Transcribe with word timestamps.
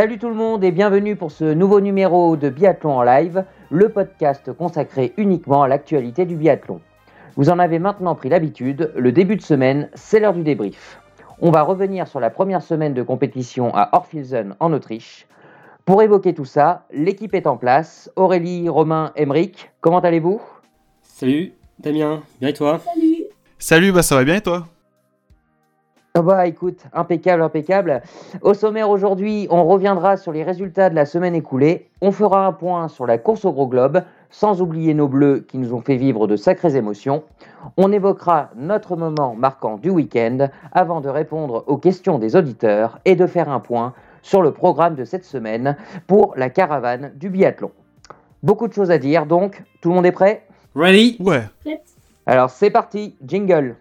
Salut 0.00 0.16
tout 0.16 0.30
le 0.30 0.34
monde 0.34 0.64
et 0.64 0.70
bienvenue 0.70 1.14
pour 1.14 1.30
ce 1.30 1.44
nouveau 1.44 1.82
numéro 1.82 2.34
de 2.34 2.48
Biathlon 2.48 2.96
en 2.96 3.02
live, 3.02 3.44
le 3.68 3.90
podcast 3.90 4.50
consacré 4.50 5.12
uniquement 5.18 5.62
à 5.62 5.68
l'actualité 5.68 6.24
du 6.24 6.36
biathlon. 6.36 6.80
Vous 7.36 7.50
en 7.50 7.58
avez 7.58 7.78
maintenant 7.78 8.14
pris 8.14 8.30
l'habitude, 8.30 8.94
le 8.96 9.12
début 9.12 9.36
de 9.36 9.42
semaine, 9.42 9.90
c'est 9.92 10.18
l'heure 10.18 10.32
du 10.32 10.42
débrief. 10.42 11.02
On 11.42 11.50
va 11.50 11.60
revenir 11.60 12.08
sur 12.08 12.18
la 12.18 12.30
première 12.30 12.62
semaine 12.62 12.94
de 12.94 13.02
compétition 13.02 13.74
à 13.74 13.90
Orfilsen 13.92 14.56
en 14.58 14.72
Autriche. 14.72 15.26
Pour 15.84 16.00
évoquer 16.00 16.32
tout 16.32 16.46
ça, 16.46 16.86
l'équipe 16.90 17.34
est 17.34 17.46
en 17.46 17.58
place. 17.58 18.10
Aurélie, 18.16 18.70
Romain, 18.70 19.12
Emeric, 19.16 19.70
comment 19.82 20.00
allez-vous? 20.00 20.40
Salut 21.02 21.52
Damien, 21.78 22.22
bien 22.40 22.48
et 22.48 22.54
toi? 22.54 22.78
Salut 22.78 23.24
Salut, 23.58 23.92
bah 23.92 24.02
ça 24.02 24.14
va 24.14 24.24
bien 24.24 24.36
et 24.36 24.40
toi? 24.40 24.64
Bah 26.14 26.46
écoute, 26.46 26.80
impeccable, 26.92 27.42
impeccable. 27.42 28.02
Au 28.42 28.52
sommaire 28.52 28.90
aujourd'hui, 28.90 29.46
on 29.50 29.64
reviendra 29.64 30.16
sur 30.16 30.32
les 30.32 30.42
résultats 30.42 30.90
de 30.90 30.94
la 30.94 31.06
semaine 31.06 31.34
écoulée. 31.36 31.88
On 32.00 32.10
fera 32.10 32.46
un 32.46 32.52
point 32.52 32.88
sur 32.88 33.06
la 33.06 33.16
course 33.16 33.44
au 33.44 33.52
gros 33.52 33.68
globe, 33.68 34.02
sans 34.28 34.60
oublier 34.60 34.92
nos 34.92 35.06
bleus 35.06 35.44
qui 35.48 35.58
nous 35.58 35.72
ont 35.72 35.80
fait 35.80 35.96
vivre 35.96 36.26
de 36.26 36.34
sacrées 36.34 36.74
émotions. 36.74 37.22
On 37.76 37.92
évoquera 37.92 38.50
notre 38.56 38.96
moment 38.96 39.34
marquant 39.36 39.76
du 39.76 39.90
week-end 39.90 40.48
avant 40.72 41.00
de 41.00 41.08
répondre 41.08 41.62
aux 41.68 41.76
questions 41.76 42.18
des 42.18 42.34
auditeurs 42.34 42.98
et 43.04 43.14
de 43.14 43.26
faire 43.26 43.48
un 43.48 43.60
point 43.60 43.94
sur 44.22 44.42
le 44.42 44.50
programme 44.50 44.96
de 44.96 45.04
cette 45.04 45.24
semaine 45.24 45.76
pour 46.06 46.34
la 46.36 46.50
caravane 46.50 47.12
du 47.14 47.30
biathlon. 47.30 47.70
Beaucoup 48.42 48.66
de 48.66 48.72
choses 48.72 48.90
à 48.90 48.98
dire 48.98 49.26
donc, 49.26 49.62
tout 49.80 49.90
le 49.90 49.94
monde 49.94 50.06
est 50.06 50.12
prêt? 50.12 50.44
Ready? 50.74 51.18
Ouais. 51.20 51.42
Alors 52.26 52.50
c'est 52.50 52.70
parti, 52.70 53.16
jingle. 53.24 53.76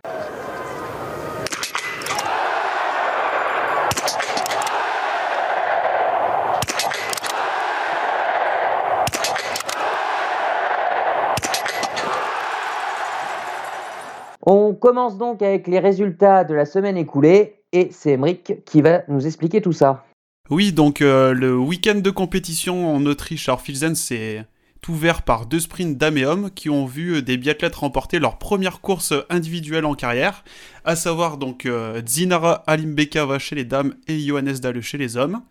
On 14.51 14.73
commence 14.73 15.19
donc 15.19 15.43
avec 15.43 15.67
les 15.67 15.77
résultats 15.77 16.43
de 16.43 16.55
la 16.55 16.65
semaine 16.65 16.97
écoulée 16.97 17.61
et 17.71 17.89
c'est 17.91 18.13
Emric 18.13 18.65
qui 18.65 18.81
va 18.81 19.03
nous 19.07 19.27
expliquer 19.27 19.61
tout 19.61 19.73
ça. 19.73 20.03
Oui, 20.49 20.73
donc 20.73 21.03
euh, 21.03 21.33
le 21.33 21.55
week-end 21.55 21.99
de 21.99 22.09
compétition 22.09 22.95
en 22.95 23.05
Autriche 23.05 23.47
à 23.47 23.53
Orfilsen 23.53 23.93
s'est 23.93 24.43
ouvert 24.87 25.21
par 25.21 25.45
deux 25.45 25.59
sprints 25.59 25.99
dames 25.99 26.17
et 26.17 26.25
hommes 26.25 26.49
qui 26.49 26.71
ont 26.71 26.87
vu 26.87 27.21
des 27.21 27.37
biathlètes 27.37 27.75
remporter 27.75 28.17
leur 28.17 28.39
première 28.39 28.81
course 28.81 29.13
individuelle 29.29 29.85
en 29.85 29.93
carrière, 29.93 30.43
à 30.83 30.95
savoir 30.95 31.37
donc 31.37 31.67
euh, 31.67 32.01
Zinara 32.03 32.63
Alimbekava 32.65 33.37
chez 33.37 33.55
les 33.55 33.65
dames 33.65 33.93
et 34.07 34.19
Johannes 34.19 34.57
Dalle 34.59 34.81
chez 34.81 34.97
les 34.97 35.15
hommes. 35.15 35.43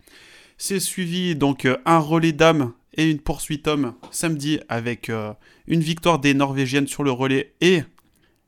C'est 0.57 0.81
suivi 0.81 1.37
donc 1.37 1.63
euh, 1.63 1.77
un 1.85 1.99
relais 1.99 2.33
dames 2.33 2.73
et 2.95 3.09
une 3.09 3.19
poursuite 3.19 3.65
homme 3.69 3.93
samedi 4.11 4.59
avec 4.67 5.09
euh, 5.09 5.31
une 5.67 5.79
victoire 5.79 6.19
des 6.19 6.33
Norvégiennes 6.33 6.87
sur 6.87 7.03
le 7.03 7.11
relais 7.11 7.53
et 7.61 7.83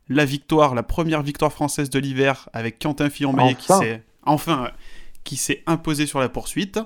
la 0.09 0.25
victoire, 0.25 0.75
la 0.75 0.83
première 0.83 1.21
victoire 1.21 1.52
française 1.53 1.89
de 1.89 1.99
l'hiver 1.99 2.49
avec 2.53 2.80
Quentin 2.80 3.09
Fillon-Maillet 3.09 3.55
qui 3.55 3.71
Enfin. 3.71 3.80
s'est 3.81 4.03
enfin 4.23 4.71
qui 5.23 5.35
s'est 5.35 5.63
imposé 5.67 6.07
sur 6.07 6.19
la 6.19 6.30
poursuite. 6.30 6.80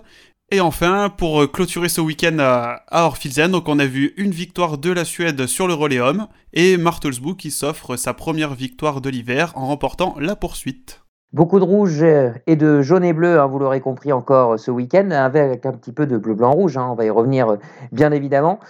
Et 0.51 0.59
enfin, 0.59 1.09
pour 1.09 1.41
euh, 1.41 1.47
clôturer 1.47 1.89
ce 1.89 2.01
week-end 2.01 2.37
à, 2.39 2.83
à 2.89 3.05
Orfilsen, 3.05 3.49
donc 3.51 3.67
on 3.67 3.79
a 3.79 3.85
vu 3.85 4.13
une 4.17 4.31
victoire 4.31 4.77
de 4.77 4.91
la 4.91 5.05
Suède 5.05 5.47
sur 5.47 5.67
le 5.67 5.73
relais 5.73 5.99
homme 5.99 6.27
et 6.53 6.77
Martelsbou 6.77 7.33
qui 7.33 7.49
s'offre 7.49 7.95
sa 7.95 8.13
première 8.13 8.53
victoire 8.53 9.01
de 9.01 9.09
l'hiver 9.09 9.53
en 9.55 9.67
remportant 9.67 10.15
la 10.19 10.35
poursuite. 10.35 11.04
Beaucoup 11.35 11.59
de 11.59 11.65
rouge 11.65 12.01
euh, 12.01 12.29
et 12.47 12.55
de 12.55 12.81
jaune 12.81 13.03
et 13.03 13.11
bleu, 13.11 13.41
hein, 13.41 13.45
vous 13.45 13.59
l'aurez 13.59 13.81
compris 13.81 14.13
encore 14.13 14.53
euh, 14.53 14.57
ce 14.57 14.71
week-end, 14.71 15.11
avec 15.11 15.65
un 15.65 15.73
petit 15.73 15.91
peu 15.91 16.05
de 16.05 16.17
bleu-blanc-rouge, 16.17 16.77
hein, 16.77 16.87
on 16.89 16.95
va 16.95 17.03
y 17.03 17.09
revenir 17.09 17.49
euh, 17.49 17.57
bien 17.91 18.13
évidemment. 18.13 18.61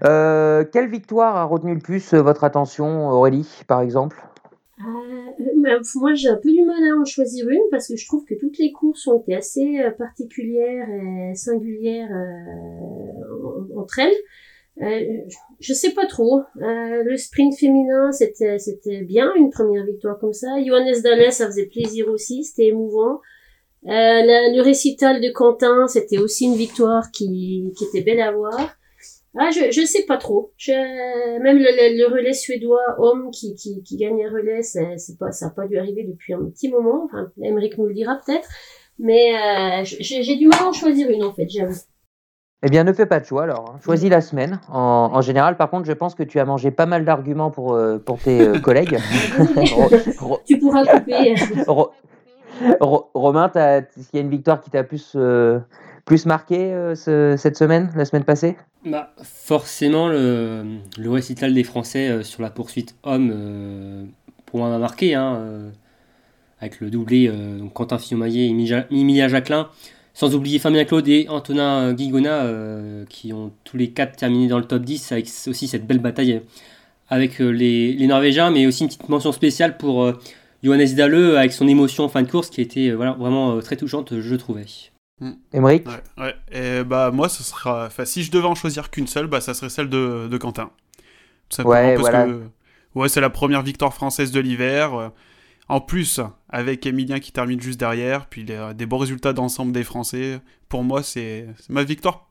Quelle 0.00 0.88
victoire 0.88 1.36
a 1.36 1.44
retenu 1.44 1.74
le 1.74 1.80
plus 1.80 2.14
votre 2.14 2.44
attention, 2.44 3.10
Aurélie, 3.10 3.60
par 3.68 3.82
exemple? 3.82 4.24
Bah, 4.78 5.78
Moi, 5.96 6.14
j'ai 6.14 6.30
un 6.30 6.38
peu 6.42 6.50
du 6.50 6.64
mal 6.64 6.82
à 6.90 6.98
en 6.98 7.04
choisir 7.04 7.50
une 7.50 7.60
parce 7.70 7.88
que 7.88 7.96
je 7.96 8.06
trouve 8.06 8.24
que 8.24 8.34
toutes 8.34 8.56
les 8.56 8.72
courses 8.72 9.06
ont 9.08 9.20
été 9.20 9.34
assez 9.34 9.78
particulières 9.98 10.88
et 10.88 11.34
singulières 11.34 12.10
en- 12.10 13.80
entre 13.80 13.98
elles. 13.98 14.16
Euh, 14.82 15.00
je 15.58 15.72
sais 15.72 15.92
pas 15.92 16.06
trop. 16.06 16.40
Euh, 16.60 17.02
le 17.02 17.16
sprint 17.16 17.54
féminin, 17.58 18.12
c'était 18.12 18.58
c'était 18.58 19.02
bien, 19.02 19.32
une 19.34 19.50
première 19.50 19.84
victoire 19.86 20.18
comme 20.18 20.34
ça. 20.34 20.48
Johannes 20.64 21.00
Dalles, 21.02 21.32
ça 21.32 21.46
faisait 21.46 21.66
plaisir 21.66 22.08
aussi, 22.08 22.44
c'était 22.44 22.68
émouvant. 22.68 23.20
Euh, 23.86 23.88
le 23.88 24.60
récital 24.62 25.20
de 25.20 25.30
Quentin, 25.30 25.86
c'était 25.86 26.18
aussi 26.18 26.46
une 26.46 26.56
victoire 26.56 27.10
qui, 27.10 27.72
qui 27.76 27.84
était 27.84 28.02
belle 28.02 28.20
à 28.20 28.32
voir. 28.32 28.76
Ah, 29.38 29.50
je, 29.50 29.70
je 29.70 29.86
sais 29.86 30.04
pas 30.04 30.16
trop. 30.16 30.52
Même 30.66 31.58
le, 31.58 31.96
le, 31.98 32.06
relais 32.06 32.32
suédois 32.32 32.80
homme 32.98 33.30
qui, 33.30 33.54
qui, 33.54 33.82
qui 33.82 33.96
gagne 33.96 34.24
un 34.24 34.30
relais, 34.30 34.62
c'est 34.62 35.18
pas, 35.18 35.30
ça 35.30 35.46
a 35.46 35.50
pas 35.50 35.66
dû 35.66 35.78
arriver 35.78 36.04
depuis 36.04 36.32
un 36.34 36.44
petit 36.46 36.68
moment. 36.68 37.04
Enfin, 37.04 37.30
Emmerich 37.42 37.76
nous 37.78 37.86
le 37.86 37.94
dira 37.94 38.18
peut-être. 38.24 38.48
Mais 38.98 39.84
j'ai 39.84 40.22
j'ai 40.22 40.36
du 40.36 40.46
mal 40.48 40.58
à 40.60 40.68
en 40.68 40.72
choisir 40.72 41.10
une 41.10 41.22
en 41.22 41.34
fait, 41.34 41.48
j'avoue. 41.48 41.76
Eh 42.62 42.70
bien, 42.70 42.84
ne 42.84 42.92
fais 42.92 43.06
pas 43.06 43.20
de 43.20 43.24
choix 43.26 43.42
alors. 43.44 43.72
hein. 43.74 43.78
Choisis 43.84 44.08
la 44.10 44.20
semaine. 44.20 44.60
En, 44.70 45.10
en 45.12 45.20
général, 45.20 45.56
par 45.56 45.68
contre, 45.70 45.84
je 45.86 45.92
pense 45.92 46.14
que 46.14 46.22
tu 46.22 46.40
as 46.40 46.44
mangé 46.44 46.70
pas 46.70 46.86
mal 46.86 47.04
d'arguments 47.04 47.50
pour, 47.50 47.74
euh, 47.74 47.98
pour 47.98 48.18
tes 48.18 48.40
euh, 48.40 48.58
collègues. 48.60 48.98
Tu 50.46 50.58
pourras 50.58 50.86
couper. 50.86 51.34
Ro- 51.66 51.90
Ro- 52.80 53.10
Romain, 53.14 53.50
qu'il 53.50 53.60
y 54.14 54.18
a 54.18 54.20
une 54.20 54.30
victoire 54.30 54.60
qui 54.62 54.70
t'a 54.70 54.82
plus, 54.84 55.12
euh, 55.16 55.58
plus 56.06 56.24
marqué 56.24 56.72
euh, 56.72 56.94
ce- 56.94 57.36
cette 57.36 57.56
semaine, 57.56 57.90
la 57.94 58.06
semaine 58.06 58.24
passée? 58.24 58.56
Bah, 58.86 59.10
forcément, 59.22 60.08
le, 60.08 60.64
le 60.96 61.10
récital 61.10 61.52
des 61.52 61.64
Français 61.64 62.08
euh, 62.08 62.22
sur 62.22 62.40
la 62.42 62.50
poursuite 62.50 62.96
homme, 63.02 63.30
euh, 63.34 64.04
pour 64.46 64.60
moi, 64.60 64.70
m'a 64.70 64.78
marqué, 64.78 65.14
hein, 65.14 65.34
euh, 65.36 65.70
avec 66.60 66.80
le 66.80 66.88
doublé 66.88 67.28
euh, 67.28 67.58
donc 67.58 67.74
Quentin 67.74 67.98
Fillon-Maillet 67.98 68.46
et 68.46 68.50
Emilia, 68.50 68.86
Emilia 68.90 69.28
Jacquelin, 69.28 69.68
sans 70.16 70.34
oublier 70.34 70.58
Fabien 70.58 70.86
Claude 70.86 71.06
et 71.08 71.26
Antonin 71.28 71.92
Guigona, 71.92 72.44
euh, 72.44 73.04
qui 73.04 73.34
ont 73.34 73.52
tous 73.64 73.76
les 73.76 73.90
quatre 73.90 74.16
terminé 74.16 74.48
dans 74.48 74.58
le 74.58 74.64
top 74.64 74.82
10, 74.82 75.12
avec 75.12 75.26
aussi 75.46 75.68
cette 75.68 75.86
belle 75.86 75.98
bataille 75.98 76.40
avec 77.10 77.38
euh, 77.42 77.50
les, 77.50 77.92
les 77.92 78.06
Norvégiens, 78.06 78.50
mais 78.50 78.66
aussi 78.66 78.84
une 78.84 78.88
petite 78.88 79.10
mention 79.10 79.30
spéciale 79.30 79.76
pour 79.76 80.04
euh, 80.04 80.18
Johannes 80.64 80.94
Dalle, 80.94 81.36
avec 81.36 81.52
son 81.52 81.68
émotion 81.68 82.04
en 82.04 82.08
fin 82.08 82.22
de 82.22 82.30
course, 82.30 82.48
qui 82.48 82.62
a 82.62 82.64
été 82.64 82.88
euh, 82.88 82.94
voilà, 82.94 83.12
vraiment 83.12 83.56
euh, 83.56 83.60
très 83.60 83.76
touchante, 83.76 84.18
je 84.18 84.34
trouvais. 84.36 84.64
Émeric? 85.52 85.86
Ouais, 85.86 86.24
ouais. 86.24 86.34
Et 86.50 86.82
bah 86.82 87.10
moi, 87.10 87.28
ce 87.28 87.42
sera, 87.42 87.84
enfin 87.84 88.06
si 88.06 88.22
je 88.22 88.30
devais 88.30 88.46
en 88.46 88.54
choisir 88.54 88.90
qu'une 88.90 89.06
seule, 89.06 89.26
bah 89.26 89.42
ça 89.42 89.52
serait 89.52 89.68
celle 89.68 89.90
de, 89.90 90.28
de 90.28 90.38
Quentin. 90.38 90.70
Tout 91.50 91.56
simplement 91.56 91.74
Ouais, 91.74 91.94
parce 91.94 92.08
voilà. 92.08 92.24
que 92.24 92.40
ouais, 92.94 93.10
c'est 93.10 93.20
la 93.20 93.30
première 93.30 93.60
victoire 93.60 93.92
française 93.92 94.32
de 94.32 94.40
l'hiver. 94.40 95.12
En 95.68 95.80
plus, 95.80 96.20
avec 96.48 96.86
Emilien 96.86 97.18
qui 97.18 97.32
termine 97.32 97.60
juste 97.60 97.80
derrière, 97.80 98.26
puis 98.26 98.44
les- 98.44 98.72
des 98.74 98.86
bons 98.86 98.98
résultats 98.98 99.32
d'ensemble 99.32 99.72
des 99.72 99.82
Français. 99.84 100.40
Pour 100.68 100.84
moi, 100.84 101.02
c'est 101.02 101.46
ma 101.68 101.82
victoire 101.82 102.26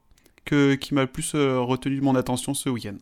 que, 0.46 0.76
qui 0.76 0.94
m'a 0.94 1.02
le 1.02 1.08
plus 1.08 1.34
euh, 1.36 1.60
retenu 1.60 1.98
de 1.98 2.04
mon 2.04 2.16
attention 2.16 2.54
ce 2.54 2.70
week-end. 2.70 2.96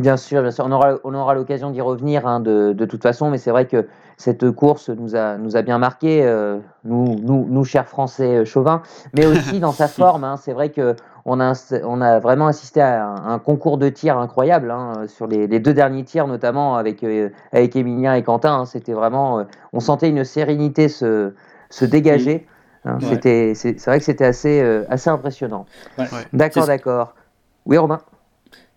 Bien 0.00 0.16
sûr, 0.16 0.42
bien 0.42 0.50
sûr. 0.50 0.64
On 0.66 0.72
aura, 0.72 0.96
on 1.04 1.14
aura 1.14 1.34
l'occasion 1.34 1.70
d'y 1.70 1.80
revenir 1.80 2.26
hein, 2.26 2.40
de, 2.40 2.72
de 2.72 2.84
toute 2.84 3.02
façon, 3.02 3.30
mais 3.30 3.38
c'est 3.38 3.52
vrai 3.52 3.66
que 3.66 3.86
cette 4.16 4.50
course 4.50 4.90
nous 4.90 5.14
a, 5.16 5.38
nous 5.38 5.56
a 5.56 5.62
bien 5.62 5.78
marqué, 5.78 6.24
euh, 6.24 6.58
nous, 6.84 7.16
nous, 7.20 7.46
nous, 7.48 7.64
chers 7.64 7.86
Français 7.88 8.38
euh, 8.38 8.44
chauvins, 8.44 8.82
mais 9.16 9.24
aussi 9.26 9.60
dans 9.60 9.72
sa 9.72 9.86
forme. 9.88 10.24
hein. 10.24 10.36
C'est 10.36 10.52
vrai 10.52 10.70
que 10.70 10.94
on 11.26 11.40
a, 11.40 11.54
on 11.84 12.00
a 12.00 12.18
vraiment 12.20 12.46
assisté 12.46 12.80
à 12.80 13.06
un, 13.06 13.32
un 13.34 13.38
concours 13.38 13.78
de 13.78 13.88
tirs 13.88 14.18
incroyable 14.18 14.70
hein, 14.70 15.06
sur 15.08 15.26
les, 15.26 15.46
les 15.46 15.58
deux 15.60 15.72
derniers 15.74 16.04
tirs, 16.04 16.26
notamment 16.26 16.76
avec, 16.76 17.02
euh, 17.02 17.30
avec 17.52 17.76
Emilien 17.76 18.14
et 18.14 18.22
Quentin. 18.22 18.60
hein. 18.60 18.66
C'était 18.66 18.92
vraiment, 18.92 19.38
euh, 19.40 19.44
on 19.72 19.80
sentait 19.80 20.08
une 20.10 20.24
sérénité 20.24 20.88
se, 20.88 21.32
se 21.70 21.84
dégager. 21.84 22.46
hein. 22.84 22.98
Ouais. 23.00 23.08
C'était, 23.10 23.52
c'est 23.54 23.78
c'est 23.80 23.90
vrai 23.90 23.98
que 23.98 24.04
c'était 24.04 24.26
assez, 24.26 24.60
euh, 24.60 24.84
assez 24.90 25.08
impressionnant. 25.10 25.64
Ouais. 25.98 26.04
D'accord, 26.32 26.64
C'est- 26.64 26.68
d'accord. 26.68 27.14
Oui, 27.66 27.78
Romain? 27.78 28.00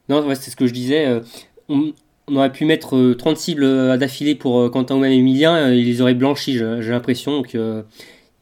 Non, 0.09 0.25
ouais, 0.25 0.35
c'est 0.35 0.49
ce 0.51 0.55
que 0.55 0.67
je 0.67 0.73
disais. 0.73 1.05
euh, 1.05 1.19
on, 1.67 1.91
on 2.29 2.35
aurait 2.37 2.51
pu 2.51 2.63
mettre 2.65 2.95
euh, 2.95 3.13
30 3.15 3.35
cibles 3.37 3.63
euh, 3.65 3.97
d'affilée 3.97 4.35
pour 4.35 4.59
euh, 4.61 4.69
Quentin 4.69 4.95
ou 4.95 4.99
même 4.99 5.11
Emilien, 5.11 5.55
euh, 5.55 5.75
ils 5.75 5.85
les 5.85 6.01
auraient 6.01 6.13
blanchis, 6.13 6.57
j'ai 6.57 6.81
j'ai 6.81 6.91
l'impression. 6.91 7.41
que 7.41 7.57
euh, 7.57 7.81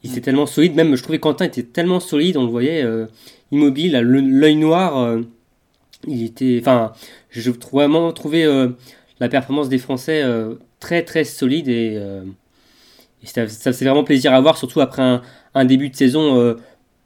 il 0.03 0.11
était 0.11 0.21
tellement 0.21 0.45
solide. 0.45 0.75
Même, 0.75 0.95
je 0.95 1.01
trouvais 1.01 1.17
que 1.17 1.23
Quentin 1.23 1.45
était 1.45 1.63
tellement 1.63 1.99
solide, 1.99 2.37
on 2.37 2.43
le 2.43 2.49
voyait 2.51 2.83
euh, 2.83 3.07
immobile, 3.55 3.97
l'œil 3.97 4.55
noir. 4.55 4.97
euh, 4.97 5.21
il 6.07 6.23
était. 6.23 6.57
Enfin, 6.61 6.91
je 7.29 7.51
trouve 7.51 7.79
vraiment 7.79 8.13
trouvé 8.13 8.43
euh, 8.45 8.69
la 9.19 9.29
performance 9.29 9.69
des 9.69 9.79
Français 9.79 10.21
euh, 10.23 10.55
très 10.79 11.03
très 11.03 11.23
solide 11.23 11.67
et, 11.67 11.95
euh, 11.97 12.23
et 13.23 13.25
ça, 13.25 13.47
ça 13.47 13.71
faisait 13.71 13.85
vraiment 13.85 14.03
plaisir 14.03 14.33
à 14.33 14.41
voir, 14.41 14.57
surtout 14.57 14.81
après 14.81 15.01
un, 15.01 15.21
un 15.53 15.65
début 15.65 15.89
de 15.89 15.95
saison 15.95 16.37
euh, 16.39 16.55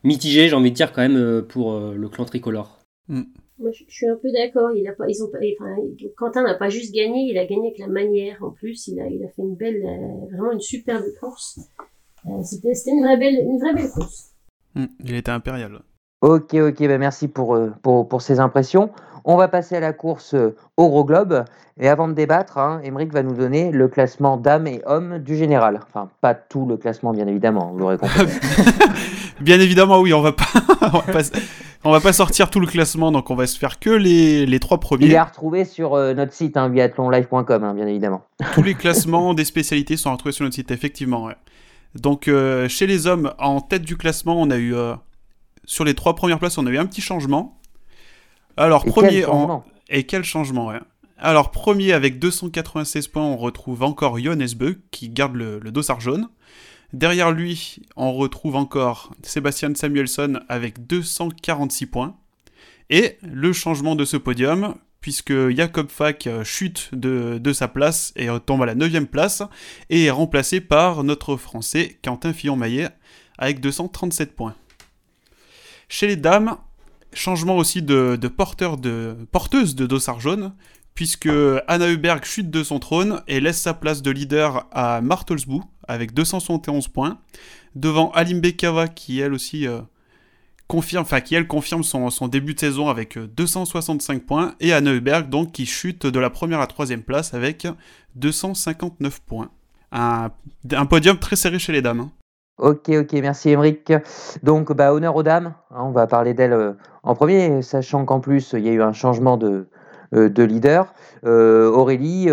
mitigé, 0.04 0.50
j'ai 0.50 0.56
envie 0.56 0.72
de 0.72 0.76
dire, 0.76 0.92
quand 0.92 1.02
même, 1.02 1.16
euh, 1.16 1.42
pour 1.42 1.74
euh, 1.74 1.94
le 1.96 2.10
clan 2.10 2.26
tricolore. 2.26 2.80
Moi, 3.08 3.72
je 3.72 3.84
suis 3.88 4.08
un 4.08 4.18
peu 4.22 4.32
d'accord. 4.32 4.72
Il 4.76 4.88
a 4.88 4.94
pas, 4.94 5.06
ils 5.08 5.24
ont 5.24 5.30
pas, 5.30 5.40
enfin, 5.60 5.76
Quentin 6.18 6.44
n'a 6.44 6.56
pas 6.56 6.70
juste 6.70 6.94
gagné, 6.94 7.30
il 7.32 7.38
a 7.38 7.46
gagné 7.46 7.68
avec 7.68 7.80
la 7.80 7.88
manière. 7.88 8.38
En 8.42 8.52
plus, 8.52 8.88
il 8.88 9.00
a, 9.00 9.08
il 9.08 9.24
a 9.24 9.30
fait 9.30 9.42
une 9.42 9.56
belle, 9.56 9.82
vraiment 10.32 10.52
une 10.52 10.62
superbe 10.62 11.04
course. 11.20 11.60
C'était, 12.44 12.74
c'était 12.74 12.92
une 12.92 13.04
vraie 13.04 13.18
belle, 13.18 13.36
une 13.36 13.60
vraie 13.60 13.74
belle 13.74 13.92
course. 13.92 14.32
Hmm, 14.76 14.86
il 15.06 15.16
était 15.16 15.32
impérial. 15.32 15.82
Ok, 16.22 16.54
ok, 16.56 16.88
bah 16.88 16.98
merci 16.98 17.28
pour, 17.28 17.56
euh, 17.56 17.72
pour, 17.82 18.08
pour 18.08 18.22
ces 18.22 18.40
impressions. 18.40 18.90
On 19.26 19.38
va 19.38 19.48
passer 19.48 19.76
à 19.76 19.80
la 19.80 19.94
course 19.94 20.34
euh, 20.34 20.56
au 20.78 20.90
gros 20.90 21.06
globe. 21.06 21.46
Et 21.82 21.88
avant 21.88 22.10
de 22.10 22.14
débattre, 22.14 22.58
hein, 22.58 22.82
Emeric 22.84 23.14
va 23.14 23.24
nous 23.24 23.34
donner 23.36 23.72
le 23.72 23.88
classement 23.88 24.36
dames 24.36 24.68
et 24.68 24.82
hommes 24.86 25.20
du 25.20 25.38
général. 25.38 25.80
Enfin, 25.88 26.10
pas 26.20 26.34
tout 26.34 26.66
le 26.66 26.76
classement, 26.76 27.14
bien 27.14 27.26
évidemment, 27.28 27.70
vous 27.72 27.80
l'aurez 27.80 27.98
compris. 27.98 28.26
Bien 29.42 29.58
évidemment, 29.62 30.02
oui, 30.02 30.14
on 30.14 30.20
va 30.22 30.34
pas, 30.34 30.44
on 30.94 30.98
va 31.00 31.14
pas, 31.14 31.22
on 31.86 31.92
va 31.92 32.02
pas 32.02 32.12
sortir 32.12 32.50
tout 32.50 32.60
le 32.60 32.68
classement, 32.68 33.10
donc 33.14 33.30
on 33.32 33.36
va 33.36 33.48
se 33.48 33.58
faire 33.58 33.80
que 33.80 33.90
les, 33.90 34.46
les 34.46 34.60
trois 34.60 34.76
Il 34.76 34.82
premiers. 34.82 35.10
est 35.12 35.16
à 35.16 35.24
retrouver 35.24 35.64
sur 35.64 35.94
euh, 35.94 36.14
notre 36.14 36.34
site, 36.34 36.58
hein, 36.58 36.68
biathlonlive.com, 36.68 37.64
hein, 37.64 37.74
bien 37.74 37.88
évidemment. 37.88 38.24
Tous 38.54 38.64
les 38.64 38.74
classements 38.74 39.34
des 39.34 39.46
spécialités 39.46 39.96
sont 39.96 40.12
retrouvés 40.12 40.34
sur 40.34 40.44
notre 40.44 40.56
site, 40.56 40.72
effectivement. 40.72 41.24
ouais. 41.28 41.36
Donc, 41.96 42.28
euh, 42.28 42.68
chez 42.68 42.86
les 42.88 43.08
hommes, 43.08 43.32
en 43.40 43.62
tête 43.62 43.84
du 43.84 43.96
classement, 43.96 44.36
on 44.42 44.50
a 44.52 44.58
eu. 44.58 44.76
euh, 44.76 44.96
sur 45.70 45.86
les 45.86 45.94
trois 45.94 46.16
premières 46.16 46.40
places, 46.40 46.58
on 46.58 46.66
a 46.66 46.72
eu 46.72 46.80
un 46.80 46.88
petit 46.88 47.00
changement. 47.00 47.62
Alors, 48.58 48.88
Et 48.88 48.90
premier 48.90 49.20
quel 49.22 49.30
en. 49.30 49.64
Et 49.88 50.04
quel 50.04 50.24
changement, 50.24 50.68
ouais. 50.70 50.80
Alors, 51.20 51.52
premier 51.52 51.94
avec 51.94 52.18
296 52.18 53.08
points, 53.08 53.24
on 53.24 53.38
retrouve 53.38 53.84
encore 53.84 54.18
Johannes 54.18 54.50
Beu, 54.58 54.82
qui 54.90 55.10
garde 55.10 55.36
le, 55.36 55.60
le 55.60 55.72
dossard 55.72 56.02
jaune. 56.02 56.28
Derrière 56.92 57.32
lui, 57.32 57.84
on 57.96 58.14
retrouve 58.14 58.56
encore 58.56 59.12
Sébastien 59.22 59.72
Samuelson 59.76 60.40
avec 60.50 60.88
246 60.88 61.86
points. 61.86 62.16
Et 62.90 63.20
le 63.22 63.54
changement 63.54 63.96
de 63.96 64.06
ce 64.06 64.18
podium, 64.18 64.74
puisque 65.02 65.50
Jacob 65.50 65.90
Fack 65.92 66.26
euh, 66.26 66.44
chute 66.44 66.90
de, 66.94 67.38
de 67.38 67.54
sa 67.54 67.68
place 67.68 68.12
et 68.16 68.28
tombe 68.44 68.64
à 68.64 68.66
la 68.66 68.74
9 68.74 69.06
place, 69.06 69.44
et 69.92 70.06
est 70.06 70.10
remplacé 70.10 70.62
par 70.62 71.04
notre 71.04 71.36
Français 71.36 72.00
Quentin 72.04 72.34
Fillon-Maillet 72.34 72.90
avec 73.38 73.60
237 73.60 74.36
points. 74.36 74.56
Chez 75.90 76.06
les 76.06 76.16
dames, 76.16 76.56
changement 77.14 77.58
aussi 77.58 77.82
de, 77.82 78.16
porteuse 78.28 79.76
de 79.76 79.86
dossard 79.88 80.20
jaune, 80.20 80.54
puisque 80.94 81.30
Anna 81.68 81.88
Heuberg 81.88 82.24
chute 82.24 82.52
de 82.52 82.64
son 82.64 82.80
trône 82.80 83.24
et 83.28 83.40
laisse 83.40 83.60
sa 83.60 83.74
place 83.74 84.04
de 84.04 84.12
leader 84.12 84.68
à 84.72 85.02
Martelsbou 85.02 85.64
avec 85.88 86.14
271 86.14 86.88
points, 86.90 87.20
devant 87.76 88.12
Alim 88.12 88.40
Bekava 88.40 88.88
qui 88.88 89.20
elle 89.20 89.34
aussi 89.34 89.68
euh, 89.68 89.82
confirme, 90.68 91.06
qui 91.26 91.34
elle 91.34 91.48
confirme 91.48 91.84
son, 91.84 92.28
début 92.28 92.54
de 92.54 92.60
saison 92.60 92.90
avec 92.90 93.18
euh, 93.18 93.28
265 93.36 94.24
points, 94.24 94.56
et 94.60 94.72
Anna 94.72 94.92
Heuberg 94.92 95.28
donc 95.30 95.54
qui 95.54 95.66
chute 95.66 96.06
de 96.06 96.20
la 96.20 96.30
première 96.30 96.60
à 96.60 96.68
troisième 96.68 97.02
place 97.02 97.34
avec 97.34 97.66
259 98.16 99.22
points. 99.22 99.50
Un, 99.92 100.30
un 100.72 100.86
podium 100.86 101.18
très 101.18 101.36
serré 101.36 101.58
chez 101.58 101.72
les 101.72 101.82
dames. 101.82 102.02
hein. 102.02 102.12
Ok, 102.60 102.90
ok, 102.90 103.14
merci 103.14 103.52
Emeric. 103.52 103.94
Donc, 104.44 104.74
bah, 104.74 104.94
honneur 104.94 105.16
aux 105.16 105.24
dames. 105.24 105.54
hein, 105.72 105.84
on 105.86 105.92
va 105.92 106.08
parler 106.08 106.34
d'elles 106.34 106.52
euh, 106.52 106.74
en 107.04 107.16
premier, 107.16 107.62
sachant 107.62 108.04
qu'en 108.04 108.20
plus, 108.20 108.52
il 108.52 108.66
y 108.66 108.70
a 108.70 108.74
eu 108.74 108.82
un 108.82 108.92
changement 108.92 109.38
de, 109.38 109.68
euh, 110.14 110.30
de 110.30 110.44
leader. 110.44 110.94
Euh, 111.26 111.72
Aurélie, 111.72 112.28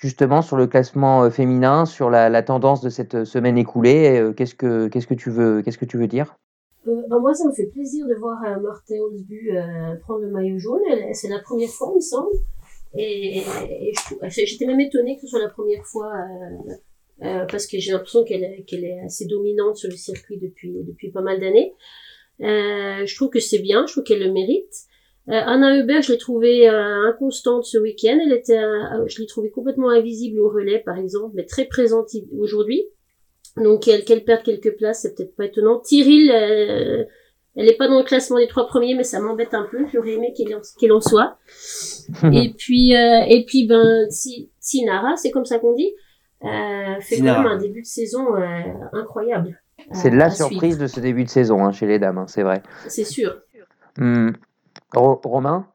justement, 0.00 0.42
sur 0.42 0.56
le 0.56 0.68
classement 0.68 1.28
féminin, 1.30 1.86
sur 1.86 2.08
la, 2.08 2.42
tendance 2.42 2.82
de 2.82 2.88
cette 2.88 3.24
semaine 3.24 3.58
écoulée, 3.58 4.32
qu'est-ce 4.36 4.54
que 4.54 4.86
qu'est-ce 4.86 5.06
que 5.08 5.14
tu 5.14 5.30
veux 5.30 5.62
qu'est-ce 5.62 5.78
que 5.78 5.84
tu 5.84 5.98
veux 5.98 6.08
dire? 6.08 6.36
Bah, 6.84 7.18
moi, 7.20 7.34
ça 7.34 7.46
me 7.46 7.52
fait 7.52 7.66
plaisir 7.66 8.06
de 8.06 8.14
voir 8.14 8.40
Marthe 8.60 8.90
euh, 8.90 9.96
prendre 10.02 10.20
le 10.20 10.30
maillot 10.30 10.58
jaune. 10.58 10.82
C'est 11.12 11.28
la 11.28 11.40
première 11.40 11.68
fois, 11.68 11.88
il 11.92 11.96
me 11.96 12.00
semble. 12.00 12.30
Et, 12.94 13.42
j'étais 14.28 14.66
même 14.66 14.80
étonnée 14.80 15.16
que 15.16 15.22
ce 15.22 15.28
soit 15.28 15.40
la 15.40 15.48
première 15.48 15.84
fois 15.84 16.12
euh, 17.24 17.44
parce 17.50 17.66
que 17.66 17.78
j'ai 17.78 17.92
l'impression 17.92 18.24
qu'elle 18.24 18.42
est- 18.44 18.64
qu'elle 18.66 18.84
est 18.84 19.00
assez 19.04 19.26
dominante 19.26 19.76
sur 19.76 19.88
le 19.90 19.96
circuit 19.96 20.38
depuis, 20.38 20.72
depuis 20.86 21.10
pas 21.10 21.20
mal 21.22 21.40
d'années. 21.40 21.74
Euh, 22.40 23.04
je 23.06 23.14
trouve 23.14 23.30
que 23.30 23.40
c'est 23.40 23.58
bien, 23.60 23.86
je 23.86 23.92
trouve 23.92 24.04
qu'elle 24.04 24.20
le 24.24 24.32
mérite. 24.32 24.72
Euh, 25.28 25.34
Anna 25.34 25.76
Hubert, 25.78 26.02
je 26.02 26.12
l'ai 26.12 26.18
trouvée 26.18 26.68
euh, 26.68 27.08
inconstante 27.08 27.64
ce 27.64 27.78
week-end. 27.78 28.18
Elle 28.24 28.32
était, 28.32 28.58
euh, 28.58 29.06
je 29.06 29.20
l'ai 29.20 29.26
trouvée 29.26 29.50
complètement 29.50 29.90
invisible 29.90 30.40
au 30.40 30.48
relais, 30.48 30.80
par 30.84 30.98
exemple, 30.98 31.32
mais 31.36 31.44
très 31.46 31.66
présente 31.66 32.08
aujourd'hui. 32.36 32.82
Donc 33.56 33.82
qu'elle 33.82 34.04
qu'elle 34.04 34.24
perde 34.24 34.42
quelques 34.42 34.76
places, 34.76 35.02
c'est 35.02 35.14
peut-être 35.14 35.36
pas 35.36 35.44
étonnant. 35.44 35.78
Tyril, 35.78 36.30
euh, 36.32 37.04
elle 37.54 37.68
est 37.68 37.76
pas 37.76 37.86
dans 37.86 37.98
le 37.98 38.04
classement 38.04 38.38
des 38.38 38.48
trois 38.48 38.66
premiers, 38.66 38.94
mais 38.94 39.04
ça 39.04 39.20
m'embête 39.20 39.52
un 39.52 39.68
peu. 39.70 39.84
J'aurais 39.92 40.14
aimé 40.14 40.32
qu'elle 40.36 40.56
en, 40.56 40.60
qu'elle 40.80 40.92
en 40.92 41.00
soit. 41.02 41.36
et 42.32 42.48
puis 42.56 42.96
euh, 42.96 43.20
et 43.28 43.44
puis 43.44 43.66
ben 43.66 44.08
Tinara, 44.60 45.16
c'est 45.16 45.30
comme 45.30 45.44
ça 45.44 45.58
qu'on 45.58 45.74
dit, 45.74 45.92
euh, 46.44 47.00
fait 47.00 47.16
Tinara. 47.16 47.42
quand 47.42 47.48
même 47.48 47.58
un 47.58 47.60
début 47.60 47.82
de 47.82 47.86
saison 47.86 48.36
euh, 48.36 48.62
incroyable. 48.92 49.58
C'est 49.92 50.10
la 50.10 50.26
à 50.26 50.30
surprise 50.30 50.78
de 50.78 50.86
ce 50.86 51.00
début 51.00 51.24
de 51.24 51.28
saison 51.28 51.64
hein, 51.64 51.72
chez 51.72 51.86
les 51.86 51.98
dames, 51.98 52.18
hein, 52.18 52.26
c'est 52.28 52.42
vrai. 52.42 52.62
C'est 52.88 53.04
sûr. 53.04 53.36
Hmm. 53.98 54.30
Ro- 54.94 55.20
Romain? 55.24 55.66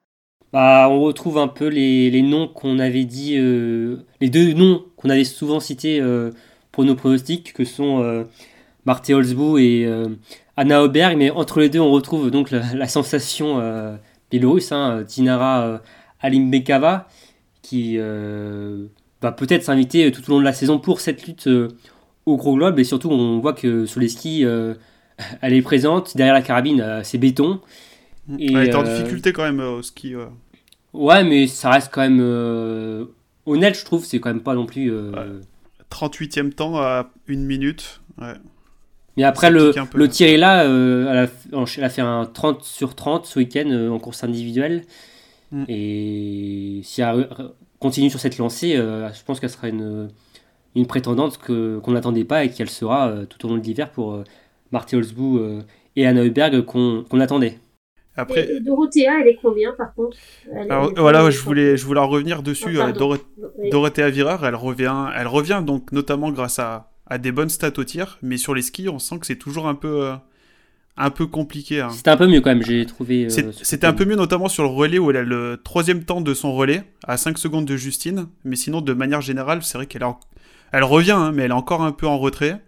Bah, 0.53 0.87
on 0.89 1.01
retrouve 1.01 1.37
un 1.37 1.49
peu 1.49 1.67
les, 1.67 2.09
les 2.09 2.21
noms 2.21 2.47
qu'on 2.47 2.79
avait 2.79 3.03
dit, 3.05 3.37
euh, 3.37 3.97
les 4.21 4.29
deux 4.29 4.53
noms 4.53 4.85
qu'on 4.95 5.09
avait 5.09 5.25
souvent 5.25 5.59
cités 5.59 5.99
euh, 5.99 6.31
pour 6.71 6.85
nos 6.85 6.95
pronostics, 6.95 7.53
que 7.53 7.65
sont 7.65 8.01
euh, 8.01 8.23
Marthe 8.85 9.09
Holzbou 9.09 9.57
et 9.57 9.85
euh, 9.85 10.05
Anna 10.55 10.83
Auberg, 10.83 11.17
mais 11.17 11.29
entre 11.31 11.59
les 11.59 11.69
deux, 11.69 11.79
on 11.81 11.91
retrouve 11.91 12.31
donc 12.31 12.49
la, 12.51 12.61
la 12.73 12.87
sensation 12.87 13.59
euh, 13.59 13.97
biélorusse, 14.31 14.71
hein, 14.71 15.03
Tinara 15.05 15.63
euh, 15.67 15.77
Alimbekava, 16.21 17.07
qui 17.61 17.95
euh, 17.97 18.87
va 19.21 19.31
peut-être 19.31 19.63
s'inviter 19.63 20.11
tout 20.11 20.21
au 20.29 20.33
long 20.33 20.39
de 20.39 20.45
la 20.45 20.53
saison 20.53 20.79
pour 20.79 21.01
cette 21.01 21.25
lutte 21.27 21.47
euh, 21.47 21.69
au 22.25 22.37
gros 22.37 22.55
globe, 22.55 22.77
et 22.79 22.83
surtout, 22.83 23.09
on 23.09 23.39
voit 23.39 23.53
que 23.53 23.85
sur 23.85 23.99
les 23.99 24.09
skis, 24.09 24.43
euh, 24.45 24.73
elle 25.41 25.53
est 25.53 25.61
présente, 25.61 26.15
derrière 26.17 26.33
la 26.35 26.41
carabine, 26.41 26.81
euh, 26.81 27.01
c'est 27.03 27.17
béton. 27.17 27.59
Et, 28.37 28.53
Elle 28.53 28.63
était 28.67 28.75
en 28.75 28.85
euh, 28.85 28.97
difficulté 28.97 29.31
quand 29.33 29.43
même 29.43 29.59
euh, 29.61 29.77
au 29.77 29.81
ski. 29.81 30.13
euh. 30.13 30.25
Ouais, 30.93 31.23
mais 31.23 31.47
ça 31.47 31.69
reste 31.69 31.89
quand 31.93 32.01
même 32.01 32.19
euh, 32.21 33.05
honnête, 33.45 33.77
je 33.79 33.85
trouve. 33.85 34.03
C'est 34.03 34.19
quand 34.19 34.29
même 34.29 34.41
pas 34.43 34.53
non 34.55 34.65
plus. 34.65 34.91
euh, 34.91 35.11
Ouais. 35.11 35.41
38e 35.89 36.51
temps 36.51 36.75
à 36.77 37.09
une 37.27 37.45
minute. 37.45 38.01
Ouais. 38.17 38.33
Mais 39.15 39.23
après, 39.23 39.49
le, 39.49 39.73
le 39.95 40.09
tir 40.09 40.27
est 40.27 40.37
là. 40.37 40.63
euh, 40.65 41.07
elle, 41.09 41.17
a, 41.59 41.65
elle 41.77 41.83
a 41.83 41.89
fait 41.89 42.01
un 42.01 42.25
30 42.25 42.63
sur 42.63 42.93
30 42.95 43.25
ce 43.25 43.39
week-end 43.39 43.67
euh, 43.69 43.89
en 43.89 43.97
course 43.99 44.23
individuelle. 44.25 44.83
Mm. 45.51 45.63
Et 45.69 46.81
si 46.83 47.01
elle 47.01 47.29
continue 47.79 48.09
sur 48.09 48.19
cette 48.19 48.37
lancée, 48.37 48.75
euh, 48.75 49.11
je 49.13 49.23
pense 49.23 49.39
qu'elle 49.39 49.49
sera 49.49 49.67
une, 49.69 50.09
une 50.75 50.87
prétendante 50.87 51.37
que, 51.37 51.79
qu'on 51.79 51.91
n'attendait 51.91 52.25
pas 52.25 52.43
et 52.43 52.49
qu'elle 52.49 52.69
sera 52.69 53.09
euh, 53.09 53.25
tout 53.25 53.45
au 53.45 53.49
long 53.49 53.57
de 53.57 53.63
l'hiver 53.63 53.91
pour 53.91 54.13
euh, 54.13 54.23
Marthe 54.71 54.93
Holzbou 54.93 55.37
euh, 55.39 55.61
et 55.95 56.05
Anna 56.07 56.23
Heuberg 56.23 56.61
qu'on, 56.65 57.03
qu'on 57.09 57.19
attendait. 57.19 57.59
Après, 58.19 58.49
Et, 58.49 58.55
et 58.55 58.59
Dorothea, 58.61 59.21
elle 59.21 59.27
est 59.27 59.39
combien 59.39 59.73
par 59.73 59.93
contre? 59.93 60.17
Elle- 60.51 60.71
alors, 60.71 60.85
elle 60.85 60.97
est 60.97 61.01
voilà, 61.01 61.29
je 61.29 61.39
voulais, 61.39 61.77
je 61.77 61.85
voulais 61.85 61.99
en 61.99 62.07
revenir 62.07 62.41
dessus. 62.41 62.79
Oui. 62.79 63.69
Dorothea 63.69 64.09
Virer, 64.09 64.37
elle 64.43 64.55
revient, 64.55 65.05
elle 65.15 65.27
revient 65.27 65.61
donc 65.63 65.91
notamment 65.91 66.31
grâce 66.31 66.57
à, 66.57 66.89
à 67.05 67.19
des 67.19 67.31
bonnes 67.31 67.49
stats 67.49 67.73
au 67.77 67.83
tir, 67.83 68.17
mais 68.23 68.37
sur 68.37 68.55
les 68.55 68.63
skis, 68.63 68.89
on 68.89 68.97
sent 68.97 69.19
que 69.19 69.27
c'est 69.27 69.35
toujours 69.35 69.67
un 69.67 69.75
peu, 69.75 70.03
euh, 70.03 70.15
un 70.97 71.09
peu 71.09 71.27
compliqué. 71.27 71.81
hein. 71.81 71.89
C'était 71.89 72.09
un 72.09 72.17
peu 72.17 72.27
mieux 72.27 72.41
quand 72.41 72.49
même, 72.49 72.63
j'ai 72.63 72.85
trouvé. 72.85 73.25
euh, 73.25 73.29
C'était 73.63 73.87
un 73.87 73.93
peu 73.93 74.05
mieux, 74.05 74.15
notamment 74.15 74.49
sur 74.49 74.63
le 74.63 74.69
relais 74.69 74.97
où 74.99 75.09
elle 75.11 75.17
a 75.17 75.23
le 75.23 75.59
troisième 75.63 76.03
temps 76.03 76.21
de 76.21 76.33
son 76.33 76.53
relais, 76.53 76.83
à 77.05 77.17
5 77.17 77.37
secondes 77.37 77.65
de 77.65 77.75
Justine. 77.77 78.27
Mais 78.43 78.55
sinon, 78.55 78.81
de 78.81 78.93
manière 78.93 79.21
générale, 79.21 79.63
c'est 79.63 79.77
vrai 79.77 79.85
qu'elle 79.87 80.03
a- 80.03 80.17
elle 80.71 80.83
revient, 80.83 81.11
hein, 81.11 81.31
mais 81.33 81.43
elle 81.43 81.51
est 81.51 81.53
encore 81.53 81.83
un 81.83 81.91
peu 81.91 82.07
en 82.07 82.17
retrait. 82.17 82.61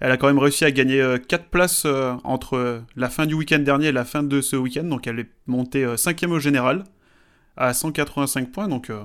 Elle 0.00 0.10
a 0.10 0.16
quand 0.16 0.26
même 0.26 0.38
réussi 0.38 0.64
à 0.64 0.70
gagner 0.70 1.16
4 1.28 1.46
places 1.46 1.84
euh, 1.86 2.14
entre 2.24 2.54
euh, 2.56 2.80
la 2.96 3.08
fin 3.10 3.26
du 3.26 3.34
week-end 3.34 3.60
dernier 3.60 3.86
et 3.88 3.92
la 3.92 4.04
fin 4.04 4.22
de 4.22 4.40
ce 4.40 4.56
week-end. 4.56 4.84
Donc 4.84 5.06
elle 5.06 5.20
est 5.20 5.28
montée 5.46 5.86
5 5.96 6.22
au 6.30 6.38
général, 6.40 6.84
à 7.56 7.72
185 7.72 8.50
points. 8.50 8.66
Donc, 8.68 8.90
euh, 8.90 9.02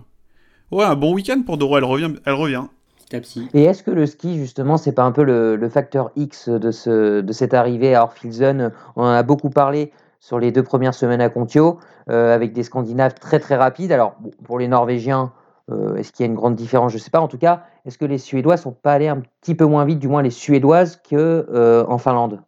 ouais, 0.71 0.83
un 0.85 0.95
bon 0.95 1.13
week-end 1.13 1.41
pour 1.45 1.57
Doro, 1.57 1.77
elle 1.77 1.83
revient. 1.83 2.11
Elle 2.25 2.33
revient. 2.33 2.63
Petit 3.09 3.15
à 3.15 3.19
petit. 3.21 3.49
Et 3.53 3.63
est-ce 3.63 3.81
que 3.81 3.91
le 3.91 4.05
ski, 4.05 4.37
justement, 4.37 4.77
c'est 4.77 4.91
pas 4.91 5.03
un 5.03 5.11
peu 5.11 5.23
le, 5.23 5.55
le 5.55 5.69
facteur 5.69 6.11
X 6.15 6.47
de, 6.47 6.71
ce, 6.71 7.21
de 7.21 7.33
cette 7.33 7.53
arrivée 7.55 7.95
à 7.95 8.03
Orfilsen 8.03 8.71
On 8.95 9.03
en 9.03 9.07
a 9.09 9.23
beaucoup 9.23 9.49
parlé 9.49 9.91
sur 10.19 10.37
les 10.37 10.51
deux 10.51 10.63
premières 10.63 10.93
semaines 10.93 11.21
à 11.21 11.29
Contio, 11.29 11.79
euh, 12.09 12.33
avec 12.33 12.53
des 12.53 12.63
Scandinaves 12.63 13.15
très 13.15 13.39
très 13.39 13.55
rapides. 13.55 13.91
Alors, 13.91 14.15
bon, 14.19 14.31
pour 14.43 14.59
les 14.59 14.67
Norvégiens, 14.67 15.31
euh, 15.71 15.95
est-ce 15.95 16.11
qu'il 16.11 16.25
y 16.25 16.27
a 16.27 16.29
une 16.29 16.35
grande 16.35 16.55
différence? 16.55 16.91
Je 16.91 16.97
sais 16.97 17.09
pas. 17.09 17.21
En 17.21 17.27
tout 17.27 17.37
cas, 17.37 17.63
est-ce 17.85 17.97
que 17.97 18.05
les 18.05 18.17
Suédois 18.17 18.57
sont 18.57 18.73
pas 18.73 18.93
allés 18.93 19.07
un 19.07 19.21
petit 19.41 19.55
peu 19.55 19.65
moins 19.65 19.85
vite, 19.85 19.99
du 19.99 20.07
moins 20.07 20.21
les 20.21 20.29
Suédoises, 20.29 21.01
que 21.09 21.47
euh, 21.51 21.85
en 21.87 21.97
Finlande? 21.97 22.41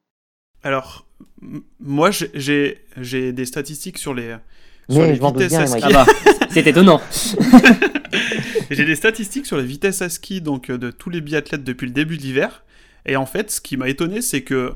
Alors, 0.64 1.08
moi, 1.80 2.10
j'ai 2.12 3.34
des 3.34 3.46
statistiques 3.46 3.98
sur 3.98 4.14
les, 4.14 4.36
sur 4.90 5.02
les 5.04 5.14
vitesses 5.14 5.50
bien, 5.50 5.62
à 5.62 5.68
ski. 5.68 5.82
Ah 5.84 5.90
bah, 5.90 6.06
c'est 6.50 6.68
étonnant. 6.68 7.02
J'ai 8.72 8.86
des 8.86 8.96
statistiques 8.96 9.46
sur 9.46 9.58
la 9.58 9.64
vitesse 9.64 10.02
à 10.02 10.10
ski 10.10 10.42
donc 10.42 10.70
euh, 10.70 10.78
de 10.78 10.92
tous 10.92 11.10
les 11.10 11.22
biathlètes 11.22 11.64
depuis 11.64 11.88
le 11.88 11.94
début 11.94 12.18
de 12.18 12.22
l'hiver. 12.22 12.64
Et 13.06 13.16
en 13.16 13.26
fait, 13.26 13.52
ce 13.52 13.62
qui 13.62 13.78
m'a 13.78 13.90
étonné, 13.90 14.22
c'est 14.22 14.42
que 14.42 14.74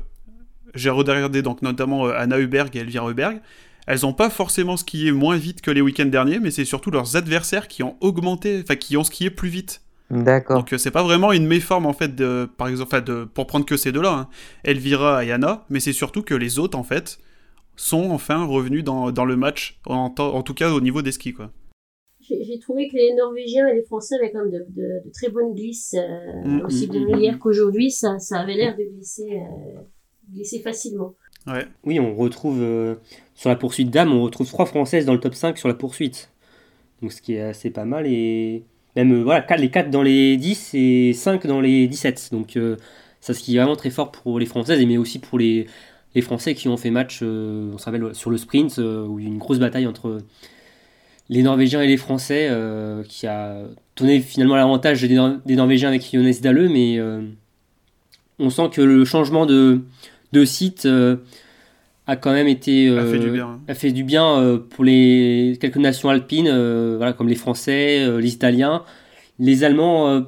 j'ai 0.74 0.90
regardé 0.90 1.42
donc 1.42 1.62
notamment 1.62 2.06
euh, 2.06 2.12
Anna 2.16 2.38
Huberg 2.38 2.74
et 2.76 2.80
Elvira 2.80 3.10
Huberg. 3.10 3.40
Elles 3.86 4.00
n'ont 4.02 4.12
pas 4.12 4.30
forcément 4.30 4.76
skié 4.76 5.12
moins 5.12 5.36
vite 5.36 5.60
que 5.60 5.70
les 5.70 5.80
week-ends 5.80 6.06
derniers, 6.06 6.40
mais 6.40 6.50
c'est 6.50 6.64
surtout 6.64 6.90
leurs 6.90 7.16
adversaires 7.16 7.68
qui 7.68 7.84
ont 7.84 7.96
augmenté, 8.00 8.60
enfin 8.62 8.74
qui 8.74 8.96
ont 8.96 9.04
skié 9.04 9.30
plus 9.30 9.48
vite. 9.48 9.80
D'accord. 10.10 10.58
Donc 10.58 10.72
euh, 10.72 10.78
c'est 10.78 10.90
pas 10.90 11.02
vraiment 11.02 11.32
une 11.32 11.46
méforme 11.46 11.86
en 11.86 11.92
fait, 11.92 12.14
de, 12.14 12.48
par 12.56 12.68
exemple, 12.68 13.00
de, 13.02 13.24
pour 13.24 13.46
prendre 13.46 13.64
que 13.64 13.76
ces 13.76 13.92
deux-là, 13.92 14.12
hein, 14.12 14.28
Elvira 14.64 15.24
et 15.24 15.32
Anna, 15.32 15.64
mais 15.70 15.80
c'est 15.80 15.92
surtout 15.92 16.22
que 16.22 16.34
les 16.34 16.58
autres 16.58 16.78
en 16.78 16.84
fait 16.84 17.18
sont 17.76 18.10
enfin 18.10 18.44
revenus 18.44 18.82
dans, 18.82 19.12
dans 19.12 19.24
le 19.24 19.36
match, 19.36 19.78
en, 19.86 20.12
en, 20.16 20.42
tout 20.42 20.54
cas 20.54 20.72
au 20.72 20.80
niveau 20.80 21.02
des 21.02 21.12
skis. 21.12 21.32
Quoi. 21.32 21.50
J'ai 22.20 22.58
trouvé 22.58 22.88
que 22.88 22.96
les 22.96 23.14
Norvégiens 23.14 23.68
et 23.68 23.74
les 23.74 23.82
Français 23.82 24.16
avaient 24.16 24.32
quand 24.32 24.40
même 24.40 24.50
de, 24.50 24.66
de, 24.70 25.10
très 25.12 25.28
bonnes 25.28 25.54
glisses, 25.54 25.94
euh, 25.94 26.48
mm, 26.48 26.64
aussi 26.64 26.88
bien 26.88 27.02
mm, 27.02 27.18
hier 27.20 27.38
qu'aujourd'hui, 27.38 27.90
ça, 27.90 28.18
ça 28.18 28.40
avait 28.40 28.54
l'air 28.54 28.76
de 28.76 28.82
glisser, 28.82 29.28
euh, 29.30 29.80
glisser 30.32 30.60
facilement. 30.60 31.14
Ouais. 31.46 31.66
Oui, 31.84 32.00
on 32.00 32.16
retrouve 32.16 32.58
sur 33.36 33.50
la 33.50 33.56
poursuite 33.56 33.90
d'âme, 33.90 34.12
on 34.12 34.22
retrouve 34.22 34.48
trois 34.48 34.66
Françaises 34.66 35.06
dans 35.06 35.12
le 35.12 35.20
top 35.20 35.34
5 35.34 35.56
sur 35.56 35.68
la 35.68 35.74
poursuite. 35.74 36.30
Donc 37.00 37.12
ce 37.12 37.22
qui 37.22 37.34
est 37.34 37.42
assez 37.42 37.70
pas 37.70 37.84
mal 37.84 38.06
et 38.06 38.64
même 38.96 39.22
voilà, 39.22 39.46
les 39.56 39.70
4 39.70 39.90
dans 39.90 40.02
les 40.02 40.36
10 40.38 40.70
et 40.74 41.12
5 41.12 41.46
dans 41.46 41.60
les 41.60 41.86
17. 41.86 42.30
Donc 42.32 42.58
ça 43.20 43.32
ce 43.32 43.38
qui 43.38 43.54
est 43.54 43.60
vraiment 43.60 43.76
très 43.76 43.90
fort 43.90 44.10
pour 44.10 44.40
les 44.40 44.46
Françaises, 44.46 44.84
mais 44.84 44.96
aussi 44.96 45.20
pour 45.20 45.38
les, 45.38 45.68
les 46.16 46.22
Français 46.22 46.54
qui 46.54 46.66
ont 46.68 46.78
fait 46.78 46.90
match, 46.90 47.20
euh, 47.22 47.72
on 47.74 47.78
se 47.78 47.84
rappelle, 47.84 48.14
sur 48.14 48.30
le 48.30 48.38
sprint, 48.38 48.78
euh, 48.78 49.06
où 49.06 49.18
il 49.18 49.26
y 49.26 49.28
a 49.28 49.28
eu 49.28 49.32
une 49.32 49.38
grosse 49.38 49.58
bataille 49.58 49.86
entre 49.86 50.22
les 51.28 51.42
Norvégiens 51.42 51.82
et 51.82 51.86
les 51.86 51.98
Français, 51.98 52.48
euh, 52.50 53.02
qui 53.06 53.26
a 53.26 53.58
donné 53.98 54.20
finalement 54.20 54.56
l'avantage 54.56 55.02
des, 55.02 55.54
Norvégiens 55.54 55.88
avec 55.90 56.08
Jonas 56.10 56.38
Dalleux, 56.40 56.70
mais 56.70 56.98
on 58.38 58.48
sent 58.48 58.70
que 58.72 58.80
le 58.80 59.04
changement 59.04 59.44
de, 59.44 59.82
de 60.32 60.44
site 60.46 60.88
a 62.06 62.16
quand 62.16 62.32
même 62.32 62.48
été 62.48 62.88
a 62.96 63.04
fait 63.04 63.18
du 63.18 63.30
bien, 63.30 63.60
a 63.68 63.74
fait 63.74 63.92
du 63.92 64.04
bien 64.04 64.60
pour 64.70 64.84
les 64.84 65.58
quelques 65.60 65.76
nations 65.76 66.08
alpines 66.08 66.48
voilà 66.96 67.12
comme 67.12 67.28
les 67.28 67.34
Français 67.34 68.20
les 68.20 68.32
Italiens. 68.32 68.84
Les 69.38 69.64
Allemands 69.64 70.22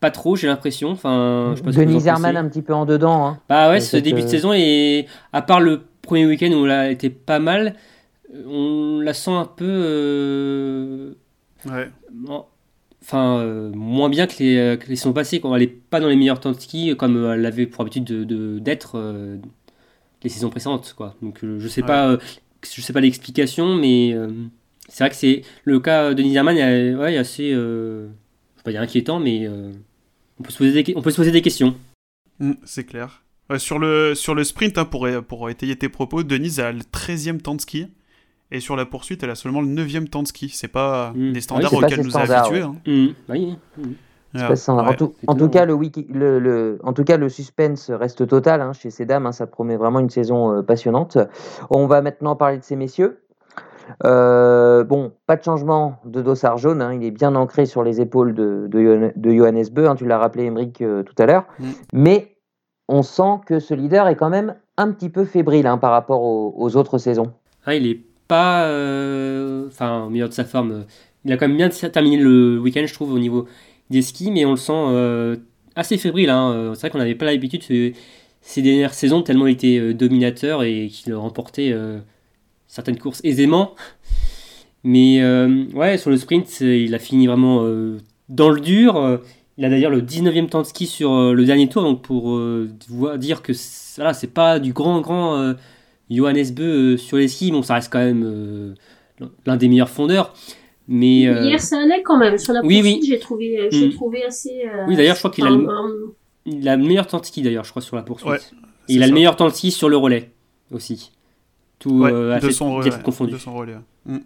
pas 0.00 0.10
trop, 0.10 0.36
j'ai 0.36 0.46
l'impression. 0.46 0.90
Enfin, 0.90 1.54
je 1.56 1.62
Denis 1.62 2.06
Herman 2.06 2.36
un 2.36 2.48
petit 2.48 2.62
peu 2.62 2.74
en 2.74 2.86
dedans. 2.86 3.26
Hein. 3.26 3.40
Bah 3.48 3.70
ouais, 3.70 3.80
ce 3.80 3.96
début 3.96 4.22
de 4.22 4.28
saison, 4.28 4.52
et 4.52 5.06
à 5.32 5.42
part 5.42 5.60
le 5.60 5.82
premier 6.02 6.26
week-end 6.26 6.50
où 6.52 6.64
elle 6.64 6.70
a 6.70 6.90
été 6.90 7.10
pas 7.10 7.38
mal, 7.38 7.74
on 8.46 9.00
la 9.00 9.14
sent 9.14 9.30
un 9.30 9.44
peu. 9.44 9.64
Euh, 9.66 11.12
ouais. 11.66 11.90
Enfin, 13.02 13.38
euh, 13.38 13.70
moins 13.72 14.08
bien 14.08 14.26
que 14.26 14.34
les, 14.40 14.56
euh, 14.56 14.76
que 14.76 14.88
les 14.88 14.96
saisons 14.96 15.12
passées. 15.12 15.40
Quand 15.40 15.54
elle 15.54 15.62
n'est 15.62 15.68
pas 15.68 16.00
dans 16.00 16.08
les 16.08 16.16
meilleurs 16.16 16.40
temps 16.40 16.52
de 16.52 16.60
ski, 16.60 16.94
comme 16.96 17.24
elle 17.32 17.46
avait 17.46 17.66
pour 17.66 17.82
habitude 17.82 18.04
d'être 18.62 18.98
de, 18.98 19.38
les 20.22 20.30
saisons 20.30 20.50
précédentes. 20.50 20.94
Quoi. 20.96 21.14
Donc 21.22 21.40
je 21.42 21.68
sais 21.68 21.82
pas, 21.82 22.18
je 22.62 22.80
sais 22.80 22.92
pas 22.92 23.00
l'explication, 23.00 23.74
mais 23.74 24.16
c'est 24.88 25.04
vrai 25.04 25.10
que 25.10 25.16
c'est 25.16 25.42
le 25.64 25.80
cas 25.80 26.10
de 26.10 26.14
Denis 26.14 26.36
Herman 26.36 26.56
est, 26.56 26.94
ouais, 26.94 27.16
assez. 27.16 27.50
je 27.52 28.08
pas 28.64 28.72
dire 28.72 28.80
inquiétant, 28.80 29.20
mais 29.20 29.48
on 30.38 30.42
peut 30.42 30.50
se 30.50 30.58
poser 30.58 30.82
des, 30.82 30.94
on 30.96 31.02
peut 31.02 31.10
se 31.10 31.16
poser 31.16 31.30
des 31.30 31.42
questions. 31.42 31.74
Mm, 32.38 32.52
c'est 32.64 32.84
clair. 32.84 33.22
sur, 33.58 33.78
le, 33.78 34.14
sur 34.14 34.34
le 34.34 34.44
sprint, 34.44 34.78
hein, 34.78 34.84
pour, 34.84 35.08
pour 35.26 35.50
étayer 35.50 35.76
tes 35.76 35.88
propos, 35.88 36.22
Denise 36.22 36.60
a 36.60 36.72
le 36.72 36.80
13e 36.80 37.40
temps 37.40 37.54
de 37.54 37.60
ski. 37.60 37.88
Et 38.52 38.60
sur 38.60 38.76
la 38.76 38.86
poursuite, 38.86 39.22
elle 39.22 39.30
a 39.30 39.34
seulement 39.34 39.60
le 39.60 39.68
9e 39.68 40.06
temps 40.08 40.22
de 40.22 40.28
ski. 40.28 40.50
C'est 40.50 40.68
pas 40.68 41.12
mm. 41.14 41.32
des 41.32 41.40
standards 41.40 41.74
auxquels 41.74 42.02
nous 42.02 42.16
a 42.16 42.20
habitués. 42.20 42.62
Hein. 42.62 42.76
Oui. 42.86 43.56
en, 44.34 44.94
tout, 44.94 45.14
en, 45.26 45.34
tout, 45.34 45.48
cas, 45.48 45.64
le, 45.64 45.72
wiki, 45.72 46.06
le, 46.10 46.38
le, 46.38 46.78
en 46.84 46.92
tout 46.92 47.04
cas, 47.04 47.16
le 47.16 47.28
suspense 47.28 47.90
reste 47.90 48.26
total 48.28 48.60
hein, 48.60 48.72
chez 48.72 48.90
ces 48.90 49.06
dames. 49.06 49.32
ça 49.32 49.46
promet 49.46 49.76
vraiment 49.76 49.98
une 49.98 50.10
saison 50.10 50.52
euh, 50.52 50.62
passionnante. 50.62 51.18
On 51.70 51.86
va 51.86 52.02
maintenant 52.02 52.36
parler 52.36 52.58
de 52.58 52.64
ces 52.64 52.76
messieurs. 52.76 53.20
Euh, 54.04 54.84
bon, 54.84 55.12
pas 55.26 55.36
de 55.36 55.42
changement 55.42 55.98
de 56.04 56.22
dossard 56.22 56.58
jaune, 56.58 56.82
hein, 56.82 56.94
il 56.94 57.04
est 57.04 57.10
bien 57.10 57.34
ancré 57.34 57.66
sur 57.66 57.82
les 57.82 58.00
épaules 58.00 58.34
de, 58.34 58.68
de, 58.68 59.30
Johannes 59.30 59.64
Beu, 59.70 59.88
hein, 59.88 59.96
tu 59.96 60.06
l'as 60.06 60.18
rappelé 60.18 60.44
Emeric 60.44 60.82
euh, 60.82 61.02
tout 61.02 61.14
à 61.18 61.26
l'heure, 61.26 61.44
mm. 61.58 61.70
mais 61.92 62.36
on 62.88 63.02
sent 63.02 63.40
que 63.46 63.58
ce 63.58 63.74
leader 63.74 64.08
est 64.08 64.16
quand 64.16 64.30
même 64.30 64.54
un 64.76 64.90
petit 64.92 65.08
peu 65.08 65.24
fébrile 65.24 65.66
hein, 65.66 65.78
par 65.78 65.92
rapport 65.92 66.22
aux, 66.22 66.76
autres 66.76 66.98
saisons. 66.98 67.32
Ah, 67.64 67.74
il 67.74 67.86
est 67.86 68.00
pas 68.28 68.64
euh, 68.64 69.66
enfin 69.68 70.04
au 70.04 70.10
milieu 70.10 70.28
de 70.28 70.32
sa 70.32 70.44
forme. 70.44 70.84
Il 71.24 71.32
a 71.32 71.36
quand 71.36 71.48
même 71.48 71.56
bien 71.56 71.68
terminé 71.68 72.16
le 72.16 72.58
week-end, 72.60 72.84
je 72.86 72.94
trouve, 72.94 73.12
au 73.12 73.18
niveau 73.18 73.46
des 73.90 74.02
skis, 74.02 74.30
mais 74.30 74.44
on 74.44 74.52
le 74.52 74.56
sent 74.56 75.40
assez 75.74 75.98
fébrile. 75.98 76.32
C'est 76.74 76.80
vrai 76.80 76.90
qu'on 76.90 76.98
n'avait 76.98 77.16
pas 77.16 77.24
l'habitude 77.24 77.62
ces 78.42 78.62
dernières 78.62 78.94
saisons, 78.94 79.22
tellement 79.22 79.48
il 79.48 79.54
était 79.54 79.94
dominateur 79.94 80.62
et 80.62 80.86
qu'il 80.86 81.12
remportait 81.14 81.74
certaines 82.76 82.98
courses 82.98 83.22
aisément. 83.24 83.74
Mais 84.84 85.20
euh, 85.20 85.64
ouais, 85.74 85.98
sur 85.98 86.10
le 86.10 86.16
sprint, 86.16 86.60
il 86.60 86.94
a 86.94 86.98
fini 86.98 87.26
vraiment 87.26 87.62
euh, 87.64 87.96
dans 88.28 88.50
le 88.50 88.60
dur. 88.60 89.20
Il 89.58 89.64
a 89.64 89.70
d'ailleurs 89.70 89.90
le 89.90 90.02
19e 90.02 90.48
temps 90.48 90.60
de 90.60 90.66
ski 90.66 90.86
sur 90.86 91.12
euh, 91.12 91.32
le 91.32 91.44
dernier 91.46 91.68
tour, 91.68 91.82
donc 91.82 92.02
pour 92.02 92.38
dire 93.16 93.42
que 93.42 93.52
voilà, 93.96 94.12
c'est 94.12 94.32
pas 94.32 94.58
du 94.58 94.72
grand, 94.72 95.00
grand 95.00 95.54
Johannes 96.10 96.52
Beu 96.54 96.96
sur 96.98 97.16
les 97.16 97.28
skis. 97.28 97.50
Bon, 97.50 97.62
ça 97.62 97.74
reste 97.74 97.90
quand 97.90 97.98
même 97.98 98.74
l'un 99.46 99.56
des 99.56 99.68
meilleurs 99.68 99.90
fondeurs. 99.90 100.34
Mais, 100.88 101.22
Hier, 101.22 101.60
ça 101.60 101.80
allait 101.80 102.02
quand 102.02 102.18
même. 102.18 102.38
Sur 102.38 102.52
la 102.52 102.60
oui, 102.60 102.80
oui. 102.80 103.00
j'ai 103.04 103.18
trouvé, 103.18 103.68
mm. 103.72 103.90
trouvé 103.94 104.22
assez. 104.24 104.68
oui, 104.86 104.94
d'ailleurs, 104.94 105.16
je 105.16 105.20
crois 105.20 105.32
qu'il 105.32 105.44
a, 105.44 105.50
le... 105.50 105.66
il 106.44 106.68
a 106.68 106.76
le 106.76 106.84
meilleur 106.84 107.08
temps 107.08 107.18
de 107.18 107.24
ski, 107.24 107.42
d'ailleurs, 107.42 107.64
je 107.64 107.70
crois, 107.70 107.82
sur 107.82 107.96
la 107.96 108.02
poursuite. 108.02 108.52
il 108.86 109.02
a 109.02 109.06
le 109.06 109.14
meilleur 109.14 109.34
temps 109.34 109.48
de 109.48 109.54
ski 109.54 109.70
sur 109.72 109.88
le 109.88 109.96
relais 109.96 110.30
aussi 110.70 111.10
tout 111.78 112.04
euh, 112.04 112.38
de, 112.38 112.50
son 112.50 112.76
relais, 112.76 112.90
confondu. 113.02 113.32
de 113.32 113.38
son 113.38 113.54
relais. 113.54 113.76
Mm. 114.06 114.18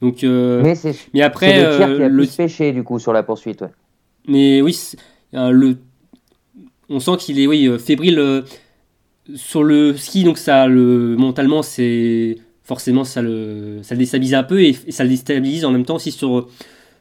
Donc, 0.00 0.22
euh, 0.22 0.62
mais, 0.62 0.74
c'est, 0.74 0.94
mais 1.12 1.22
après, 1.22 1.60
le 1.60 1.76
tir 1.76 1.76
qui 1.76 1.82
a 1.82 1.88
euh, 1.88 2.08
le 2.08 2.16
plus 2.16 2.36
pêché 2.36 2.72
du 2.72 2.84
coup 2.84 2.98
sur 2.98 3.12
la 3.12 3.22
poursuite. 3.22 3.62
Ouais. 3.62 3.70
Mais 4.28 4.62
oui, 4.62 4.78
le, 5.32 5.78
on 6.88 7.00
sent 7.00 7.16
qu'il 7.18 7.40
est 7.40 7.46
oui 7.46 7.68
fébrile 7.78 8.44
sur 9.34 9.64
le 9.64 9.96
ski, 9.96 10.24
donc 10.24 10.38
ça 10.38 10.66
le 10.66 11.16
mentalement 11.16 11.62
c'est 11.62 12.36
forcément 12.62 13.04
ça 13.04 13.22
le 13.22 13.78
ça 13.82 13.94
le 13.94 13.98
déstabilise 13.98 14.34
un 14.34 14.42
peu 14.42 14.62
et, 14.62 14.72
ça 14.72 15.04
le 15.04 15.10
déstabilise 15.10 15.64
en 15.64 15.70
même 15.70 15.84
temps 15.84 15.96
aussi 15.96 16.12
sur 16.12 16.48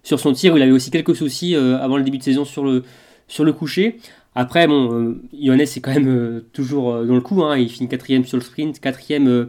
sur 0.04 0.20
son 0.20 0.34
tir. 0.34 0.56
Il 0.58 0.64
avait 0.64 0.72
aussi 0.72 0.90
quelques 0.90 1.16
soucis 1.16 1.56
avant 1.56 1.98
le 1.98 2.04
début 2.04 2.18
de 2.18 2.24
saison 2.24 2.46
sur 2.46 2.64
le 2.64 2.84
sur 3.28 3.44
le 3.44 3.54
coucher. 3.54 4.00
Après, 4.40 4.68
bon, 4.68 4.94
euh, 4.94 5.20
Johannes 5.34 5.62
est 5.62 5.80
quand 5.82 5.92
même 5.92 6.08
euh, 6.08 6.46
toujours 6.54 6.94
euh, 6.94 7.06
dans 7.08 7.16
le 7.16 7.22
coup. 7.22 7.44
Hein. 7.44 7.58
il 7.58 7.72
finit 7.72 7.90
quatrième 7.90 8.24
sur 8.24 8.38
le 8.38 8.44
sprint, 8.44 8.80
quatrième 8.80 9.48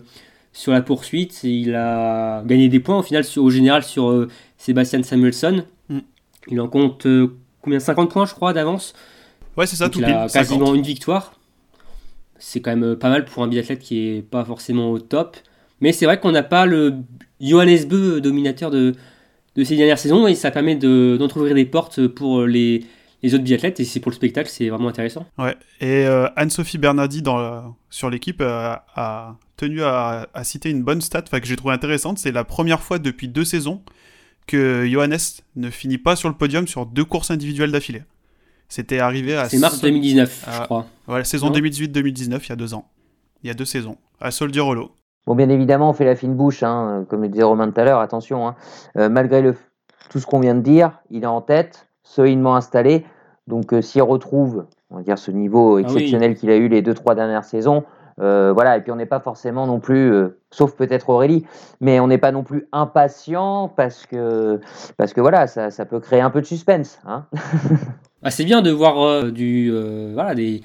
sur 0.55 0.73
la 0.73 0.81
poursuite. 0.81 1.45
il 1.45 1.75
a 1.75 2.43
gagné 2.47 2.71
des 2.71 2.81
points 2.81 3.01
au 3.01 3.03
final 3.03 3.23
au 3.37 3.51
général 3.51 3.83
sur 3.83 4.27
Sébastien 4.57 5.03
Samuelson. 5.03 5.63
Mm. 5.91 5.99
Il 6.47 6.61
en 6.63 6.69
compte 6.69 7.07
combien? 7.61 7.81
50 7.81 8.11
points, 8.11 8.25
je 8.25 8.33
crois, 8.33 8.55
d'avance. 8.55 8.95
Ouais, 9.59 9.67
c'est 9.67 9.77
ça, 9.77 9.91
tout 9.91 9.99
Il 9.99 10.07
a 10.07 10.27
quasiment 10.27 10.75
une 10.75 10.81
victoire. 10.81 11.35
C'est 12.39 12.63
quand 12.63 12.75
même 12.75 12.97
pas 12.97 13.11
mal 13.11 13.27
pour 13.27 13.43
un 13.43 13.49
biathlète 13.49 13.81
qui 13.81 14.09
est 14.09 14.23
pas 14.23 14.47
forcément 14.47 14.91
au 14.91 14.99
top. 14.99 15.37
Mais 15.83 15.93
c'est 15.93 16.07
vrai 16.07 16.19
qu'on 16.19 16.33
n'a 16.33 16.43
pas 16.43 16.65
le 16.65 16.95
Johannes 17.43 17.85
Beu 17.87 18.23
dominateur 18.23 18.71
de, 18.71 18.95
de 19.55 19.65
ces 19.65 19.77
dernières 19.77 19.99
saisons 19.99 20.27
et 20.27 20.35
ça 20.35 20.51
permet 20.51 20.77
d'entrouvrir 20.77 21.55
des 21.55 21.67
portes 21.67 22.07
pour 22.07 22.47
les, 22.47 22.85
les 23.23 23.35
autres 23.35 23.45
biathlètes 23.45 23.81
et 23.81 23.85
c'est 23.85 24.01
pour 24.01 24.11
le 24.11 24.17
spectacle, 24.17 24.49
c'est 24.49 24.69
vraiment 24.69 24.89
intéressant. 24.89 25.27
Ouais, 25.39 25.57
et 25.81 26.07
euh, 26.07 26.29
Anne-Sophie 26.37 26.79
Bernardi 26.79 27.23
dans, 27.23 27.75
sur 27.91 28.11
l'équipe 28.11 28.41
euh, 28.41 28.75
a 28.95 29.37
tenu 29.57 29.83
à, 29.83 30.29
citer 30.43 30.71
une 30.71 30.83
bonne 30.83 31.01
stat 31.01 31.23
que 31.23 31.45
j'ai 31.45 31.57
trouvé 31.57 31.75
intéressante. 31.75 32.19
C'est 32.19 32.33
la 32.33 32.45
première 32.45 32.81
fois 32.81 32.99
depuis 32.99 33.29
deux 33.29 33.45
saisons 33.45 33.83
que 34.47 34.87
Johannes 34.89 35.19
ne 35.57 35.69
finit 35.71 35.99
pas 35.99 36.17
sur 36.17 36.29
le 36.29 36.35
podium 36.37 36.69
sur 36.69 36.87
deux 36.87 37.05
courses 37.05 37.31
individuelles 37.31 37.73
d'affilée. 37.73 38.03
C'était 38.69 39.01
arrivé 39.01 39.37
à. 39.37 39.49
C'est 39.49 39.59
mars 39.59 39.81
2019, 39.81 40.49
je 40.53 40.63
crois. 40.65 40.87
Ouais, 41.09 41.25
saison 41.25 41.51
2018-2019, 41.51 42.41
il 42.45 42.49
y 42.49 42.53
a 42.53 42.57
deux 42.57 42.75
ans. 42.75 42.87
Il 43.43 43.49
y 43.49 43.51
a 43.51 43.55
deux 43.55 43.65
saisons, 43.65 43.97
à 44.21 44.31
Soldier-Rollo. 44.31 44.93
Bon, 45.27 45.35
bien 45.35 45.49
évidemment, 45.49 45.91
on 45.91 45.93
fait 45.93 46.05
la 46.05 46.17
fine 46.17 46.35
bouche, 46.35 46.63
hein, 46.63 47.05
comme 47.09 47.23
le 47.23 47.29
disait 47.29 47.43
Romain 47.43 47.71
tout 47.71 47.81
à 47.81 47.85
l'heure, 47.85 48.01
attention. 48.01 48.49
Hein. 48.49 48.57
Euh, 48.97 49.09
malgré 49.09 49.43
le, 49.43 49.55
tout 50.11 50.19
ce 50.21 50.27
qu'on 50.27 50.41
vient 50.41 50.55
de 50.55 50.61
dire, 50.61 51.01
il 51.11 51.23
est 51.23 51.27
en 51.27 51.41
tête 51.41 51.88
solidement 52.09 52.57
installé. 52.57 53.05
Donc 53.47 53.73
euh, 53.73 53.83
s'il 53.83 54.03
retrouve, 54.03 54.67
on 54.91 54.97
va 54.97 55.03
dire, 55.03 55.19
ce 55.19 55.31
niveau 55.31 55.77
ah 55.77 55.81
exceptionnel 55.81 56.37
qu'il 56.37 56.51
a 56.51 56.57
eu 56.57 56.69
les 56.69 56.83
deux, 56.83 56.95
trois 56.95 57.15
dernières 57.15 57.45
saisons, 57.45 57.85
euh, 58.21 58.53
voilà, 58.53 58.77
et 58.77 58.81
puis 58.81 58.91
on 58.91 58.97
n'est 58.97 59.07
pas 59.07 59.21
forcément 59.21 59.67
non 59.67 59.79
plus, 59.79 60.13
euh, 60.13 60.39
sauf 60.51 60.75
peut-être 60.75 61.09
Aurélie, 61.09 61.45
mais 61.81 62.01
on 62.01 62.09
n'est 62.09 62.19
pas 62.19 62.33
non 62.33 62.43
plus 62.43 62.67
impatient 62.73 63.69
parce 63.69 64.07
que, 64.07 64.61
parce 64.97 65.13
que 65.13 65.21
voilà, 65.21 65.47
ça, 65.47 65.71
ça 65.71 65.85
peut 65.85 66.01
créer 66.01 66.21
un 66.21 66.31
peu 66.31 66.41
de 66.41 66.47
suspense. 66.47 66.99
Hein 67.07 67.27
ah, 68.23 68.31
c'est 68.31 68.45
bien 68.45 68.61
de 68.61 68.71
voir 68.71 69.31
du. 69.31 69.73
voilà, 70.15 70.35
des... 70.35 70.63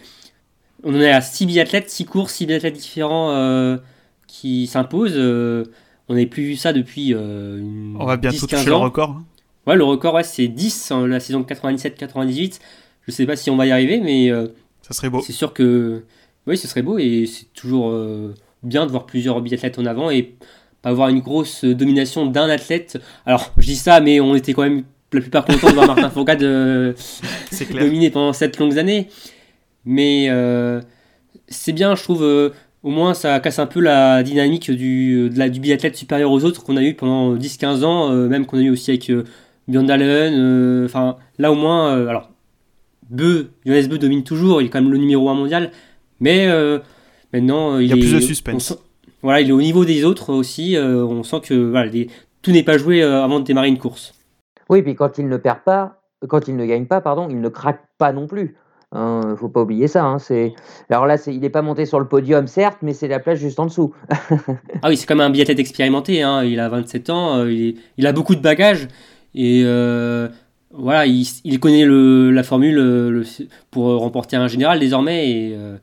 On 0.83 0.93
en 0.93 0.99
est 0.99 1.11
à 1.11 1.21
6 1.21 1.45
biathlètes, 1.45 1.89
6 1.89 2.05
courses, 2.05 2.33
6 2.33 2.47
biathlètes 2.47 2.73
différents 2.73 3.77
qui 4.27 4.67
s'imposent. 4.67 5.17
on 5.17 6.13
n'avait 6.13 6.25
plus 6.25 6.43
vu 6.43 6.55
ça 6.55 6.73
depuis. 6.73 7.11
Une 7.11 7.95
on 7.99 8.05
va 8.05 8.17
bientôt 8.17 8.47
toucher 8.47 8.65
le 8.65 8.75
record. 8.75 9.11
Hein. 9.11 9.23
Ouais, 9.65 9.75
le 9.75 9.83
record, 9.83 10.15
ouais, 10.15 10.23
c'est 10.23 10.47
10 10.47 10.91
en 10.91 11.05
la 11.05 11.19
saison 11.19 11.41
97-98. 11.43 12.59
Je 13.07 13.11
sais 13.11 13.25
pas 13.25 13.35
si 13.35 13.49
on 13.49 13.55
va 13.55 13.65
y 13.65 13.71
arriver, 13.71 13.99
mais. 13.99 14.29
Euh, 14.29 14.47
ça 14.81 14.93
serait 14.93 15.09
beau. 15.09 15.21
C'est 15.21 15.33
sûr 15.33 15.53
que. 15.53 16.03
Oui, 16.45 16.57
ce 16.57 16.67
serait 16.67 16.81
beau 16.81 16.97
et 16.97 17.25
c'est 17.25 17.45
toujours 17.53 17.91
euh, 17.91 18.33
bien 18.63 18.85
de 18.85 18.91
voir 18.91 19.05
plusieurs 19.05 19.39
biathlètes 19.41 19.79
en 19.79 19.85
avant 19.85 20.09
et 20.11 20.35
pas 20.81 20.89
avoir 20.89 21.07
une 21.07 21.21
grosse 21.21 21.63
domination 21.63 22.25
d'un 22.25 22.49
athlète. 22.49 22.99
Alors, 23.25 23.53
je 23.57 23.65
dis 23.65 23.77
ça, 23.77 24.01
mais 24.01 24.19
on 24.19 24.35
était 24.35 24.51
quand 24.51 24.63
même 24.63 24.83
la 25.13 25.21
plupart 25.21 25.45
contents 25.45 25.69
de 25.69 25.75
voir 25.75 25.87
Martin 25.87 26.09
Fourcade 26.09 26.43
euh, 26.43 26.93
dominer 27.71 28.09
pendant 28.09 28.33
sept 28.33 28.59
longues 28.59 28.77
années. 28.77 29.07
Mais 29.85 30.29
c'est 31.47 31.71
bien, 31.71 31.95
je 31.95 32.03
trouve, 32.03 32.23
au 32.83 32.89
moins 32.89 33.13
ça 33.13 33.39
casse 33.39 33.59
un 33.59 33.65
peu 33.65 33.79
la 33.79 34.23
dynamique 34.23 34.71
du, 34.71 35.29
de 35.29 35.39
la, 35.39 35.47
du 35.47 35.61
biathlète 35.61 35.95
supérieur 35.95 36.31
aux 36.31 36.43
autres 36.43 36.63
qu'on 36.63 36.75
a 36.75 36.81
eu 36.81 36.93
pendant 36.93 37.35
10-15 37.35 37.83
ans, 37.83 38.09
même 38.27 38.45
qu'on 38.45 38.57
a 38.57 38.61
eu 38.61 38.69
aussi 38.69 38.91
avec 38.91 39.11
Björn 39.67 39.85
Dalen. 39.85 40.85
Enfin, 40.85 41.17
là 41.37 41.51
au 41.51 41.55
moins, 41.55 42.07
alors, 42.07 42.29
Beu, 43.09 43.51
Johannes 43.65 43.87
Beu 43.87 43.97
domine 43.97 44.23
toujours, 44.23 44.61
il 44.61 44.65
est 44.65 44.69
quand 44.69 44.81
même 44.81 44.91
le 44.91 44.97
numéro 44.97 45.29
1 45.29 45.33
mondial, 45.33 45.71
mais 46.19 46.47
maintenant 47.33 47.77
il, 47.79 47.87
y 47.87 47.91
a 47.91 47.95
plus 47.95 48.13
de 48.13 48.19
suspense. 48.19 48.77
voilà, 49.21 49.41
il 49.41 49.49
est 49.49 49.53
au 49.53 49.61
niveau 49.61 49.85
des 49.85 50.05
autres 50.05 50.33
aussi, 50.33 50.77
on 50.79 51.23
sent 51.23 51.41
que 51.41 51.53
voilà, 51.53 51.91
tout 52.41 52.51
n'est 52.51 52.63
pas 52.63 52.77
joué 52.77 53.03
avant 53.03 53.39
de 53.39 53.45
démarrer 53.45 53.67
une 53.67 53.77
course. 53.77 54.13
Oui, 54.69 54.81
puis 54.81 54.95
quand 54.95 55.17
il 55.17 55.27
ne 55.27 55.37
perd 55.37 55.59
pas, 55.65 56.01
quand 56.27 56.47
il 56.47 56.55
ne 56.55 56.65
gagne 56.65 56.85
pas, 56.85 57.01
pardon, 57.01 57.27
il 57.29 57.41
ne 57.41 57.49
craque 57.49 57.81
pas 57.97 58.11
non 58.11 58.27
plus. 58.27 58.55
Il 58.93 58.99
hein, 58.99 59.21
ne 59.31 59.35
faut 59.35 59.49
pas 59.49 59.61
oublier 59.61 59.87
ça. 59.87 60.03
Hein, 60.03 60.17
alors 60.89 61.07
là, 61.07 61.17
il 61.25 61.39
n'est 61.39 61.49
pas 61.49 61.63
monté 61.63 61.85
sur 61.87 61.99
le 61.99 62.07
podium, 62.07 62.45
certes, 62.45 62.77
mais 62.83 62.93
c'est 62.93 63.07
la 63.07 63.19
place 63.19 63.39
juste 63.39 63.59
en 63.59 63.65
dessous. 63.65 63.93
ah 64.81 64.89
oui, 64.89 64.97
c'est 64.97 65.07
comme 65.07 65.19
un 65.19 65.31
biathlète 65.31 65.57
expérimenté. 65.59 66.21
Hein. 66.21 66.43
Il 66.43 66.59
a 66.59 66.69
27 66.69 67.09
ans, 67.09 67.39
euh, 67.39 67.51
il, 67.51 68.07
a 68.07 68.11
beaucoup 68.11 68.35
de 68.35 68.41
bagages 68.41 68.87
et 69.35 69.63
euh, 69.65 70.27
voilà, 70.71 71.05
il, 71.05 71.59
connaît 71.59 71.85
la 71.85 72.43
formule 72.43 73.25
pour 73.71 73.85
remporter 73.99 74.35
un 74.35 74.47
général 74.47 74.79
désormais. 74.79 75.29
Et 75.29 75.55
euh, 75.55 75.77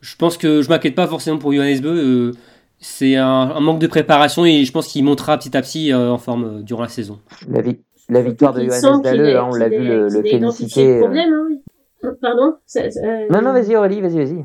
je 0.00 0.16
pense 0.16 0.36
que 0.36 0.62
je 0.62 0.68
m'inquiète 0.68 0.94
pas 0.94 1.06
forcément 1.06 1.38
pour 1.38 1.52
Johannes 1.52 1.80
Beu. 1.80 2.32
c'est 2.78 3.16
un, 3.16 3.60
manque 3.60 3.80
de 3.80 3.86
préparation 3.86 4.44
et 4.44 4.64
je 4.64 4.72
pense 4.72 4.88
qu'il 4.88 5.04
montera 5.04 5.38
petit 5.38 5.56
à 5.56 5.62
petit 5.62 5.92
en 5.94 6.18
forme 6.18 6.62
durant 6.62 6.82
la 6.82 6.88
saison. 6.88 7.18
La, 7.48 7.62
la 8.08 8.22
victoire 8.22 8.54
de 8.54 8.64
Johannes 8.64 9.02
Dalleux, 9.02 9.40
on 9.40 9.54
l'a 9.54 9.68
vu 9.68 9.84
le, 9.84 10.08
le 10.08 10.22
féliciter. 10.22 11.00
problème, 11.00 11.60
Pardon 12.20 12.54
euh, 12.76 13.26
Non, 13.30 13.42
non, 13.42 13.52
vas-y 13.52 13.76
Aurélie, 13.76 14.00
vas-y, 14.00 14.18
vas-y. 14.18 14.44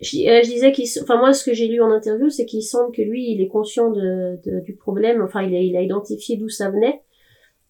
Je, 0.00 0.48
disais 0.48 0.72
qu'il, 0.72 0.88
enfin 1.00 1.16
moi 1.16 1.32
ce 1.32 1.44
que 1.44 1.54
j'ai 1.54 1.68
lu 1.68 1.80
en 1.80 1.92
interview, 1.92 2.28
c'est 2.28 2.44
qu'il 2.44 2.62
semble 2.62 2.92
que 2.92 3.02
lui, 3.02 3.30
il 3.30 3.40
est 3.40 3.48
conscient 3.48 3.90
de, 3.90 4.40
du 4.64 4.74
problème. 4.74 5.22
Enfin, 5.22 5.42
il 5.42 5.54
a, 5.54 5.60
il 5.60 5.76
a 5.76 5.82
identifié 5.82 6.36
d'où 6.36 6.48
ça 6.48 6.70
venait 6.70 7.02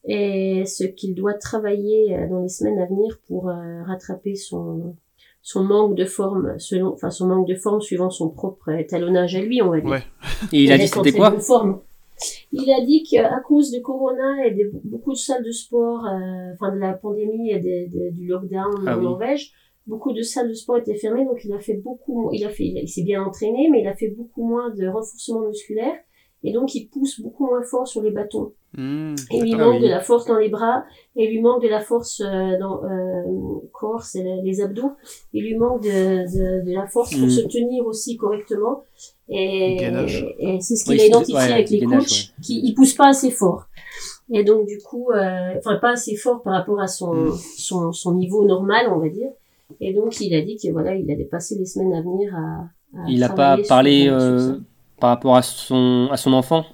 et 0.05 0.65
ce 0.67 0.85
qu'il 0.85 1.15
doit 1.15 1.35
travailler 1.35 2.17
euh, 2.17 2.29
dans 2.29 2.41
les 2.41 2.49
semaines 2.49 2.79
à 2.79 2.87
venir 2.87 3.19
pour 3.29 3.49
euh, 3.49 3.83
rattraper 3.85 4.35
son 4.35 4.97
son 5.45 5.65
manque 5.65 5.97
de 5.97 6.05
forme 6.05 6.55
selon, 6.59 6.93
enfin 6.93 7.11
son 7.11 7.27
manque 7.27 7.49
de 7.49 7.57
forme 7.57 7.81
suivant 7.81 8.11
son 8.11 8.31
propre 8.31 8.71
étalonnage 8.71 9.35
à 9.35 9.41
lui, 9.41 9.61
on 9.61 9.71
va 9.71 9.81
dire. 9.81 9.91
Ouais. 9.91 10.03
Et 10.53 10.65
il 10.65 10.73
a 10.73 10.79
dit 10.79 10.87
c'était 10.87 11.13
quoi 11.13 11.35
il 12.53 12.71
a 12.71 12.85
dit 12.85 13.03
qu'à 13.03 13.41
cause 13.41 13.71
de 13.73 13.81
Corona 13.81 14.47
et 14.47 14.53
de 14.53 14.71
beaucoup 14.85 15.13
de 15.13 15.17
salles 15.17 15.43
de 15.43 15.51
sport, 15.51 16.07
euh, 16.07 16.53
enfin 16.53 16.73
de 16.73 16.79
la 16.79 16.93
pandémie 16.93 17.51
et 17.51 17.59
du 18.13 18.27
lockdown 18.27 18.85
ah 18.87 18.97
en 18.97 19.01
Norvège, 19.01 19.53
beaucoup 19.87 20.13
de 20.13 20.23
salles 20.23 20.49
de 20.49 20.55
sport 20.55 20.79
étaient 20.79 20.95
fermées, 20.95 21.25
donc 21.25 21.45
il 21.45 21.53
a 21.53 21.59
fait 21.59 21.75
beaucoup, 21.75 22.31
il 22.33 22.45
a 22.45 22.49
fait, 22.51 22.65
il 22.65 22.89
s'est 22.89 23.03
bien 23.03 23.23
entraîné, 23.25 23.69
mais 23.71 23.81
il 23.81 23.89
a 23.89 23.95
fait 23.95 24.11
beaucoup 24.11 24.47
moins 24.47 24.71
de 24.71 24.87
renforcement 24.87 25.49
musculaire, 25.49 25.97
et 26.45 26.53
donc 26.53 26.75
il 26.75 26.87
pousse 26.87 27.21
beaucoup 27.21 27.47
moins 27.47 27.63
fort 27.63 27.87
sur 27.87 28.03
les 28.03 28.11
bâtons. 28.11 28.53
Mmh, 28.75 29.15
et 29.31 29.37
il 29.37 29.43
lui 29.45 29.55
manque 29.55 29.83
de 29.83 29.87
la 29.87 30.01
force 30.01 30.27
dans 30.27 30.39
les 30.39 30.49
bras, 30.49 30.85
et 31.15 31.25
il 31.25 31.31
lui 31.31 31.43
manque 31.43 31.63
de 31.63 31.69
la 31.69 31.81
force 31.81 32.21
euh, 32.21 32.59
dans 32.59 32.83
euh, 32.85 33.61
corps, 33.73 34.03
c'est 34.03 34.25
les, 34.43 34.61
abdos. 34.63 34.93
Il 35.35 35.45
lui 35.45 35.57
manque 35.57 35.83
de, 35.83 35.89
de, 35.89 36.65
de 36.65 36.75
la 36.75 36.87
force 36.87 37.15
pour 37.15 37.27
mmh. 37.27 37.31
se 37.31 37.41
tenir 37.43 37.87
aussi 37.87 38.17
correctement. 38.17 38.85
Et, 39.29 39.77
et 40.39 40.61
c'est 40.61 40.77
ce 40.77 40.85
qu'il 40.85 41.01
a 41.01 41.07
identifié 41.07 41.53
avec 41.53 41.71
les 41.71 41.85
coachs, 41.85 42.33
qui 42.43 42.61
il 42.65 42.75
pousse 42.75 42.95
pas 42.95 43.09
assez 43.09 43.31
fort. 43.31 43.67
Et 44.33 44.45
donc 44.45 44.67
du 44.67 44.79
coup, 44.79 45.11
euh, 45.11 45.55
enfin 45.59 45.77
pas 45.77 45.91
assez 45.91 46.17
fort 46.17 46.43
par 46.43 46.55
rapport 46.55 46.81
à 46.81 46.89
son, 46.89 47.13
mmh. 47.13 47.37
son, 47.59 47.93
son 47.93 48.15
niveau 48.15 48.47
normal, 48.47 48.87
on 48.91 48.99
va 48.99 49.09
dire. 49.09 49.29
Et 49.81 49.93
donc 49.93 50.21
il 50.21 50.35
a 50.35 50.41
dit 50.41 50.57
que 50.57 50.71
voilà, 50.73 50.95
il 50.95 51.11
allait 51.11 51.25
passer 51.25 51.57
les 51.59 51.67
semaines 51.67 51.93
à 51.93 52.01
venir 52.01 52.35
à. 52.35 52.99
à 52.99 53.09
il 53.09 53.21
n'a 53.21 53.29
pas 53.29 53.59
parlé 53.69 54.09
euh, 54.09 54.57
par 55.03 55.11
rapport 55.11 55.35
à 55.35 55.43
son 55.43 56.09
à 56.13 56.17
son 56.17 56.33
enfant? 56.33 56.65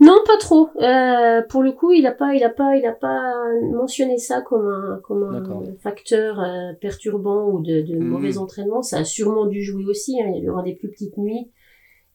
Non, 0.00 0.16
pas 0.26 0.36
trop. 0.38 0.68
Euh, 0.82 1.40
pour 1.48 1.62
le 1.62 1.72
coup, 1.72 1.92
il 1.92 2.06
a 2.06 2.12
pas, 2.12 2.34
il 2.34 2.44
a 2.44 2.50
pas, 2.50 2.76
il 2.76 2.84
a 2.84 2.92
pas 2.92 3.32
mentionné 3.72 4.18
ça 4.18 4.42
comme 4.42 4.68
un, 4.68 5.00
comme 5.02 5.22
un 5.22 5.74
facteur 5.78 6.40
euh, 6.40 6.72
perturbant 6.78 7.48
ou 7.48 7.62
de, 7.62 7.80
de 7.80 7.96
hmm. 7.96 8.04
mauvais 8.04 8.36
entraînement. 8.36 8.82
Ça 8.82 8.98
a 8.98 9.04
sûrement 9.04 9.46
dû 9.46 9.62
jouer 9.62 9.86
aussi. 9.86 10.20
Hein. 10.20 10.32
Il 10.36 10.44
y 10.44 10.50
aura 10.50 10.62
des 10.62 10.74
plus 10.74 10.90
petites 10.90 11.16
nuits. 11.16 11.50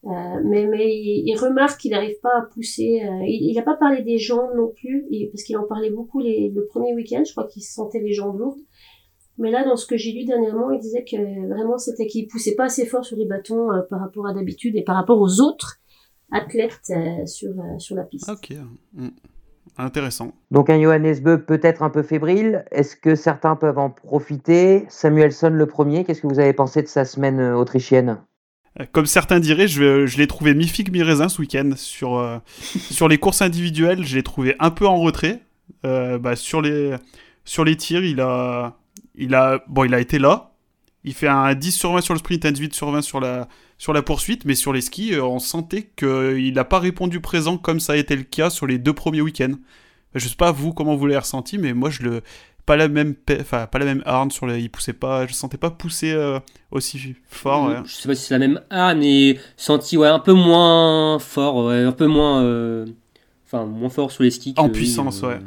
Euh, 0.05 0.41
mais 0.43 0.67
mais 0.67 0.93
il, 0.93 1.35
remarque 1.35 1.79
qu'il 1.81 1.91
n'arrive 1.91 2.19
pas 2.21 2.37
à 2.37 2.41
pousser. 2.53 3.01
Euh, 3.03 3.23
il 3.25 3.55
n'a 3.55 3.63
pas 3.63 3.75
parlé 3.75 4.03
des 4.03 4.19
jambes 4.19 4.51
non 4.55 4.67
plus, 4.67 5.07
parce 5.31 5.41
qu'il 5.41 5.57
en 5.57 5.63
parlait 5.63 5.89
beaucoup 5.89 6.19
les, 6.19 6.51
le 6.53 6.67
premier 6.67 6.93
week-end. 6.93 7.23
Je 7.25 7.31
crois 7.31 7.47
qu'il 7.47 7.63
sentait 7.63 8.01
les 8.01 8.13
jambes 8.13 8.37
lourdes. 8.37 8.61
Mais 9.37 9.51
là, 9.51 9.65
dans 9.65 9.75
ce 9.75 9.85
que 9.85 9.97
j'ai 9.97 10.13
lu 10.13 10.23
dernièrement, 10.23 10.71
il 10.71 10.79
disait 10.79 11.03
que 11.03 11.47
vraiment 11.49 11.77
c'était 11.77 12.07
qu'il 12.07 12.27
poussait 12.27 12.55
pas 12.55 12.65
assez 12.65 12.85
fort 12.85 13.03
sur 13.03 13.17
les 13.17 13.25
bâtons 13.25 13.67
par 13.89 13.99
rapport 13.99 14.27
à 14.27 14.33
d'habitude 14.33 14.75
et 14.75 14.83
par 14.83 14.95
rapport 14.95 15.19
aux 15.19 15.41
autres 15.41 15.79
athlète 16.31 16.79
euh, 16.89 17.25
sur, 17.25 17.51
euh, 17.51 17.79
sur 17.79 17.95
la 17.95 18.03
piste. 18.03 18.29
Ok, 18.29 18.53
mm. 18.93 19.09
intéressant. 19.77 20.33
Donc 20.51 20.69
un 20.69 20.81
Johannes 20.81 21.19
Beu 21.21 21.43
peut-être 21.43 21.83
un 21.83 21.89
peu 21.89 22.03
fébrile. 22.03 22.65
Est-ce 22.71 22.95
que 22.95 23.15
certains 23.15 23.55
peuvent 23.55 23.77
en 23.77 23.89
profiter? 23.89 24.85
Samuelson 24.89 25.49
le 25.49 25.65
premier, 25.65 26.03
qu'est-ce 26.03 26.21
que 26.21 26.27
vous 26.27 26.39
avez 26.39 26.53
pensé 26.53 26.81
de 26.81 26.87
sa 26.87 27.05
semaine 27.05 27.39
euh, 27.39 27.55
autrichienne? 27.55 28.19
Comme 28.91 29.05
certains 29.05 29.39
diraient, 29.39 29.69
je, 29.69 30.05
je 30.05 30.17
l'ai 30.17 30.27
trouvé 30.27 30.53
mi-figue, 30.53 30.91
mi-raisin 30.91 31.29
ce 31.29 31.39
week-end. 31.39 31.71
Sur, 31.77 32.41
sur 32.59 33.07
les 33.07 33.17
courses 33.17 33.41
individuelles, 33.41 34.03
je 34.03 34.17
l'ai 34.17 34.23
trouvé 34.23 34.55
un 34.59 34.69
peu 34.69 34.85
en 34.85 34.97
retrait. 34.97 35.39
bah, 35.83 36.35
sur, 36.35 36.61
les, 36.61 36.93
sur 37.45 37.63
les 37.63 37.77
tirs, 37.77 38.03
il 38.03 38.19
a, 38.19 38.75
il, 39.17 39.35
a, 39.35 39.63
bon, 39.67 39.83
il 39.83 39.93
a 39.93 39.99
été 39.99 40.19
là. 40.19 40.51
Il 41.03 41.13
fait 41.13 41.27
un 41.27 41.53
10 41.53 41.71
sur 41.71 41.93
20 41.93 42.01
sur 42.01 42.13
le 42.13 42.19
sprint, 42.19 42.45
un 42.45 42.51
18 42.51 42.73
sur 42.73 42.89
20 42.89 43.01
sur 43.01 43.19
la, 43.19 43.47
sur 43.77 43.93
la 43.93 44.01
poursuite, 44.01 44.45
mais 44.45 44.55
sur 44.55 44.73
les 44.73 44.81
skis, 44.81 45.13
euh, 45.13 45.23
on 45.23 45.39
sentait 45.39 45.83
qu'il 45.95 46.53
n'a 46.53 46.63
pas 46.63 46.79
répondu 46.79 47.19
présent 47.19 47.57
comme 47.57 47.79
ça 47.79 47.93
a 47.93 47.95
été 47.95 48.15
le 48.15 48.23
cas 48.23 48.49
sur 48.49 48.65
les 48.65 48.79
deux 48.79 48.93
premiers 48.93 49.21
week-ends. 49.21 49.53
Je 50.15 50.27
sais 50.27 50.35
pas 50.35 50.51
vous 50.51 50.73
comment 50.73 50.95
vous 50.95 51.05
l'avez 51.05 51.19
ressenti, 51.19 51.57
mais 51.57 51.73
moi 51.73 51.89
je 51.89 52.01
le 52.03 52.21
pas 52.65 52.75
la 52.75 52.87
même 52.87 53.13
enfin 53.39 53.67
pas 53.67 53.77
la 53.77 53.85
même 53.85 54.01
arne 54.05 54.31
sur 54.31 54.47
le 54.47 54.57
il 54.57 54.69
poussait 54.69 54.93
pas 54.93 55.27
je 55.27 55.33
sentais 55.33 55.57
pas 55.57 55.69
pousser 55.69 56.11
euh, 56.11 56.39
aussi 56.71 57.15
fort 57.27 57.85
Je 57.85 57.93
sais 57.93 58.07
pas 58.07 58.15
si 58.15 58.25
c'est 58.25 58.33
la 58.33 58.39
même 58.39 58.59
arne 58.71 59.03
et 59.03 59.39
senti 59.55 59.97
ouais 59.97 60.07
un 60.07 60.19
peu 60.19 60.33
moins 60.33 61.19
fort 61.19 61.69
un 61.69 61.91
peu 61.91 62.07
moins 62.07 62.41
euh, 62.41 62.85
enfin 63.45 63.65
moins 63.65 63.89
fort 63.89 64.11
sur 64.11 64.23
les 64.23 64.31
skis 64.31 64.55
en 64.57 64.69
puissance 64.69 65.21
ouais 65.21 65.39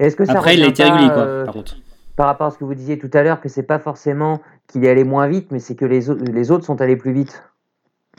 est-ce 0.00 0.16
que 0.16 0.24
ça 0.24 0.32
après 0.32 0.56
il 0.56 0.64
a 0.64 0.66
été 0.66 0.82
régulier 0.82 1.08
quoi 1.08 1.44
par 1.44 1.54
contre 1.54 1.76
par 2.18 2.26
rapport 2.26 2.48
à 2.48 2.50
ce 2.50 2.58
que 2.58 2.64
vous 2.64 2.74
disiez 2.74 2.98
tout 2.98 3.10
à 3.14 3.22
l'heure 3.22 3.40
que 3.40 3.48
c'est 3.48 3.62
pas 3.62 3.78
forcément 3.78 4.42
qu'il 4.66 4.84
est 4.84 4.90
allé 4.90 5.04
moins 5.04 5.28
vite, 5.28 5.52
mais 5.52 5.60
c'est 5.60 5.76
que 5.76 5.84
les, 5.84 6.00
les 6.32 6.50
autres 6.50 6.64
sont 6.64 6.80
allés 6.80 6.96
plus 6.96 7.12
vite. 7.12 7.44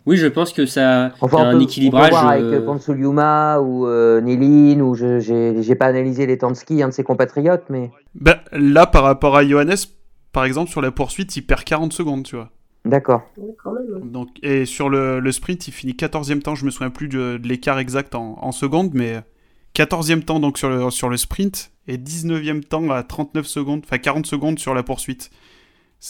Oui, 0.06 0.16
je 0.16 0.28
pense 0.28 0.54
que 0.54 0.66
ça 0.66 1.12
enfin, 1.20 1.44
a 1.44 1.48
un 1.48 1.60
équilibrage. 1.60 2.14
On 2.14 2.28
avec 2.30 2.44
euh... 2.46 3.60
ou 3.60 3.88
euh, 3.88 4.22
Nélin, 4.22 4.80
ou 4.80 4.96
je 4.96 5.68
n'ai 5.68 5.76
pas 5.76 5.88
analysé 5.88 6.26
les 6.26 6.38
temps 6.38 6.50
de 6.50 6.56
ski, 6.56 6.82
un 6.82 6.88
de 6.88 6.94
ses 6.94 7.04
compatriotes, 7.04 7.66
mais. 7.70 7.92
Ben, 8.16 8.38
là, 8.54 8.88
par 8.88 9.04
rapport 9.04 9.36
à 9.36 9.46
Johannes, 9.46 9.76
par 10.32 10.46
exemple, 10.46 10.72
sur 10.72 10.80
la 10.80 10.92
poursuite, 10.92 11.36
il 11.36 11.42
perd 11.42 11.66
40 11.66 11.92
secondes, 11.92 12.24
tu 12.24 12.38
vois. 12.38 12.52
D'accord. 12.86 13.24
Donc, 14.02 14.30
et 14.42 14.64
sur 14.64 14.88
le, 14.88 15.20
le, 15.20 15.32
sprint, 15.34 15.68
il 15.68 15.72
finit 15.72 15.92
14e 15.92 16.42
temps, 16.42 16.56
je 16.56 16.64
me 16.64 16.72
souviens 16.72 16.90
plus 16.90 17.10
de, 17.10 17.38
l'écart 17.44 17.80
exact 17.80 18.16
en, 18.16 18.38
en, 18.42 18.54
secondes, 18.54 18.92
mais 18.94 19.18
14e 19.76 20.24
temps 20.24 20.40
donc 20.40 20.58
sur 20.58 20.70
le, 20.70 20.90
sur 20.92 21.10
le 21.10 21.18
sprint 21.18 21.72
et 21.88 21.98
19e 21.98 22.64
temps 22.64 22.90
à 22.92 23.04
39 23.04 23.48
secondes, 23.48 23.82
enfin 23.86 23.98
40 23.98 24.26
secondes 24.26 24.60
sur 24.60 24.74
la 24.74 24.84
poursuite. 24.84 25.30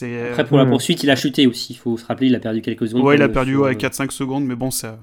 Euh, 0.04 0.32
Après, 0.32 0.46
pour 0.46 0.58
la 0.58 0.66
hmm. 0.66 0.70
poursuite, 0.70 1.04
il 1.04 1.10
a 1.10 1.16
chuté 1.16 1.48
aussi. 1.48 1.74
Il 1.74 1.78
faut 1.78 1.98
se 1.98 2.06
rappeler, 2.06 2.28
il 2.28 2.36
a 2.36 2.40
perdu 2.40 2.62
quelques 2.62 2.88
secondes. 2.88 3.04
Ouais, 3.04 3.16
il 3.16 3.22
a 3.22 3.30
perdu 3.30 3.56
ouais, 3.56 3.74
4-5 3.74 4.12
secondes, 4.12 4.46
mais 4.46 4.56
bon, 4.56 4.72
ça... 4.72 5.00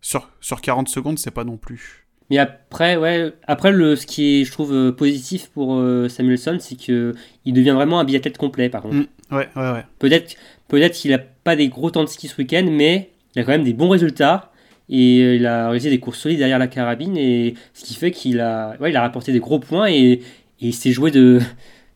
sur, 0.00 0.30
sur 0.40 0.60
40 0.60 0.88
secondes, 0.88 1.18
c'est 1.18 1.32
pas 1.32 1.44
non 1.44 1.56
plus. 1.56 2.06
Mais 2.30 2.38
après, 2.38 2.96
ouais, 2.96 3.32
après 3.48 3.72
le, 3.72 3.96
ce 3.96 4.06
qui 4.06 4.40
est, 4.40 4.44
je 4.44 4.52
trouve, 4.52 4.72
euh, 4.72 4.92
positif 4.92 5.48
pour 5.48 5.74
euh, 5.74 6.08
Samuelson, 6.08 6.58
c'est 6.60 6.76
qu'il 6.76 7.14
devient 7.46 7.70
vraiment 7.70 7.98
un 7.98 8.04
biathlète 8.04 8.38
complet, 8.38 8.68
par 8.68 8.82
contre. 8.82 8.96
Hmm. 8.96 9.34
ouais, 9.34 9.48
ouais, 9.56 9.72
ouais. 9.72 9.84
Peut-être 9.98 10.36
peut 10.68 10.78
qu'il 10.88 11.12
a 11.12 11.18
pas 11.18 11.56
des 11.56 11.68
gros 11.68 11.90
temps 11.90 12.04
de 12.04 12.08
ski 12.08 12.28
ce 12.28 12.36
week-end, 12.40 12.66
mais 12.70 13.10
il 13.34 13.40
a 13.40 13.44
quand 13.44 13.52
même 13.52 13.64
des 13.64 13.72
bons 13.72 13.88
résultats. 13.88 14.49
Et 14.90 15.36
il 15.36 15.46
a 15.46 15.66
réalisé 15.66 15.88
des 15.88 16.00
courses 16.00 16.18
solides 16.18 16.38
derrière 16.38 16.58
la 16.58 16.66
carabine, 16.66 17.16
et 17.16 17.54
ce 17.74 17.84
qui 17.84 17.94
fait 17.94 18.10
qu'il 18.10 18.40
a, 18.40 18.76
ouais, 18.80 18.90
il 18.90 18.96
a 18.96 19.00
rapporté 19.00 19.32
des 19.32 19.38
gros 19.38 19.60
points, 19.60 19.88
et, 19.88 20.10
et 20.12 20.20
il 20.60 20.74
s'est 20.74 20.92
joué 20.92 21.10
de 21.10 21.40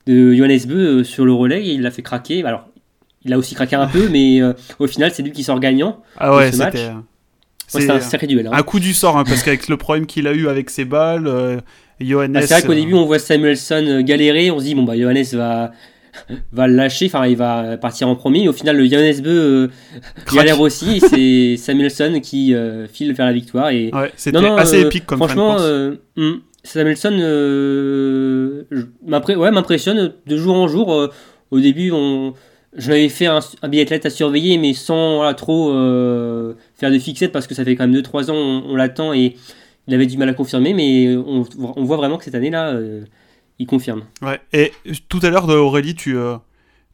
de 0.06 0.34
Johannes 0.34 0.60
Beu 0.66 1.00
euh, 1.00 1.04
sur 1.04 1.24
le 1.24 1.32
relais 1.32 1.64
et 1.64 1.72
il 1.72 1.82
l'a 1.82 1.90
fait 1.90 2.02
craquer. 2.02 2.44
Alors, 2.44 2.68
il 3.24 3.32
a 3.32 3.38
aussi 3.38 3.54
craqué 3.54 3.76
un 3.76 3.86
peu, 3.92 4.08
mais 4.08 4.40
euh, 4.40 4.52
au 4.78 4.86
final, 4.86 5.10
c'est 5.12 5.22
lui 5.22 5.32
qui 5.32 5.42
sort 5.44 5.60
gagnant. 5.60 6.02
Ah 6.18 6.34
ouais, 6.36 6.52
c'était. 6.52 6.90
c'est 7.66 7.90
un 7.90 8.00
sacré 8.00 8.26
duel. 8.26 8.46
Hein. 8.46 8.52
Un 8.52 8.62
coup 8.62 8.80
du 8.80 8.92
sort, 8.92 9.16
hein, 9.16 9.24
parce 9.26 9.42
qu'avec 9.42 9.68
le 9.68 9.76
problème 9.76 10.06
qu'il 10.06 10.26
a 10.26 10.32
eu 10.32 10.48
avec 10.48 10.70
ses 10.70 10.84
balles, 10.84 11.26
euh, 11.26 11.60
Johannes. 12.00 12.36
Ah, 12.36 12.42
c'est 12.42 12.54
vrai 12.54 12.62
qu'au 12.62 12.74
début, 12.74 12.94
on 12.94 13.06
voit 13.06 13.18
Samuelson 13.18 14.02
galérer, 14.04 14.50
on 14.50 14.58
se 14.58 14.64
dit, 14.64 14.74
bon, 14.74 14.82
bah, 14.82 14.96
Johannes 14.96 15.24
va, 15.32 15.72
va 16.52 16.66
le 16.66 16.74
lâcher, 16.74 17.06
enfin, 17.06 17.26
il 17.26 17.36
va 17.36 17.76
partir 17.76 18.08
en 18.08 18.16
premier. 18.16 18.44
Et 18.44 18.48
au 18.48 18.52
final, 18.52 18.76
le 18.76 18.86
Johannes 18.86 19.20
Beu 19.22 19.70
galère 20.32 20.60
aussi, 20.60 20.96
et 20.96 21.00
c'est 21.00 21.56
Samuelson 21.64 22.20
qui 22.22 22.54
file 22.92 23.12
vers 23.12 23.26
la 23.26 23.32
victoire. 23.32 23.70
Et... 23.70 23.90
Ouais, 23.92 24.12
c'était 24.16 24.38
assez 24.38 24.80
épique 24.80 25.06
comme 25.06 25.18
Franchement, 25.18 25.56
hmm, 26.16 26.34
Samuelson 26.64 27.12
euh, 27.20 28.64
m'impressionne 29.06 30.12
de 30.26 30.36
jour 30.36 30.56
en 30.56 30.66
jour. 30.66 30.92
Euh, 30.92 31.10
au 31.50 31.60
début, 31.60 31.92
on, 31.92 32.32
je 32.74 32.90
l'avais 32.90 33.10
fait 33.10 33.26
un, 33.26 33.40
un 33.62 33.68
biathlète 33.68 34.06
à 34.06 34.10
surveiller, 34.10 34.56
mais 34.56 34.72
sans 34.72 35.32
trop 35.34 35.70
euh, 35.72 36.54
faire 36.74 36.90
de 36.90 36.98
fixette 36.98 37.32
parce 37.32 37.46
que 37.46 37.54
ça 37.54 37.64
fait 37.64 37.76
quand 37.76 37.86
même 37.86 38.00
2-3 38.00 38.30
ans 38.30 38.64
on, 38.66 38.74
l'attend 38.74 39.12
et 39.12 39.36
il 39.86 39.94
avait 39.94 40.06
du 40.06 40.16
mal 40.16 40.30
à 40.30 40.34
confirmer, 40.34 40.72
mais 40.72 41.14
on, 41.14 41.44
voit 41.84 41.98
vraiment 41.98 42.16
que 42.16 42.24
cette 42.24 42.34
année-là, 42.34 42.70
euh, 42.70 43.02
il 43.58 43.66
confirme. 43.66 44.04
Ouais, 44.22 44.40
et 44.52 44.72
tout 45.08 45.20
à 45.22 45.30
l'heure, 45.30 45.48
Aurélie, 45.48 45.94
tu, 45.94 46.16
euh, 46.16 46.36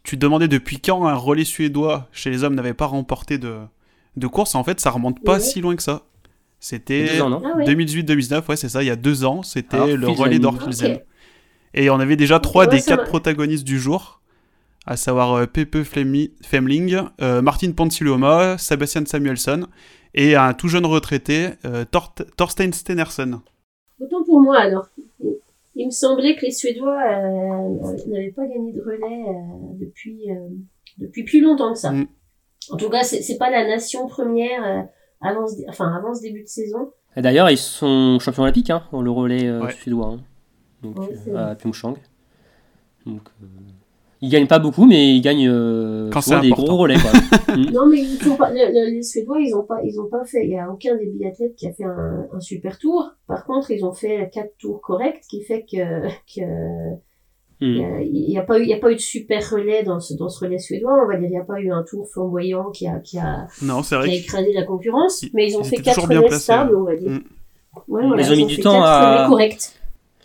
tu 0.02 0.16
demandais 0.16 0.48
depuis 0.48 0.78
quand 0.80 1.06
un 1.06 1.14
relais 1.14 1.44
suédois 1.44 2.08
chez 2.12 2.30
les 2.30 2.44
hommes 2.44 2.54
n'avait 2.54 2.74
pas 2.74 2.86
remporté 2.86 3.38
de, 3.38 3.58
de 4.16 4.26
course. 4.26 4.54
En 4.54 4.64
fait, 4.64 4.80
ça 4.80 4.90
remonte 4.90 5.22
pas 5.22 5.40
si 5.40 5.60
loin 5.60 5.76
que 5.76 5.82
ça. 5.82 6.02
C'était 6.62 7.18
2018-2019, 7.18 8.34
ah 8.34 8.50
ouais, 8.50 8.56
c'est 8.56 8.68
ça, 8.68 8.82
il 8.82 8.86
y 8.86 8.90
a 8.90 8.96
deux 8.96 9.24
ans, 9.24 9.42
c'était 9.42 9.96
le 9.96 10.08
relais 10.08 10.38
d'Orfilsen. 10.38 10.98
Et 11.72 11.88
on 11.88 12.00
avait 12.00 12.16
déjà 12.16 12.38
trois 12.38 12.66
des 12.66 12.82
quatre 12.82 13.04
protagonistes 13.04 13.64
du 13.64 13.78
jour 13.78 14.20
à 14.86 14.96
savoir 14.96 15.34
euh, 15.34 15.46
Pepe 15.46 15.82
Femling, 15.84 17.00
euh, 17.20 17.42
Martin 17.42 17.72
Ponsiluoma, 17.72 18.58
Sebastian 18.58 19.04
Samuelson 19.06 19.66
et 20.14 20.34
un 20.36 20.54
tout 20.54 20.68
jeune 20.68 20.86
retraité, 20.86 21.50
euh, 21.64 21.84
Thorstein 22.36 22.72
Stenersen. 22.72 23.40
Autant 24.00 24.24
pour 24.24 24.40
moi 24.40 24.58
alors. 24.58 24.88
Il 25.80 25.86
me 25.86 25.90
semblait 25.90 26.36
que 26.36 26.42
les 26.42 26.50
Suédois 26.50 26.94
n'avaient 28.06 28.32
pas 28.36 28.46
gagné 28.46 28.72
de 28.74 28.82
relais 28.82 29.24
depuis, 29.80 30.28
depuis 30.98 31.24
plus 31.24 31.40
longtemps 31.40 31.72
que 31.72 31.78
ça. 31.78 31.90
Mm. 31.90 32.06
En 32.70 32.76
tout 32.76 32.90
cas, 32.90 33.02
c'est 33.02 33.38
pas 33.38 33.50
la 33.50 33.66
nation 33.66 34.06
première 34.06 34.86
avant, 35.22 35.46
ce, 35.46 35.56
enfin, 35.70 35.90
avant 35.96 36.12
ce 36.12 36.20
début 36.20 36.42
de 36.42 36.48
saison. 36.48 36.92
D'ailleurs, 37.16 37.48
ils 37.48 37.56
sont 37.56 38.18
champions 38.20 38.42
olympiques, 38.42 38.68
hein, 38.68 38.82
le 38.92 39.10
relais 39.10 39.50
suédois, 39.80 40.08
hein. 40.08 40.20
donc, 40.82 40.98
à 41.34 41.54
Pyeongchang. 41.54 41.96
Donc, 43.06 43.22
ils 44.22 44.28
gagnent 44.28 44.46
pas 44.46 44.58
beaucoup, 44.58 44.86
mais 44.86 45.14
ils 45.14 45.20
gagnent 45.20 45.48
euh, 45.48 46.10
des 46.42 46.50
gros 46.50 46.76
relais. 46.76 46.96
Quoi. 46.96 47.10
Mm. 47.50 47.72
non, 47.72 47.88
mais 47.88 47.98
ils 47.98 48.36
pas, 48.36 48.52
les 48.52 49.02
Suédois, 49.02 49.40
ils 49.40 49.56
ont 49.56 49.64
pas, 49.64 49.80
ils 49.82 49.98
ont 49.98 50.06
pas 50.06 50.24
fait. 50.24 50.44
Il 50.44 50.50
y 50.52 50.56
a 50.56 50.70
aucun 50.70 50.94
des 50.94 51.06
biathlètes 51.06 51.56
qui 51.56 51.66
a 51.66 51.72
fait 51.72 51.82
un, 51.82 52.28
un, 52.32 52.38
super 52.38 52.78
tour. 52.78 53.10
Par 53.26 53.44
contre, 53.44 53.72
ils 53.72 53.84
ont 53.84 53.92
fait 53.92 54.30
quatre 54.32 54.56
tours 54.56 54.80
corrects, 54.80 55.22
qui 55.28 55.42
fait 55.42 55.62
que, 55.62 56.06
que 56.32 56.44
mm. 57.60 58.02
il 58.02 58.26
n'y 58.28 58.38
a, 58.38 58.42
pas 58.42 58.60
eu, 58.60 58.62
il 58.62 58.68
y 58.68 58.72
a 58.72 58.78
pas 58.78 58.92
eu 58.92 58.94
de 58.94 59.00
super 59.00 59.50
relais 59.50 59.82
dans 59.82 59.98
ce, 59.98 60.14
dans 60.14 60.28
ce 60.28 60.44
relais 60.44 60.58
suédois. 60.58 61.02
On 61.02 61.08
va 61.08 61.16
dire, 61.16 61.26
il 61.26 61.32
n'y 61.32 61.38
a 61.38 61.44
pas 61.44 61.58
eu 61.58 61.72
un 61.72 61.82
tour 61.82 62.08
flamboyant 62.08 62.70
qui 62.70 62.86
a, 62.86 63.00
qui 63.00 63.18
a, 63.18 63.48
non, 63.62 63.82
qui 63.82 63.94
a 63.94 64.06
écrasé 64.06 64.52
la 64.52 64.62
concurrence. 64.62 65.24
mais 65.34 65.48
ils 65.48 65.56
ont 65.56 65.64
fait 65.64 65.78
quatre 65.78 66.06
relais 66.06 66.30
stables, 66.30 66.76
on 66.76 66.84
va 66.84 66.94
dire. 66.94 67.10
Mm. 67.10 67.24
Ouais, 67.88 68.06
voilà, 68.06 68.22
ils 68.22 68.32
ont 68.32 68.36
mis 68.36 68.46
du 68.46 68.60
temps 68.60 68.80
à. 68.84 69.28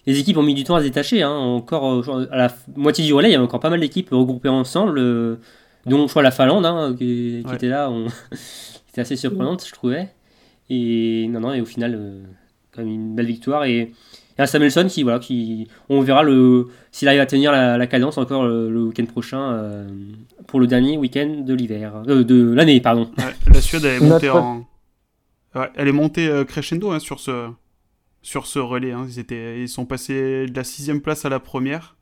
Les 0.07 0.19
équipes 0.19 0.37
ont 0.37 0.43
mis 0.43 0.53
du 0.53 0.63
temps 0.63 0.75
à 0.75 0.79
se 0.79 0.85
détacher. 0.85 1.23
Hein. 1.23 1.31
Encore 1.31 1.93
euh, 1.93 2.27
à 2.31 2.37
la 2.37 2.55
moitié 2.75 3.03
du 3.03 3.13
relais, 3.13 3.29
il 3.29 3.31
y 3.31 3.35
avait 3.35 3.43
encore 3.43 3.59
pas 3.59 3.69
mal 3.69 3.79
d'équipes 3.79 4.09
regroupées 4.11 4.49
ensemble, 4.49 4.99
euh, 4.99 5.37
dont 5.85 6.05
je 6.05 6.11
crois 6.11 6.21
la 6.21 6.31
Finlande 6.31 6.65
hein, 6.65 6.95
qui, 6.97 7.43
était 7.53 7.69
là. 7.69 7.91
C'était 8.31 9.01
assez 9.01 9.15
surprenante, 9.15 9.65
je 9.65 9.73
trouvais. 9.73 10.09
Et 10.69 11.27
non, 11.29 11.39
non, 11.39 11.53
et 11.53 11.61
au 11.61 11.65
final, 11.65 11.95
euh, 11.95 12.23
quand 12.71 12.83
même 12.83 12.91
une 12.91 13.15
belle 13.15 13.25
victoire. 13.25 13.65
Et, 13.65 13.93
et 14.37 14.41
un 14.41 14.45
Samuelson 14.45 14.85
qui, 14.87 15.01
voilà, 15.01 15.17
qui, 15.17 15.67
on 15.89 16.01
verra 16.01 16.21
le 16.21 16.67
s'il 16.91 17.07
arrive 17.07 17.21
à 17.21 17.25
tenir 17.25 17.51
la, 17.51 17.87
cadence 17.87 18.17
encore 18.17 18.45
le, 18.45 18.83
week-end 18.83 19.05
prochain 19.05 19.85
pour 20.47 20.59
le 20.59 20.67
dernier 20.67 20.97
week-end 20.97 21.43
de 21.45 21.53
l'hiver, 21.53 22.01
de 22.05 22.53
l'année, 22.53 22.81
pardon. 22.81 23.09
la 23.51 23.61
Suède 23.61 23.85
elle 23.85 24.03
est 24.03 24.05
montée 24.05 24.29
en, 24.29 24.65
elle 25.75 25.87
est 25.87 25.93
montée 25.93 26.43
crescendo 26.45 26.91
hein, 26.91 26.99
sur 26.99 27.21
ce 27.21 27.49
sur 28.25 28.47
ce 28.47 28.57
relais. 28.57 28.91
Hein. 28.91 29.05
Ils, 29.07 29.19
étaient, 29.19 29.61
ils 29.61 29.69
sont 29.69 29.85
passés 29.85 30.47
de 30.47 30.55
la 30.55 30.63
sixième 30.63 30.99
place 30.99 31.25
à 31.25 31.29
la 31.29 31.39
première. 31.39 31.95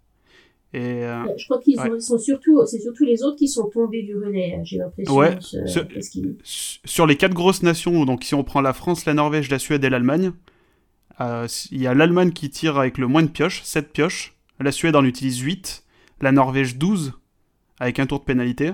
Et, 0.71 1.03
euh, 1.03 1.21
je 1.37 1.43
crois 1.45 1.59
qu'ils 1.59 1.77
sont 1.99 2.17
surtout, 2.17 2.65
c'est 2.65 2.79
surtout 2.79 3.03
les 3.03 3.23
autres 3.23 3.35
qui 3.35 3.49
sont 3.49 3.69
tombés 3.69 4.03
du 4.03 4.15
relais, 4.15 4.59
j'ai 4.63 4.77
l'impression. 4.77 5.15
Ouais, 5.15 5.37
sur, 6.43 7.05
les 7.05 7.17
quatre 7.17 7.33
grosses 7.33 7.61
nations, 7.61 8.05
donc 8.05 8.23
si 8.23 8.33
on 8.33 8.43
prend 8.43 8.61
la 8.61 8.73
France, 8.73 9.05
la 9.05 9.13
Norvège, 9.13 9.49
la 9.51 9.59
Suède 9.59 9.83
et 9.83 9.89
l'Allemagne, 9.89 10.31
euh, 11.19 11.45
il 11.71 11.81
y 11.81 11.87
a 11.87 11.93
l'Allemagne 11.93 12.31
qui 12.31 12.49
tire 12.49 12.79
avec 12.79 12.97
le 12.97 13.05
moins 13.05 13.21
de 13.21 13.27
pioches, 13.27 13.61
7 13.63 13.91
pioches. 13.91 14.33
La 14.59 14.71
Suède 14.71 14.95
en 14.95 15.03
utilise 15.03 15.39
8. 15.39 15.83
La 16.21 16.31
Norvège 16.31 16.77
12, 16.77 17.13
avec 17.79 17.99
un 17.99 18.05
tour 18.05 18.19
de 18.19 18.23
pénalité. 18.23 18.71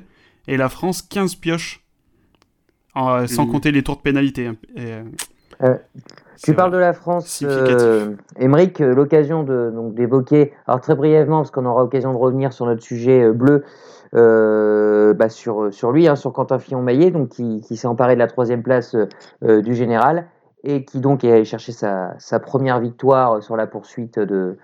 Et 0.47 0.55
la 0.55 0.69
France 0.69 1.01
15 1.01 1.35
pioches, 1.35 1.83
sans 2.95 3.25
mmh. 3.25 3.51
compter 3.51 3.71
les 3.71 3.81
tours 3.81 3.97
de 3.97 4.01
pénalité. 4.01 4.45
Hein. 4.45 4.55
Et, 4.77 4.93
euh, 5.63 5.75
tu 6.41 6.53
parles 6.53 6.71
de 6.71 6.77
la 6.77 6.93
France, 6.93 7.43
euh, 7.45 8.15
Émeric, 8.39 8.79
euh, 8.79 8.95
l'occasion 8.95 9.43
de, 9.43 9.71
donc, 9.75 9.93
d'évoquer, 9.93 10.53
alors 10.67 10.79
très 10.79 10.95
brièvement, 10.95 11.37
parce 11.39 11.51
qu'on 11.51 11.65
aura 11.65 11.81
l'occasion 11.81 12.13
de 12.13 12.17
revenir 12.17 12.53
sur 12.53 12.65
notre 12.65 12.81
sujet 12.81 13.23
euh, 13.23 13.33
bleu, 13.33 13.65
euh, 14.15 15.13
bah 15.13 15.27
sur, 15.27 15.73
sur 15.73 15.91
lui, 15.91 16.07
hein, 16.07 16.15
sur 16.15 16.31
Quentin 16.31 16.59
Fillon-Maillet, 16.59 17.11
donc 17.11 17.29
qui, 17.29 17.59
qui 17.61 17.75
s'est 17.75 17.87
emparé 17.87 18.13
de 18.15 18.19
la 18.19 18.27
troisième 18.27 18.63
place 18.63 18.95
du 19.41 19.73
général 19.75 20.27
et 20.63 20.83
qui 20.83 20.99
donc 20.99 21.23
est 21.23 21.31
allé 21.31 21.45
chercher 21.45 21.71
sa, 21.73 22.15
sa 22.17 22.39
première 22.39 22.79
victoire 22.79 23.43
sur 23.43 23.55
la 23.55 23.67
poursuite 23.67 24.17
de, 24.17 24.57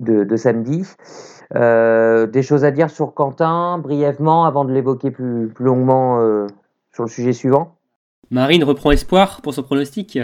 de, 0.00 0.24
de 0.24 0.36
samedi. 0.36 0.86
Euh, 1.54 2.26
des 2.26 2.42
choses 2.42 2.64
à 2.64 2.70
dire 2.70 2.90
sur 2.90 3.14
Quentin, 3.14 3.78
brièvement, 3.78 4.44
avant 4.44 4.64
de 4.64 4.72
l'évoquer 4.72 5.10
plus, 5.10 5.48
plus 5.48 5.64
longuement 5.64 6.20
sur 6.92 7.02
le 7.02 7.08
sujet 7.08 7.32
suivant? 7.32 7.73
Marine 8.30 8.64
reprend 8.64 8.90
espoir 8.90 9.40
pour 9.42 9.54
son 9.54 9.62
pronostic. 9.62 10.18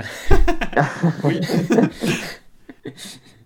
oui. 1.25 1.41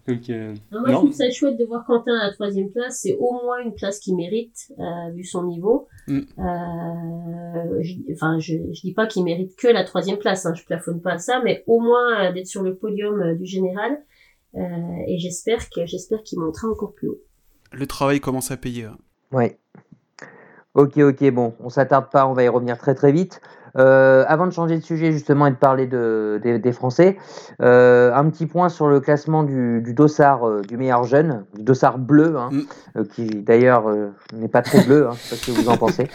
Donc, 0.06 0.28
euh, 0.28 0.54
moi, 0.70 0.82
je 0.86 0.92
trouve 0.92 1.12
ça 1.12 1.30
chouette 1.30 1.58
de 1.58 1.64
voir 1.64 1.86
Quentin 1.86 2.14
à 2.18 2.26
la 2.26 2.32
troisième 2.32 2.70
place. 2.70 3.00
C'est 3.02 3.16
au 3.18 3.32
moins 3.42 3.58
une 3.64 3.74
place 3.74 3.98
qu'il 3.98 4.16
mérite, 4.16 4.70
euh, 4.78 5.10
vu 5.14 5.24
son 5.24 5.44
niveau. 5.44 5.88
Mm. 6.08 6.20
Euh, 6.38 7.82
enfin, 8.12 8.38
je, 8.38 8.56
je 8.72 8.80
dis 8.82 8.92
pas 8.92 9.06
qu'il 9.06 9.24
mérite 9.24 9.56
que 9.56 9.68
la 9.68 9.82
troisième 9.84 10.18
place, 10.18 10.44
hein, 10.44 10.52
je 10.54 10.64
plafonne 10.64 11.00
pas 11.00 11.12
à 11.12 11.18
ça, 11.18 11.40
mais 11.42 11.64
au 11.66 11.80
moins 11.80 12.26
euh, 12.26 12.32
d'être 12.32 12.46
sur 12.46 12.62
le 12.62 12.76
podium 12.76 13.20
euh, 13.20 13.34
du 13.34 13.46
général. 13.46 14.02
et 14.54 15.18
j'espère 15.18 15.70
que 15.70 15.86
j'espère 15.86 16.22
qu'il 16.22 16.38
montera 16.38 16.68
encore 16.68 16.94
plus 16.94 17.08
haut. 17.08 17.20
Le 17.72 17.86
travail 17.86 18.20
commence 18.20 18.50
à 18.50 18.56
payer. 18.56 18.84
Hein. 18.84 18.98
Ouais. 19.32 19.58
Ok, 20.74 20.98
ok, 20.98 21.30
bon, 21.30 21.54
on 21.60 21.70
s'attarde 21.70 22.10
pas, 22.10 22.26
on 22.26 22.34
va 22.34 22.44
y 22.44 22.48
revenir 22.48 22.78
très 22.78 22.94
très 22.94 23.10
vite. 23.10 23.40
Euh, 23.76 24.24
avant 24.28 24.46
de 24.46 24.52
changer 24.52 24.76
de 24.78 24.84
sujet 24.84 25.10
justement 25.10 25.46
et 25.46 25.50
de 25.50 25.56
parler 25.56 25.86
de, 25.86 26.40
des, 26.42 26.72
Français, 26.72 27.16
euh, 27.60 28.14
un 28.14 28.28
petit 28.30 28.46
point 28.46 28.68
sur 28.68 28.86
le 28.86 29.00
classement 29.00 29.42
du, 29.42 29.82
du 29.82 29.94
dossard 29.94 30.46
euh, 30.46 30.62
du 30.62 30.76
meilleur 30.76 31.02
jeune, 31.02 31.44
du 31.56 31.64
dossard 31.64 31.98
bleu, 31.98 32.36
hein, 32.38 32.50
mm. 32.52 33.04
qui 33.06 33.26
d'ailleurs 33.26 33.86
n'est 34.32 34.48
pas 34.48 34.62
très 34.62 34.84
bleu, 34.84 35.08
hein, 35.08 35.12
je 35.14 35.18
sais 35.18 35.30
pas 35.30 35.36
ce 35.36 35.46
que 35.46 35.60
vous 35.60 35.68
en 35.68 35.76
pensez. 35.76 36.08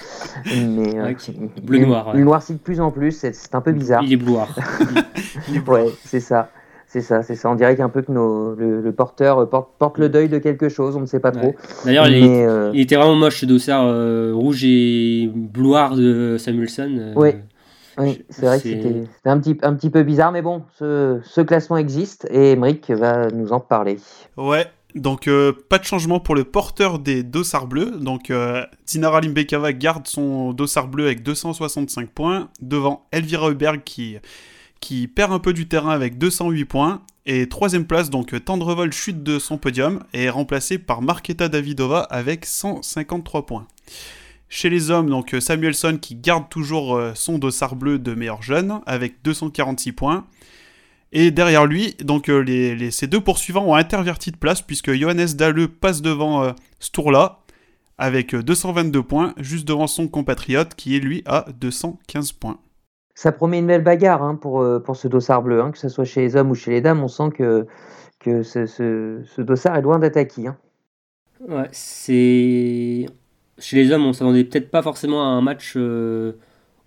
Mais, 0.45 1.15
bleu 1.61 1.79
noir. 1.85 2.11
Il, 2.13 2.23
noircit 2.23 2.53
de 2.53 2.59
plus 2.59 2.79
en 2.79 2.91
plus, 2.91 3.11
c'est 3.11 3.55
un 3.55 3.61
peu 3.61 3.73
bizarre. 3.73 4.03
Il 4.03 4.13
est 4.13 4.17
bleu 4.17 4.35
ouais, 5.67 5.89
c'est 6.05 6.21
ça. 6.21 6.49
C'est 6.91 7.02
ça, 7.02 7.21
c'est 7.21 7.36
ça. 7.36 7.49
On 7.49 7.56
dirait 7.56 7.78
qu'un 7.78 7.88
peu 7.88 8.02
que 8.02 8.12
nos, 8.12 8.56
le, 8.56 8.91
porteur 8.91 9.47
porte, 9.47 9.69
porte, 9.78 9.97
le 9.99 10.10
deuil 10.10 10.28
de 10.28 10.39
quelque 10.39 10.69
chose, 10.69 10.95
on 10.95 11.02
ne 11.02 11.06
sait 11.06 11.19
pas 11.19 11.32
trop. 11.32 11.56
D'ailleurs, 11.86 12.08
il, 12.08 12.82
était 12.82 12.95
vraiment 12.95 13.15
moche 13.15 13.41
ce 13.41 13.45
dossard 13.45 13.86
rouge 14.34 14.63
et 14.63 15.30
blouard 15.34 15.95
de 15.95 16.38
Samuelson. 16.39 17.13
Oui, 17.15 17.36
oui, 17.99 18.25
c'est 18.30 18.45
vrai 18.45 18.58
que 18.58 18.63
c'était 18.63 19.06
un 19.25 19.39
petit, 19.39 19.58
un 19.62 19.73
petit 19.75 19.89
peu 19.89 20.04
bizarre, 20.04 20.32
mais 20.32 20.41
bon, 20.41 20.63
ce, 20.80 21.19
ce 21.23 21.41
classement 21.41 21.78
existe 21.78 22.28
et 22.32 22.54
Emric 22.54 22.89
va 22.89 23.30
nous 23.30 23.52
en 23.52 23.60
parler. 23.60 23.97
Ouais, 24.38 24.65
donc 24.95 25.28
euh, 25.28 25.54
pas 25.69 25.78
de 25.78 25.84
changement 25.84 26.19
pour 26.19 26.34
le 26.34 26.45
porteur 26.45 26.99
des 26.99 27.23
dossards 27.23 27.67
bleus. 27.67 27.91
Donc 27.99 28.32
euh, 28.32 28.65
Dinara 28.88 29.21
Limbekava 29.21 29.73
garde 29.73 30.08
son 30.08 30.54
dossard 30.54 30.88
bleu 30.88 31.06
avec 31.06 31.23
265 31.23 32.10
points. 32.10 32.49
Devant 32.62 33.06
Elvira 33.12 33.52
Huberg 33.52 33.82
qui, 33.84 34.17
qui 34.79 35.07
perd 35.07 35.31
un 35.31 35.39
peu 35.39 35.53
du 35.53 35.67
terrain 35.67 35.91
avec 35.91 36.17
208 36.17 36.65
points. 36.65 37.01
Et 37.25 37.47
troisième 37.47 37.85
place, 37.85 38.09
donc 38.09 38.33
Tendrevol 38.43 38.91
chute 38.91 39.23
de 39.23 39.37
son 39.37 39.57
podium 39.57 40.03
et 40.13 40.23
est 40.23 40.29
remplacé 40.29 40.77
par 40.79 41.01
Marketa 41.01 41.47
Davidova 41.47 41.99
avec 41.99 42.45
153 42.45 43.45
points. 43.45 43.67
Chez 44.51 44.71
les 44.71 44.89
hommes, 44.89 45.11
donc 45.11 45.35
euh, 45.35 45.39
Samuelson 45.39 45.99
qui 46.01 46.15
garde 46.15 46.49
toujours 46.49 46.95
euh, 46.95 47.11
son 47.13 47.37
dossard 47.37 47.75
bleu 47.75 47.99
de 47.99 48.15
meilleur 48.15 48.41
jeune 48.41 48.81
avec 48.87 49.21
246 49.23 49.91
points. 49.91 50.25
Et 51.11 51.29
derrière 51.29 51.67
lui, 51.67 51.93
donc 52.03 52.29
euh, 52.29 52.39
les, 52.39 52.89
ces 52.89 53.05
deux 53.05 53.21
poursuivants 53.21 53.65
ont 53.65 53.75
interverti 53.75 54.31
de 54.31 54.37
place 54.37 54.63
puisque 54.63 54.91
Johannes 54.91 55.33
Dalle 55.35 55.67
passe 55.67 56.01
devant 56.01 56.55
ce 56.79 56.89
tour-là 56.89 57.41
avec 57.99 58.35
222 58.35 59.03
points, 59.03 59.35
juste 59.37 59.67
devant 59.67 59.85
son 59.85 60.07
compatriote 60.07 60.73
qui 60.73 60.95
est 60.95 60.99
lui 60.99 61.21
à 61.27 61.45
215 61.59 62.31
points. 62.31 62.59
Ça 63.19 63.32
promet 63.34 63.60
une 63.60 63.67
belle 63.67 63.84
bagarre 63.84 64.23
hein, 64.23 64.36
pour, 64.36 64.65
pour 64.84 64.95
ce 64.95 65.10
dossard 65.10 65.41
bleu, 65.41 65.62
hein, 65.62 65.71
que 65.71 65.77
ce 65.77 65.89
soit 65.89 66.05
chez 66.05 66.21
les 66.21 66.36
hommes 66.38 66.51
ou 66.51 66.55
chez 66.55 66.71
les 66.71 66.79
dames. 66.79 67.03
On 67.03 67.10
sent 67.10 67.32
que, 67.36 67.67
que 68.19 68.43
ce, 68.43 68.65
ce, 68.65 69.41
dossard 69.41 69.75
est 69.75 69.82
loin 69.82 69.99
d'être 69.99 70.15
acquis. 70.15 70.47
Hein. 70.47 70.55
Ouais, 71.47 71.67
c'est 71.71 73.05
chez 73.58 73.75
les 73.75 73.91
hommes, 73.91 74.05
on 74.05 74.13
s'attendait 74.13 74.43
peut-être 74.43 74.71
pas 74.71 74.82
forcément 74.82 75.21
à 75.21 75.27
un 75.27 75.41
match 75.41 75.73
euh, 75.75 76.34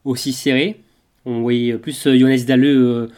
aussi 0.05 0.33
serré. 0.33 0.81
On 1.25 1.43
voyait 1.43 1.79
plus 1.79 2.07
euh, 2.07 2.17
Johannes 2.17 2.45
Dalleux 2.47 2.81
euh, 2.81 3.11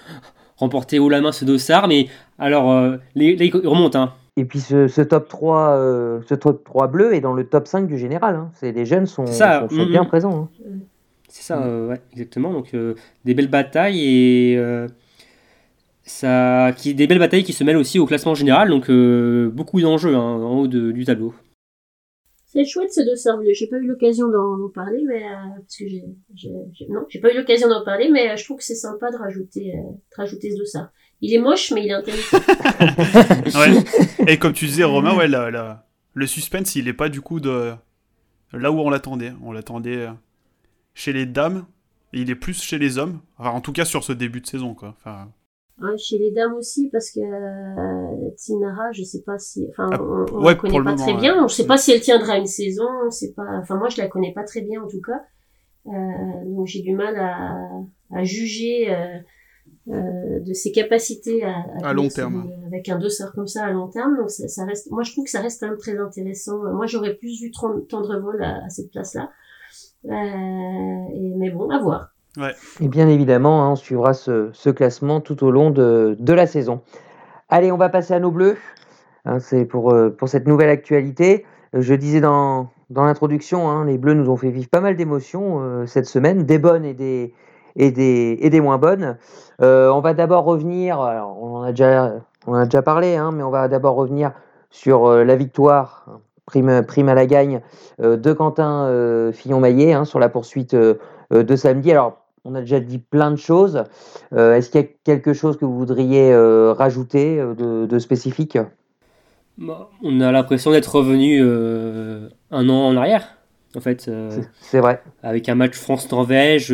remporter 0.56 0.98
haut 0.98 1.08
la 1.08 1.20
main 1.20 1.32
ce 1.32 1.44
dossard, 1.44 1.88
mais 1.88 2.08
alors, 2.38 2.96
les, 3.14 3.32
il 3.32 3.68
remonte. 3.68 3.96
Hein. 3.96 4.12
et 4.36 4.44
puis 4.44 4.60
ce, 4.60 5.00
top 5.02 5.28
3, 5.28 5.70
euh, 5.70 6.20
ce 6.28 6.34
top 6.34 6.64
3 6.64 6.88
bleu 6.88 7.14
est 7.14 7.20
dans 7.20 7.32
le 7.32 7.44
top 7.44 7.66
5 7.66 7.86
du 7.86 7.98
général. 7.98 8.36
Hein. 8.36 8.50
C'est, 8.54 8.72
les 8.72 8.84
jeunes 8.84 9.06
sont, 9.06 9.26
sont, 9.26 9.68
mm, 9.70 9.88
bien 9.88 10.02
mm. 10.02 10.08
présents. 10.08 10.48
C'est 11.34 11.42
ça, 11.42 11.56
mm. 11.56 11.88
ouais, 11.88 12.00
exactement. 12.12 12.52
Donc 12.52 12.76
des 13.24 13.34
belles 13.34 13.50
batailles 13.50 14.00
et 14.00 14.86
ça, 16.04 16.72
qui, 16.76 16.94
des 16.94 17.08
belles 17.08 17.18
batailles 17.18 17.42
qui 17.42 17.52
se 17.52 17.64
mêlent 17.64 17.76
aussi 17.76 17.98
au 17.98 18.06
classement 18.06 18.36
général. 18.36 18.70
Donc 18.70 18.88
beaucoup 19.52 19.80
d'enjeux 19.80 20.14
hein, 20.14 20.20
en 20.20 20.60
haut 20.60 20.68
du 20.68 21.04
tableau. 21.04 21.34
C'est 22.46 22.64
chouette 22.64 22.92
ce 22.92 23.00
dossard 23.00 23.38
bleu. 23.38 23.50
J'ai 23.52 23.66
pas 23.66 23.78
eu 23.78 23.86
l'occasion 23.86 24.28
d'en 24.28 24.68
parler, 24.68 25.02
mais 25.08 25.22
parce 25.58 25.76
que 25.76 25.86
j'ai, 25.88 26.04
non, 26.88 27.04
j'ai 27.08 27.18
pas 27.18 27.32
eu 27.32 27.36
l'occasion 27.36 27.68
d'en 27.68 27.84
parler, 27.84 28.08
mais 28.12 28.36
je 28.36 28.44
trouve 28.44 28.58
que 28.58 28.64
c'est 28.64 28.76
sympa 28.76 29.10
de 29.10 29.16
rajouter, 29.16 29.72
de 29.72 30.16
rajouter 30.16 30.52
ce 30.52 30.58
dossard. 30.58 30.92
Il 31.20 31.34
est 31.34 31.38
moche, 31.38 31.72
mais 31.72 31.84
il 31.84 31.88
est 31.88 31.94
intéressant. 31.94 32.38
ouais. 33.58 34.28
Et 34.32 34.38
comme 34.38 34.52
tu 34.52 34.66
disais, 34.66 34.84
Romain, 34.84 35.16
ouais, 35.16 35.26
le 35.26 36.26
suspense, 36.28 36.76
il 36.76 36.86
est 36.86 36.92
pas 36.92 37.08
du 37.08 37.20
coup 37.20 37.40
de 37.40 37.72
là 38.52 38.70
où 38.70 38.78
on 38.78 38.90
l'attendait. 38.90 39.32
On 39.42 39.50
l'attendait 39.50 39.96
euh, 39.96 40.10
chez 40.94 41.12
les 41.12 41.26
dames, 41.26 41.66
et 42.12 42.20
il 42.20 42.30
est 42.30 42.36
plus 42.36 42.62
chez 42.62 42.78
les 42.78 42.98
hommes. 42.98 43.20
Enfin, 43.38 43.50
en 43.50 43.60
tout 43.60 43.72
cas, 43.72 43.84
sur 43.84 44.04
ce 44.04 44.12
début 44.12 44.40
de 44.40 44.46
saison, 44.46 44.74
quoi. 44.74 44.96
Enfin... 44.98 45.28
chez 45.98 46.18
les 46.18 46.30
dames 46.30 46.54
aussi, 46.54 46.88
parce 46.90 47.10
que 47.10 47.20
euh, 47.20 48.30
Tinara, 48.36 48.92
je 48.92 49.02
sais 49.02 49.22
pas 49.22 49.38
si, 49.38 49.66
enfin, 49.70 49.90
ah, 49.92 50.00
on, 50.00 50.40
ne 50.40 50.46
la 50.46 50.54
connaît 50.54 50.84
pas 50.84 50.94
très 50.94 51.14
bien. 51.14 51.44
On 51.44 51.48
sait 51.48 51.66
pas 51.66 51.76
si 51.76 51.92
elle 51.92 52.00
tiendra 52.00 52.38
une 52.38 52.46
saison. 52.46 52.88
C'est 53.10 53.34
pas, 53.34 53.58
enfin, 53.60 53.76
moi, 53.76 53.88
je 53.88 53.98
la 53.98 54.08
connais 54.08 54.32
pas 54.32 54.44
très 54.44 54.62
bien 54.62 54.82
en 54.82 54.88
tout 54.88 55.00
cas. 55.00 55.20
Euh, 55.86 55.90
donc 56.46 56.66
j'ai 56.66 56.80
du 56.80 56.94
mal 56.94 57.14
à, 57.16 57.58
à 58.10 58.24
juger 58.24 58.90
euh, 58.90 59.18
euh, 59.88 60.40
de 60.40 60.54
ses 60.54 60.72
capacités 60.72 61.44
à, 61.44 61.62
à, 61.82 61.92
long 61.92 62.08
terme 62.08 62.50
avec 62.66 62.88
un 62.88 62.98
dossard 62.98 63.32
comme 63.34 63.46
ça 63.46 63.66
à 63.66 63.70
long 63.70 63.88
terme 63.88 64.16
donc 64.16 64.30
ça, 64.30 64.64
reste 64.64 64.90
moi 64.90 65.02
je 65.02 65.12
trouve 65.12 65.24
que 65.24 65.30
ça 65.30 65.42
reste 65.42 65.60
quand 65.60 65.68
même 65.68 65.76
très 65.76 65.98
intéressant 65.98 66.56
moi 66.72 66.86
j'aurais 66.86 67.16
plus 67.16 67.38
vu 67.38 67.50
Tendrevol 67.50 68.42
à, 68.42 68.64
à 68.64 68.68
cette 68.70 68.90
place 68.92 69.12
là 69.12 69.24
euh, 69.24 69.26
et, 70.04 71.32
mais 71.36 71.50
bon 71.50 71.70
à 71.70 71.78
voir 71.78 72.08
ouais. 72.38 72.52
et 72.80 72.88
bien 72.88 73.08
évidemment 73.08 73.64
hein, 73.64 73.70
on 73.70 73.76
suivra 73.76 74.12
ce, 74.12 74.50
ce, 74.52 74.70
classement 74.70 75.20
tout 75.20 75.44
au 75.44 75.50
long 75.50 75.70
de, 75.70 76.16
de, 76.18 76.32
la 76.32 76.46
saison 76.46 76.82
allez 77.48 77.72
on 77.72 77.76
va 77.76 77.88
passer 77.88 78.14
à 78.14 78.20
nos 78.20 78.30
bleus 78.30 78.56
hein, 79.24 79.38
c'est 79.38 79.64
pour, 79.64 79.92
euh, 79.92 80.10
pour 80.10 80.28
cette 80.28 80.46
nouvelle 80.46 80.70
actualité 80.70 81.44
je 81.72 81.94
disais 81.94 82.20
dans, 82.20 82.68
dans 82.90 83.04
l'introduction, 83.04 83.68
hein, 83.68 83.84
les 83.84 83.98
Bleus 83.98 84.14
nous 84.14 84.30
ont 84.30 84.36
fait 84.36 84.50
vivre 84.50 84.68
pas 84.68 84.80
mal 84.80 84.96
d'émotions 84.96 85.60
euh, 85.60 85.86
cette 85.86 86.06
semaine, 86.06 86.44
des 86.44 86.58
bonnes 86.58 86.84
et 86.84 86.94
des, 86.94 87.34
et 87.76 87.90
des, 87.90 88.38
et 88.40 88.50
des 88.50 88.60
moins 88.60 88.78
bonnes. 88.78 89.16
Euh, 89.60 89.90
on 89.90 90.00
va 90.00 90.14
d'abord 90.14 90.44
revenir, 90.44 90.98
on 90.98 91.56
en 91.56 91.62
a 91.62 91.70
déjà, 91.70 92.12
on 92.46 92.54
a 92.54 92.64
déjà 92.64 92.82
parlé, 92.82 93.16
hein, 93.16 93.32
mais 93.32 93.42
on 93.42 93.50
va 93.50 93.68
d'abord 93.68 93.96
revenir 93.96 94.32
sur 94.70 95.06
euh, 95.06 95.24
la 95.24 95.36
victoire, 95.36 96.06
prime, 96.46 96.84
prime 96.86 97.08
à 97.08 97.14
la 97.14 97.26
gagne, 97.26 97.60
euh, 98.00 98.16
de 98.16 98.32
Quentin 98.32 99.30
Fillon-Maillet 99.32 99.92
hein, 99.92 100.04
sur 100.04 100.18
la 100.18 100.28
poursuite 100.28 100.74
de 100.74 101.56
samedi. 101.56 101.90
Alors, 101.90 102.18
on 102.44 102.54
a 102.54 102.60
déjà 102.60 102.80
dit 102.80 102.98
plein 102.98 103.30
de 103.30 103.36
choses. 103.36 103.84
Est-ce 104.36 104.68
qu'il 104.70 104.80
y 104.80 104.84
a 104.84 104.88
quelque 105.04 105.32
chose 105.32 105.56
que 105.56 105.64
vous 105.64 105.78
voudriez 105.78 106.36
rajouter 106.72 107.36
de, 107.36 107.86
de 107.86 107.98
spécifique? 107.98 108.58
Bah, 109.56 109.88
On 110.02 110.20
a 110.20 110.30
l'impression 110.30 110.70
d'être 110.70 110.94
revenu 110.94 111.40
un 112.50 112.68
an 112.68 112.86
en 112.88 112.96
arrière 112.96 113.38
en 113.76 113.80
fait. 113.80 114.10
c'est 114.60 114.78
vrai. 114.78 115.02
Avec 115.22 115.48
un 115.48 115.54
match 115.54 115.74
France-Norvège, 115.74 116.72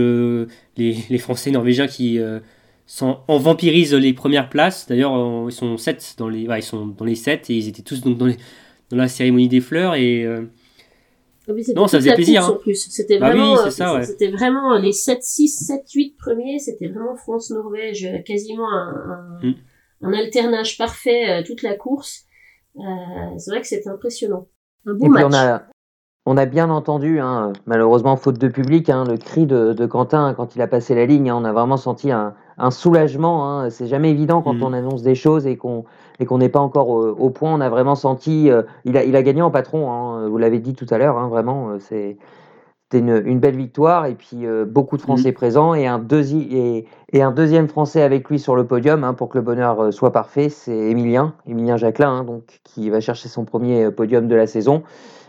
les, 0.76 1.18
Français 1.18 1.50
norvégiens 1.50 1.87
qui 1.87 2.18
euh, 2.18 2.40
sont, 2.87 3.18
en 3.28 3.38
vampirisent 3.38 3.94
les 3.94 4.12
premières 4.12 4.48
places. 4.48 4.87
D'ailleurs, 4.88 5.12
ils 5.48 5.52
sont 5.52 5.76
7 5.76 6.14
dans 6.18 6.28
les, 6.28 6.40
ils 6.40 6.62
sont 6.62 6.87
dans 6.87 7.04
les 7.04 7.14
7 7.14 7.50
et 7.50 7.54
ils 7.54 7.68
étaient 7.68 7.83
tous 7.83 8.00
donc 8.00 8.18
dans, 8.18 8.26
les, 8.26 8.37
dans 8.90 8.96
la 8.96 9.09
cérémonie 9.09 9.48
des 9.48 9.61
fleurs 9.61 9.94
et 9.94 10.24
euh, 10.24 10.42
ah 11.48 11.53
non, 11.74 11.88
ça 11.88 11.98
faisait 11.98 12.14
plaisir. 12.14 12.44
Hein. 12.44 12.59
C'était 12.74 13.18
bah 13.18 13.31
vraiment, 13.31 13.59
euh, 13.59 14.03
c'était 14.03 14.31
vraiment 14.31 14.76
les 14.76 14.92
7, 14.92 15.22
6, 15.22 15.66
7, 15.66 15.83
8 15.92 16.16
premiers, 16.16 16.59
c'était 16.59 16.88
vraiment 16.88 17.16
France-Norvège, 17.16 18.09
quasiment 18.24 18.70
un, 18.70 19.40
un, 20.03 20.11
mm. 20.11 20.14
alternage 20.14 20.79
parfait 20.79 21.42
toute 21.44 21.62
la 21.62 21.74
course. 21.74 22.26
c'est 22.76 23.50
vrai 23.50 23.61
que 23.61 23.66
c'était 23.66 23.88
impressionnant. 23.88 24.46
Un 24.87 24.94
beau 24.94 25.09
match. 25.09 25.62
On 26.26 26.37
a 26.37 26.46
bien 26.46 26.68
entendu, 26.68 27.18
hein, 27.18 27.53
malheureusement 27.66 28.16
faute 28.16 28.38
de 28.38 28.46
public, 28.46 28.90
hein, 28.90 29.05
le 29.09 29.16
cri 29.16 29.46
de, 29.46 29.87
Quentin 29.87 30.35
quand 30.35 30.55
il 30.55 30.62
a 30.62 30.68
passé 30.68 30.94
la 30.94 31.07
ligne. 31.07 31.31
Hein. 31.31 31.37
on 31.40 31.44
a 31.44 31.53
vraiment 31.53 31.79
senti 31.79 32.12
un, 32.12 32.35
soulagement. 32.70 33.68
C'est 33.70 33.87
jamais 33.87 34.11
évident 34.11 34.42
quand 34.42 34.55
mm. 34.55 34.62
on 34.62 34.72
annonce 34.72 35.03
des 35.03 35.14
choses 35.14 35.46
et 35.46 35.57
qu'on 35.57 35.85
qu'on 36.26 36.38
n'est 36.38 36.48
pas 36.48 36.61
encore 36.61 36.88
au, 36.88 37.30
point. 37.30 37.54
On 37.54 37.61
a 37.61 37.68
vraiment 37.68 37.94
senti. 37.94 38.50
Euh, 38.50 38.62
il, 38.85 38.96
a, 38.96 39.04
il 39.04 39.16
a 39.16 39.22
gagné 39.22 39.42
en 39.42 39.50
patron. 39.50 40.28
vous 40.28 40.38
l'avez 40.38 40.59
dit 40.59 40.74
tout 40.74 40.87
à 40.90 40.98
l'heure. 40.98 41.28
vraiment, 41.28 41.70
euh, 41.70 41.78
c'est 41.78 42.16
c'était 42.92 43.04
une, 43.04 43.38
belle 43.38 43.56
victoire 43.56 44.06
et 44.06 44.16
puis 44.16 44.44
euh, 44.44 44.64
beaucoup 44.64 44.96
de 44.96 45.02
Français 45.02 45.30
mm. 45.30 45.35
présents 45.35 45.74
et 45.74 45.87
un, 45.87 46.04
et, 46.11 46.87
et, 47.12 47.22
un 47.22 47.30
deuxième 47.30 47.68
Français 47.68 48.02
avec 48.02 48.28
lui 48.28 48.40
sur 48.40 48.56
le 48.56 48.66
podium 48.66 49.14
pour 49.16 49.28
que 49.28 49.38
le 49.38 49.44
bonheur 49.44 49.92
soit 49.92 50.11
parfait, 50.11 50.48
c'est 50.48 50.76
Emilien, 50.76 51.35
Emilien 51.46 51.76
Jacquelin, 51.76 52.24
donc 52.24 52.61
qui 52.64 52.90
va 52.90 52.98
chercher 53.00 53.28
son 53.28 53.44
premier 53.44 53.92
podium 53.92 54.26
de 54.26 54.35
la 54.35 54.48
saison 54.48 54.83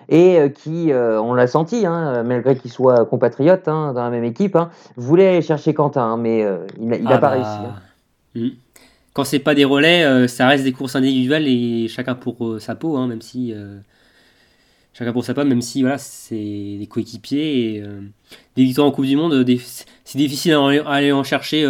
et 0.10 0.40
euh, 0.40 0.50
qui, 0.50 0.92
euh, 0.92 1.22
on 1.22 1.34
l'a 1.34 1.48
senti, 1.48 1.86
hein, 1.86 2.24
malgré 2.24 2.56
qu'il 2.56 2.72
soit 2.72 3.06
compatriote 3.06 3.68
hein, 3.68 3.94
dans 3.94 4.04
la 4.04 4.10
même 4.10 4.24
équipe, 4.24 4.56
hein, 4.56 4.70
voulait 4.98 5.42
chercher 5.42 5.74
Quentin, 5.74 6.18
mais 6.18 6.46
il 6.80 6.88
n'a 6.88 6.98
ah 7.06 7.10
pas 7.10 7.18
bah, 7.18 7.30
réussi. 7.30 7.60
Hmm. 8.36 8.58
Quand 9.14 9.24
c'est 9.24 9.40
pas 9.40 9.56
des 9.56 9.66
relais, 9.66 10.28
ça 10.28 10.48
reste 10.48 10.64
des 10.64 10.72
courses 10.72 10.96
individuelles 10.96 11.48
et 11.48 11.88
chacun 11.88 12.16
pour 12.16 12.56
sa 12.60 12.76
peau, 12.76 13.06
même 13.06 13.22
si 13.22 13.54
chacun 14.94 15.12
pour 15.12 15.26
sa 15.26 15.34
peau, 15.34 15.44
même 15.44 15.62
si 15.62 15.82
voilà, 15.82 15.98
c'est 15.98 16.36
des 16.36 16.88
coéquipiers 16.90 17.84
des 18.56 18.64
victoires 18.64 18.88
en 18.88 18.92
Coupe 18.92 19.06
du 19.06 19.18
Monde, 19.18 19.46
c'est 20.06 20.18
difficile 20.18 20.54
à 20.54 20.90
aller 20.90 21.12
en 21.12 21.24
chercher 21.24 21.68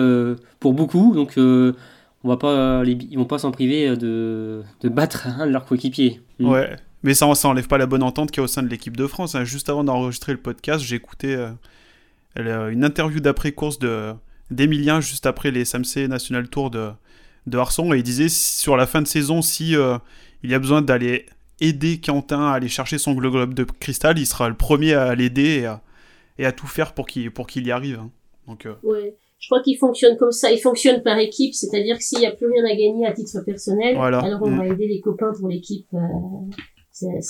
pour 0.60 0.74
beaucoup, 0.74 1.16
donc 1.16 1.34
on 1.38 2.30
va 2.30 2.38
pas, 2.38 2.84
vont 2.84 3.26
pas 3.26 3.40
s'en 3.40 3.52
priver 3.52 3.96
de, 3.96 4.64
battre 4.84 5.28
un 5.28 5.48
de 5.48 5.52
leurs 5.52 5.66
coéquipiers. 5.66 6.22
Hmm. 6.40 6.48
Ouais. 6.48 6.76
Mais 7.04 7.14
ça, 7.14 7.34
ça 7.34 7.48
enlève 7.48 7.68
pas 7.68 7.78
la 7.78 7.88
bonne 7.88 8.04
entente 8.04 8.32
qu'il 8.32 8.42
y 8.42 8.42
a 8.42 8.44
au 8.44 8.48
sein 8.48 8.62
de 8.62 8.68
l'équipe 8.68 8.96
de 8.96 9.08
France. 9.08 9.34
Hein. 9.34 9.44
Juste 9.44 9.70
avant 9.70 9.84
d'enregistrer 9.84 10.34
le 10.34 10.38
podcast, 10.38 10.84
j'ai 10.84 10.96
écouté 10.96 11.36
euh, 12.38 12.70
une 12.70 12.84
interview 12.84 13.20
d'après-course 13.20 13.80
d'Emilien 14.52 15.02
juste 15.02 15.26
après 15.26 15.50
les 15.50 15.66
SAMC 15.66 16.08
National 16.08 16.48
Tour 16.48 16.70
de, 16.70 16.92
de 17.48 17.58
Harson 17.58 17.94
et 17.94 17.98
il 17.98 18.04
disait 18.04 18.30
sur 18.30 18.78
la 18.78 18.88
fin 18.88 19.02
de 19.02 19.08
saison, 19.08 19.42
si 19.42 19.76
euh, 19.76 19.98
il 20.44 20.52
y 20.52 20.54
a 20.54 20.60
besoin 20.60 20.82
d'aller 20.82 21.26
aider 21.60 22.00
Quentin 22.00 22.48
à 22.48 22.54
aller 22.54 22.68
chercher 22.68 22.98
son 22.98 23.14
globe 23.14 23.54
de 23.54 23.64
cristal, 23.64 24.18
il 24.18 24.26
sera 24.26 24.50
le 24.50 24.56
premier 24.56 24.94
à 24.94 25.14
l'aider 25.16 25.70
et, 26.38 26.46
à, 26.46 26.52
tout 26.52 26.68
faire 26.68 26.94
pour 26.94 27.08
qu'il 27.08 27.32
pour 27.32 27.48
qu'il 27.48 27.68
y 27.68 27.72
arrive. 27.72 28.00
Hein. 28.00 28.10
Donc, 28.48 28.66
euh, 28.66 28.74
ouais. 28.84 29.16
Je 29.40 29.48
crois 29.48 29.62
qu'il 29.64 29.78
fonctionne 29.78 30.18
comme 30.18 30.32
ça. 30.32 30.52
Il 30.52 30.60
fonctionne 30.60 31.02
par 31.02 31.18
équipe, 31.18 31.56
c'est-à-dire 31.56 31.98
que 31.98 32.04
s'il 32.04 32.20
n'y 32.20 32.28
a 32.28 32.32
plus 32.32 32.46
rien 32.46 32.64
à 32.64 32.76
gagner 32.76 33.08
à 33.08 33.12
titre 33.12 33.40
personnel, 33.44 33.98
alors 33.98 34.40
on 34.44 34.56
va 34.56 34.64
mm. 34.66 34.74
aider 34.74 34.88
les 34.88 35.02
copains 35.02 35.32
pour 35.38 35.48
l'équipe. 35.48 35.88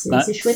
Bah, 0.10 0.21
c'est 0.21 0.34
chouette. 0.34 0.56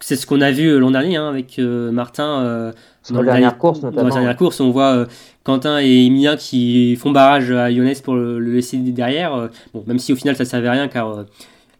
C'est 0.00 0.16
ce 0.16 0.26
qu'on 0.26 0.40
a 0.40 0.50
vu 0.50 0.68
euh, 0.68 0.78
l'an 0.78 0.90
dernier 0.90 1.16
hein, 1.16 1.28
avec 1.28 1.58
euh, 1.58 1.90
Martin. 1.90 2.42
Euh, 2.42 2.72
dans, 3.10 3.22
la 3.22 3.32
dernière 3.32 3.58
course, 3.58 3.82
notamment. 3.82 4.02
Dans 4.02 4.08
la 4.08 4.14
dernière 4.14 4.36
course, 4.36 4.60
on 4.60 4.70
voit 4.70 5.06
Quentin 5.44 5.80
et 5.80 6.06
Emilien 6.06 6.36
qui 6.36 6.96
font 6.96 7.10
barrage 7.10 7.50
à 7.50 7.70
Johannes 7.70 7.96
pour 8.02 8.14
le, 8.14 8.38
laisser 8.38 8.76
derrière. 8.78 9.50
bon, 9.74 9.84
même 9.86 9.98
si 9.98 10.12
au 10.12 10.16
final 10.16 10.36
ça 10.36 10.44
servait 10.44 10.68
à 10.68 10.72
rien 10.72 10.88
car 10.88 11.24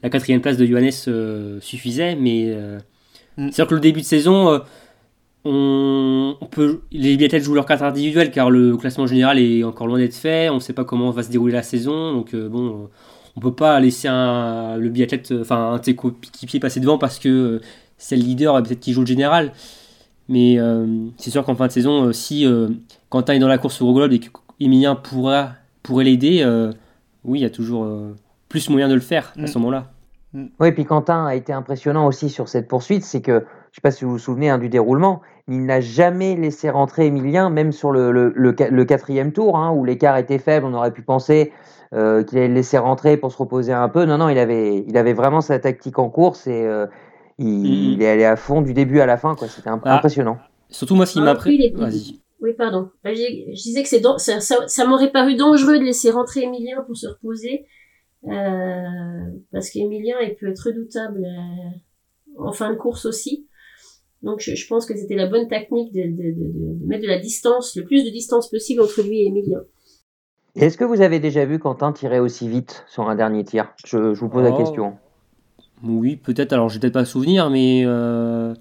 la 0.03 0.11
quatrième 0.11 0.41
place 0.41 0.57
de 0.57 0.67
Johannes 0.67 1.61
suffisait, 1.61 2.17
mais 2.17 2.57
mm. 3.37 3.47
c'est 3.47 3.55
sûr 3.57 3.67
que 3.67 3.75
le 3.75 3.81
début 3.81 4.01
de 4.01 4.07
saison, 4.07 4.61
on, 5.45 6.37
peut, 6.51 6.81
les 6.91 7.17
biathlètes 7.17 7.45
jouent 7.45 7.55
leur 7.55 7.67
carte 7.67 7.83
individuelle 7.83 8.31
car 8.31 8.51
le 8.51 8.77
classement 8.77 9.07
général 9.07 9.39
est 9.39 9.63
encore 9.63 9.87
loin 9.87 9.99
d'être 9.99 10.17
fait. 10.17 10.49
On 10.49 10.57
ne 10.57 10.61
sait 10.61 10.73
pas 10.73 10.85
comment 10.85 11.11
va 11.11 11.23
se 11.23 11.31
dérouler 11.31 11.53
la 11.53 11.63
saison, 11.63 12.13
donc 12.13 12.35
bon 12.35 12.89
on 13.37 13.41
peut 13.41 13.55
pas 13.55 13.81
laisser 13.81 14.09
un, 14.09 14.77
le 14.77 14.89
biathlète, 14.89 15.33
enfin 15.41 15.73
un 15.73 15.79
de 15.79 15.85
ses 15.85 15.97
coéquipiers 15.97 16.61
passer 16.61 16.81
devant 16.81 16.99
parce 16.99 17.19
que 17.19 17.29
euh, 17.29 17.61
c'est 17.97 18.17
le 18.17 18.23
leader 18.23 18.59
et 18.59 18.63
peut-être 18.63 18.81
qu'il 18.81 18.95
joue 18.95 19.01
le 19.01 19.07
général. 19.07 19.53
Mais 20.33 20.59
euh, 20.59 20.87
c'est 21.19 21.31
sûr 21.31 21.45
qu'en 21.45 21.55
fin 21.55 21.67
de 21.67 21.73
saison, 21.73 22.07
euh, 22.07 22.13
si 22.13 22.47
Quentin 23.11 23.35
est 23.35 23.39
dans 23.39 23.49
la 23.49 23.59
course 23.59 23.83
au 23.83 23.93
globe 23.93 24.13
et 24.13 24.21
qu'Emilien 24.21 24.95
pourra, 24.95 25.51
pourrait 25.83 26.05
l'aider, 26.05 26.43
oui, 27.25 27.41
il 27.41 27.43
y 27.43 27.47
a 27.47 27.51
toujours 27.51 27.87
plus 28.49 28.71
moyen 28.71 28.89
de 28.89 28.95
le 28.95 29.01
faire 29.01 29.35
à 29.39 29.47
ce 29.47 29.59
mm. 29.59 29.61
moment-là. 29.61 29.91
Mm. 30.33 30.45
Oui, 30.59 30.73
puis 30.73 30.85
Quentin 30.87 31.27
a 31.27 31.35
été 31.35 31.53
impressionnant 31.53 32.07
aussi 32.07 32.31
sur 32.31 32.49
cette 32.49 32.67
poursuite, 32.67 33.05
c'est 33.05 33.21
que, 33.21 33.33
je 33.33 33.37
ne 33.37 33.75
sais 33.75 33.81
pas 33.83 33.91
si 33.91 34.05
vous 34.05 34.13
vous 34.13 34.19
souvenez 34.19 34.49
hein, 34.49 34.59
du 34.59 34.69
déroulement, 34.71 35.21
il 35.49 35.67
n'a 35.67 35.81
jamais 35.81 36.37
laissé 36.37 36.71
rentrer 36.71 37.07
Emilien, 37.07 37.51
même 37.51 37.73
sur 37.73 37.91
le, 37.91 38.11
le, 38.13 38.85
quatrième 38.85 39.33
tour, 39.33 39.59
hein, 39.59 39.73
où 39.73 39.85
l'écart 39.85 40.17
était 40.17 40.39
faible, 40.39 40.67
on 40.67 40.75
aurait 40.75 40.93
pu 40.93 41.03
penser 41.03 41.53
euh, 41.95 42.23
qu'il 42.23 42.39
allait 42.39 42.49
le 42.49 42.55
laisser 42.55 42.79
rentrer 42.79 43.17
pour 43.19 43.33
se 43.33 43.37
reposer 43.37 43.73
un 43.73 43.89
peu. 43.89 44.05
Non, 44.05 44.19
non, 44.19 44.29
il 44.29 44.39
avait, 44.39 44.85
il 44.87 44.97
avait 44.97 45.13
vraiment 45.13 45.41
sa 45.41 45.59
tactique 45.59 45.99
en 45.99 46.09
course 46.09 46.47
et 46.47 46.65
euh, 46.65 46.87
il, 47.43 48.03
est 48.03 48.09
allé 48.09 48.25
à 48.25 48.37
fond 48.37 48.63
du 48.63 48.75
début 48.75 49.01
à 49.01 49.07
la 49.07 49.17
fin. 49.17 49.37
C'était 49.49 49.69
ah. 49.69 49.81
impressionnant. 49.85 50.39
Surtout 50.69 50.95
moi, 50.95 51.07
s'il 51.07 51.23
m'a 51.23 51.35
pris. 51.35 51.75
Oui, 52.41 52.55
pardon. 52.55 52.91
Bah, 53.05 53.15
je 53.15 53.53
disais 53.53 53.83
que 53.83 53.89
c'est 53.89 54.03
ça, 54.19 54.67
ça, 54.67 54.87
m'aurait 54.87 55.13
paru 55.13 55.37
dangereux 55.37 55.79
de 55.79 55.85
laisser 55.85 56.11
rentrer 56.11 56.43
Emilien 56.43 56.83
pour 56.87 56.97
se 56.97 57.07
reposer. 57.07 57.67
Euh, 58.25 58.31
parce 59.53 59.71
qu'Emilien, 59.71 60.17
il 60.23 60.35
peut 60.35 60.49
être 60.49 60.67
redoutable 60.67 61.25
euh, 61.25 62.39
en 62.39 62.53
fin 62.53 62.73
de 62.73 62.77
course 62.77 63.07
aussi. 63.07 63.47
Donc 64.23 64.41
je, 64.41 64.55
je 64.55 64.67
pense 64.69 64.87
que 64.87 64.97
c'était 64.97 65.17
la 65.17 65.27
bonne 65.27 65.49
technique 65.49 65.93
de, 65.93 66.03
de, 66.03 66.07
de, 66.07 66.81
de, 66.81 66.87
mettre 66.87 67.03
de 67.03 67.09
la 67.09 67.19
distance, 67.19 67.77
le 67.77 67.85
plus 67.85 68.05
de 68.05 68.11
distance 68.11 68.49
possible 68.51 68.81
entre 68.81 69.03
lui 69.03 69.23
et 69.23 69.27
Emilien. 69.27 69.61
Est-ce 70.55 70.77
que 70.77 70.85
vous 70.85 71.01
avez 71.01 71.19
déjà 71.19 71.45
vu 71.45 71.59
Quentin 71.59 71.93
tirer 71.93 72.21
aussi 72.21 72.49
vite 72.49 72.85
sur 72.87 73.09
un 73.09 73.15
dernier 73.15 73.45
tir? 73.45 73.73
Je, 73.85 74.15
je, 74.15 74.21
vous 74.21 74.29
pose 74.29 74.45
oh. 74.47 74.51
la 74.51 74.57
question. 74.57 74.99
Oui, 75.85 76.17
peut-être. 76.17 76.53
Alors, 76.53 76.69
je 76.69 76.77
n'ai 76.77 76.81
peut-être 76.81 76.95
pas 76.95 77.05
souvenir, 77.05 77.51
mais. 77.51 77.83
Euh... 77.85 78.55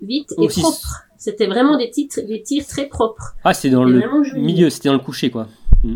Vite 0.00 0.32
et 0.38 0.46
aussi... 0.46 0.60
propre. 0.60 1.04
C'était 1.16 1.46
vraiment 1.46 1.78
des, 1.78 1.90
titres, 1.90 2.20
des 2.20 2.42
tirs 2.42 2.66
très 2.66 2.86
propres. 2.86 3.34
Ah, 3.44 3.54
c'est 3.54 3.70
dans 3.70 3.84
le 3.84 4.02
milieu, 4.36 4.68
c'était 4.68 4.90
dans 4.90 4.94
le 4.94 5.00
coucher, 5.00 5.30
quoi. 5.30 5.48
Mm. 5.82 5.94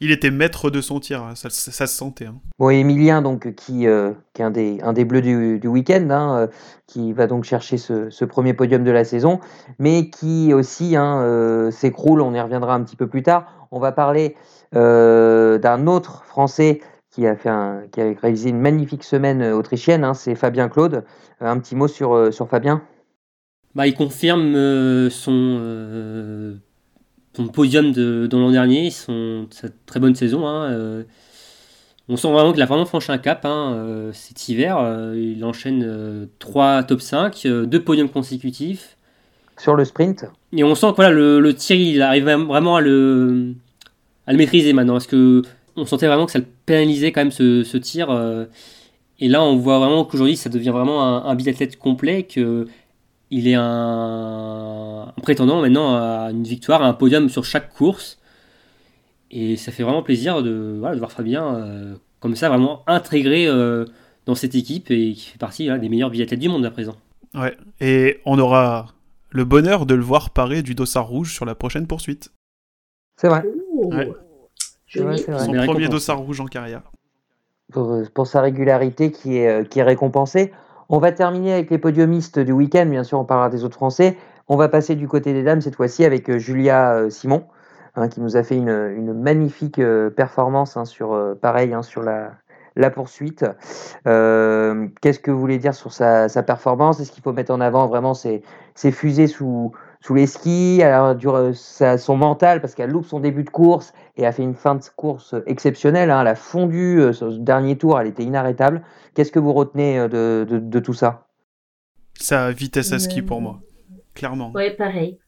Il 0.00 0.12
était 0.12 0.30
maître 0.30 0.70
de 0.70 0.80
son 0.80 1.00
tir, 1.00 1.32
ça, 1.34 1.50
ça, 1.50 1.72
ça 1.72 1.86
se 1.88 1.96
sentait. 1.96 2.26
Hein. 2.26 2.36
Bon, 2.58 2.70
Emilien, 2.70 3.20
donc, 3.20 3.54
qui, 3.56 3.88
euh, 3.88 4.12
qui 4.32 4.42
est 4.42 4.44
un 4.44 4.50
des, 4.52 4.78
un 4.82 4.92
des 4.92 5.04
bleus 5.04 5.22
du, 5.22 5.58
du 5.58 5.66
week-end, 5.66 6.08
hein, 6.10 6.38
euh, 6.38 6.46
qui 6.86 7.12
va 7.12 7.26
donc 7.26 7.42
chercher 7.42 7.78
ce, 7.78 8.08
ce, 8.08 8.24
premier 8.24 8.54
podium 8.54 8.84
de 8.84 8.92
la 8.92 9.04
saison, 9.04 9.40
mais 9.80 10.08
qui 10.08 10.54
aussi 10.54 10.94
hein, 10.94 11.20
euh, 11.22 11.72
s'écroule, 11.72 12.20
on 12.20 12.32
y 12.32 12.40
reviendra 12.40 12.74
un 12.74 12.82
petit 12.84 12.94
peu 12.94 13.08
plus 13.08 13.24
tard. 13.24 13.68
On 13.72 13.80
va 13.80 13.92
parler 13.92 14.36
d'un 14.72 15.86
autre 15.86 16.24
Français 16.26 16.80
qui 17.10 17.26
a, 17.26 17.36
fait 17.36 17.48
un, 17.48 17.82
qui 17.90 18.00
a 18.00 18.12
réalisé 18.20 18.50
une 18.50 18.60
magnifique 18.60 19.04
semaine 19.04 19.42
autrichienne, 19.42 20.04
hein, 20.04 20.14
c'est 20.14 20.34
Fabien 20.34 20.68
Claude. 20.68 21.04
un 21.40 21.58
petit 21.58 21.74
mot 21.74 21.88
sur, 21.88 22.32
sur 22.32 22.48
Fabien? 22.48 22.82
Bah, 23.74 23.86
Il 23.86 23.94
confirme 23.94 25.08
son 25.10 26.58
son 27.38 27.46
podium 27.46 27.92
de, 27.92 28.26
de 28.26 28.36
l'an 28.36 28.50
dernier, 28.50 28.90
son, 28.90 29.46
sa 29.50 29.68
très 29.86 30.00
bonne 30.00 30.16
saison. 30.16 30.46
Hein, 30.46 30.72
euh, 30.72 31.02
on 32.08 32.16
sent 32.16 32.32
vraiment 32.32 32.52
qu'il 32.52 32.62
a 32.62 32.66
vraiment 32.66 32.84
franchi 32.84 33.12
un 33.12 33.18
cap 33.18 33.44
hein, 33.44 33.74
euh, 33.74 34.12
cet 34.12 34.48
hiver. 34.48 34.76
Euh, 34.78 35.14
il 35.16 35.44
enchaîne 35.44 36.28
3 36.40 36.82
top 36.82 37.00
5, 37.00 37.46
2 37.46 37.84
podiums 37.84 38.08
consécutifs. 38.08 38.96
Sur 39.56 39.76
le 39.76 39.84
sprint? 39.84 40.24
Et 40.52 40.64
on 40.64 40.74
sent 40.74 40.90
que 40.90 40.96
voilà, 40.96 41.12
le, 41.12 41.38
le 41.38 41.54
tir, 41.54 41.76
il 41.76 42.02
arrive 42.02 42.24
vraiment 42.24 42.76
à 42.76 42.80
le, 42.80 43.54
à 44.26 44.32
le 44.32 44.38
maîtriser 44.38 44.72
maintenant. 44.72 44.94
Parce 44.94 45.06
que 45.06 45.42
on 45.76 45.84
sentait 45.84 46.08
vraiment 46.08 46.26
que 46.26 46.32
ça 46.32 46.40
le 46.40 46.46
pénalisait 46.68 47.12
quand 47.12 47.22
même 47.22 47.32
ce, 47.32 47.64
ce 47.64 47.76
tir. 47.76 48.10
et 49.18 49.28
là, 49.28 49.42
on 49.42 49.56
voit 49.56 49.78
vraiment 49.78 50.04
qu'aujourd'hui, 50.04 50.36
ça 50.36 50.50
devient 50.50 50.70
vraiment 50.70 51.02
un, 51.02 51.24
un 51.24 51.34
biathlète 51.34 51.78
complet. 51.78 52.22
Que 52.22 52.66
il 53.30 53.48
est 53.48 53.54
un, 53.54 55.12
un, 55.16 55.20
prétendant 55.22 55.60
maintenant 55.60 55.96
à 55.96 56.30
une 56.30 56.44
victoire, 56.44 56.82
à 56.82 56.86
un 56.86 56.94
podium 56.94 57.28
sur 57.28 57.44
chaque 57.44 57.72
course. 57.74 58.18
Et 59.30 59.56
ça 59.56 59.72
fait 59.72 59.82
vraiment 59.82 60.02
plaisir 60.02 60.42
de, 60.42 60.76
voilà, 60.78 60.94
de 60.94 61.00
voir 61.00 61.12
Fabien 61.12 61.54
euh, 61.54 61.94
comme 62.20 62.34
ça, 62.34 62.48
vraiment 62.48 62.82
intégré 62.86 63.46
euh, 63.46 63.84
dans 64.26 64.34
cette 64.34 64.54
équipe 64.54 64.90
et 64.90 65.12
qui 65.12 65.30
fait 65.30 65.38
partie 65.38 65.66
là, 65.66 65.78
des 65.78 65.88
meilleurs 65.88 66.10
biathlètes 66.10 66.40
du 66.40 66.48
monde 66.48 66.64
à 66.64 66.70
présent. 66.70 66.96
Ouais, 67.34 67.56
et 67.80 68.20
on 68.24 68.38
aura 68.38 68.94
le 69.30 69.44
bonheur 69.44 69.84
de 69.84 69.94
le 69.94 70.02
voir 70.02 70.30
parer 70.30 70.62
du 70.62 70.74
dossard 70.74 71.06
rouge 71.06 71.34
sur 71.34 71.44
la 71.44 71.54
prochaine 71.54 71.86
poursuite. 71.86 72.32
C'est 73.20 73.28
vrai. 73.28 73.44
Ouais. 73.74 74.10
Son 74.88 75.52
premier 75.66 75.88
dossard 75.88 76.18
rouge 76.18 76.40
en 76.40 76.46
carrière. 76.46 76.82
Pour, 77.72 77.98
pour 78.14 78.26
sa 78.26 78.40
régularité 78.40 79.10
qui 79.10 79.36
est, 79.36 79.68
qui 79.68 79.80
est 79.80 79.82
récompensée. 79.82 80.52
On 80.88 80.98
va 80.98 81.12
terminer 81.12 81.52
avec 81.52 81.70
les 81.70 81.76
podiumistes 81.76 82.38
du 82.38 82.52
week-end, 82.52 82.86
bien 82.86 83.04
sûr, 83.04 83.18
on 83.18 83.26
parlera 83.26 83.50
des 83.50 83.62
autres 83.62 83.76
Français. 83.76 84.16
On 84.48 84.56
va 84.56 84.70
passer 84.70 84.94
du 84.94 85.06
côté 85.06 85.34
des 85.34 85.42
dames 85.42 85.60
cette 85.60 85.76
fois-ci 85.76 86.06
avec 86.06 86.30
euh, 86.30 86.38
Julia 86.38 86.94
euh, 86.94 87.10
Simon, 87.10 87.44
hein, 87.94 88.08
qui 88.08 88.22
nous 88.22 88.38
a 88.38 88.42
fait 88.42 88.56
une, 88.56 88.70
une 88.70 89.12
magnifique 89.12 89.78
euh, 89.78 90.08
performance 90.08 90.78
hein, 90.78 90.86
sur, 90.86 91.36
pareil, 91.42 91.74
hein, 91.74 91.82
sur 91.82 92.02
la, 92.02 92.32
la 92.74 92.88
poursuite. 92.88 93.44
Euh, 94.06 94.86
Qu'est-ce 95.02 95.20
que 95.20 95.30
vous 95.30 95.38
voulez 95.38 95.58
dire 95.58 95.74
sur 95.74 95.92
sa, 95.92 96.30
sa 96.30 96.42
performance? 96.42 97.00
Est-ce 97.00 97.12
qu'il 97.12 97.22
faut 97.22 97.34
mettre 97.34 97.52
en 97.52 97.60
avant 97.60 97.86
vraiment 97.86 98.14
ses, 98.14 98.42
ses 98.74 98.92
fusées 98.92 99.26
sous, 99.26 99.72
sous 100.00 100.14
les 100.14 100.26
skis, 100.26 100.80
alors, 100.82 101.14
du, 101.14 101.26
sa, 101.54 101.98
son 101.98 102.16
mental, 102.16 102.60
parce 102.60 102.74
qu'elle 102.74 102.90
loupe 102.90 103.06
son 103.06 103.20
début 103.20 103.44
de 103.44 103.50
course 103.50 103.92
et 104.16 104.26
a 104.26 104.32
fait 104.32 104.42
une 104.42 104.54
fin 104.54 104.76
de 104.76 104.82
course 104.96 105.34
exceptionnelle. 105.46 106.10
Hein, 106.10 106.20
elle 106.20 106.28
a 106.28 106.34
fondu 106.34 107.00
euh, 107.00 107.12
ce 107.12 107.24
dernier 107.24 107.76
tour, 107.76 108.00
elle 108.00 108.06
était 108.06 108.22
inarrêtable. 108.22 108.82
Qu'est-ce 109.14 109.32
que 109.32 109.38
vous 109.40 109.52
retenez 109.52 109.98
euh, 109.98 110.08
de, 110.08 110.46
de, 110.48 110.58
de, 110.58 110.78
tout 110.78 110.94
ça? 110.94 111.26
Sa 112.14 112.52
vitesse 112.52 112.92
à 112.92 112.98
ski 112.98 113.22
pour 113.22 113.40
moi, 113.40 113.60
clairement. 114.14 114.52
Ouais, 114.52 114.70
pareil. 114.70 115.18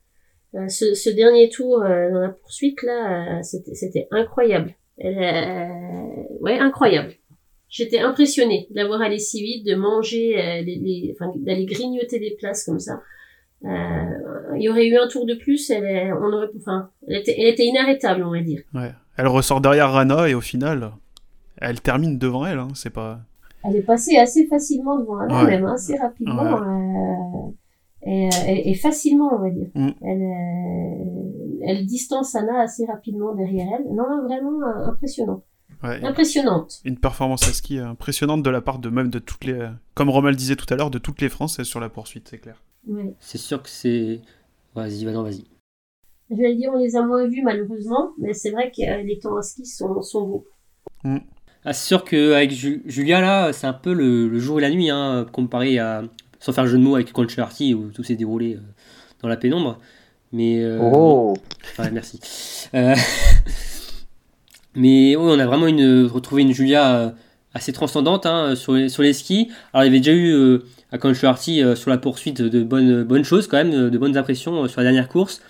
Euh, 0.57 0.69
ce, 0.69 0.95
ce, 0.95 1.11
dernier 1.11 1.49
tour 1.49 1.83
euh, 1.83 2.11
dans 2.11 2.21
la 2.21 2.31
poursuite, 2.31 2.83
là, 2.83 3.39
euh, 3.39 3.43
c'était 3.43 4.09
incroyable. 4.11 4.75
Elle, 4.99 5.17
ouais, 6.41 6.59
incroyable. 6.59 7.15
J'étais 7.69 8.01
impressionnée 8.01 8.67
d'avoir 8.71 9.01
allé 9.01 9.19
si 9.19 9.43
vite, 9.43 9.65
de 9.65 9.75
manger, 9.77 10.35
les, 10.65 10.77
les, 10.77 11.15
enfin, 11.15 11.33
d'aller 11.37 11.67
grignoter 11.67 12.19
des 12.19 12.37
places 12.37 12.65
comme 12.65 12.81
ça. 12.81 13.01
Euh, 13.65 14.57
il 14.57 14.63
y 14.63 14.69
aurait 14.69 14.87
eu 14.87 14.97
un 14.97 15.09
tour 15.09 15.27
de 15.27 15.35
plus, 15.35 15.71
elle, 15.71 15.85
est, 15.85 16.13
on 16.13 16.33
aurait, 16.33 16.49
enfin, 16.57 16.91
elle 17.07 17.17
était, 17.17 17.35
elle 17.39 17.49
était 17.49 17.67
inarrêtable, 17.67 18.23
on 18.23 18.31
va 18.31 18.41
dire. 18.41 18.63
Ouais. 18.75 18.93
Elle 19.17 19.29
ressort 19.29 19.61
derrière 19.61 19.93
Rana 19.93 20.29
et 20.29 20.35
au 20.35 20.41
final, 20.41 20.93
elle 21.59 21.81
termine 21.81 22.19
devant 22.19 22.47
elle. 22.47 22.59
Hein, 22.59 22.69
c'est 22.75 22.91
pas. 22.91 23.21
Elle 23.65 23.77
est 23.77 23.83
passée 23.83 24.17
assez 24.17 24.47
facilement 24.47 24.99
devant 24.99 25.17
Rana, 25.17 25.45
ouais. 25.45 25.51
même 25.51 25.67
assez 25.67 25.97
rapidement. 25.97 26.43
Ouais. 26.43 27.53
Euh, 28.07 28.11
et, 28.11 28.29
et, 28.47 28.71
et, 28.71 28.75
facilement, 28.75 29.31
on 29.35 29.43
va 29.43 29.51
dire. 29.51 29.69
Mm. 29.75 29.91
Elle, 30.01 30.23
euh, 30.23 31.67
elle 31.67 31.87
distance 31.87 32.35
Anna 32.35 32.61
assez 32.61 32.87
rapidement 32.87 33.35
derrière 33.35 33.67
elle. 33.79 33.95
Non, 33.95 34.09
non 34.09 34.25
vraiment 34.25 34.63
euh, 34.63 34.87
impressionnant. 34.87 35.43
Ouais, 35.83 36.03
impressionnante. 36.05 36.81
Une 36.85 36.99
performance 36.99 37.47
à 37.49 37.53
ski 37.53 37.79
impressionnante 37.79 38.43
de 38.43 38.51
la 38.51 38.61
part 38.61 38.79
de 38.79 38.91
même 38.91 39.09
de 39.09 39.19
toutes 39.19 39.45
les, 39.45 39.69
comme 39.95 40.11
Romain 40.11 40.31
le 40.31 40.37
disait 40.37 40.57
tout 40.57 40.67
à 40.73 40.77
l'heure, 40.77 40.91
de 40.91 40.99
toutes 40.99 41.21
les 41.21 41.29
Françaises 41.29 41.67
sur 41.67 41.81
la 41.81 41.89
poursuite, 41.89 42.29
c'est 42.29 42.39
clair. 42.39 42.63
Ouais. 42.87 43.15
C'est 43.21 43.39
sûr 43.39 43.63
que 43.63 43.69
c'est. 43.69 44.21
Vas-y, 44.75 45.05
vas-y, 45.05 45.15
vas-y. 45.15 45.45
Je 46.31 46.37
vais 46.37 46.55
dire, 46.55 46.71
on 46.73 46.79
les 46.79 46.95
a 46.97 47.03
moins 47.03 47.27
vus 47.27 47.43
malheureusement, 47.43 48.13
mais 48.19 48.35
c'est 48.35 48.51
vrai 48.51 48.71
que 48.71 49.03
les 49.05 49.19
temps 49.19 49.37
à 49.37 49.43
ski 49.43 49.67
sont, 49.67 50.01
sont 50.01 50.27
beaux. 50.27 50.47
Mm. 51.05 51.19
Ah, 51.65 51.73
c'est 51.73 51.87
sûr 51.87 52.05
qu'avec 52.05 52.53
Julia, 52.53 53.21
là, 53.21 53.53
c'est 53.53 53.67
un 53.67 53.75
peu 53.75 53.93
le, 53.93 54.29
le, 54.29 54.39
jour 54.39 54.59
et 54.59 54.63
la 54.63 54.71
nuit, 54.71 54.91
hein, 54.91 55.27
comparé 55.31 55.79
à. 55.79 56.03
Sans 56.39 56.55
faire 56.55 56.65
le 56.65 56.71
jeu 56.71 56.79
de 56.79 56.83
mots 56.83 56.95
avec 56.95 57.13
Concherty, 57.13 57.75
où 57.75 57.91
tout 57.91 58.03
s'est 58.03 58.17
déroulé 58.17 58.55
euh, 58.55 58.61
dans 59.21 59.29
la 59.29 59.37
pénombre. 59.37 59.79
Mais. 60.33 60.63
Euh... 60.63 60.79
Oh 60.81 61.35
ouais, 61.79 61.91
merci. 61.91 62.19
Euh... 62.75 62.95
mais 64.75 65.17
oui, 65.17 65.19
on 65.19 65.39
a 65.39 65.47
vraiment 65.47 65.67
une, 65.67 66.07
retrouvé 66.07 66.43
une 66.43 66.53
Julia 66.53 66.97
euh, 66.97 67.11
assez 67.53 67.73
transcendante 67.73 68.25
hein, 68.25 68.55
sur, 68.57 68.73
les, 68.73 68.89
sur 68.89 69.03
les 69.03 69.13
skis. 69.13 69.51
Alors, 69.73 69.85
il 69.85 69.89
y 69.89 69.91
avait 69.91 69.99
déjà 69.99 70.13
eu 70.13 70.33
euh, 70.33 70.65
à 70.93 70.99
Concherty 70.99 71.63
euh, 71.63 71.75
sur 71.75 71.91
la 71.91 71.99
poursuite 71.99 72.43
de 72.43 72.63
bonnes, 72.63 73.05
bonnes 73.05 73.25
choses, 73.25 73.47
quand 73.47 73.57
même, 73.57 73.91
de 73.91 73.99
bonnes 73.99 74.17
impressions 74.17 74.67
sur 74.69 74.81
la 74.81 74.85
dernière 74.85 75.09
course. 75.09 75.43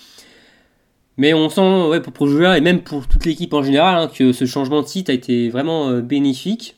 Mais 1.17 1.35
on 1.35 1.49
sent, 1.49 1.89
ouais, 1.89 2.01
pour, 2.01 2.29
Julia 2.29 2.57
et 2.57 2.61
même 2.61 2.83
pour 2.83 3.07
toute 3.07 3.25
l'équipe 3.25 3.53
en 3.53 3.63
général, 3.63 3.97
hein, 3.97 4.11
que 4.13 4.33
ce 4.33 4.47
changement 4.47 4.83
de 4.83 4.87
site 4.87 5.11
a 5.11 5.13
été 5.13 5.51
vraiment 5.51 5.99
bénéfique. 5.99 6.77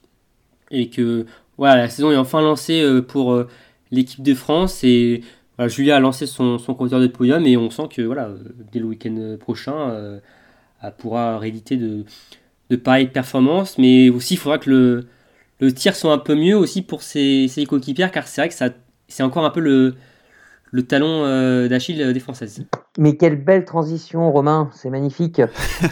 Et 0.70 0.88
que 0.88 1.26
voilà, 1.58 1.76
la 1.76 1.88
saison 1.88 2.10
est 2.10 2.16
enfin 2.16 2.40
lancée 2.40 2.82
pour 3.06 3.44
l'équipe 3.92 4.22
de 4.22 4.34
France 4.34 4.82
et 4.82 5.22
voilà, 5.56 5.68
Julia 5.68 5.96
a 5.96 6.00
lancé 6.00 6.26
son, 6.26 6.58
son 6.58 6.74
compteur 6.74 6.98
de 6.98 7.06
podium 7.06 7.46
et 7.46 7.56
on 7.56 7.70
sent 7.70 7.88
que 7.94 8.02
voilà, 8.02 8.30
dès 8.72 8.80
le 8.80 8.86
week-end 8.86 9.36
prochain, 9.38 9.90
euh, 9.90 10.18
elle 10.82 10.94
pourra 10.96 11.38
rééditer 11.38 11.76
de, 11.76 12.04
de 12.70 12.76
pareilles 12.76 13.08
performances. 13.08 13.78
Mais 13.78 14.08
aussi, 14.08 14.34
il 14.34 14.38
faudra 14.38 14.58
que 14.58 14.70
le, 14.70 15.06
le 15.62 15.72
tir 15.72 15.94
soit 15.94 16.12
un 16.12 16.18
peu 16.18 16.34
mieux 16.34 16.56
aussi 16.56 16.82
pour 16.82 17.02
ses, 17.02 17.46
ses 17.48 17.66
coéquipières 17.66 18.10
car 18.10 18.26
c'est 18.26 18.40
vrai 18.40 18.48
que 18.48 18.54
ça, 18.54 18.70
c'est 19.06 19.22
encore 19.22 19.44
un 19.44 19.50
peu 19.50 19.60
le, 19.60 19.94
le 20.72 20.82
talon 20.82 21.22
euh, 21.24 21.68
d'Achille 21.68 22.12
des 22.12 22.20
Françaises. 22.20 22.64
Mais 22.98 23.16
quelle 23.16 23.36
belle 23.36 23.64
transition, 23.64 24.32
Romain, 24.32 24.70
c'est 24.72 24.90
magnifique. 24.90 25.40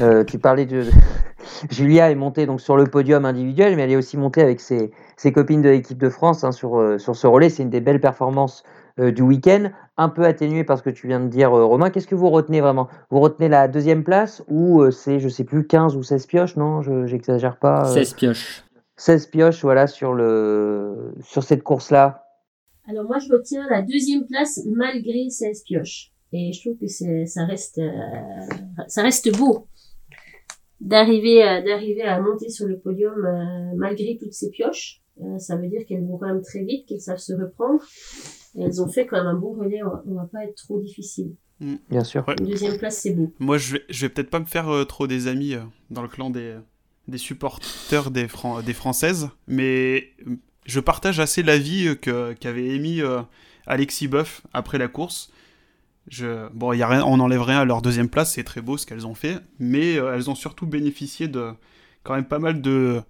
euh, 0.01 0.25
tu 0.27 0.39
parlais 0.41 0.67
de. 0.67 0.85
Julia 1.71 2.11
est 2.11 2.17
montée 2.17 2.47
donc 2.47 2.61
sur 2.61 2.77
le 2.77 2.85
podium 2.85 3.25
individuel, 3.25 3.77
mais 3.77 3.83
elle 3.83 3.93
est 3.93 3.97
aussi 3.97 4.17
montée 4.17 4.43
avec 4.43 4.61
ses, 4.61 4.91
ses 5.17 5.33
copines 5.33 5.63
de 5.63 5.69
l'équipe 5.69 5.99
de 5.99 6.09
France 6.11 6.43
hein, 6.43 6.51
sur, 6.51 6.79
euh, 6.79 6.99
sur 6.99 7.15
ce 7.15 7.29
relais. 7.29 7.49
C'est 7.49 7.63
une 7.63 7.71
des 7.71 7.81
belles 7.81 8.01
performances 8.01 8.65
euh, 8.99 9.13
du 9.13 9.23
week-end, 9.23 9.71
un 9.97 10.09
peu 10.09 10.25
atténuée 10.25 10.65
par 10.65 10.77
ce 10.79 10.83
que 10.83 10.91
tu 10.91 11.07
viens 11.07 11.21
de 11.21 11.29
dire, 11.29 11.57
euh, 11.57 11.65
Romain. 11.65 11.91
Qu'est-ce 11.91 12.09
que 12.09 12.15
vous 12.15 12.29
retenez 12.29 12.61
vraiment? 12.61 12.89
Vous 13.11 13.21
retenez 13.21 13.49
la 13.49 13.69
deuxième 13.69 14.03
place 14.03 14.43
ou 14.49 14.83
euh, 14.83 14.91
c'est, 14.91 15.21
je 15.21 15.29
sais 15.29 15.45
plus, 15.45 15.67
15 15.67 15.97
ou 15.97 16.03
16 16.03 16.27
pioches? 16.27 16.57
Non, 16.57 16.83
je, 16.83 17.07
j'exagère 17.07 17.57
pas. 17.57 17.85
16 17.85 18.15
pioches. 18.15 18.65
16 19.01 19.29
pioches, 19.29 19.63
voilà, 19.63 19.87
sur, 19.87 20.13
le, 20.13 21.15
sur 21.23 21.43
cette 21.43 21.63
course-là. 21.63 22.27
Alors 22.87 23.05
moi, 23.05 23.19
je 23.19 23.33
retiens 23.33 23.67
la 23.71 23.81
deuxième 23.81 24.27
place 24.27 24.61
malgré 24.67 25.31
16 25.31 25.63
pioches. 25.63 26.13
Et 26.35 26.53
je 26.53 26.61
trouve 26.61 26.79
que 26.79 26.87
c'est, 26.87 27.25
ça 27.25 27.47
reste, 27.47 27.79
euh, 27.79 27.89
ça 28.89 29.03
reste 29.03 29.35
beau 29.39 29.67
d'arriver 30.83 31.43
à, 31.43 31.63
d'arriver 31.63 32.03
à 32.03 32.21
monter 32.21 32.51
sur 32.51 32.67
le 32.67 32.79
podium 32.79 33.25
euh, 33.25 33.75
malgré 33.75 34.19
toutes 34.19 34.35
ces 34.35 34.51
pioches. 34.51 35.01
Euh, 35.23 35.39
ça 35.39 35.57
veut 35.57 35.69
dire 35.69 35.87
qu'elles 35.87 36.07
vont 36.07 36.19
quand 36.19 36.29
même 36.29 36.43
très 36.43 36.63
vite, 36.63 36.87
qu'elles 36.87 37.01
savent 37.01 37.17
se 37.17 37.33
reprendre. 37.33 37.83
Et 38.55 38.65
elles 38.65 38.83
ont 38.83 38.89
fait 38.89 39.07
quand 39.07 39.17
même 39.17 39.29
un 39.29 39.39
bon 39.39 39.55
relais, 39.55 39.83
on 39.83 39.89
va, 39.89 40.03
on 40.07 40.15
va 40.15 40.29
pas 40.31 40.45
être 40.45 40.57
trop 40.57 40.79
difficile. 40.79 41.35
Mmh. 41.61 41.75
Bien 41.89 42.05
sûr. 42.05 42.27
Deuxième 42.39 42.77
place, 42.77 42.99
c'est 42.99 43.13
beau. 43.13 43.33
Moi, 43.39 43.57
je 43.57 43.75
vais, 43.75 43.83
je 43.89 44.03
vais 44.03 44.11
peut-être 44.11 44.31
pas 44.31 44.41
me 44.41 44.45
faire 44.45 44.69
euh, 44.69 44.85
trop 44.85 45.07
des 45.07 45.27
amis 45.27 45.55
dans 45.89 46.03
le 46.03 46.09
clan 46.09 46.29
des, 46.29 46.59
des 47.11 47.19
supporters 47.19 48.11
des, 48.11 48.29
Françaises, 48.75 49.29
mais 49.47 50.11
je 50.67 50.81
partage 50.81 51.21
assez 51.21 51.43
l'avis 51.43 51.97
qu'avait 51.99 52.69
émis 52.69 53.01
Alexis 53.67 54.09
Boeuf 54.09 54.43
après 54.53 54.79
la 54.79 54.89
course. 54.89 55.31
Je... 56.09 56.49
Bon, 56.55 56.73
y 56.73 56.83
a 56.83 56.89
rien, 56.89 57.05
on 57.05 57.19
n'enlève 57.19 57.43
rien 57.43 57.61
à 57.61 57.65
leur 57.65 57.83
deuxième 57.83 58.09
place, 58.09 58.35
c'est 58.35 58.45
très 58.45 58.61
beau 58.61 58.77
ce 58.77 58.87
qu'elles 58.87 59.07
ont 59.07 59.15
fait, 59.15 59.39
mais 59.59 59.95
elles 59.95 60.31
ont 60.31 60.35
surtout 60.35 60.67
bénéficié 60.67 61.29
de 61.29 61.53
quand 62.03 62.15
même 62.15 62.25
pas 62.25 62.39
mal 62.39 62.63
de, 62.63 63.03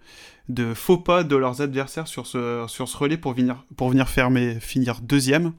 de 0.51 0.75
faux 0.75 0.99
pas 0.99 1.25
de 1.25 1.37
leurs 1.37 1.63
adversaires 1.63 2.09
sur 2.09 2.27
ce, 2.27 2.65
sur 2.69 2.89
ce 2.89 2.97
relais 2.97 3.17
pour 3.17 3.35
venir, 3.35 3.65
pour 3.77 3.89
venir 3.89 4.09
fermer, 4.09 4.59
finir 4.61 5.01
deuxième. 5.01 5.53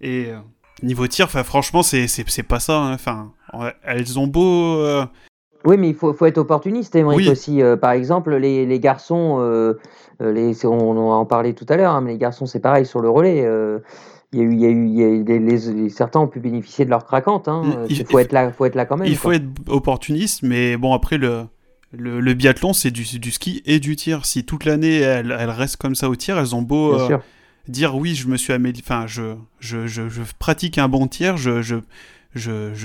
Et 0.00 0.26
euh, 0.26 0.38
niveau 0.82 1.06
tir, 1.06 1.30
franchement, 1.30 1.82
c'est 1.82 2.42
pas 2.46 2.60
ça. 2.60 2.78
Hein. 2.78 2.92
Enfin, 2.94 3.32
elles 3.82 4.18
ont 4.18 4.26
beau. 4.26 4.78
Euh, 4.80 5.06
oui, 5.64 5.76
mais 5.76 5.88
il 5.88 5.94
faut, 5.94 6.12
faut 6.12 6.26
être 6.26 6.38
opportuniste, 6.38 6.94
Émeric, 6.94 7.30
aussi. 7.30 7.62
Euh, 7.62 7.76
par 7.76 7.92
exemple, 7.92 8.34
les, 8.36 8.66
les 8.66 8.80
garçons, 8.80 9.38
les, 10.20 10.66
on, 10.66 10.96
en 10.96 11.24
parlait 11.24 11.54
tout 11.54 11.66
à 11.68 11.76
l'heure, 11.76 11.94
hein, 11.94 12.00
mais 12.00 12.12
les 12.12 12.18
garçons, 12.18 12.46
c'est 12.46 12.60
pareil 12.60 12.86
sur 12.86 13.00
le 13.00 13.08
relais. 13.08 13.46
il 14.32 14.38
y 14.38 14.42
a 14.42 14.44
eu, 14.44 14.52
il 14.52 14.60
y 14.60 14.66
a 14.66 14.68
eu, 14.68 14.86
il 14.86 15.28
y 15.28 15.32
a 15.32 15.38
les, 15.38 15.88
certains 15.88 16.20
ont 16.20 16.28
pu 16.28 16.40
bénéficier 16.40 16.84
de 16.84 16.90
leur 16.90 17.06
craquante. 17.06 17.48
Hein. 17.48 17.62
Il 17.88 18.04
faut, 18.06 18.18
être 18.18 18.32
là, 18.32 18.52
faut 18.52 18.64
être 18.64 18.74
là 18.74 18.84
quand 18.84 18.96
même. 18.96 19.08
Il 19.08 19.16
faut 19.16 19.32
être 19.32 19.46
opportuniste, 19.68 20.42
mais 20.42 20.76
bon, 20.76 20.92
après, 20.92 21.18
le, 21.18 21.46
le, 21.98 22.34
biathlon, 22.34 22.72
c'est 22.72 22.90
du, 22.90 23.04
ski 23.04 23.62
et 23.64 23.80
du 23.80 23.96
tir. 23.96 24.26
Si 24.26 24.44
toute 24.44 24.64
l'année, 24.64 24.98
elles, 24.98 25.32
restent 25.32 25.76
comme 25.76 25.94
ça 25.94 26.08
au 26.08 26.16
tir, 26.16 26.38
elles 26.38 26.54
ont 26.54 26.62
beau 26.62 26.94
euh, 26.94 27.18
dire 27.68 27.96
oui, 27.96 28.14
je 28.14 28.28
me 28.28 28.36
suis 28.36 28.52
amélioré, 28.52 28.82
enfin, 28.84 29.06
je, 29.06 29.36
je, 29.60 30.20
pratique 30.38 30.78
un 30.78 30.88
bon 30.88 31.06
tir, 31.06 31.36
je, 31.36 31.62
je, 31.62 31.76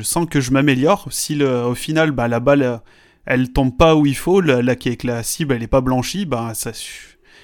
sens 0.03 0.27
que 0.29 0.41
je 0.41 0.51
m'améliore. 0.51 1.07
Si 1.11 1.41
au 1.43 1.75
final, 1.75 2.11
bah, 2.11 2.27
la 2.27 2.39
balle, 2.39 2.81
elle 3.25 3.51
tombe 3.51 3.75
pas 3.77 3.95
où 3.95 4.05
il 4.05 4.15
faut, 4.15 4.41
la, 4.41 4.61
la, 4.61 4.75
la 5.03 5.23
cible, 5.23 5.53
elle 5.53 5.63
est 5.63 5.67
pas 5.67 5.81
blanchie, 5.81 6.25
bah, 6.25 6.53
ça, 6.53 6.71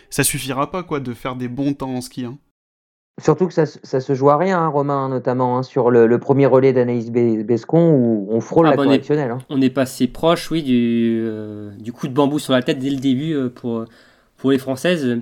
ça 0.10 0.24
suffira 0.24 0.72
pas 0.72 0.84
quoi 0.84 1.00
de 1.00 1.14
faire 1.14 1.36
des 1.36 1.48
bons 1.48 1.74
temps 1.74 1.94
en 1.94 2.02
ski. 2.02 2.26
Hein. 2.26 2.38
Surtout 3.22 3.48
que 3.48 3.54
ça, 3.54 3.66
ça 3.66 4.02
se 4.02 4.14
joue 4.14 4.30
à 4.30 4.36
rien, 4.36 4.60
hein, 4.60 4.68
Romain, 4.68 5.08
notamment 5.08 5.58
hein, 5.58 5.64
sur 5.64 5.90
le, 5.90 6.20
premier 6.20 6.48
relais 6.48 6.74
d'Anaïs 6.74 7.12
Bescon 7.12 7.92
où 7.92 8.28
on 8.30 8.42
frôle 8.42 8.68
ah, 8.68 8.72
la 8.72 8.76
bah, 8.76 8.84
correctionnelle. 8.84 9.32
Hein. 9.32 9.38
On 9.50 9.62
est 9.62 9.70
passé 9.70 10.08
proche, 10.08 10.52
oui, 10.52 10.64
du, 10.64 11.22
euh, 11.24 11.72
du, 11.80 11.94
coup 11.94 12.10
de 12.10 12.14
bambou 12.14 12.40
sur 12.40 12.52
la 12.52 12.62
tête 12.62 12.78
dès 12.78 12.90
le 12.90 12.98
début 12.98 13.34
euh, 13.34 13.50
pour, 13.50 13.86
pour 14.36 14.52
les 14.52 14.58
Françaises. 14.58 15.22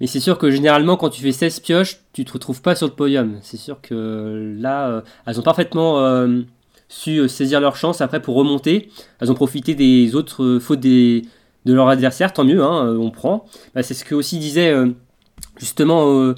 Mais 0.00 0.06
c'est 0.06 0.20
sûr 0.20 0.38
que 0.38 0.50
généralement, 0.50 0.96
quand 0.96 1.10
tu 1.10 1.22
fais 1.22 1.32
16 1.32 1.60
pioches, 1.60 2.00
tu 2.12 2.24
te 2.24 2.32
retrouves 2.32 2.62
pas 2.62 2.74
sur 2.74 2.86
le 2.86 2.94
podium. 2.94 3.38
C'est 3.42 3.56
sûr 3.56 3.80
que 3.80 4.54
là, 4.58 4.88
euh, 4.88 5.00
elles 5.26 5.38
ont 5.38 5.42
parfaitement 5.42 6.02
su 6.88 7.28
saisir 7.28 7.60
leur 7.60 7.76
chance 7.76 8.00
après 8.00 8.20
pour 8.20 8.34
remonter. 8.34 8.90
Elles 9.20 9.30
ont 9.30 9.34
profité 9.34 9.74
des 9.74 10.14
autres 10.14 10.58
fautes 10.60 10.80
de 10.80 11.22
leur 11.66 11.88
adversaire, 11.88 12.32
tant 12.32 12.44
mieux, 12.44 12.64
on 12.64 13.10
prend. 13.10 13.44
Bah, 13.74 13.82
c'est 13.82 13.94
ce 13.94 14.04
que 14.04 14.14
aussi 14.14 14.38
disait 14.38 14.74
justement 15.58 16.34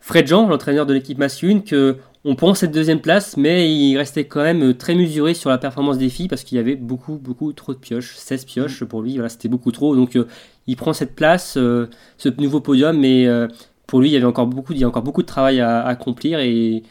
Fred 0.00 0.26
Jean, 0.26 0.48
l'entraîneur 0.48 0.86
de 0.86 0.94
l'équipe 0.94 1.18
masculine, 1.18 1.62
que 1.62 1.98
on 2.24 2.34
prend 2.36 2.54
cette 2.54 2.70
deuxième 2.70 3.00
place, 3.00 3.36
mais 3.36 3.70
il 3.72 3.96
restait 3.98 4.24
quand 4.24 4.42
même 4.42 4.74
très 4.74 4.94
mesuré 4.94 5.34
sur 5.34 5.50
la 5.50 5.58
performance 5.58 5.98
des 5.98 6.08
filles 6.08 6.28
parce 6.28 6.42
qu'il 6.44 6.56
y 6.56 6.60
avait 6.60 6.76
beaucoup, 6.76 7.16
beaucoup 7.16 7.52
trop 7.52 7.74
de 7.74 7.78
pioches. 7.78 8.16
16 8.16 8.44
pioches 8.46 8.84
pour 8.84 9.02
lui, 9.02 9.14
voilà, 9.14 9.28
c'était 9.28 9.48
beaucoup 9.48 9.72
trop. 9.72 9.94
Donc 9.94 10.16
euh, 10.16 10.26
il 10.66 10.76
prend 10.76 10.92
cette 10.92 11.14
place, 11.14 11.56
euh, 11.56 11.88
ce 12.16 12.28
nouveau 12.40 12.60
podium, 12.60 12.98
mais 12.98 13.26
euh, 13.26 13.48
pour 13.86 14.00
lui, 14.00 14.08
il 14.08 14.12
y 14.12 14.16
avait 14.16 14.24
encore 14.24 14.46
beaucoup, 14.46 14.72
il 14.72 14.78
y 14.78 14.84
a 14.84 14.88
encore 14.88 15.02
beaucoup 15.02 15.22
de 15.22 15.26
travail 15.26 15.60
à, 15.60 15.84
accomplir 15.86 16.38
et 16.40 16.82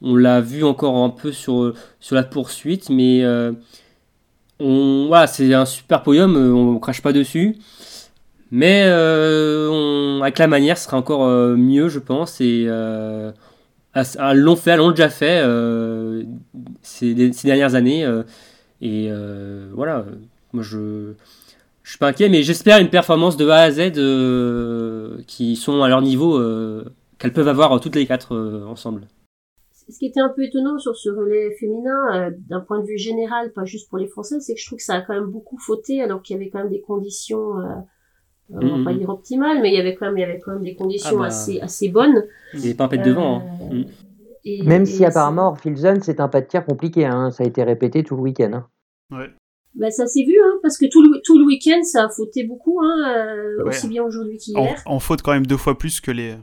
on 0.00 0.16
l'a 0.16 0.40
vu 0.40 0.64
encore 0.64 0.96
un 0.96 1.10
peu 1.10 1.32
sur, 1.32 1.74
sur 2.00 2.16
la 2.16 2.22
poursuite, 2.22 2.88
mais 2.88 3.24
on, 4.60 5.06
voilà, 5.08 5.26
c'est 5.26 5.52
un 5.54 5.66
super 5.66 6.02
podium, 6.02 6.36
on 6.36 6.74
ne 6.74 6.78
crache 6.78 7.02
pas 7.02 7.12
dessus. 7.12 7.58
Mais 8.50 8.84
euh, 8.86 10.20
avec 10.20 10.38
la 10.38 10.46
manière, 10.46 10.78
ce 10.78 10.84
sera 10.84 10.96
encore 10.96 11.24
euh, 11.24 11.56
mieux, 11.56 11.88
je 11.88 11.98
pense. 11.98 12.40
Et 12.40 12.64
euh, 12.66 13.30
l'ont 13.94 14.56
fait, 14.56 14.76
l'ont 14.76 14.90
déjà 14.90 15.08
fait 15.08 15.42
ces, 16.82 17.14
dernières 17.44 17.74
années. 17.74 18.06
et 18.80 19.10
voilà, 19.72 20.04
moi 20.52 20.62
je 20.62 21.12
je 21.82 21.92
suis 21.92 21.98
pas 21.98 22.08
inquiet, 22.08 22.28
mais 22.28 22.42
j'espère 22.42 22.80
une 22.80 22.90
performance 22.90 23.38
de 23.38 23.48
A 23.48 23.60
à 23.60 23.70
Z 23.70 25.24
qui 25.26 25.56
sont 25.56 25.82
à 25.82 25.88
leur 25.88 26.02
niveau 26.02 26.38
qu'elles 27.18 27.32
peuvent 27.32 27.48
avoir 27.48 27.80
toutes 27.80 27.96
les 27.96 28.06
quatre 28.06 28.36
ensemble. 28.68 29.06
Ce 29.72 29.98
qui 29.98 30.04
était 30.04 30.20
un 30.20 30.28
peu 30.28 30.44
étonnant 30.44 30.78
sur 30.78 30.94
ce 30.94 31.08
relais 31.08 31.56
féminin, 31.58 32.30
d'un 32.50 32.60
point 32.60 32.80
de 32.80 32.86
vue 32.86 32.98
général, 32.98 33.52
pas 33.54 33.64
juste 33.64 33.88
pour 33.88 33.96
les 33.96 34.06
Français, 34.06 34.38
c'est 34.40 34.52
que 34.52 34.60
je 34.60 34.66
trouve 34.66 34.76
que 34.76 34.84
ça 34.84 34.96
a 34.96 35.00
quand 35.00 35.14
même 35.14 35.30
beaucoup 35.30 35.56
fauté, 35.58 36.02
alors 36.02 36.20
qu'il 36.20 36.36
y 36.36 36.38
avait 36.38 36.50
quand 36.50 36.58
même 36.58 36.68
des 36.68 36.82
conditions 36.82 37.54
on 38.50 38.78
va 38.78 38.84
pas 38.84 38.92
mm. 38.92 38.98
dire 38.98 39.08
optimale, 39.08 39.60
mais 39.60 39.70
il 39.70 39.74
y 39.74 39.80
avait 39.80 39.94
quand 39.94 40.06
même, 40.06 40.16
il 40.16 40.20
y 40.20 40.24
avait 40.24 40.38
quand 40.38 40.52
même 40.52 40.62
des 40.62 40.74
conditions 40.74 41.16
ah 41.18 41.20
bah. 41.20 41.26
assez, 41.26 41.60
assez 41.60 41.88
bonnes. 41.88 42.24
Il 42.54 42.60
n'y 42.60 42.74
pas 42.74 42.88
de 42.88 42.96
devant. 42.96 43.38
Hein. 43.38 43.68
Euh, 43.72 44.62
mm. 44.62 44.66
même 44.66 44.86
si 44.86 45.04
apparemment 45.04 45.48
Orphilson, 45.48 45.98
c'est 46.02 46.20
un 46.20 46.28
pas 46.28 46.40
de 46.40 46.46
tir 46.46 46.64
compliqué, 46.64 47.04
hein. 47.04 47.30
ça 47.30 47.44
a 47.44 47.46
été 47.46 47.62
répété 47.62 48.02
tout 48.02 48.16
le 48.16 48.22
week-end. 48.22 48.52
Hein. 48.54 48.66
Ouais. 49.10 49.30
Bah, 49.74 49.90
ça 49.90 50.06
s'est 50.06 50.24
vu, 50.24 50.34
hein, 50.42 50.58
parce 50.62 50.78
que 50.78 50.86
tout 50.86 51.02
le, 51.02 51.20
tout 51.22 51.38
le 51.38 51.44
week-end, 51.44 51.82
ça 51.82 52.06
a 52.06 52.08
fauté 52.08 52.44
beaucoup, 52.44 52.80
hein, 52.82 53.14
euh, 53.16 53.64
aussi 53.64 53.86
bien 53.88 54.02
aujourd'hui 54.02 54.38
qu'hier. 54.38 54.82
En, 54.86 54.98
faute 54.98 55.22
quand 55.22 55.32
même 55.32 55.46
deux 55.46 55.56
fois 55.56 55.78
plus 55.78 56.00
que 56.00 56.10
les, 56.10 56.34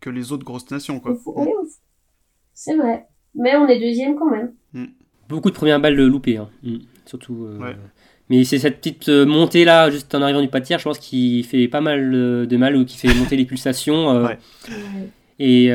que 0.00 0.10
les 0.10 0.32
autres 0.32 0.44
grosses 0.44 0.70
nations. 0.70 1.00
Quoi. 1.00 1.16
C'est 2.52 2.76
vrai. 2.76 3.06
Mais 3.34 3.56
on 3.56 3.66
est 3.66 3.80
deuxième 3.80 4.16
quand 4.16 4.30
même. 4.30 4.52
Mm. 4.72 4.86
Beaucoup 5.28 5.50
de 5.50 5.56
premières 5.56 5.80
balles 5.80 5.96
loupées, 5.96 6.36
hein. 6.36 6.48
surtout. 7.06 7.46
Euh, 7.46 7.74
mais 8.28 8.44
c'est 8.44 8.58
cette 8.58 8.78
petite 8.78 9.08
euh, 9.08 9.24
montée 9.24 9.64
là, 9.64 9.90
juste 9.90 10.14
en 10.14 10.22
arrivant 10.22 10.40
du 10.40 10.48
pas 10.48 10.60
je 10.62 10.82
pense, 10.82 10.98
qui 10.98 11.44
fait 11.44 11.68
pas 11.68 11.80
mal 11.80 12.12
euh, 12.12 12.46
de 12.46 12.56
mal 12.56 12.76
ou 12.76 12.84
qui 12.84 12.96
fait 12.96 13.12
monter 13.14 13.36
les 13.36 13.44
pulsations. 13.44 14.10
Euh. 14.10 14.28
Et 15.38 15.70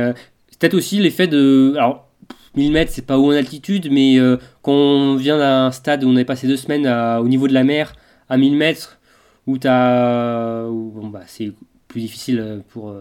peut-être 0.60 0.74
aussi 0.74 1.00
l'effet 1.00 1.28
de. 1.28 1.74
Alors, 1.78 2.08
1000 2.56 2.72
mètres, 2.74 2.92
c'est 2.94 3.06
pas 3.06 3.18
haut 3.18 3.32
en 3.32 3.36
altitude, 3.36 3.90
mais 3.92 4.18
quand 4.62 4.74
on 4.74 5.16
vient 5.16 5.38
d'un 5.38 5.72
stade 5.72 6.04
où 6.04 6.10
on 6.10 6.16
avait 6.16 6.26
passé 6.26 6.48
deux 6.48 6.58
semaines 6.58 6.88
au 7.20 7.28
niveau 7.28 7.48
de 7.48 7.54
la 7.54 7.64
mer, 7.64 7.94
à 8.28 8.38
1000 8.38 8.58
mètres, 8.58 9.00
où, 9.48 9.58
as, 9.64 10.66
bon, 10.68 11.08
bah, 11.08 11.22
c'est 11.28 11.54
plus 11.88 12.02
difficile 12.02 12.62
pour 12.70 12.94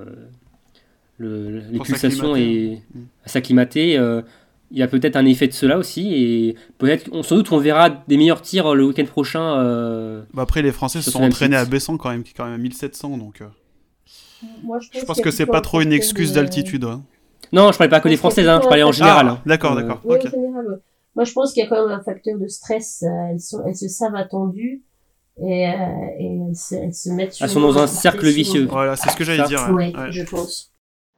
le, 1.18 1.62
les 1.72 1.80
pulsations 1.80 2.36
et 2.36 2.82
à 3.24 3.28
s'acclimater 3.28 3.98
il 4.70 4.78
y 4.78 4.82
a 4.82 4.88
peut-être 4.88 5.16
un 5.16 5.26
effet 5.26 5.48
de 5.48 5.52
cela 5.52 5.78
aussi 5.78 6.14
et 6.14 6.54
peut-être 6.78 7.10
sans 7.22 7.36
doute 7.36 7.50
on 7.52 7.58
verra 7.58 7.90
des 7.90 8.16
meilleurs 8.16 8.42
tirs 8.42 8.74
le 8.74 8.84
week-end 8.84 9.04
prochain. 9.04 9.58
Euh, 9.58 10.22
bah 10.32 10.42
après 10.42 10.62
les 10.62 10.72
Français 10.72 11.02
se 11.02 11.10
sont 11.10 11.22
entraînés 11.22 11.56
à 11.56 11.64
Bessan 11.64 11.96
quand 11.96 12.10
même 12.10 12.22
qui 12.22 12.30
est 12.30 12.34
quand 12.36 12.44
même 12.44 12.54
à 12.54 12.58
1700 12.58 13.18
donc. 13.18 13.40
Euh, 13.40 13.46
je, 14.80 15.04
pense 15.04 15.20
que 15.20 15.30
c'est 15.30 15.46
pas 15.46 15.60
trop 15.60 15.80
une 15.80 15.92
excuse 15.92 16.32
d'altitude. 16.32 16.84
Hein. 16.84 17.02
Non, 17.52 17.72
je 17.72 17.78
parlais 17.78 17.90
pas 17.90 18.00
que 18.00 18.08
des 18.08 18.16
Françaises, 18.16 18.48
hein, 18.48 18.60
je 18.62 18.68
parlais 18.68 18.82
en 18.82 18.92
général. 18.92 19.26
Ah, 19.28 19.42
d'accord, 19.44 19.72
euh, 19.72 19.82
d'accord. 19.82 20.00
Moi 21.16 21.24
je 21.24 21.32
pense 21.32 21.52
qu'il 21.52 21.62
y 21.62 21.66
a 21.66 21.68
quand 21.68 21.86
même 21.86 21.98
un 21.98 22.02
facteur 22.02 22.38
de 22.38 22.46
stress. 22.46 23.02
Elles, 23.02 23.40
sont, 23.40 23.62
elles 23.66 23.76
se 23.76 23.88
savent 23.88 24.14
attendues 24.14 24.82
et, 25.42 25.62
elles, 25.62 26.54
se, 26.54 27.10
mettent 27.10 27.34
sur. 27.34 27.44
Elles 27.44 27.50
sont 27.50 27.60
dans 27.60 27.78
un 27.78 27.88
cercle 27.88 28.28
vicieux. 28.28 28.66
Voilà, 28.70 28.94
c'est 28.94 29.10
ce 29.10 29.16
que 29.16 29.24
j'allais 29.24 29.46
dire. 29.48 29.68
Oui, 29.72 29.92
je 30.10 30.22
pense. 30.22 30.72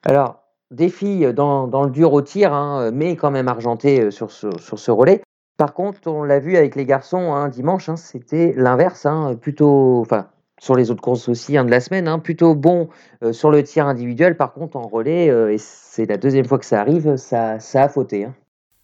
Alors, 0.05 0.42
des 0.73 0.89
filles 0.89 1.33
dans, 1.35 1.67
le 1.85 1.91
dur 1.91 2.13
au 2.13 2.23
tir, 2.23 2.53
hein, 2.53 2.91
mais 2.93 3.15
quand 3.17 3.31
même 3.31 3.49
argentées 3.49 4.01
euh, 4.01 4.11
sur 4.11 4.31
ce, 4.31 4.49
sur 4.59 4.79
ce 4.79 4.91
relais. 4.91 5.23
Par 5.59 5.75
contre, 5.75 6.09
on 6.11 6.25
l'a 6.25 6.41
vu 6.41 6.57
avec 6.57 6.75
les 6.75 6.87
garçons 6.87 7.35
hein, 7.35 7.49
dimanche, 7.49 7.89
hein, 7.89 7.97
c'était 7.97 8.55
l'inverse, 8.57 9.07
plutôt, 9.41 10.01
enfin, 10.01 10.29
sur 10.59 10.75
les 10.75 10.91
autres 10.91 11.03
courses 11.03 11.29
aussi 11.29 11.53
de 11.53 11.71
la 11.71 11.81
semaine, 11.81 12.21
plutôt 12.21 12.55
bon 12.55 12.89
euh, 13.23 13.33
sur 13.33 13.51
le 13.51 13.63
tir 13.63 13.87
individuel. 13.87 14.37
Par 14.37 14.53
contre, 14.55 14.77
en 14.77 14.89
relais, 14.89 15.29
euh, 15.31 15.53
et 15.53 15.59
c'est 15.59 16.07
la 16.07 16.17
deuxième 16.17 16.47
fois 16.47 16.59
que 16.59 16.65
ça 16.65 16.81
arrive, 16.81 17.17
ça, 17.17 17.61
ça 17.61 17.83
a 17.83 17.89
fauté. 17.89 18.27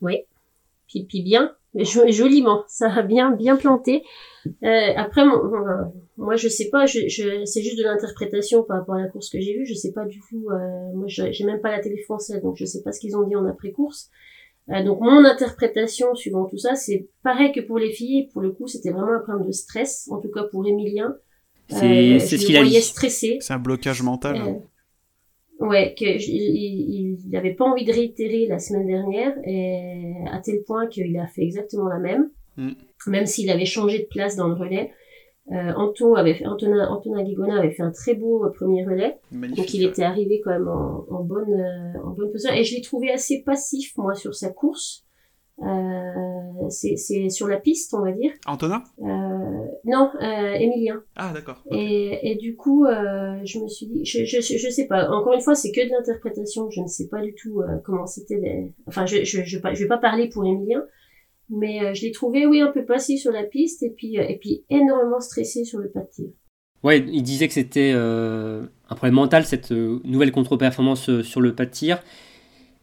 Oui, 0.00 0.24
puis, 0.86 1.04
puis 1.04 1.22
bien, 1.22 1.52
joliment, 1.74 2.64
ça 2.68 2.92
a 2.92 3.02
bien, 3.02 3.30
bien 3.30 3.56
planté. 3.56 4.02
Euh, 4.64 4.92
après, 4.96 5.24
moi, 6.16 6.36
je 6.36 6.48
sais 6.48 6.68
pas, 6.70 6.86
je, 6.86 7.08
je, 7.08 7.44
c'est 7.44 7.62
juste 7.62 7.78
de 7.78 7.84
l'interprétation 7.84 8.62
par 8.62 8.78
rapport 8.78 8.94
à 8.94 9.00
la 9.00 9.08
course 9.08 9.30
que 9.30 9.40
j'ai 9.40 9.54
vue. 9.54 9.66
Je 9.66 9.74
sais 9.74 9.92
pas 9.92 10.04
du 10.04 10.20
tout. 10.28 10.48
Euh, 10.50 10.92
moi, 10.94 11.06
j'ai 11.08 11.44
même 11.44 11.60
pas 11.60 11.70
la 11.70 11.80
télé 11.80 11.98
française, 11.98 12.42
donc 12.42 12.56
je 12.56 12.64
sais 12.64 12.82
pas 12.82 12.92
ce 12.92 13.00
qu'ils 13.00 13.16
ont 13.16 13.26
dit 13.26 13.36
en 13.36 13.46
après-course. 13.46 14.10
Euh, 14.70 14.82
donc, 14.84 15.00
mon 15.00 15.24
interprétation 15.24 16.14
suivant 16.14 16.44
tout 16.46 16.58
ça, 16.58 16.74
c'est 16.74 17.08
pareil 17.22 17.52
que 17.52 17.60
pour 17.60 17.78
les 17.78 17.92
filles. 17.92 18.28
Pour 18.32 18.42
le 18.42 18.50
coup, 18.50 18.66
c'était 18.66 18.90
vraiment 18.90 19.14
un 19.14 19.20
problème 19.20 19.46
de 19.46 19.52
stress, 19.52 20.08
en 20.10 20.20
tout 20.20 20.30
cas 20.30 20.44
pour 20.50 20.66
Emilien. 20.66 21.14
C'est 21.68 22.14
euh, 22.14 22.18
ce 22.18 22.36
qu'il 22.36 22.56
a 22.56 22.64
dit. 22.64 22.80
stressé. 22.80 23.38
C'est 23.40 23.52
un 23.52 23.58
blocage 23.58 24.02
mental. 24.02 24.36
Euh, 24.36 24.54
ouais, 25.58 25.94
qu'il 25.94 26.20
il 26.20 27.18
n'avait 27.30 27.54
pas 27.54 27.64
envie 27.64 27.84
de 27.84 27.92
réitérer 27.92 28.46
la 28.46 28.58
semaine 28.58 28.86
dernière, 28.86 29.34
et 29.44 30.14
à 30.30 30.38
tel 30.38 30.62
point 30.66 30.86
qu'il 30.86 31.16
a 31.18 31.26
fait 31.26 31.42
exactement 31.42 31.88
la 31.88 31.98
même. 31.98 32.30
Mm 32.56 32.72
même 33.06 33.26
s'il 33.26 33.50
avait 33.50 33.64
changé 33.64 34.00
de 34.00 34.06
place 34.06 34.36
dans 34.36 34.48
le 34.48 34.54
relais. 34.54 34.90
Euh, 35.50 35.72
Anto 35.76 36.16
avait 36.16 36.34
fait, 36.34 36.46
Antonin, 36.46 36.88
Antonin 36.88 37.22
Guigona 37.22 37.58
avait 37.58 37.70
fait 37.70 37.82
un 37.82 37.90
très 37.90 38.14
beau 38.14 38.44
euh, 38.44 38.50
premier 38.50 38.84
relais. 38.84 39.18
donc 39.32 39.72
il 39.72 39.82
était 39.82 40.02
arrivé 40.02 40.42
quand 40.44 40.50
même 40.50 40.68
en, 40.68 41.24
bonne, 41.24 41.54
euh, 41.54 42.02
en 42.04 42.10
bonne 42.10 42.30
position. 42.30 42.52
Et 42.52 42.64
je 42.64 42.74
l'ai 42.74 42.82
trouvé 42.82 43.10
assez 43.10 43.42
passif, 43.44 43.96
moi, 43.96 44.14
sur 44.14 44.34
sa 44.34 44.50
course. 44.50 45.06
Euh, 45.62 46.68
c'est 46.70 47.28
sur 47.30 47.48
la 47.48 47.56
piste, 47.56 47.94
on 47.94 48.02
va 48.02 48.12
dire. 48.12 48.30
Antonin? 48.46 48.82
Euh, 49.00 49.04
Non, 49.84 50.10
euh, 50.22 50.52
Emilien. 50.52 51.02
Ah, 51.16 51.32
d'accord. 51.32 51.62
Et, 51.70 52.30
et, 52.30 52.36
du 52.36 52.54
coup, 52.56 52.84
euh, 52.84 53.40
je 53.44 53.58
me 53.58 53.68
suis 53.68 53.86
dit, 53.86 54.04
je, 54.04 54.24
je, 54.24 54.40
je 54.40 54.70
sais 54.70 54.86
pas, 54.86 55.10
encore 55.10 55.34
une 55.34 55.40
fois, 55.40 55.54
c'est 55.54 55.72
que 55.72 55.84
de 55.84 55.90
l'interprétation, 55.90 56.70
je 56.70 56.80
ne 56.80 56.86
sais 56.86 57.08
pas 57.08 57.22
du 57.22 57.34
tout 57.34 57.60
euh, 57.60 57.78
comment 57.84 58.06
c'était. 58.06 58.72
Enfin, 58.86 59.06
je, 59.06 59.24
je, 59.24 59.42
je, 59.44 59.58
je, 59.58 59.82
vais 59.82 59.88
pas 59.88 59.98
parler 59.98 60.28
pour 60.28 60.44
Emilien, 60.46 60.84
mais 61.50 61.82
euh, 61.82 61.94
je 61.94 62.02
l'ai 62.02 62.12
trouvé, 62.12 62.46
oui, 62.46 62.60
un 62.60 62.70
peu 62.70 62.84
passif 62.84 63.20
sur 63.20 63.32
la 63.32 63.44
piste 63.44 63.82
et 63.82 63.90
puis, 63.90 64.16
et 64.16 64.38
puis 64.38 64.64
énormément 64.70 65.20
stressé 65.20 65.64
sur 65.64 65.78
le 65.78 65.90
pas 65.90 66.00
de 66.00 66.10
tir. 66.10 66.28
Ouais, 66.84 67.00
il 67.00 67.22
disait 67.22 67.48
que 67.48 67.54
c'était 67.54 67.90
un 67.90 68.68
problème 68.90 69.14
mental, 69.14 69.44
cette 69.44 69.72
nouvelle 69.72 70.30
contre-performance 70.30 71.22
sur 71.22 71.40
le 71.40 71.52
pas 71.52 71.64
de 71.64 71.70
tir 71.70 72.00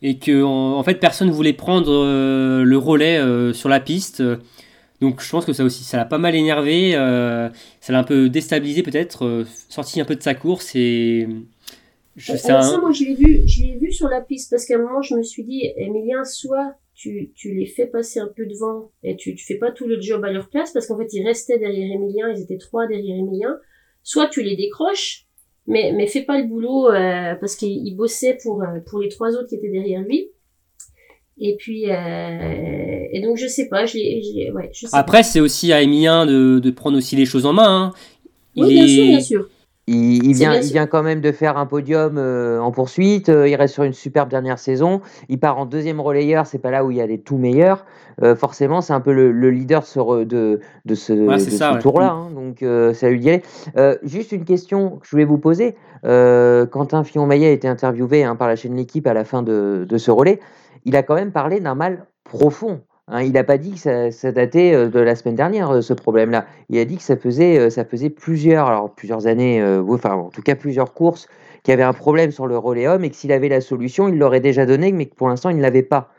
et 0.02 0.18
que 0.18 0.44
en, 0.44 0.82
fait 0.84 1.00
personne 1.00 1.32
voulait 1.32 1.54
prendre 1.54 1.92
euh, 1.92 2.64
le 2.64 2.78
relais 2.78 3.18
euh, 3.18 3.54
sur 3.54 3.70
la 3.70 3.80
piste. 3.80 4.22
Donc 5.02 5.22
je 5.22 5.30
pense 5.30 5.46
que 5.46 5.54
ça 5.54 5.64
aussi, 5.64 5.84
ça 5.84 5.98
l'a 5.98 6.06
pas 6.06 6.18
mal 6.18 6.36
énervé, 6.36 6.96
euh, 6.96 7.50
ça 7.82 7.92
l'a 7.92 8.00
un 8.00 8.04
peu 8.04 8.30
déstabilisé 8.30 8.82
peut-être, 8.82 9.46
sorti 9.70 10.00
un 10.00 10.06
peu 10.06 10.16
de 10.16 10.24
sa 10.24 10.34
course 10.34 10.74
et 10.76 11.28
je 12.16 12.32
sais 12.32 12.38
ça, 12.38 12.78
moi 12.80 12.94
je 12.94 13.04
l'ai 13.04 13.14
vu, 13.14 13.42
je 13.46 13.64
l'ai 13.64 13.78
vu 13.78 13.92
sur 13.92 14.08
la 14.08 14.22
piste 14.22 14.50
parce 14.52 14.66
qu'à 14.66 14.76
un 14.76 14.82
moment 14.82 15.02
je 15.02 15.16
me 15.16 15.24
suis 15.24 15.44
dit, 15.44 15.70
Emilien, 15.76 16.24
soit 16.24 16.76
tu, 16.94 17.32
tu 17.36 17.54
les 17.54 17.66
fais 17.66 17.88
passer 17.88 18.22
un 18.22 18.30
peu 18.34 18.46
devant 18.46 18.90
et 19.04 19.18
tu, 19.18 19.36
tu 19.36 19.46
fais 19.46 19.58
pas 19.58 19.72
tout 19.72 19.86
le 19.86 20.00
job 20.00 20.24
à 20.24 20.32
leur 20.32 20.50
place 20.50 20.72
parce 20.72 20.88
qu'en 20.88 20.98
fait 20.98 21.12
ils 21.12 21.26
restaient 21.26 21.60
derrière 21.60 21.92
Emilien, 21.92 22.32
ils 22.34 22.42
étaient 22.42 22.58
trois 22.58 22.88
derrière 22.88 23.18
Emilien, 23.18 23.58
soit 24.02 24.28
tu 24.28 24.44
les 24.44 24.56
décroches 24.56 25.25
mais 25.68 25.94
mais 25.96 26.08
fais 26.08 26.22
pas 26.22 26.38
le 26.40 26.46
boulot 26.46 26.90
euh, 26.90 27.36
parce 27.36 27.56
qu'il 27.56 27.96
bossait 27.96 28.38
pour 28.42 28.62
euh, 28.62 28.80
pour 28.86 29.00
les 29.00 29.10
trois 29.10 29.32
autres 29.32 29.48
qui 29.48 29.56
étaient 29.56 29.72
derrière 29.72 30.02
lui. 30.02 30.30
Et 31.38 31.56
puis 31.58 31.92
euh, 31.92 33.06
et 33.12 33.22
donc 33.22 33.38
je 33.38 33.48
sais 33.48 33.68
pas, 33.68 33.86
je 33.86 33.98
ouais, 34.54 34.70
je 34.74 34.88
sais 34.88 34.96
Après 34.96 35.24
c'est 35.24 35.40
aussi 35.40 35.74
à 35.74 35.82
Emilien 35.82 36.26
de, 36.26 36.60
de 36.60 36.72
prendre 36.72 36.98
aussi 36.98 37.16
les 37.16 37.26
choses 37.26 37.46
en 37.46 37.54
main. 37.54 37.88
Hein. 37.88 37.94
oui, 38.56 38.74
bien 38.74 38.88
sûr, 38.88 39.06
bien 39.06 39.20
sûr. 39.20 39.50
Il, 39.88 40.34
vient, 40.34 40.56
il 40.56 40.72
vient 40.72 40.88
quand 40.88 41.04
même 41.04 41.22
de 41.22 41.32
faire 41.32 41.58
un 41.58 41.68
podium 41.68 42.18
euh, 42.18 42.60
en 42.60 42.72
poursuite. 42.72 43.30
Euh, 43.30 43.48
il 43.48 43.56
reste 43.56 43.76
sur 43.76 43.84
une 43.84 43.94
superbe 43.94 44.30
dernière 44.30 44.58
saison. 44.58 45.02
Il 45.30 45.40
part 45.40 45.60
en 45.60 45.68
deuxième 45.68 46.00
relayeur. 46.00 46.48
C'est 46.48 46.58
pas 46.58 46.72
là 46.72 46.84
où 46.84 46.90
il 46.90 46.98
y 46.98 47.02
a 47.02 47.06
les 47.06 47.20
tout 47.20 47.38
meilleurs. 47.38 47.86
Euh, 48.24 48.36
forcément, 48.36 48.82
c'est 48.82 48.94
un 48.94 49.02
peu 49.02 49.14
le, 49.14 49.50
leader 49.52 49.82
de, 49.82 50.24
de, 50.24 50.60
de 50.86 50.96
ce, 50.96 51.80
tour-là. 51.80 52.12
Hein. 52.12 52.32
donc, 52.32 52.66
ça 52.96 53.10
lui 53.10 53.42
juste 54.04 54.32
une 54.32 54.46
question 54.46 54.98
que 54.98 55.06
je 55.06 55.12
voulais 55.12 55.26
vous 55.26 55.38
poser. 55.38 55.76
Quentin 56.04 57.04
Fillon-Maillet 57.04 57.48
a 57.48 57.52
été 57.52 57.68
interviewé 57.68 58.24
hein, 58.24 58.36
par 58.36 58.48
la 58.48 58.56
chaîne 58.56 58.76
L'équipe 58.76 59.06
à 59.06 59.14
la 59.14 59.24
fin 59.24 59.44
de, 59.44 59.86
de 59.88 59.98
ce 59.98 60.10
relais. 60.10 60.40
Il 60.86 60.96
a 60.96 61.04
quand 61.04 61.16
même 61.16 61.32
parlé 61.32 61.60
d'un 61.60 61.76
mal 61.76 62.06
profond. 62.24 62.82
Hein, 63.08 63.22
il 63.22 63.34
n'a 63.34 63.44
pas 63.44 63.60
dit 63.60 63.74
que 63.74 64.10
ça, 64.10 64.32
datait 64.32 64.74
euh, 64.74 64.90
de 64.90 65.00
la 65.00 65.16
semaine 65.16 65.36
dernière, 65.36 65.70
euh, 65.70 65.82
ce 65.82 65.94
problème-là. 65.94 66.48
Il 66.70 66.80
a 66.80 66.86
dit 66.86 66.98
que 66.98 67.04
ça 67.04 67.16
faisait, 67.16 67.60
euh, 67.60 67.70
ça 67.70 67.86
faisait 67.86 68.10
plusieurs, 68.10 68.66
alors 68.66 68.96
plusieurs 68.96 69.28
années, 69.28 69.64
enfin 69.88 70.14
en 70.14 70.30
tout 70.30 70.42
cas 70.42 70.56
plusieurs 70.56 70.94
courses, 70.94 71.28
qu'il 71.64 71.72
y 71.72 71.74
avait 71.74 71.84
un 71.84 71.94
problème 71.94 72.32
sur 72.32 72.48
le 72.48 72.58
relais 72.58 72.88
homme 72.88 73.04
et 73.04 73.12
que 73.12 73.16
s'il 73.16 73.32
avait 73.32 73.50
la 73.50 73.62
solution, 73.62 74.08
il 74.08 74.18
l'aurait 74.18 74.40
déjà 74.40 74.66
donné, 74.66 74.92
mais 74.92 75.06
que 75.06 75.16
pour 75.16 75.30
l'instant, 75.30 75.50
il 75.50 75.58
ne 75.58 75.62
l'avait 75.62 75.84
pas. 75.84 76.10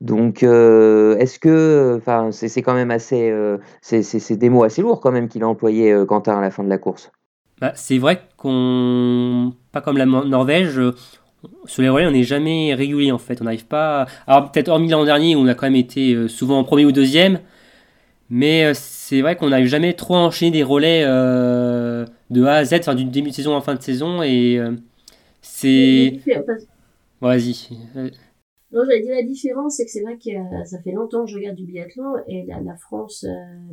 Donc, 0.00 0.44
est-ce 0.44 1.40
que, 1.40 1.96
enfin, 1.98 2.30
c'est 2.30 2.62
quand 2.62 2.74
même 2.74 2.92
assez, 2.92 3.32
c'est 3.80 4.36
des 4.36 4.48
mots 4.48 4.62
assez 4.62 4.80
lourds 4.80 5.00
quand 5.00 5.10
même 5.10 5.28
qu'il 5.28 5.42
a 5.42 5.48
employé 5.48 6.04
Quentin 6.06 6.38
à 6.38 6.40
la 6.40 6.52
fin 6.52 6.62
de 6.62 6.68
la 6.68 6.78
course. 6.78 7.10
Bah, 7.60 7.72
c'est 7.74 7.98
vrai 7.98 8.22
qu'on, 8.36 9.54
pas 9.72 9.80
comme 9.80 9.96
la 9.96 10.06
Norvège, 10.06 10.80
sur 11.66 11.82
les 11.82 11.88
relais, 11.88 12.06
on 12.06 12.10
n'est 12.10 12.24
jamais 12.24 12.74
régulier 12.74 13.12
en 13.12 13.18
fait. 13.18 13.40
On 13.40 13.44
n'arrive 13.44 13.66
pas. 13.66 14.06
Alors 14.26 14.50
peut-être 14.50 14.68
hormis 14.68 14.88
l'an 14.88 15.04
dernier 15.04 15.36
où 15.36 15.40
on 15.40 15.46
a 15.46 15.54
quand 15.54 15.66
même 15.66 15.76
été 15.76 16.14
euh, 16.14 16.28
souvent 16.28 16.58
en 16.58 16.64
premier 16.64 16.84
ou 16.84 16.92
deuxième, 16.92 17.40
mais 18.30 18.64
euh, 18.64 18.72
c'est 18.74 19.20
vrai 19.20 19.36
qu'on 19.36 19.50
n'arrive 19.50 19.66
jamais 19.66 19.94
trop 19.94 20.16
à 20.16 20.18
enchaîner 20.18 20.50
des 20.50 20.62
relais 20.62 21.02
euh, 21.06 22.04
de 22.30 22.44
A 22.44 22.54
à 22.54 22.64
Z, 22.64 22.74
enfin 22.80 22.94
du 22.94 23.04
début 23.04 23.30
de 23.30 23.34
saison 23.34 23.54
en 23.54 23.60
fin 23.60 23.74
de 23.74 23.82
saison 23.82 24.22
et 24.22 24.60
c'est. 25.42 26.20
Vas-y. 27.20 27.68
Non, 28.70 28.82
j'allais 28.84 29.00
dire 29.00 29.14
la 29.14 29.22
différence, 29.22 29.76
c'est 29.76 29.86
que 29.86 29.90
c'est 29.90 30.02
vrai 30.02 30.18
que 30.18 30.30
ça 30.66 30.78
fait 30.82 30.92
longtemps 30.92 31.24
que 31.24 31.30
je 31.30 31.36
regarde 31.36 31.56
du 31.56 31.64
biathlon 31.64 32.16
et 32.26 32.46
la, 32.46 32.76
France 32.76 33.26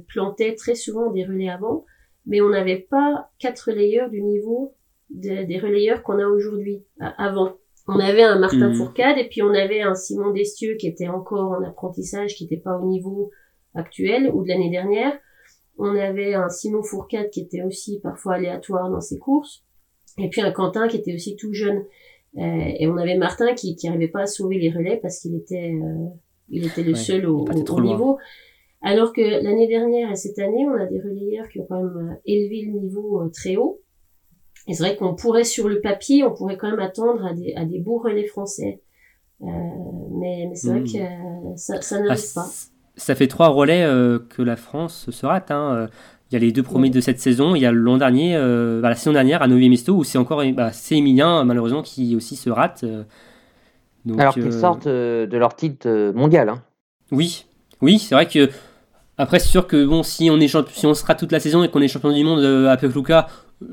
plantait 0.07 0.55
très 0.55 0.73
souvent 0.73 1.11
des 1.11 1.25
relais 1.25 1.49
avant, 1.49 1.83
mais 2.25 2.41
on 2.41 2.49
n'avait 2.49 2.87
pas 2.89 3.29
quatre 3.37 3.69
relayeurs 3.71 4.09
du 4.09 4.21
niveau 4.21 4.73
des 5.09 5.59
relayeurs 5.59 6.03
qu'on 6.03 6.19
a 6.19 6.27
aujourd'hui, 6.27 6.83
avant. 6.99 7.53
On 7.87 7.99
avait 7.99 8.23
un 8.23 8.39
Martin 8.39 8.69
mmh. 8.69 8.75
Fourcade 8.75 9.17
et 9.19 9.27
puis 9.29 9.43
on 9.43 9.53
avait 9.53 9.81
un 9.81 9.93
Simon 9.93 10.31
Destieux 10.31 10.75
qui 10.75 10.87
était 10.87 11.07
encore 11.07 11.51
en 11.51 11.63
apprentissage, 11.63 12.33
qui 12.33 12.45
n'était 12.45 12.57
pas 12.57 12.77
au 12.79 12.87
niveau 12.87 13.29
actuel 13.75 14.31
ou 14.33 14.43
de 14.43 14.47
l'année 14.47 14.71
dernière. 14.71 15.13
On 15.77 15.95
avait 15.95 16.33
un 16.33 16.49
Simon 16.49 16.81
Fourcade 16.81 17.29
qui 17.29 17.41
était 17.41 17.61
aussi 17.61 17.99
parfois 18.01 18.35
aléatoire 18.35 18.89
dans 18.89 19.01
ses 19.01 19.19
courses. 19.19 19.63
Et 20.17 20.29
puis 20.29 20.41
un 20.41 20.51
Quentin 20.51 20.87
qui 20.87 20.97
était 20.97 21.13
aussi 21.13 21.35
tout 21.35 21.53
jeune. 21.53 21.83
Euh, 22.37 22.71
et 22.79 22.87
on 22.87 22.97
avait 22.97 23.17
Martin 23.17 23.53
qui 23.53 23.75
qui 23.75 23.87
arrivait 23.87 24.07
pas 24.07 24.21
à 24.21 24.25
sauver 24.25 24.57
les 24.57 24.71
relais 24.71 24.97
parce 25.01 25.19
qu'il 25.19 25.35
était 25.35 25.71
euh, 25.71 26.07
il 26.49 26.65
était 26.65 26.83
le 26.83 26.95
seul 26.95 27.27
au, 27.27 27.45
au 27.45 27.81
niveau. 27.81 28.17
Alors 28.81 29.13
que 29.13 29.21
l'année 29.21 29.67
dernière 29.67 30.11
et 30.11 30.15
cette 30.15 30.37
année, 30.39 30.67
on 30.67 30.75
a 30.75 30.85
des 30.85 30.99
relayeurs 30.99 31.49
qui 31.49 31.59
ont 31.59 31.65
quand 31.67 31.81
même 31.81 32.11
euh, 32.11 32.15
élevé 32.25 32.65
le 32.65 32.79
niveau 32.79 33.21
euh, 33.21 33.29
très 33.29 33.55
haut. 33.55 33.81
Et 34.67 34.73
c'est 34.73 34.83
vrai 34.83 34.95
qu'on 34.95 35.13
pourrait, 35.13 35.43
sur 35.43 35.69
le 35.69 35.79
papier, 35.79 36.23
on 36.23 36.33
pourrait 36.33 36.57
quand 36.57 36.69
même 36.69 36.79
attendre 36.79 37.25
à 37.25 37.33
des, 37.33 37.53
à 37.55 37.65
des 37.65 37.79
beaux 37.79 37.99
relais 37.99 38.25
français. 38.25 38.81
Euh, 39.41 39.45
mais, 40.11 40.47
mais 40.49 40.55
c'est 40.55 40.69
vrai 40.69 40.79
hmm. 40.79 40.91
que 40.91 40.97
euh, 40.97 41.55
ça, 41.55 41.81
ça 41.81 41.99
n'arrive 41.99 42.23
ah, 42.35 42.41
pas. 42.41 42.47
Ça 42.95 43.15
fait 43.15 43.27
trois 43.27 43.49
relais 43.49 43.83
euh, 43.83 44.19
que 44.29 44.41
la 44.41 44.55
France 44.55 45.09
se 45.09 45.25
rate. 45.25 45.51
Hein. 45.51 45.87
Il 46.31 46.33
y 46.33 46.37
a 46.37 46.39
les 46.39 46.51
deux 46.51 46.63
premiers 46.63 46.89
de 46.89 47.01
cette 47.01 47.19
saison. 47.19 47.55
Il 47.55 47.61
y 47.61 47.65
a 47.65 47.71
l'an 47.71 47.97
dernier, 47.97 48.35
euh, 48.35 48.81
bah, 48.81 48.89
la 48.89 48.95
saison 48.95 49.13
dernière 49.13 49.41
à 49.41 49.47
Novi 49.47 49.69
Mesto, 49.69 49.93
où 49.93 50.03
c'est 50.03 50.17
encore 50.17 50.43
bah, 50.53 50.71
c'est 50.71 50.95
Emilien, 50.95 51.43
malheureusement, 51.43 51.83
qui 51.83 52.15
aussi 52.15 52.35
se 52.35 52.49
rate. 52.49 52.85
Donc, 54.05 54.19
Alors 54.19 54.33
qu'ils 54.33 54.53
sortent 54.53 54.87
de 54.87 55.37
leur 55.37 55.55
titre 55.55 56.11
mondial. 56.13 56.49
Hein. 56.49 56.63
Oui, 57.11 57.45
oui, 57.81 57.99
c'est 57.99 58.15
vrai 58.15 58.27
que. 58.27 58.49
Après, 59.17 59.39
c'est 59.39 59.47
sûr 59.47 59.65
que 59.65 59.85
bon, 59.85 60.03
si 60.03 60.29
on, 60.29 60.39
est 60.41 60.49
si 60.49 60.85
on 60.85 60.93
se 60.93 61.05
rate 61.05 61.19
toute 61.19 61.31
la 61.31 61.39
saison 61.39 61.63
et 61.63 61.69
qu'on 61.69 61.81
est 61.81 61.87
champion 61.87 62.11
du 62.11 62.23
monde 62.23 62.43
à 62.43 62.75
Pekluka, 62.75 63.27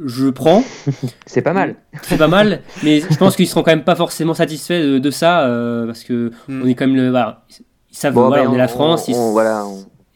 je 0.04 0.28
prends. 0.28 0.62
c'est 1.26 1.42
pas 1.42 1.52
mal. 1.52 1.76
C'est 2.02 2.18
pas 2.18 2.28
mal, 2.28 2.62
mais 2.84 3.00
je 3.00 3.16
pense 3.16 3.36
qu'ils 3.36 3.48
seront 3.48 3.62
quand 3.62 3.72
même 3.72 3.84
pas 3.84 3.96
forcément 3.96 4.34
satisfaits 4.34 5.00
de, 5.00 5.10
ça 5.10 5.46
euh, 5.46 5.86
parce 5.86 6.04
que 6.04 6.30
hmm. 6.48 6.62
on 6.62 6.66
est 6.66 6.74
quand 6.74 6.86
même 6.86 6.96
le. 6.96 7.10
Voilà, 7.10 7.44
ils 7.90 7.96
savent 7.96 8.14
bon, 8.14 8.28
voilà, 8.28 8.48
on, 8.50 8.54
est 8.54 8.58
la 8.58 8.68
France. 8.68 9.08
voilà. 9.10 9.64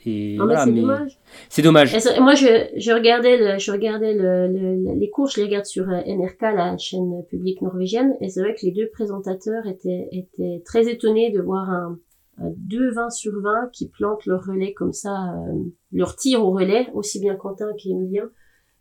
Et 0.09 0.37
voilà, 0.37 0.65
c'est 0.65 0.73
dommage. 0.73 1.19
C'est 1.49 1.63
dommage. 1.63 2.21
moi, 2.21 2.35
je, 2.37 2.69
je 2.77 2.93
regardais, 2.93 3.37
le, 3.37 3.59
je 3.59 3.73
regardais 3.73 4.15
le, 4.15 4.95
les 4.95 5.11
cours, 5.11 5.29
je 5.29 5.39
les 5.39 5.47
regarde 5.47 5.65
sur 5.65 5.89
euh, 5.91 6.01
NRK, 6.07 6.43
la 6.43 6.79
chaîne 6.79 7.25
publique 7.29 7.61
norvégienne, 7.61 8.15
et 8.21 8.29
c'est 8.29 8.41
vrai 8.41 8.55
que 8.55 8.65
les 8.65 8.71
deux 8.71 8.89
présentateurs 8.93 9.67
étaient, 9.67 10.09
étaient 10.13 10.63
très 10.65 10.89
étonnés 10.89 11.33
de 11.33 11.41
voir 11.41 11.69
un, 11.71 11.99
un 12.39 12.51
2 12.57 12.93
20 12.93 13.11
sur 13.11 13.33
20 13.41 13.71
qui 13.73 13.89
plantent 13.89 14.27
leur 14.27 14.45
relais 14.45 14.75
comme 14.75 14.93
ça, 14.93 15.11
euh, 15.11 15.65
leur 15.93 16.15
tir 16.15 16.45
au 16.45 16.53
relais, 16.53 16.87
aussi 16.95 17.19
bien 17.19 17.35
Quentin 17.35 17.71
qu'Emilien 17.77 18.31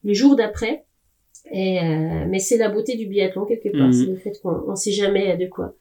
le 0.05 0.13
jour 0.13 0.35
d'après. 0.35 0.85
Et 1.51 1.79
euh, 1.79 2.25
mais 2.27 2.39
c'est 2.39 2.57
la 2.57 2.69
beauté 2.69 2.95
du 2.95 3.05
biathlon 3.05 3.45
quelque 3.45 3.69
part, 3.77 3.87
mhm. 3.87 3.93
c'est 3.93 4.05
le 4.07 4.15
fait 4.15 4.31
qu'on 4.41 4.71
ne 4.71 4.75
sait 4.75 4.91
jamais 4.91 5.37
de 5.37 5.45
quoi, 5.45 5.75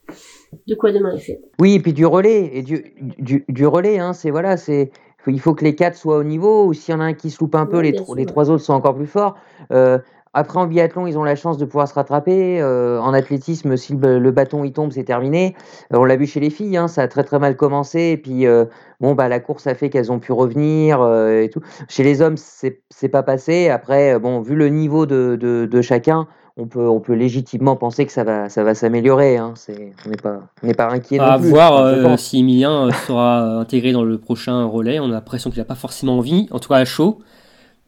de 0.67 0.75
quoi 0.75 0.93
demain 0.93 1.15
est 1.15 1.21
fait. 1.21 1.41
Oui, 1.59 1.75
et 1.75 1.81
puis 1.81 1.95
du 1.95 2.05
relais 2.05 2.51
et 2.53 2.63
du, 2.63 2.95
du, 3.19 3.47
du 3.49 3.67
relais, 3.67 3.99
hein, 3.99 4.13
c'est 4.13 4.31
voilà, 4.31 4.59
c'est 4.59 4.91
il 5.27 5.41
faut 5.41 5.55
que 5.55 5.65
les 5.65 5.75
quatre 5.75 5.97
soient 5.97 6.19
au 6.19 6.25
niveau, 6.25 6.67
ou 6.67 6.75
s'il 6.75 6.93
y 6.93 6.97
en 6.97 7.01
a 7.01 7.05
un 7.05 7.15
qui 7.15 7.31
se 7.31 7.39
loupe 7.41 7.55
un 7.55 7.67
peu, 7.67 7.81
les, 7.81 7.95
les 8.17 8.27
trois 8.27 8.51
autres 8.51 8.63
sont 8.63 8.75
encore 8.75 8.95
plus 8.95 9.07
forts. 9.07 9.37
Euh, 9.73 9.99
après, 10.35 10.59
en 10.59 10.67
biathlon, 10.67 11.07
ils 11.07 11.17
ont 11.17 11.23
la 11.23 11.37
chance 11.37 11.59
de 11.59 11.65
pouvoir 11.65 11.87
se 11.87 11.95
rattraper. 11.95 12.61
Euh, 12.61 12.99
en 13.01 13.15
athlétisme, 13.15 13.77
si 13.77 13.95
le, 13.95 14.31
bâton 14.33 14.65
il 14.65 14.73
tombe, 14.73 14.91
c'est 14.91 15.05
terminé. 15.05 15.55
Euh, 15.93 15.99
on 15.99 16.05
l'a 16.05 16.17
vu 16.17 16.27
chez 16.27 16.41
les 16.41 16.51
filles, 16.51 16.77
hein, 16.77 16.89
ça 16.89 17.03
a 17.03 17.09
très 17.09 17.23
très 17.23 17.39
mal 17.39 17.57
commencé. 17.57 18.01
Et 18.01 18.17
puis, 18.17 18.45
euh, 18.47 18.65
bon, 19.01 19.15
bah, 19.15 19.29
la 19.29 19.39
course 19.39 19.69
a 19.69 19.77
fait 19.77 19.91
qu'elles 19.91 20.11
ont 20.11 20.19
pu 20.19 20.33
revenir 20.33 20.99
et 21.07 21.49
tout. 21.51 21.61
Chez 21.89 22.03
les 22.03 22.21
hommes, 22.21 22.37
c'est 22.37 23.09
pas 23.09 23.23
passé. 23.23 23.71
Après, 23.71 24.19
bon, 24.19 24.41
vu 24.41 24.57
le 24.57 24.69
niveau 24.69 25.07
de, 25.07 25.39
de, 25.41 25.67
de, 25.71 25.83
chacun, 25.83 26.27
on 26.57 26.67
peut, 26.67 26.89
on 26.89 26.99
peut 26.99 27.15
légitimement 27.15 27.77
penser 27.77 28.05
que 28.05 28.13
ça 28.13 28.25
va, 28.25 28.49
ça 28.49 28.65
va 28.65 28.75
s'améliorer. 28.75 29.37
Hein. 29.37 29.55
on 30.05 30.11
n'est 30.11 30.17
pas, 30.17 30.41
pas 30.77 30.93
inquiet. 30.93 31.21
À 31.21 31.37
voir 31.37 32.19
si 32.19 32.41
Emilien 32.41 32.91
sera 33.07 33.39
intégré 33.61 33.93
dans 33.93 34.03
le 34.03 34.19
prochain 34.19 34.65
relais. 34.65 34.99
On 34.99 35.07
a 35.07 35.13
l'impression 35.13 35.51
qu'il 35.51 35.61
n'a 35.61 35.65
pas 35.65 35.77
forcément 35.77 36.19
envie, 36.19 36.49
en 36.51 36.59
tout 36.59 36.71
cas 36.71 36.79
à 36.79 36.85
chaud. 36.85 37.21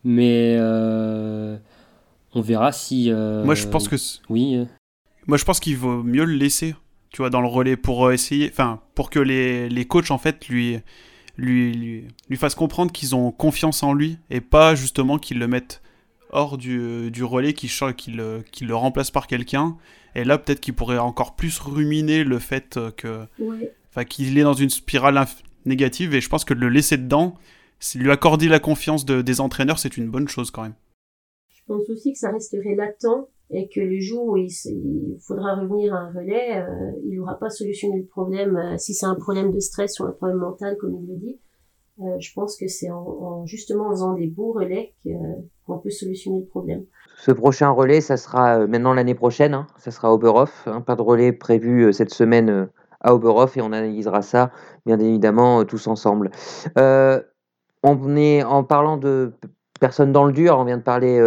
Mais 0.04 0.56
on 2.36 2.42
verra 2.42 2.70
si. 2.70 3.10
Euh, 3.10 3.44
Moi, 3.44 3.54
je 3.54 3.66
pense 3.66 3.88
que. 3.88 3.96
Oui. 4.28 4.56
Euh. 4.56 4.64
Moi, 5.26 5.38
je 5.38 5.44
pense 5.44 5.58
qu'il 5.58 5.76
vaut 5.76 6.02
mieux 6.02 6.24
le 6.24 6.34
laisser, 6.34 6.74
tu 7.10 7.18
vois, 7.18 7.30
dans 7.30 7.40
le 7.40 7.48
relais 7.48 7.76
pour 7.76 8.06
euh, 8.06 8.12
essayer. 8.12 8.48
Enfin, 8.52 8.80
pour 8.94 9.10
que 9.10 9.18
les, 9.18 9.68
les 9.68 9.84
coachs, 9.86 10.10
en 10.10 10.18
fait, 10.18 10.46
lui, 10.48 10.78
lui, 11.36 12.04
lui, 12.28 12.36
fassent 12.36 12.54
comprendre 12.54 12.92
qu'ils 12.92 13.16
ont 13.16 13.32
confiance 13.32 13.82
en 13.82 13.92
lui 13.92 14.18
et 14.30 14.40
pas 14.40 14.74
justement 14.74 15.18
qu'ils 15.18 15.38
le 15.38 15.48
mettent 15.48 15.82
hors 16.30 16.58
du, 16.58 17.10
du 17.10 17.24
relais, 17.24 17.54
qu'ils 17.54 17.70
qu 17.96 18.10
le, 18.10 18.44
le 18.60 18.74
remplacent 18.76 19.10
par 19.10 19.26
quelqu'un. 19.26 19.76
Et 20.14 20.24
là, 20.24 20.38
peut-être 20.38 20.60
qu'il 20.60 20.74
pourrait 20.74 20.98
encore 20.98 21.36
plus 21.36 21.58
ruminer 21.58 22.22
le 22.22 22.38
fait 22.38 22.78
que. 22.96 23.26
Enfin, 23.90 24.04
qu'il 24.04 24.36
est 24.36 24.42
dans 24.42 24.52
une 24.52 24.70
spirale 24.70 25.26
négatives. 25.64 26.14
Et 26.14 26.20
je 26.20 26.28
pense 26.28 26.44
que 26.44 26.52
de 26.52 26.60
le 26.60 26.68
laisser 26.68 26.98
dedans, 26.98 27.34
lui 27.94 28.10
accorder 28.10 28.48
la 28.48 28.58
confiance 28.58 29.06
des 29.06 29.40
entraîneurs, 29.40 29.78
c'est 29.78 29.96
une 29.96 30.08
bonne 30.08 30.28
chose 30.28 30.50
quand 30.50 30.62
même. 30.62 30.74
Pense 31.66 31.88
aussi 31.90 32.12
que 32.12 32.18
ça 32.18 32.30
resterait 32.30 32.74
latent 32.74 33.28
et 33.50 33.68
que 33.68 33.80
le 33.80 34.00
jour 34.00 34.26
où 34.26 34.36
il, 34.36 34.50
faudra 35.20 35.54
revenir 35.54 35.94
à 35.94 35.98
un 35.98 36.12
relais, 36.12 36.58
euh, 36.58 36.92
il 37.04 37.16
n'aura 37.16 37.38
pas 37.38 37.50
solutionné 37.50 37.98
le 37.98 38.06
problème. 38.06 38.56
Euh, 38.56 38.78
si 38.78 38.94
c'est 38.94 39.06
un 39.06 39.14
problème 39.14 39.52
de 39.52 39.60
stress 39.60 40.00
ou 40.00 40.04
un 40.04 40.12
problème 40.12 40.38
mental, 40.38 40.76
comme 40.80 40.96
il 41.00 41.08
le 41.08 41.16
dit, 41.16 41.38
euh, 42.00 42.18
je 42.18 42.32
pense 42.34 42.56
que 42.56 42.66
c'est 42.66 42.90
en, 42.90 43.46
justement 43.46 43.86
en 43.86 43.90
faisant 43.90 44.14
des 44.14 44.26
beaux 44.26 44.52
relais 44.52 44.94
qu'on 45.66 45.78
peut 45.78 45.90
solutionner 45.90 46.40
le 46.40 46.46
problème. 46.46 46.84
Ce 47.18 47.30
prochain 47.30 47.70
relais, 47.70 48.00
ça 48.00 48.16
sera 48.16 48.66
maintenant 48.66 48.92
l'année 48.92 49.14
prochaine, 49.14 49.54
hein, 49.54 49.66
ça 49.78 49.90
sera 49.90 50.12
Oberhof. 50.12 50.66
Hein, 50.66 50.80
pas 50.82 50.96
de 50.96 51.02
relais 51.02 51.32
prévu 51.32 51.92
cette 51.92 52.12
semaine 52.12 52.68
à 53.00 53.14
Oberhof 53.14 53.56
et 53.56 53.62
on 53.62 53.72
analysera 53.72 54.22
ça 54.22 54.50
bien 54.84 54.98
évidemment 54.98 55.64
tous 55.64 55.86
ensemble. 55.86 56.30
on 56.76 58.16
est 58.16 58.42
en 58.42 58.64
parlant 58.64 58.98
de 58.98 59.32
personnes 59.78 60.12
dans 60.12 60.24
le 60.24 60.32
dur, 60.32 60.56
on 60.58 60.64
vient 60.64 60.78
de 60.78 60.82
parler 60.82 61.20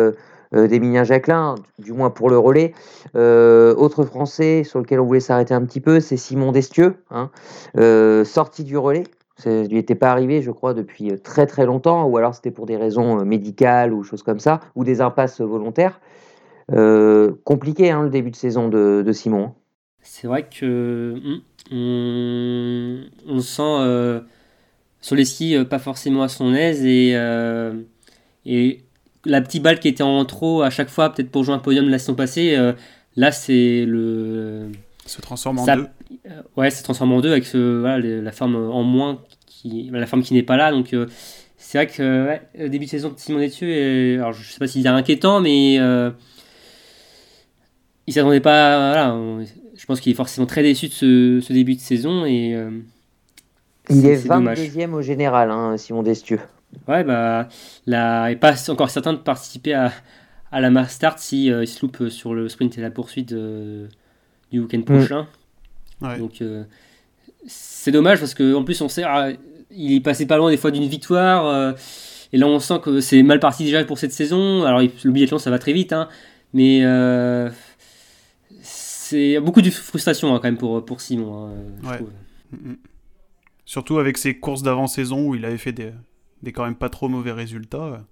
euh, 0.55 0.67
d'Emilien 0.67 1.03
Jacquelin, 1.03 1.55
du 1.77 1.93
moins 1.93 2.09
pour 2.09 2.27
le 2.27 2.39
relais. 2.39 2.73
Euh, 3.15 3.75
autre 3.75 4.03
Français 4.03 4.63
sur 4.63 4.79
lequel 4.79 4.99
on 4.99 5.05
voulait 5.05 5.19
s'arrêter 5.19 5.53
un 5.53 5.63
petit 5.63 5.79
peu, 5.79 5.99
c'est 5.99 6.17
Simon 6.17 6.51
Destieux, 6.51 6.95
hein, 7.11 7.29
euh, 7.77 8.25
sorti 8.25 8.63
du 8.63 8.75
relais. 8.75 9.03
Ça 9.37 9.61
lui 9.63 9.77
était 9.77 9.93
pas 9.93 10.09
arrivé, 10.09 10.41
je 10.41 10.49
crois, 10.49 10.73
depuis 10.73 11.19
très 11.21 11.45
très 11.45 11.67
longtemps, 11.67 12.05
ou 12.05 12.17
alors 12.17 12.33
c'était 12.33 12.49
pour 12.49 12.65
des 12.65 12.77
raisons 12.77 13.23
médicales 13.23 13.93
ou 13.93 14.03
choses 14.03 14.23
comme 14.23 14.39
ça, 14.39 14.59
ou 14.75 14.83
des 14.83 15.01
impasses 15.01 15.39
volontaires. 15.39 16.01
compliqué 17.43 17.91
hein, 17.91 18.01
le 18.01 18.09
début 18.09 18.31
de 18.31 18.35
saison 18.35 18.69
de, 18.69 19.11
Simon. 19.13 19.53
C'est 20.01 20.27
vrai 20.27 20.49
que 20.49 21.15
hmm, 21.71 23.03
on, 23.29 23.39
sent 23.39 24.21
sur 24.99 25.15
les 25.15 25.25
skis 25.25 25.63
pas 25.69 25.79
forcément 25.79 26.23
à 26.23 26.27
son 26.27 26.53
aise 26.53 26.83
et, 26.83 27.15
et 28.49 28.83
la 29.25 29.41
petite 29.41 29.61
balle 29.61 29.79
qui 29.79 29.87
était 29.87 30.01
en 30.01 30.25
trop 30.25 30.63
à 30.63 30.71
chaque 30.71 30.89
fois, 30.89 31.13
peut-être 31.13 31.29
pour 31.29 31.43
jouer 31.43 31.53
un 31.53 31.59
podium 31.59 31.87
la 31.87 31.99
saison 31.99 32.15
passée, 32.15 32.55
euh, 32.55 32.73
là 33.15 33.31
c'est 33.31 33.85
le. 33.85 34.71
Se 35.05 35.21
transforme 35.21 35.59
en 35.59 35.65
deux. 35.65 35.87
Euh, 36.25 36.41
ouais, 36.57 36.71
se 36.71 36.83
transforme 36.83 37.11
en 37.13 37.21
deux 37.21 37.31
avec 37.31 37.47
la 37.53 38.31
forme 38.31 38.55
en 38.55 38.83
moins, 38.83 39.21
qui, 39.45 39.89
la 39.91 40.07
forme 40.07 40.23
qui 40.23 40.33
n'est 40.33 40.43
pas 40.43 40.57
là. 40.57 40.71
Donc 40.71 40.93
euh, 40.93 41.05
c'est 41.57 41.77
vrai 41.77 41.87
que 41.87 42.39
le 42.57 42.69
début 42.69 42.85
de 42.85 42.89
saison 42.89 43.09
de 43.09 43.19
Simon 43.19 43.37
Détieux, 43.39 44.19
alors 44.19 44.33
je 44.33 44.51
sais 44.51 44.57
pas 44.57 44.65
s'il 44.65 44.85
est 44.85 44.89
inquiétant, 44.89 45.41
mais 45.41 45.75
il 48.07 48.13
s'attendait 48.13 48.39
pas. 48.39 48.93
Voilà, 48.93 49.15
je 49.75 49.85
pense 49.85 49.99
qu'il 49.99 50.11
est 50.11 50.15
forcément 50.15 50.47
très 50.47 50.63
déçu 50.63 50.87
de 50.87 51.39
ce, 51.41 51.53
début 51.53 51.75
de 51.75 51.81
saison 51.81 52.25
et. 52.25 52.55
il 53.91 54.05
est, 54.07 54.27
22e 54.27 54.93
au 54.93 55.03
général, 55.03 55.51
hein, 55.51 55.77
Simon 55.77 56.01
Destieux. 56.01 56.39
Ouais, 56.87 57.03
bah, 57.03 57.47
là, 57.85 58.29
il 58.29 58.33
n'est 58.33 58.39
pas 58.39 58.69
encore 58.69 58.89
certain 58.89 59.13
de 59.13 59.17
participer 59.17 59.73
à, 59.73 59.91
à 60.51 60.61
la 60.61 60.69
mass 60.69 60.93
start 60.93 61.19
si 61.19 61.51
euh, 61.51 61.63
il 61.63 61.67
se 61.67 61.81
loupe 61.81 62.09
sur 62.09 62.33
le 62.33 62.49
sprint 62.49 62.77
et 62.77 62.81
la 62.81 62.91
poursuite 62.91 63.31
euh, 63.31 63.87
du 64.51 64.59
week-end 64.59 64.79
mm. 64.79 64.83
prochain. 64.83 65.27
Donc, 66.01 66.41
euh, 66.41 66.63
c'est 67.45 67.91
dommage 67.91 68.19
parce 68.19 68.33
qu'en 68.33 68.63
plus, 68.63 68.81
on 68.81 68.89
sait, 68.89 69.03
ah, 69.03 69.29
il 69.71 69.93
est 69.93 69.99
passé 69.99 70.25
pas 70.25 70.37
loin 70.37 70.49
des 70.49 70.57
fois 70.57 70.71
d'une 70.71 70.87
victoire. 70.87 71.75
et 72.31 72.37
là, 72.37 72.47
on 72.47 72.59
sent 72.59 72.79
que 72.81 73.01
c'est 73.01 73.21
mal 73.23 73.39
parti 73.39 73.63
déjà 73.65 73.83
pour 73.83 73.97
cette 73.97 74.13
saison. 74.13 74.63
Alors, 74.63 74.79
le 74.81 75.11
biathlon, 75.11 75.39
ça 75.39 75.49
va 75.49 75.59
très 75.59 75.73
vite, 75.73 75.93
hein, 75.93 76.07
mais 76.53 76.83
c'est 78.61 79.39
beaucoup 79.39 79.61
de 79.61 79.69
frustration 79.69 80.33
hein, 80.33 80.37
quand 80.37 80.47
même 80.47 80.57
pour, 80.57 80.83
pour 80.85 81.01
Simon. 81.01 81.51
Hein, 81.83 81.99
mm, 82.51 82.69
mm. 82.71 82.77
Surtout 83.65 83.99
avec 83.99 84.17
ses 84.17 84.39
courses 84.39 84.63
d'avant-saison 84.63 85.27
où 85.27 85.35
il 85.35 85.45
avait 85.45 85.57
fait 85.57 85.71
des, 85.71 85.91
des 86.43 86.51
quand 86.51 86.65
même 86.65 86.75
pas 86.75 86.89
trop 86.89 87.09
mauvais 87.09 87.31
résultats. 87.31 88.03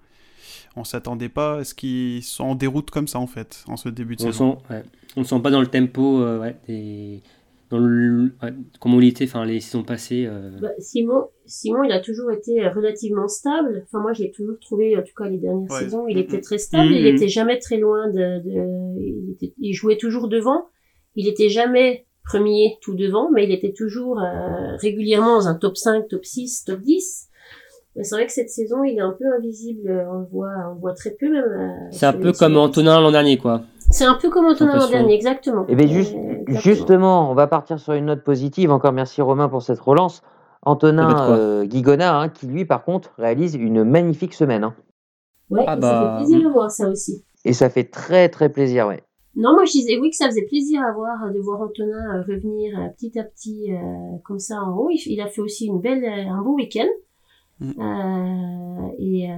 On 0.76 0.84
s'attendait 0.84 1.30
pas 1.30 1.58
à 1.58 1.64
ce 1.64 1.74
qu'ils 1.74 2.24
soient 2.24 2.46
en 2.46 2.56
déroute 2.56 2.92
comme 2.92 3.08
ça 3.08 3.20
en 3.20 3.28
fait, 3.28 3.64
en 3.68 3.78
ce 3.78 3.90
début 3.90 4.16
de 4.16 4.24
on 4.24 4.32
saison. 4.32 4.58
Sent, 4.68 4.84
On 5.16 5.22
ne 5.22 5.26
sent 5.26 5.40
pas 5.42 5.50
dans 5.50 5.62
le 5.62 5.68
tempo, 5.68 6.22
euh, 6.22 6.40
ouais, 6.40 7.22
dans 7.70 7.80
le, 7.80 8.32
comme 8.80 8.94
on 8.94 9.00
l'était 9.00 9.26
enfin, 9.26 9.44
les 9.44 9.60
saisons 9.60 9.84
passées. 9.84 10.26
Euh. 10.26 10.52
Bah, 10.62 10.70
Simon, 10.80 11.26
Simon, 11.46 11.84
il 11.84 11.92
a 11.92 12.00
toujours 12.00 12.32
été 12.32 12.66
relativement 12.70 13.28
stable. 13.28 13.84
Enfin, 13.86 14.02
moi, 14.02 14.14
j'ai 14.14 14.32
toujours 14.32 14.58
trouvé, 14.60 14.96
en 14.96 15.02
tout 15.02 15.14
cas 15.18 15.28
les 15.28 15.38
dernières 15.38 15.72
saisons, 15.72 16.08
il 16.08 16.18
était 16.18 16.42
très 16.42 16.60
stable. 16.60 16.92
Il 16.92 17.06
était 17.08 17.28
jamais 17.28 17.60
très 17.60 17.78
loin 17.78 18.10
de. 18.10 18.42
de 18.44 19.52
il, 19.60 19.74
jouait 19.74 19.98
toujours 19.98 20.30
devant. 20.30 20.68
Il 21.16 21.28
était 21.28 21.50
jamais 21.50 22.06
premier 22.24 22.78
tout 22.82 22.94
devant, 22.94 23.32
mais 23.32 23.46
il 23.46 23.52
était 23.52 23.74
toujours 23.74 24.20
euh, 24.20 24.76
régulièrement 24.78 25.38
dans 25.38 25.48
un 25.48 25.56
top 25.56 25.76
5, 25.76 26.08
top 26.08 26.24
6, 26.24 26.66
top 26.66 26.82
10 26.82 27.30
c'est 28.04 28.16
vrai 28.16 28.28
que 28.28 28.32
cette 28.32 28.50
saison, 28.50 28.84
il 28.84 28.98
est 28.98 29.02
un 29.02 29.16
peu 29.18 29.26
invisible. 29.36 30.06
On 30.12 30.20
le 30.20 30.26
voit, 30.32 30.52
on 30.72 30.80
voit 30.80 30.93
très 30.93 31.12
peu 31.12 31.30
même. 31.32 31.43
Euh, 31.43 31.88
c'est 31.91 32.06
un 32.06 32.14
peu 32.14 32.32
comme 32.32 32.56
Antonin 32.58 33.00
l'an 33.02 33.12
dernier, 33.12 33.38
quoi. 33.38 33.62
C'est 33.89 34.06
un 34.06 34.16
peu 34.16 34.30
comme 34.30 34.45
Antonin 34.45 34.78
l'an 34.78 34.89
dernier, 34.89 35.16
exactement. 35.16 35.64
Et 35.64 35.72
eh 35.72 35.76
bien 35.76 35.88
juste, 35.88 36.16
justement, 36.48 37.32
on 37.32 37.34
va 37.34 37.48
partir 37.48 37.80
sur 37.80 37.93
une 37.93 38.06
note 38.06 38.24
positive. 38.24 38.72
Encore 38.72 38.93
merci 38.93 39.22
Romain 39.22 39.50
pour 39.50 39.64
cette 39.64 39.80
relance. 39.80 40.22
Antonin 40.62 41.32
euh, 41.32 41.66
Guigona, 41.66 42.20
hein, 42.20 42.30
qui 42.30 42.45
lui, 42.45 42.66
par 42.66 42.84
contre, 42.84 43.14
réalise 43.18 43.56
une 43.56 43.84
magnifique 43.84 44.34
semaine. 44.34 44.64
Hein. 44.64 44.76
Ouais, 45.50 45.64
ah 45.66 45.76
ça 45.76 45.76
bah, 45.78 46.18
fait 46.20 46.26
plaisir 46.26 46.48
de 46.48 46.54
voir 46.54 46.70
ça 46.70 46.89
aussi. 46.89 47.24
Et 47.45 47.54
ça 47.54 47.70
fait 47.70 47.86
très 47.86 48.30
très 48.30 48.50
plaisir, 48.50 48.88
ouais. 48.88 49.02
Non, 49.36 49.54
moi 49.54 49.66
je 49.66 49.72
disais 49.72 49.98
oui 50.00 50.10
que 50.10 50.16
ça 50.16 50.26
faisait 50.26 50.45
plaisir 50.48 50.82
à 50.82 50.91
voir 50.93 51.32
de 51.32 51.39
voir 51.39 51.62
Antonin 51.62 52.18
euh, 52.18 52.24
revenir 52.28 52.74
petit 52.98 53.18
à 53.20 53.24
petit 53.24 53.70
comme 54.24 54.39
ça 54.39 54.62
en 54.62 54.76
haut. 54.76 54.89
Il, 54.89 55.22
a 55.22 55.28
fait 55.28 55.41
aussi 55.41 55.68
une 55.68 55.80
belle, 55.80 56.04
un 56.04 56.41
beau 56.41 56.56
week-end. 56.56 56.88
Euh, 57.62 58.88
et, 58.99 59.32
euh, 59.32 59.36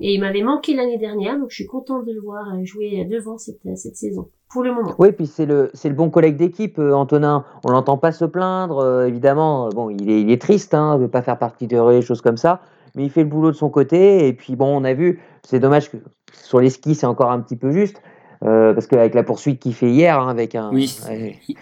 et, 0.00 0.14
il 0.14 0.20
m'avait 0.20 0.42
manqué 0.42 0.74
l'année 0.74 0.98
dernière, 0.98 1.36
donc 1.38 1.50
je 1.50 1.56
suis 1.56 1.66
contente 1.66 2.06
de 2.06 2.12
le 2.12 2.20
voir 2.20 2.44
jouer 2.64 3.04
devant 3.10 3.38
cette, 3.38 3.60
cette 3.76 3.96
saison, 3.96 4.28
pour 4.50 4.62
le 4.62 4.72
moment. 4.72 4.94
Oui, 4.98 5.10
puis 5.10 5.26
c'est 5.26 5.46
le, 5.46 5.72
le 5.82 5.94
bon 5.94 6.08
collègue 6.08 6.36
d'équipe, 6.36 6.78
euh, 6.78 6.92
Antonin. 6.92 7.44
On 7.64 7.72
l'entend 7.72 7.98
pas 7.98 8.12
se 8.12 8.24
plaindre, 8.24 9.04
évidemment. 9.06 9.68
Bon, 9.70 9.90
il 9.90 10.08
est, 10.08 10.20
il 10.20 10.30
est 10.30 10.40
triste, 10.40 10.74
hein, 10.74 10.98
de 10.98 11.06
pas 11.06 11.22
faire 11.22 11.38
partie 11.38 11.66
de 11.66 11.76
relais, 11.76 12.02
choses 12.02 12.20
comme 12.20 12.36
ça, 12.36 12.60
mais 12.94 13.02
il 13.02 13.10
fait 13.10 13.24
le 13.24 13.28
boulot 13.28 13.50
de 13.50 13.56
son 13.56 13.68
côté. 13.68 14.28
Et 14.28 14.32
puis 14.32 14.54
bon, 14.54 14.80
on 14.80 14.84
a 14.84 14.94
vu, 14.94 15.20
c'est 15.42 15.58
dommage 15.58 15.90
que 15.90 15.96
sur 16.32 16.60
les 16.60 16.70
skis, 16.70 16.94
c'est 16.94 17.06
encore 17.06 17.32
un 17.32 17.40
petit 17.40 17.56
peu 17.56 17.72
juste, 17.72 18.00
euh, 18.44 18.74
parce 18.74 18.86
qu'avec 18.86 19.14
la 19.14 19.22
poursuite 19.22 19.60
qu'il 19.60 19.74
fait 19.74 19.88
hier, 19.88 20.18
hein, 20.18 20.28
avec 20.28 20.54
un. 20.54 20.70
Oui, 20.72 20.94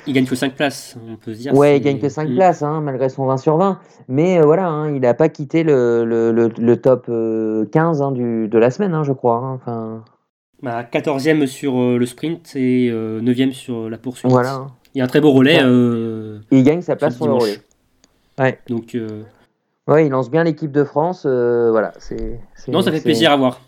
il, 0.06 0.12
gagne 0.12 0.26
que 0.26 0.34
5 0.34 0.54
places, 0.54 0.96
on 1.08 1.16
peut 1.16 1.34
se 1.34 1.40
dire. 1.40 1.54
Ouais, 1.54 1.76
il 1.76 1.80
gagne 1.80 1.98
que 1.98 2.08
5 2.08 2.28
mm. 2.28 2.34
places, 2.34 2.62
hein, 2.62 2.80
malgré 2.80 3.08
son 3.08 3.26
20 3.26 3.36
sur 3.36 3.56
20. 3.56 3.78
Mais 4.08 4.38
euh, 4.38 4.44
voilà, 4.44 4.66
hein, 4.66 4.92
il 4.92 5.00
n'a 5.00 5.14
pas 5.14 5.28
quitté 5.28 5.62
le, 5.62 6.04
le, 6.04 6.32
le, 6.32 6.76
top 6.76 7.06
15 7.06 8.02
euh, 8.02 8.10
du, 8.10 8.48
de 8.48 8.58
la 8.58 8.70
semaine, 8.70 9.02
je 9.04 9.12
crois. 9.12 9.40
Enfin... 9.40 10.02
Bah, 10.62 10.82
14e 10.82 11.46
sur 11.46 11.76
le 11.76 12.06
sprint 12.06 12.56
et 12.56 12.90
9e 12.90 13.52
sur 13.52 13.90
la 13.90 13.98
poursuite. 13.98 14.30
Voilà. 14.30 14.66
Il 14.94 14.98
y 14.98 15.00
a 15.00 15.04
un 15.04 15.08
très 15.08 15.20
beau 15.20 15.32
relais. 15.32 15.60
il 16.50 16.62
gagne 16.64 16.80
sa 16.80 16.96
place 16.96 17.16
sur 17.16 17.26
le 17.26 17.34
relais. 17.34 17.58
Ouais. 18.38 18.58
Donc. 18.68 18.96
Ouais, 19.86 20.06
il 20.06 20.10
lance 20.10 20.30
bien 20.30 20.44
l'équipe 20.44 20.72
de 20.72 20.84
France. 20.84 21.24
voilà, 21.24 21.92
c'est. 21.98 22.40
Non, 22.68 22.80
ça 22.80 22.90
fait 22.90 23.02
plaisir 23.02 23.30
à 23.30 23.36
voir. 23.36 23.60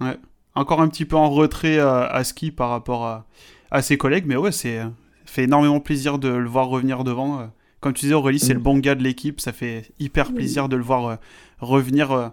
Ouais 0.00 0.18
encore 0.54 0.80
un 0.80 0.88
petit 0.88 1.04
peu 1.04 1.16
en 1.16 1.30
retrait 1.30 1.78
à, 1.78 2.22
ski 2.24 2.50
par 2.50 2.70
rapport 2.70 3.24
à, 3.70 3.82
ses 3.82 3.96
collègues, 3.96 4.24
mais 4.26 4.36
ouais, 4.36 4.52
c'est 4.52 4.80
fait 5.24 5.44
énormément 5.44 5.80
plaisir 5.80 6.18
de 6.18 6.28
le 6.28 6.48
voir 6.48 6.68
revenir 6.68 7.02
devant. 7.02 7.48
Comme 7.84 7.92
tu 7.92 8.06
disais, 8.06 8.14
Aurélie, 8.14 8.38
c'est 8.38 8.54
le 8.54 8.60
mm. 8.60 8.62
bon 8.62 8.78
gars 8.78 8.94
de 8.94 9.02
l'équipe, 9.02 9.42
ça 9.42 9.52
fait 9.52 9.92
hyper 10.00 10.32
plaisir 10.32 10.70
de 10.70 10.76
le 10.76 10.82
voir 10.82 11.06
euh, 11.06 11.14
revenir 11.60 12.12
euh, 12.12 12.28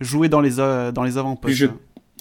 jouer 0.00 0.28
dans 0.28 0.40
les, 0.40 0.52
dans 0.52 1.02
les 1.02 1.18
avant-postes. 1.18 1.52
Je, 1.52 1.66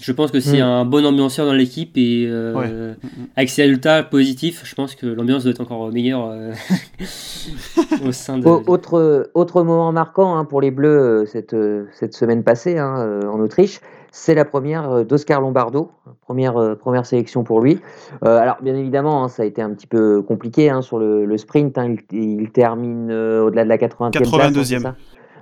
je, 0.01 0.11
pense 0.11 0.31
que 0.31 0.39
c'est 0.39 0.57
mm. 0.57 0.65
un 0.65 0.83
bon 0.83 1.05
ambianceur 1.05 1.45
dans 1.45 1.53
l'équipe 1.53 1.95
et 1.97 2.25
euh, 2.27 2.95
avec 3.35 3.51
ses 3.51 3.61
résultats 3.61 4.01
positifs, 4.01 4.63
je 4.65 4.73
pense 4.73 4.95
que 4.95 5.05
l'ambiance 5.05 5.43
doit 5.43 5.51
être 5.51 5.61
encore 5.61 5.91
meilleure 5.91 6.33
au 8.03 8.11
sein 8.11 8.39
de. 8.39 8.47
Autre, 8.47 9.29
autre 9.35 9.61
moment 9.61 9.91
marquant 9.91 10.35
hein, 10.35 10.43
pour 10.43 10.59
les 10.59 10.71
Bleus 10.71 11.27
cette, 11.27 11.55
cette 11.91 12.15
semaine 12.15 12.43
passée 12.43 12.79
hein, 12.79 13.19
en 13.31 13.39
Autriche, 13.39 13.81
c'est 14.15 14.35
la 14.35 14.45
première 14.45 14.91
euh, 14.91 15.03
d'Oscar 15.03 15.41
Lombardo, 15.41 15.89
première, 16.21 16.55
euh, 16.55 16.75
première 16.75 17.03
sélection 17.03 17.43
pour 17.43 17.61
lui. 17.61 17.81
Euh, 18.23 18.37
alors, 18.37 18.57
bien 18.61 18.75
évidemment, 18.75 19.23
hein, 19.23 19.27
ça 19.27 19.41
a 19.41 19.45
été 19.45 19.59
un 19.59 19.71
petit 19.71 19.87
peu 19.87 20.21
compliqué 20.21 20.69
hein, 20.69 20.83
sur 20.83 20.99
le, 20.99 21.35
sprint. 21.35 21.75
Hein. 21.79 21.95
il, 22.11 22.51
termine 22.51 23.11
au-delà 23.11 23.63
de 23.63 23.69
la 23.69 23.77
80e 23.77 24.11
82e. 24.11 24.93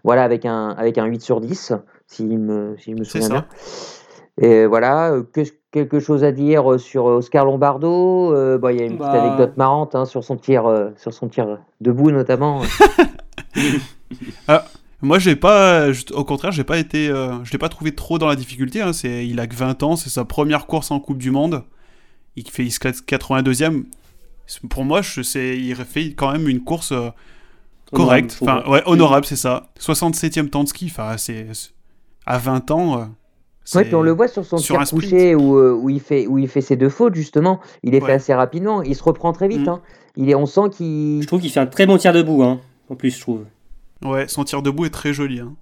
voilà, 0.05 0.23
avec 0.23 0.45
un, 0.45 0.69
avec 0.69 0.97
un 0.97 1.03
8 1.03 1.21
sur 1.21 1.41
10, 1.41 1.73
si 2.07 2.31
je 2.31 2.37
me, 2.37 2.77
si 2.77 2.95
me 2.95 3.03
souviens 3.03 3.27
bien. 3.27 3.45
Et 4.39 4.65
voilà, 4.65 5.17
que, 5.33 5.41
quelque 5.71 5.99
chose 5.99 6.23
à 6.23 6.31
dire 6.31 6.79
sur 6.79 7.03
Oscar 7.05 7.43
Lombardo? 7.43 8.33
il 8.69 8.77
y 8.77 8.81
a 8.81 8.85
une 8.85 8.97
petite 8.97 8.99
bah. 8.99 9.21
anecdote 9.21 9.57
marrante 9.57 10.05
sur 10.05 10.23
son 10.23 10.37
tir, 10.37 10.63
sur 10.95 11.13
son 11.13 11.27
tir 11.27 11.59
debout 11.81 12.11
notamment. 12.11 12.61
ah, 14.47 14.63
moi, 15.01 15.17
j'ai 15.17 15.35
pas, 15.35 15.87
au 16.11 16.23
contraire, 16.23 16.51
j'ai 16.51 16.63
pas 16.63 16.77
été, 16.77 17.09
euh, 17.09 17.43
je 17.43 17.51
l'ai 17.51 17.57
pas 17.57 17.69
trouvé 17.69 17.93
trop 17.93 18.19
dans 18.19 18.27
la 18.27 18.35
difficulté. 18.35 18.81
Hein. 18.81 18.93
C'est, 18.93 19.27
il 19.27 19.39
a 19.39 19.47
que 19.47 19.55
20 19.55 19.81
ans, 19.83 19.95
c'est 19.95 20.09
sa 20.09 20.25
première 20.25 20.67
course 20.67 20.91
en 20.91 20.99
Coupe 20.99 21.17
du 21.17 21.31
Monde. 21.31 21.63
Il 22.35 22.49
fait 22.49 22.63
82e. 22.63 23.83
Pour 24.69 24.85
moi, 24.85 25.01
je 25.01 25.21
sais, 25.21 25.57
il 25.57 25.75
fait 25.75 26.13
quand 26.13 26.31
même 26.31 26.47
une 26.47 26.63
course 26.63 26.91
euh, 26.91 27.09
Correct, 27.91 28.37
enfin, 28.41 28.63
ouais, 28.69 28.81
honorable, 28.85 29.25
c'est 29.25 29.35
ça. 29.35 29.69
67e 29.79 30.49
temps 30.49 30.63
de 30.63 30.69
ski, 30.69 30.87
enfin, 30.89 31.17
c'est. 31.17 31.47
À 32.25 32.37
20 32.37 32.71
ans. 32.71 32.99
Euh, 32.99 33.05
ouais, 33.75 33.85
puis 33.85 33.95
on 33.95 34.03
le 34.03 34.11
voit 34.11 34.27
sur 34.27 34.45
son 34.45 34.57
tir 34.57 34.79
couché 34.89 35.35
où, 35.35 35.57
où, 35.57 35.89
il 35.89 35.99
fait, 35.99 36.27
où 36.27 36.37
il 36.37 36.47
fait 36.47 36.61
ses 36.61 36.75
deux 36.75 36.89
fautes, 36.89 37.15
justement. 37.15 37.59
Il 37.83 37.95
est 37.95 38.01
fait 38.01 38.13
assez 38.13 38.33
rapidement. 38.33 38.83
Il 38.83 38.95
se 38.95 39.03
reprend 39.03 39.33
très 39.33 39.47
vite. 39.47 39.65
Mm. 39.65 39.69
Hein. 39.69 39.81
Il 40.15 40.29
est, 40.29 40.35
on 40.35 40.45
sent 40.45 40.69
qu'il. 40.71 41.21
Je 41.21 41.27
trouve 41.27 41.41
qu'il 41.41 41.49
fait 41.49 41.59
un 41.59 41.65
très 41.65 41.85
bon 41.85 41.97
tir 41.97 42.13
debout, 42.13 42.43
hein, 42.43 42.61
en 42.89 42.95
plus, 42.95 43.15
je 43.15 43.19
trouve. 43.19 43.45
Ouais, 44.03 44.27
son 44.27 44.43
tir 44.43 44.61
debout 44.61 44.85
est 44.85 44.89
très 44.89 45.13
joli. 45.13 45.39
Hein. 45.39 45.55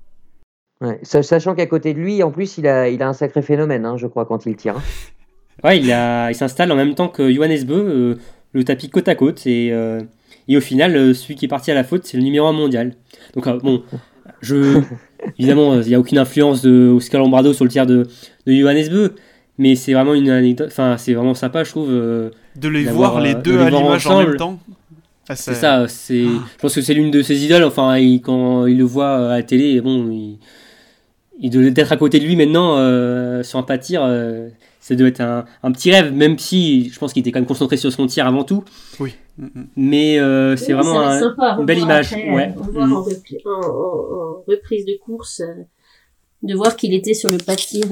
Ouais, 0.81 0.99
sachant 1.03 1.55
qu'à 1.55 1.65
côté 1.65 1.93
de 1.93 1.99
lui, 1.99 2.23
en 2.23 2.31
plus, 2.31 2.57
il 2.57 2.67
a, 2.67 2.87
il 2.87 3.03
a 3.03 3.09
un 3.09 3.13
sacré 3.13 3.41
phénomène, 3.41 3.85
hein, 3.85 3.97
je 3.97 4.07
crois, 4.07 4.25
quand 4.25 4.45
il 4.45 4.55
tire. 4.55 4.75
Ouais, 5.61 5.77
il, 5.77 5.91
a, 5.91 6.31
il 6.31 6.35
s'installe 6.35 6.71
en 6.71 6.75
même 6.77 6.95
temps 6.95 7.09
que 7.09 7.29
Johannes 7.33 7.65
Beu, 7.65 7.75
euh, 7.75 8.15
le 8.53 8.63
tapis 8.63 8.89
côte 8.89 9.09
à 9.09 9.15
côte. 9.15 9.45
Et, 9.45 9.73
euh, 9.73 9.99
et 10.47 10.55
au 10.55 10.61
final, 10.61 10.95
euh, 10.95 11.13
celui 11.13 11.35
qui 11.35 11.43
est 11.43 11.49
parti 11.49 11.69
à 11.69 11.73
la 11.73 11.83
faute, 11.83 12.05
c'est 12.05 12.15
le 12.15 12.23
numéro 12.23 12.47
1 12.47 12.53
mondial. 12.53 12.93
Donc, 13.35 13.45
bon, 13.61 13.83
je, 14.39 14.79
évidemment, 15.37 15.81
il 15.81 15.87
n'y 15.89 15.95
a 15.95 15.99
aucune 15.99 16.17
influence 16.17 16.61
de 16.61 16.87
Oscar 16.87 17.19
Lombardo 17.19 17.51
sur 17.51 17.65
le 17.65 17.71
tir 17.71 17.85
de, 17.85 18.07
de 18.47 18.53
Johannes 18.53 18.87
Beu. 18.87 19.15
Mais 19.57 19.75
c'est 19.75 19.91
vraiment 19.91 20.13
une 20.13 20.29
anecdote, 20.29 20.69
enfin, 20.71 20.95
c'est 20.97 21.13
vraiment 21.13 21.33
sympa, 21.33 21.65
je 21.65 21.71
trouve. 21.71 21.89
de 21.89 22.31
les 22.69 22.85
voir 22.85 23.19
les 23.19 23.35
deux 23.35 23.59
à 23.59 23.69
l'image 23.69 24.07
en 24.07 24.23
même 24.23 24.37
temps. 24.37 24.59
Ah, 25.29 25.35
c'est 25.35 25.53
ça, 25.53 25.87
c'est. 25.87 26.23
Je 26.23 26.57
pense 26.59 26.73
que 26.73 26.81
c'est 26.81 26.95
l'une 26.95 27.11
de 27.11 27.21
ses 27.21 27.45
idoles. 27.45 27.63
Enfin, 27.63 27.95
quand 28.23 28.65
il 28.65 28.77
le 28.77 28.83
voit 28.83 29.31
à 29.31 29.37
la 29.37 29.43
télé, 29.43 29.79
bon, 29.79 30.09
il, 30.09 30.39
il 31.39 31.73
d'être 31.73 31.91
à 31.91 31.97
côté 31.97 32.19
de 32.19 32.25
lui 32.25 32.35
maintenant 32.35 32.77
euh, 32.77 33.43
sur 33.43 33.59
un 33.59 33.63
pâtir, 33.63 34.03
euh, 34.03 34.49
ça 34.79 34.95
doit 34.95 35.07
être 35.07 35.21
un, 35.21 35.45
un, 35.63 35.71
petit 35.71 35.91
rêve, 35.91 36.13
même 36.13 36.37
si 36.37 36.89
je 36.89 36.99
pense 36.99 37.13
qu'il 37.13 37.21
était 37.21 37.31
quand 37.31 37.39
même 37.39 37.47
concentré 37.47 37.77
sur 37.77 37.91
son 37.91 38.07
tir 38.07 38.27
avant 38.27 38.43
tout. 38.43 38.63
Oui. 38.99 39.15
Mais 39.77 40.19
euh, 40.19 40.57
c'est 40.57 40.73
vraiment 40.73 40.99
une 40.99 41.65
belle 41.65 41.79
image. 41.79 42.11
ouais. 42.11 42.53
On 42.57 42.63
voit 42.63 42.87
mm. 42.87 42.93
en, 42.93 43.03
reprise 44.47 44.85
de 44.85 44.97
course 44.97 45.41
de 46.41 46.55
voir 46.55 46.75
qu'il 46.75 46.93
était 46.93 47.13
sur 47.13 47.29
le 47.29 47.37
pâtir. 47.37 47.85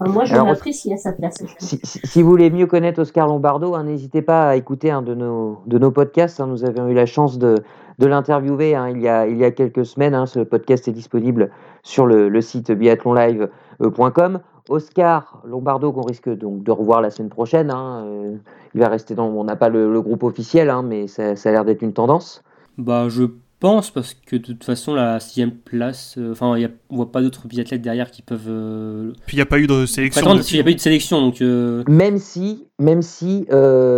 Enfin, 0.00 0.12
moi, 0.12 0.24
je 0.24 0.34
l'apprécie 0.34 0.92
à 0.92 0.96
sa 0.96 1.12
place. 1.12 1.36
Si, 1.58 1.78
si, 1.82 2.22
vous 2.22 2.28
voulez 2.28 2.50
mieux 2.50 2.66
connaître 2.66 3.00
Oscar 3.00 3.28
Lombardo, 3.28 3.74
hein, 3.74 3.84
n'hésitez 3.84 4.22
pas 4.22 4.48
à 4.48 4.56
écouter 4.56 4.90
un 4.90 5.02
de, 5.02 5.14
nos, 5.14 5.60
de 5.66 5.78
nos 5.78 5.90
podcasts. 5.90 6.40
Hein. 6.40 6.48
nous 6.48 6.64
avions 6.64 6.88
eu 6.88 6.94
la 6.94 7.06
chance 7.06 7.38
de, 7.38 7.56
de 7.98 8.06
l'interviewer 8.06 8.74
hein, 8.74 8.90
il, 8.90 9.00
y 9.00 9.08
a, 9.08 9.28
il 9.28 9.36
y 9.36 9.44
a 9.44 9.52
quelques 9.52 9.86
semaines. 9.86 10.26
ce 10.26 10.40
podcast 10.40 10.88
est 10.88 10.92
disponible 10.92 11.50
sur 11.82 12.06
le, 12.06 12.28
le 12.28 12.40
site 12.40 12.72
biathlonlive.com. 12.72 14.40
Oscar 14.68 15.42
Lombardo, 15.46 15.92
qu'on 15.92 16.02
risque 16.02 16.30
donc 16.30 16.62
de 16.62 16.70
revoir 16.70 17.00
la 17.00 17.10
semaine 17.10 17.28
prochaine. 17.28 17.70
Euh, 17.74 18.36
il 18.74 18.80
va 18.80 18.88
rester 18.88 19.14
dans. 19.14 19.26
On 19.26 19.44
n'a 19.44 19.56
pas 19.56 19.68
le, 19.68 20.00
groupe 20.00 20.22
officiel, 20.22 20.72
mais 20.84 21.06
ça, 21.06 21.36
ça 21.36 21.50
a 21.50 21.52
l'air 21.52 21.64
d'être 21.64 21.82
une 21.82 21.92
tendance. 21.92 22.42
Bah, 22.78 23.08
je 23.08 23.24
pense 23.64 23.90
parce 23.90 24.12
que 24.12 24.36
de 24.36 24.42
toute 24.42 24.62
façon 24.62 24.92
la 24.92 25.18
sixième 25.20 25.52
place, 25.52 26.16
euh, 26.18 26.32
enfin 26.32 26.54
a, 26.62 26.68
on 26.90 26.96
voit 26.96 27.10
pas 27.10 27.22
d'autres 27.22 27.48
biathlètes 27.48 27.80
derrière 27.80 28.10
qui 28.10 28.20
peuvent. 28.20 28.46
Euh, 28.46 29.12
Puis 29.26 29.38
il 29.38 29.38
n'y 29.38 29.42
a 29.42 29.46
pas 29.46 29.58
eu 29.58 29.66
de 29.66 29.86
sélection. 29.86 30.20
il 30.34 30.54
n'y 30.54 30.60
a 30.60 30.64
pas 30.64 30.70
eu 30.70 30.74
de 30.74 30.80
sélection 30.80 31.22
donc. 31.22 31.40
Euh, 31.40 31.82
même 31.88 32.18
si, 32.18 32.68
même 32.78 33.00
si 33.00 33.46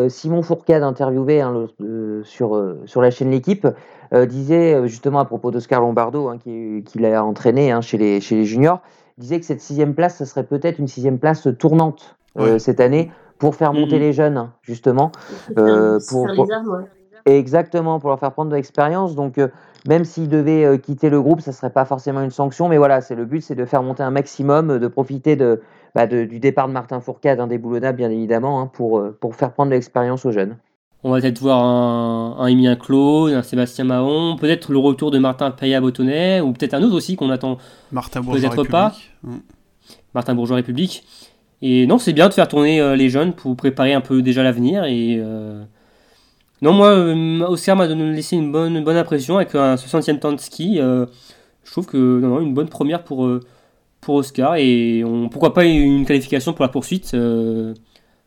Simon 0.08 0.42
Fourcade 0.42 0.84
interviewé 0.84 1.40
hein, 1.40 1.66
sur 2.22 2.76
sur 2.84 3.02
la 3.02 3.10
chaîne 3.10 3.32
l'équipe 3.32 3.66
disait 4.28 4.86
justement 4.86 5.18
à 5.18 5.24
propos 5.24 5.50
d'Oscar 5.50 5.80
Lombardo 5.80 6.28
hein, 6.28 6.38
qui, 6.38 6.84
qui 6.86 7.00
l'a 7.00 7.24
entraîné 7.24 7.72
hein, 7.72 7.80
chez 7.80 7.98
les 7.98 8.20
chez 8.20 8.36
les 8.36 8.44
juniors, 8.44 8.82
disait 9.18 9.40
que 9.40 9.46
cette 9.46 9.60
sixième 9.60 9.96
place, 9.96 10.18
ça 10.18 10.26
serait 10.26 10.46
peut-être 10.46 10.78
une 10.78 10.86
sixième 10.86 11.18
place 11.18 11.48
tournante 11.58 12.16
cette 12.58 12.78
année 12.78 13.10
pour 13.38 13.56
faire 13.56 13.72
monter 13.72 13.96
mm-hmm. 13.96 13.98
les 13.98 14.12
jeunes 14.12 14.48
justement. 14.62 15.10
pour, 15.56 16.28
pour... 16.36 16.46
Exactement, 17.26 17.98
pour 17.98 18.10
leur 18.10 18.20
faire 18.20 18.30
prendre 18.30 18.52
de 18.52 18.56
l'expérience. 18.56 19.16
Donc, 19.16 19.38
euh, 19.38 19.48
même 19.88 20.04
s'ils 20.04 20.28
devaient 20.28 20.64
euh, 20.64 20.76
quitter 20.78 21.10
le 21.10 21.20
groupe, 21.20 21.40
ça 21.40 21.50
ne 21.50 21.56
serait 21.56 21.70
pas 21.70 21.84
forcément 21.84 22.22
une 22.22 22.30
sanction. 22.30 22.68
Mais 22.68 22.78
voilà, 22.78 23.00
c'est 23.00 23.16
le 23.16 23.24
but, 23.24 23.40
c'est 23.40 23.56
de 23.56 23.64
faire 23.64 23.82
monter 23.82 24.04
un 24.04 24.12
maximum, 24.12 24.70
euh, 24.70 24.78
de 24.78 24.86
profiter 24.86 25.36
bah, 25.96 26.06
de, 26.06 26.24
du 26.24 26.38
départ 26.38 26.68
de 26.68 26.72
Martin 26.72 27.00
Fourcade, 27.00 27.40
indéboulonnable 27.40 27.98
bien 27.98 28.10
évidemment, 28.10 28.60
hein, 28.60 28.70
pour, 28.72 29.02
pour 29.20 29.34
faire 29.34 29.52
prendre 29.52 29.70
de 29.70 29.74
l'expérience 29.74 30.24
aux 30.24 30.30
jeunes. 30.30 30.56
On 31.02 31.10
va 31.10 31.20
peut-être 31.20 31.40
voir 31.40 31.64
un, 31.64 32.36
un 32.38 32.46
Emilien 32.46 32.76
Claude, 32.76 33.32
un 33.32 33.42
Sébastien 33.42 33.84
Mahon, 33.84 34.36
peut-être 34.36 34.70
le 34.70 34.78
retour 34.78 35.10
de 35.10 35.18
Martin 35.18 35.50
Paya-Bottonnet, 35.50 36.40
ou 36.40 36.52
peut-être 36.52 36.74
un 36.74 36.82
autre 36.82 36.94
aussi 36.94 37.16
qu'on 37.16 37.30
attend 37.30 37.58
Martin 37.90 38.22
peut-être 38.22 38.64
pas. 38.64 38.94
Mm. 39.24 39.36
Martin 40.14 40.34
Bourgeois 40.36 40.56
République. 40.56 41.04
Et 41.60 41.86
non, 41.86 41.98
c'est 41.98 42.12
bien 42.12 42.28
de 42.28 42.34
faire 42.34 42.46
tourner 42.46 42.96
les 42.96 43.08
jeunes 43.08 43.32
pour 43.32 43.56
préparer 43.56 43.94
un 43.94 44.00
peu 44.00 44.22
déjà 44.22 44.42
l'avenir 44.42 44.84
et 44.84 45.20
non, 46.62 46.72
moi, 46.72 46.88
euh, 46.88 47.40
Oscar 47.42 47.76
m'a 47.76 47.86
laissé 47.86 48.36
une 48.36 48.50
bonne, 48.50 48.82
bonne 48.82 48.96
impression 48.96 49.36
avec 49.36 49.54
un 49.54 49.74
60e 49.74 50.18
temps 50.18 50.32
de 50.32 50.40
ski. 50.40 50.78
Euh, 50.80 51.06
je 51.64 51.70
trouve 51.70 51.86
que 51.86 51.96
non, 51.96 52.28
non, 52.28 52.40
une 52.40 52.54
bonne 52.54 52.68
première 52.68 53.04
pour, 53.04 53.26
euh, 53.26 53.40
pour 54.00 54.16
Oscar 54.16 54.56
et 54.56 55.04
on, 55.04 55.28
pourquoi 55.28 55.52
pas 55.52 55.64
une 55.64 56.06
qualification 56.06 56.52
pour 56.52 56.62
la 56.62 56.68
poursuite 56.68 57.14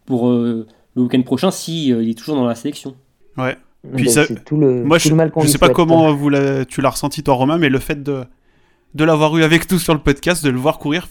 pour 0.05 0.31
le 0.31 0.65
week-end 0.95 1.21
prochain 1.21 1.51
si 1.51 1.89
il 1.89 2.09
est 2.09 2.17
toujours 2.17 2.35
dans 2.35 2.45
la 2.45 2.55
sélection. 2.55 2.95
Ouais. 3.37 3.57
Puis 3.95 4.09
ça, 4.09 4.25
tout 4.45 4.57
le, 4.57 4.83
moi, 4.83 4.97
je, 4.97 5.13
ne 5.13 5.47
sais 5.47 5.57
pas 5.57 5.69
comment 5.69 6.13
vous 6.13 6.29
tu 6.67 6.81
l'as 6.81 6.89
ressenti 6.89 7.23
toi 7.23 7.35
Romain, 7.35 7.57
mais 7.57 7.69
le 7.69 7.79
fait 7.79 8.03
de, 8.03 8.25
de 8.93 9.03
l'avoir 9.03 9.35
eu 9.37 9.43
avec 9.43 9.71
nous 9.71 9.79
sur 9.79 9.93
le 9.93 10.01
podcast, 10.01 10.43
de 10.43 10.49
le 10.49 10.57
voir 10.57 10.79
courir, 10.79 11.07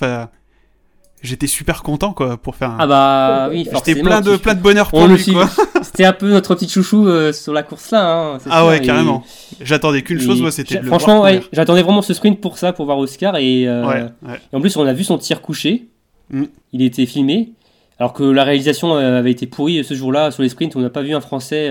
j'étais 1.23 1.47
super 1.47 1.83
content 1.83 2.13
quoi 2.13 2.37
pour 2.37 2.57
faire 2.57 2.71
un... 2.71 2.77
ah 2.81 2.87
bah 2.87 3.49
oui 3.51 3.67
j'étais 3.73 4.01
plein 4.01 4.21
de 4.21 4.37
plein 4.37 4.55
de 4.55 4.61
bonheur 4.61 4.89
pour 4.89 5.07
lui 5.07 5.19
c'était 5.83 6.05
un 6.05 6.13
peu 6.13 6.31
notre 6.31 6.55
petit 6.55 6.69
chouchou 6.69 7.07
euh, 7.07 7.33
sur 7.33 7.53
la 7.53 7.63
course 7.63 7.91
là 7.91 8.35
hein, 8.35 8.39
ah 8.51 8.67
ouais 8.67 8.81
carrément. 8.81 9.25
J'attendais 9.61 10.03
qu'une 10.03 10.21
chose 10.21 10.41
moi 10.41 10.51
c'était 10.51 10.83
franchement 10.83 11.23
ouais, 11.23 11.43
j'attendais 11.53 11.83
vraiment 11.83 12.03
ce 12.03 12.15
sprint 12.15 12.41
pour 12.41 12.59
ça 12.59 12.73
pour 12.73 12.85
voir 12.85 12.99
Oscar 12.99 13.37
et, 13.37 13.67
euh, 13.67 14.09
et 14.53 14.57
en 14.57 14.61
plus 14.61 14.77
on 14.77 14.87
a 14.87 14.93
vu 14.93 15.05
son 15.05 15.19
tir 15.19 15.41
couché. 15.41 15.89
Mm. 16.31 16.45
il 16.75 16.83
était 16.83 17.07
filmé. 17.07 17.53
Alors 17.99 18.13
que 18.13 18.23
la 18.23 18.45
réalisation 18.45 18.97
euh, 18.97 19.19
avait 19.19 19.31
été 19.31 19.47
pourrie 19.47 19.83
ce 19.83 19.95
jour-là 19.95 20.31
sur 20.31 20.43
les 20.43 20.49
sprints 20.51 20.77
on 20.77 20.81
n'a 20.81 20.91
pas 20.91 21.03
vu 21.03 21.15
un 21.15 21.21
français 21.21 21.71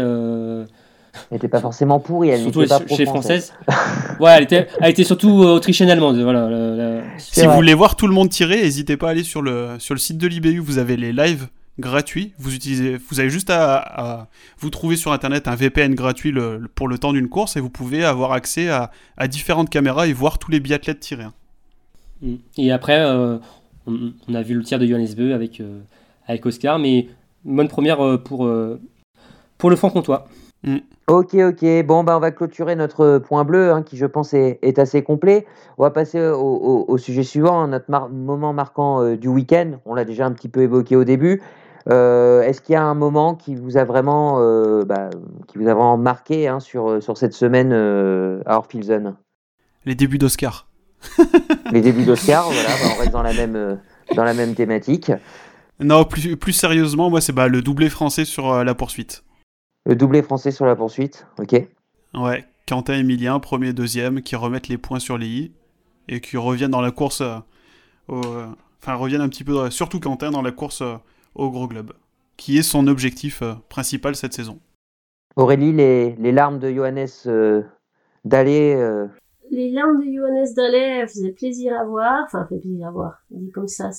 n'était 1.32 1.48
pas 1.48 1.60
forcément 1.60 2.00
pourrie, 2.00 2.30
elle 2.30 2.42
surtout 2.42 2.66
pas 2.68 2.80
chez 2.88 3.06
ouais, 4.20 4.32
elle 4.32 4.44
était, 4.44 4.68
elle 4.82 4.92
était 4.92 5.04
surtout 5.04 5.44
euh, 5.44 5.56
autrichienne 5.56 5.90
allemande. 5.90 6.18
Voilà. 6.22 7.02
Si 7.18 7.46
vous 7.46 7.54
voulez 7.54 7.74
voir 7.74 7.96
tout 7.96 8.08
le 8.08 8.14
monde 8.14 8.30
tirer, 8.30 8.62
n'hésitez 8.62 8.98
pas 8.98 9.08
à 9.08 9.12
aller 9.12 9.24
sur 9.24 9.42
le 9.42 9.76
sur 9.80 9.94
le 9.94 10.00
site 10.00 10.18
de 10.18 10.28
l'IBU. 10.28 10.60
Vous 10.60 10.78
avez 10.78 10.98
les 10.98 11.14
lives 11.14 11.48
gratuits. 11.80 12.34
Vous 12.40 12.56
utilisez, 12.56 12.98
vous 12.98 13.20
avez 13.20 13.30
juste 13.30 13.50
à, 13.50 14.28
vous 14.60 14.70
trouver 14.70 14.96
sur 14.96 15.12
internet 15.12 15.48
un 15.48 15.56
VPN 15.56 15.94
gratuit 15.96 16.34
pour 16.76 16.88
le 16.88 16.98
temps 16.98 17.14
d'une 17.14 17.30
course 17.30 17.56
et 17.56 17.60
vous 17.60 17.70
pouvez 17.70 18.04
avoir 18.04 18.32
accès 18.32 18.70
à, 18.70 18.92
à, 19.18 19.28
différentes 19.28 19.70
caméras 19.70 20.08
et 20.08 20.14
voir 20.14 20.40
tous 20.40 20.52
les 20.52 20.60
biathlètes 20.60 21.00
tirer. 21.00 21.28
Mm. 22.22 22.36
Et 22.58 22.72
après, 22.72 23.00
euh, 23.00 23.38
on, 23.86 24.34
a 24.34 24.42
vu 24.42 24.56
le 24.56 24.64
tir 24.64 24.80
de 24.80 24.88
Johannes 24.88 25.14
Beu 25.16 25.34
avec 25.34 25.62
euh, 25.62 25.80
avec 26.28 26.46
Oscar, 26.46 26.80
mais 26.80 27.08
bonne 27.46 27.68
première 27.68 28.20
pour 28.24 28.50
pour 29.58 29.70
le 29.70 29.76
franc-comtois. 29.76 30.28
Mm. 30.64 30.78
Ok, 31.08 31.36
ok. 31.36 31.86
Bon, 31.86 32.04
bah, 32.04 32.18
on 32.18 32.20
va 32.20 32.32
clôturer 32.32 32.76
notre 32.76 33.20
point 33.20 33.46
bleu, 33.46 33.72
hein, 33.72 33.82
qui 33.84 33.98
je 33.98 34.06
pense 34.06 34.34
est, 34.34 34.60
est, 34.62 34.80
assez 34.80 35.04
complet. 35.04 35.46
On 35.78 35.84
va 35.84 35.92
passer 35.92 36.20
au, 36.20 36.86
au, 36.88 36.98
sujet 36.98 37.24
suivant, 37.24 37.62
hein, 37.62 37.68
notre 37.68 37.90
moment 38.10 38.54
marquant 38.54 39.02
euh, 39.02 39.16
du 39.16 39.28
week-end. 39.28 39.80
On 39.86 39.96
l'a 39.96 40.06
déjà 40.06 40.26
un 40.26 40.32
petit 40.32 40.50
peu 40.50 40.62
évoqué 40.62 40.96
au 40.96 41.04
début. 41.04 41.42
Euh, 41.90 42.42
Est-ce 42.42 42.60
qu'il 42.60 42.74
y 42.74 42.76
a 42.76 42.84
un 42.84 42.96
moment 42.96 43.36
qui 43.36 43.56
vous 43.56 43.78
a 43.78 43.86
vraiment, 43.86 44.42
euh, 44.42 44.84
bah, 44.84 45.10
qui 45.48 45.58
vous 45.58 45.70
a 45.70 45.74
vraiment 45.74 45.98
marqué 45.98 46.48
hein, 46.48 46.60
sur, 46.60 47.02
sur 47.02 47.18
cette 47.18 47.34
semaine 47.34 47.72
à 48.46 48.58
Orphilsen? 48.58 49.16
Les 49.86 49.96
débuts 49.96 50.18
d'Oscar. 50.18 50.68
Les 51.72 51.82
débuts 51.82 52.04
d'Oscar, 52.04 52.44
voilà, 52.52 52.70
bah, 52.70 52.94
on 52.96 53.00
reste 53.00 53.12
dans 53.14 53.24
la 53.24 53.34
même, 53.34 53.80
dans 54.14 54.24
la 54.26 54.34
même 54.34 54.56
thématique. 54.56 55.12
Non, 55.80 56.04
plus, 56.04 56.36
plus 56.36 56.54
sérieusement, 56.54 57.10
moi, 57.10 57.22
c'est 57.22 57.32
bah, 57.32 57.48
le 57.48 57.62
doublé 57.62 57.90
français 57.90 58.26
sur 58.26 58.66
la 58.66 58.76
poursuite. 58.76 59.24
Le 59.88 59.96
doublé 59.96 60.22
français 60.22 60.52
sur 60.52 60.66
la 60.66 60.76
poursuite, 60.76 61.26
ok. 61.40 61.66
Ouais, 62.14 62.46
Quentin 62.68 62.96
et 62.96 63.00
Emilien, 63.00 63.40
premier, 63.40 63.72
deuxième, 63.72 64.22
qui 64.22 64.36
remettent 64.36 64.68
les 64.68 64.78
points 64.78 65.00
sur 65.00 65.18
les 65.18 65.28
i 65.28 65.52
et 66.10 66.20
qui 66.20 66.36
reviennent 66.36 66.72
dans 66.72 66.82
la 66.82 66.92
course, 66.92 67.22
euh, 67.22 67.38
euh, 68.10 68.48
enfin 68.82 68.96
reviennent 68.96 69.22
un 69.22 69.30
petit 69.30 69.46
peu, 69.46 69.70
surtout 69.70 70.02
Quentin 70.02 70.32
dans 70.32 70.42
la 70.42 70.52
course 70.52 70.82
euh, 70.82 70.96
au 71.36 71.50
gros 71.52 71.70
globe, 71.70 71.94
qui 72.36 72.58
est 72.58 72.64
son 72.64 72.86
objectif 72.88 73.42
principal 73.70 74.18
cette 74.18 74.34
saison. 74.34 74.60
Aurélie, 75.38 75.72
les, 75.72 76.16
les 76.16 76.34
larmes 76.34 76.60
de 76.60 76.70
Johannes 76.70 77.64
Dallet. 78.26 78.76
Les 79.52 79.72
larmes 79.72 80.06
de 80.06 80.12
Johannes 80.12 80.54
Dallet 80.54 81.08
faisaient 81.08 81.32
plaisir 81.32 81.80
à 81.80 81.86
voir, 81.86 82.24
enfin 82.26 82.46
fait 82.50 82.60
plaisir 82.60 82.90
à 82.90 82.92
voir, 82.92 83.22
dit 83.32 83.52
comme 83.52 83.70
ça, 83.70 83.92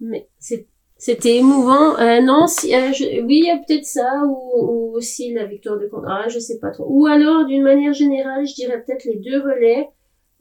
mais 0.00 0.28
c'est 0.40 0.66
c'était 1.02 1.38
émouvant. 1.38 1.98
Euh, 1.98 2.20
non, 2.20 2.46
si, 2.46 2.72
euh, 2.72 2.90
oui, 3.24 3.40
il 3.42 3.46
y 3.46 3.50
a 3.50 3.56
peut-être 3.56 3.84
ça, 3.84 4.22
ou, 4.24 4.92
aussi 4.94 5.34
la 5.34 5.46
victoire 5.46 5.76
de 5.76 5.90
Ah, 6.06 6.28
je 6.28 6.38
sais 6.38 6.60
pas 6.60 6.70
trop. 6.70 6.86
Ou 6.88 7.06
alors, 7.06 7.44
d'une 7.44 7.64
manière 7.64 7.92
générale, 7.92 8.46
je 8.46 8.54
dirais 8.54 8.84
peut-être 8.84 9.04
les 9.06 9.16
deux 9.16 9.40
relais. 9.40 9.88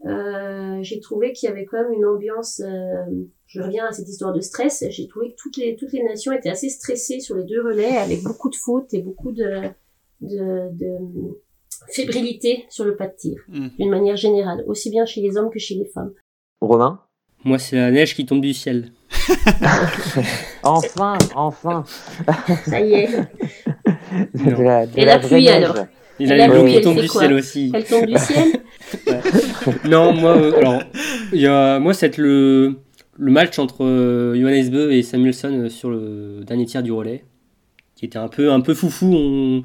Euh, 0.05 0.78
j'ai 0.84 0.99
trouvé 0.99 1.34
qu'il 1.34 1.49
y 1.49 1.51
avait 1.51 1.66
quand 1.66 1.82
même 1.82 1.93
une 1.93 2.05
ambiance. 2.05 2.62
Euh, 2.64 3.05
je 3.47 3.59
reviens 3.59 3.88
à 3.88 3.91
cette 3.91 4.07
histoire 4.07 4.34
de 4.34 4.39
stress. 4.39 4.86
J'ai 4.91 5.07
trouvé 5.07 5.32
que 5.32 5.36
toutes 5.36 5.57
les 5.57 5.76
toutes 5.76 5.93
les 5.93 6.03
nations 6.03 6.32
étaient 6.32 6.51
assez 6.51 6.70
stressées 6.70 7.22
sur 7.22 7.36
les 7.38 7.43
deux 7.43 7.64
relais, 7.64 7.97
avec 7.97 8.22
beaucoup 8.22 8.51
de 8.51 8.55
fautes 8.55 8.93
et 8.93 9.01
beaucoup 9.01 9.32
de 9.32 9.62
de, 10.22 10.70
de 10.78 11.41
fébrilité 11.88 12.66
sur 12.70 12.86
le 12.86 12.95
pas 12.95 13.07
de 13.07 13.16
tir, 13.16 13.41
Mm. 13.47 13.70
d'une 13.80 13.89
manière 13.89 14.16
générale, 14.16 14.64
aussi 14.68 14.91
bien 14.91 15.05
chez 15.05 15.22
les 15.22 15.38
hommes 15.38 15.49
que 15.49 15.57
chez 15.57 15.74
les 15.74 15.86
femmes. 15.86 16.14
Romain? 16.62 16.99
Moi, 17.44 17.58
c'est 17.60 17.76
la 17.76 17.92
neige 17.92 18.16
qui 18.16 18.26
tombe 18.26 18.42
du 18.42 18.54
ciel. 18.54 18.92
Enfin, 20.64 21.18
enfin. 21.36 21.84
Ça 22.66 22.80
y 22.80 22.94
est, 22.94 23.08
De 24.36 24.62
la, 24.64 24.86
de 24.86 25.00
Et 25.00 25.06
la 25.06 25.14
la 25.18 25.20
pluie, 25.20 25.46
neige. 25.46 25.50
alors 25.64 25.76
Et 26.20 26.26
la 26.26 26.48
les 26.48 26.54
pluie, 26.54 26.72
qui 26.72 26.78
elle 26.78 26.84
tombe 26.84 27.00
du 27.00 27.08
ciel 27.08 27.34
aussi. 27.34 27.72
elle 27.74 27.84
tombe 27.84 28.06
du 28.06 28.18
ciel. 28.18 28.48
Non, 29.86 30.14
moi, 30.14 30.36
euh, 30.38 30.58
alors, 30.58 30.82
il 31.32 31.39
y 31.42 31.48
a, 31.48 31.80
moi, 31.80 31.94
c'est 31.94 32.18
le, 32.18 32.76
le 33.18 33.32
match 33.32 33.58
entre 33.60 33.86
euh, 33.86 34.36
Johannes 34.39 34.70
Beu 34.70 34.92
et 34.92 35.02
Samuelson 35.04 35.52
euh, 35.66 35.70
sur 35.70 35.89
le 35.89 36.42
dernier 36.46 36.66
tir 36.66 36.84
du 36.84 36.92
relais, 36.92 37.24
qui 37.96 38.06
était 38.06 38.18
un 38.18 38.28
peu, 38.28 38.52
un 38.52 38.60
peu 38.62 38.74
foufou. 38.74 39.14
On- 39.14 39.64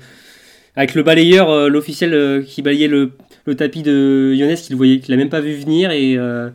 avec 0.79 0.95
le 0.95 1.03
balayeur, 1.03 1.49
euh, 1.51 1.69
l'officiel 1.69 2.13
euh, 2.15 2.43
qui 2.43 2.61
balayait 2.63 2.87
le, 2.89 3.13
le 3.47 3.55
tapis 3.57 3.83
de 3.83 4.35
Johannes, 4.35 4.57
qui 4.57 4.71
le 4.73 4.77
voyait, 4.77 5.01
qui 5.01 5.11
l'a 5.11 5.17
même 5.17 5.31
pas 5.31 5.41
vu 5.41 5.55
venir, 5.55 5.91
et 5.91 6.17
euh, 6.19 6.51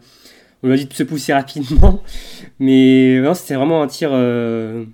on 0.64 0.68
lui 0.68 0.74
a 0.74 0.78
dit 0.78 0.86
de 0.86 0.94
se 0.94 1.04
pousser 1.04 1.34
rapidement. 1.34 2.02
Mais 2.60 3.20
non, 3.22 3.34
c'était 3.34 3.56
vraiment 3.56 3.82
un 3.82 3.88
tir 3.88 4.12
euh, 4.14 4.86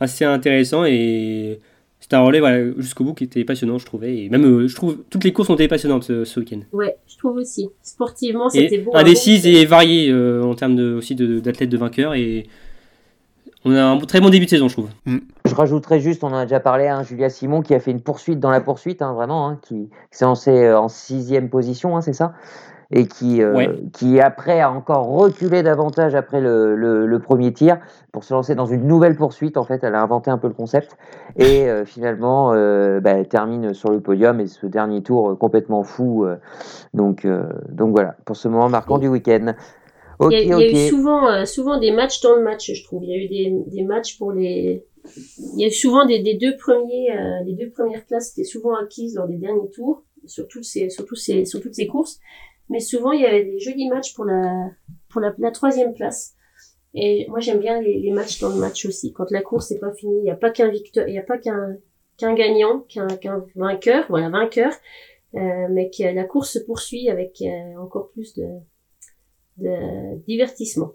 assez 0.00 0.24
intéressant 0.24 0.84
et 0.84 1.60
c'était 2.00 2.16
un 2.16 2.20
relais 2.20 2.40
voilà, 2.40 2.64
jusqu'au 2.78 3.04
bout 3.04 3.14
qui 3.14 3.24
était 3.24 3.44
passionnant, 3.44 3.78
je 3.78 3.84
trouvais. 3.84 4.16
Et 4.16 4.28
même, 4.28 4.44
euh, 4.44 4.68
je 4.68 4.74
trouve, 4.76 4.98
toutes 5.10 5.24
les 5.24 5.32
courses 5.32 5.50
ont 5.50 5.54
été 5.54 5.66
passionnantes 5.66 6.04
ce, 6.04 6.24
ce 6.24 6.40
week-end. 6.40 6.60
Ouais, 6.72 6.96
je 7.08 7.18
trouve 7.18 7.36
aussi. 7.36 7.68
Sportivement, 7.82 8.48
c'était 8.48 8.78
beau. 8.78 8.94
à 8.94 9.00
indécise 9.00 9.42
voir. 9.42 9.54
et 9.54 9.64
variée 9.64 10.10
euh, 10.10 10.44
en 10.44 10.54
termes 10.54 10.76
de, 10.76 10.94
aussi 10.94 11.14
d'athlètes 11.14 11.68
de, 11.68 11.76
vainqueurs. 11.76 12.14
Et 12.14 12.46
on 13.64 13.74
a 13.74 13.82
un 13.82 13.98
très 13.98 14.20
bon 14.20 14.30
début 14.30 14.44
de 14.44 14.50
saison, 14.50 14.68
je 14.68 14.74
trouve. 14.74 14.88
Je 15.06 15.54
rajouterais 15.54 15.98
juste, 15.98 16.22
on 16.22 16.28
en 16.28 16.34
a 16.34 16.44
déjà 16.44 16.60
parlé, 16.60 16.86
hein, 16.86 17.02
Julia 17.02 17.28
Simon 17.28 17.62
qui 17.62 17.74
a 17.74 17.80
fait 17.80 17.90
une 17.90 18.00
poursuite 18.00 18.38
dans 18.38 18.50
la 18.50 18.60
poursuite, 18.60 19.02
hein, 19.02 19.12
vraiment, 19.12 19.48
hein, 19.48 19.58
qui, 19.62 19.88
qui 20.10 20.18
s'est 20.18 20.24
lancée 20.26 20.64
euh, 20.64 20.78
en 20.78 20.88
sixième 20.88 21.48
position, 21.48 21.96
hein, 21.96 22.02
c'est 22.02 22.12
ça? 22.12 22.34
Et 22.92 23.06
qui, 23.08 23.42
euh, 23.42 23.52
Ouais. 23.56 23.70
qui 23.92 24.20
après 24.20 24.60
a 24.60 24.70
encore 24.70 25.06
reculé 25.08 25.64
davantage 25.64 26.14
après 26.14 26.40
le, 26.40 26.76
le- 26.76 27.04
le 27.04 27.18
premier 27.18 27.52
tir 27.52 27.80
pour 28.12 28.22
se 28.22 28.32
lancer 28.32 28.54
dans 28.54 28.66
une 28.66 28.86
nouvelle 28.86 29.16
poursuite. 29.16 29.56
En 29.56 29.64
fait, 29.64 29.82
elle 29.82 29.96
a 29.96 30.02
inventé 30.02 30.30
un 30.30 30.38
peu 30.38 30.46
le 30.46 30.54
concept 30.54 30.96
et 31.36 31.68
euh, 31.68 31.84
finalement, 31.84 32.52
euh, 32.54 33.00
bah, 33.00 33.10
elle 33.12 33.26
termine 33.28 33.74
sur 33.74 33.90
le 33.90 34.00
podium 34.00 34.38
et 34.38 34.46
ce 34.46 34.66
dernier 34.66 35.02
tour 35.02 35.36
complètement 35.36 35.82
fou. 35.82 36.26
donc, 36.94 37.26
donc 37.70 37.90
voilà, 37.90 38.16
pour 38.24 38.36
ce 38.36 38.46
moment 38.46 38.68
marquant 38.68 38.98
du 38.98 39.08
week-end. 39.08 39.54
Il 40.20 40.32
y 40.32 40.34
a, 40.36 40.40
il 40.40 40.48
y 40.48 40.52
a 40.52 40.70
eu 40.86 40.88
souvent, 40.88 41.44
souvent 41.44 41.78
des 41.78 41.90
matchs 41.90 42.20
dans 42.20 42.36
le 42.36 42.42
match, 42.42 42.72
je 42.72 42.84
trouve. 42.84 43.02
Il 43.04 43.10
y 43.10 43.14
a 43.14 43.18
eu 43.18 43.28
des, 43.28 43.64
des 43.76 43.82
matchs 43.82 44.16
pour 44.16 44.30
les. 44.32 44.84
Il 45.54 45.60
y 45.60 45.64
a 45.64 45.66
eu 45.66 45.72
souvent 45.72 46.06
des, 46.06 46.20
des 46.20 46.34
deux 46.34 46.56
premiers, 46.56 47.08
les 47.44 47.52
deux 47.54 47.70
premières 47.70 48.06
classes 48.06 48.30
étaient 48.32 48.44
souvent 48.48 48.74
acquises 48.76 49.16
lors 49.16 49.26
des 49.26 49.36
derniers 49.36 49.68
tours, 49.70 50.04
sur 50.24 50.48
toutes 50.48 50.64
ces, 50.64 50.88
sur 50.88 51.04
tous 51.04 51.16
ces, 51.16 51.44
sur 51.44 51.60
toutes 51.60 51.74
ces 51.74 51.86
courses. 51.86 52.18
Mais 52.68 52.80
souvent 52.80 53.12
il 53.12 53.20
y 53.20 53.26
avait 53.26 53.44
des 53.44 53.58
jolis 53.58 53.88
matchs 53.88 54.14
pour 54.14 54.24
la, 54.24 54.70
pour 55.08 55.20
la, 55.20 55.34
la 55.38 55.50
troisième 55.50 55.94
place. 55.94 56.34
Et 56.94 57.26
moi 57.28 57.40
j'aime 57.40 57.60
bien 57.60 57.80
les, 57.80 58.00
les 58.00 58.10
matchs 58.10 58.40
dans 58.40 58.48
le 58.48 58.56
match 58.56 58.86
aussi. 58.86 59.12
Quand 59.12 59.30
la 59.30 59.42
course 59.42 59.70
n'est 59.70 59.78
pas 59.78 59.92
finie, 59.92 60.18
il 60.18 60.24
n'y 60.24 60.30
a 60.30 60.36
pas 60.36 60.50
qu'un 60.50 60.68
victoire, 60.68 61.06
il 61.08 61.12
n'y 61.12 61.18
a 61.18 61.22
pas 61.22 61.38
qu'un 61.38 61.76
qu'un 62.16 62.34
gagnant, 62.34 62.80
qu'un 62.88 63.08
qu'un 63.08 63.44
vainqueur, 63.54 64.06
voilà 64.08 64.30
vainqueur, 64.30 64.72
euh, 65.34 65.66
mais 65.70 65.90
que 65.90 66.14
la 66.14 66.24
course 66.24 66.52
se 66.52 66.58
poursuit 66.58 67.10
avec 67.10 67.42
euh, 67.42 67.76
encore 67.78 68.10
plus 68.10 68.34
de, 68.34 68.46
de 69.58 70.16
divertissement. 70.26 70.92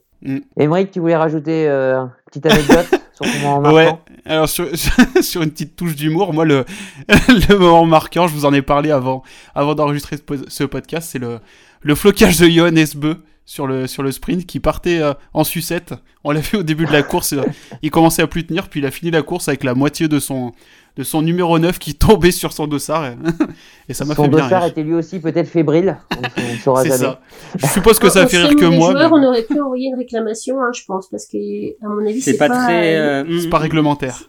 Émeric, 0.58 0.92
tu 0.92 1.00
voulais 1.00 1.16
rajouter 1.16 1.68
euh, 1.70 2.06
petite 2.32 2.46
anecdote 2.48 2.88
sur 3.22 3.26
ton 3.32 3.40
moment 3.40 3.62
marquant 3.62 3.76
Ouais, 3.76 3.92
alors 4.26 4.50
sur, 4.50 4.68
sur 5.22 5.42
une 5.44 5.52
petite 5.52 5.76
touche 5.76 5.96
d'humour, 5.96 6.34
moi 6.34 6.46
le, 6.46 6.66
le 7.28 7.58
moment 7.58 7.86
marquant, 7.86 8.28
je 8.28 8.34
vous 8.34 8.46
en 8.46 8.54
ai 8.54 8.62
parlé 8.62 8.90
avant, 8.92 9.22
avant 9.54 9.76
d'enregistrer 9.76 10.18
ce, 10.18 10.22
po- 10.22 10.48
ce 10.48 10.64
podcast, 10.64 11.10
c'est 11.12 11.20
le, 11.20 11.40
le 11.82 11.96
flocage 11.96 12.38
de 12.40 12.48
Johan 12.50 12.76
Esbeu 12.76 13.18
sur 13.46 13.68
le, 13.68 13.86
sur 13.88 14.02
le 14.04 14.12
sprint 14.12 14.46
qui 14.46 14.60
partait 14.60 15.00
euh, 15.02 15.14
en 15.34 15.44
sucette. 15.44 15.94
On 16.24 16.32
l'a 16.32 16.40
vu 16.40 16.60
au 16.60 16.64
début 16.64 16.86
de 16.86 16.92
la 16.92 17.04
course, 17.04 17.34
euh, 17.34 17.42
il 17.82 17.92
commençait 17.92 18.22
à 18.22 18.28
plus 18.28 18.46
tenir, 18.46 18.70
puis 18.70 18.80
il 18.80 18.86
a 18.86 18.92
fini 18.92 19.12
la 19.12 19.24
course 19.24 19.48
avec 19.48 19.64
la 19.64 19.74
moitié 19.74 20.08
de 20.08 20.20
son, 20.20 20.52
de 20.98 21.04
son 21.04 21.22
numéro 21.22 21.58
9 21.58 21.80
qui 21.80 21.96
tombait 21.96 22.32
sur 22.32 22.52
son 22.54 22.68
dossard. 22.68 23.06
Et, 23.06 23.16
et 23.90 23.94
ça 23.94 24.04
m'a 24.06 24.14
Son 24.16 24.24
fait 24.24 24.30
bien 24.30 24.44
dossard 24.44 24.64
rire. 24.64 24.72
était 24.72 24.84
lui 24.84 24.94
aussi 24.94 25.20
peut-être 25.20 25.48
fébrile. 25.48 25.98
On 26.38 26.54
ne 26.54 26.58
saura 26.58 26.84
C'est 26.84 26.90
jamais. 26.90 27.00
ça. 27.04 27.20
Je 27.58 27.66
suppose 27.68 27.98
que 28.00 28.10
ça 28.10 28.24
On 28.26 28.28
fait 28.28 28.38
rire 28.38 28.56
que 28.56 28.66
moi. 28.66 28.94
mais 28.94 29.06
on 29.06 29.24
aurait 29.24 29.44
pu 29.44 29.60
envoyer 29.62 29.88
une 29.88 29.96
réclamation, 29.98 30.62
hein, 30.62 30.72
je 30.74 30.82
pense, 30.86 31.08
parce 31.10 31.26
que 31.28 31.38
à 31.84 31.88
mon 31.88 32.06
avis 32.06 32.22
C'est 32.22 32.38
pas, 32.38 32.50
très. 32.50 32.98
euh, 32.98 33.40
C'est 33.40 33.50
pas 33.50 33.60
réglementaire. 33.60 34.24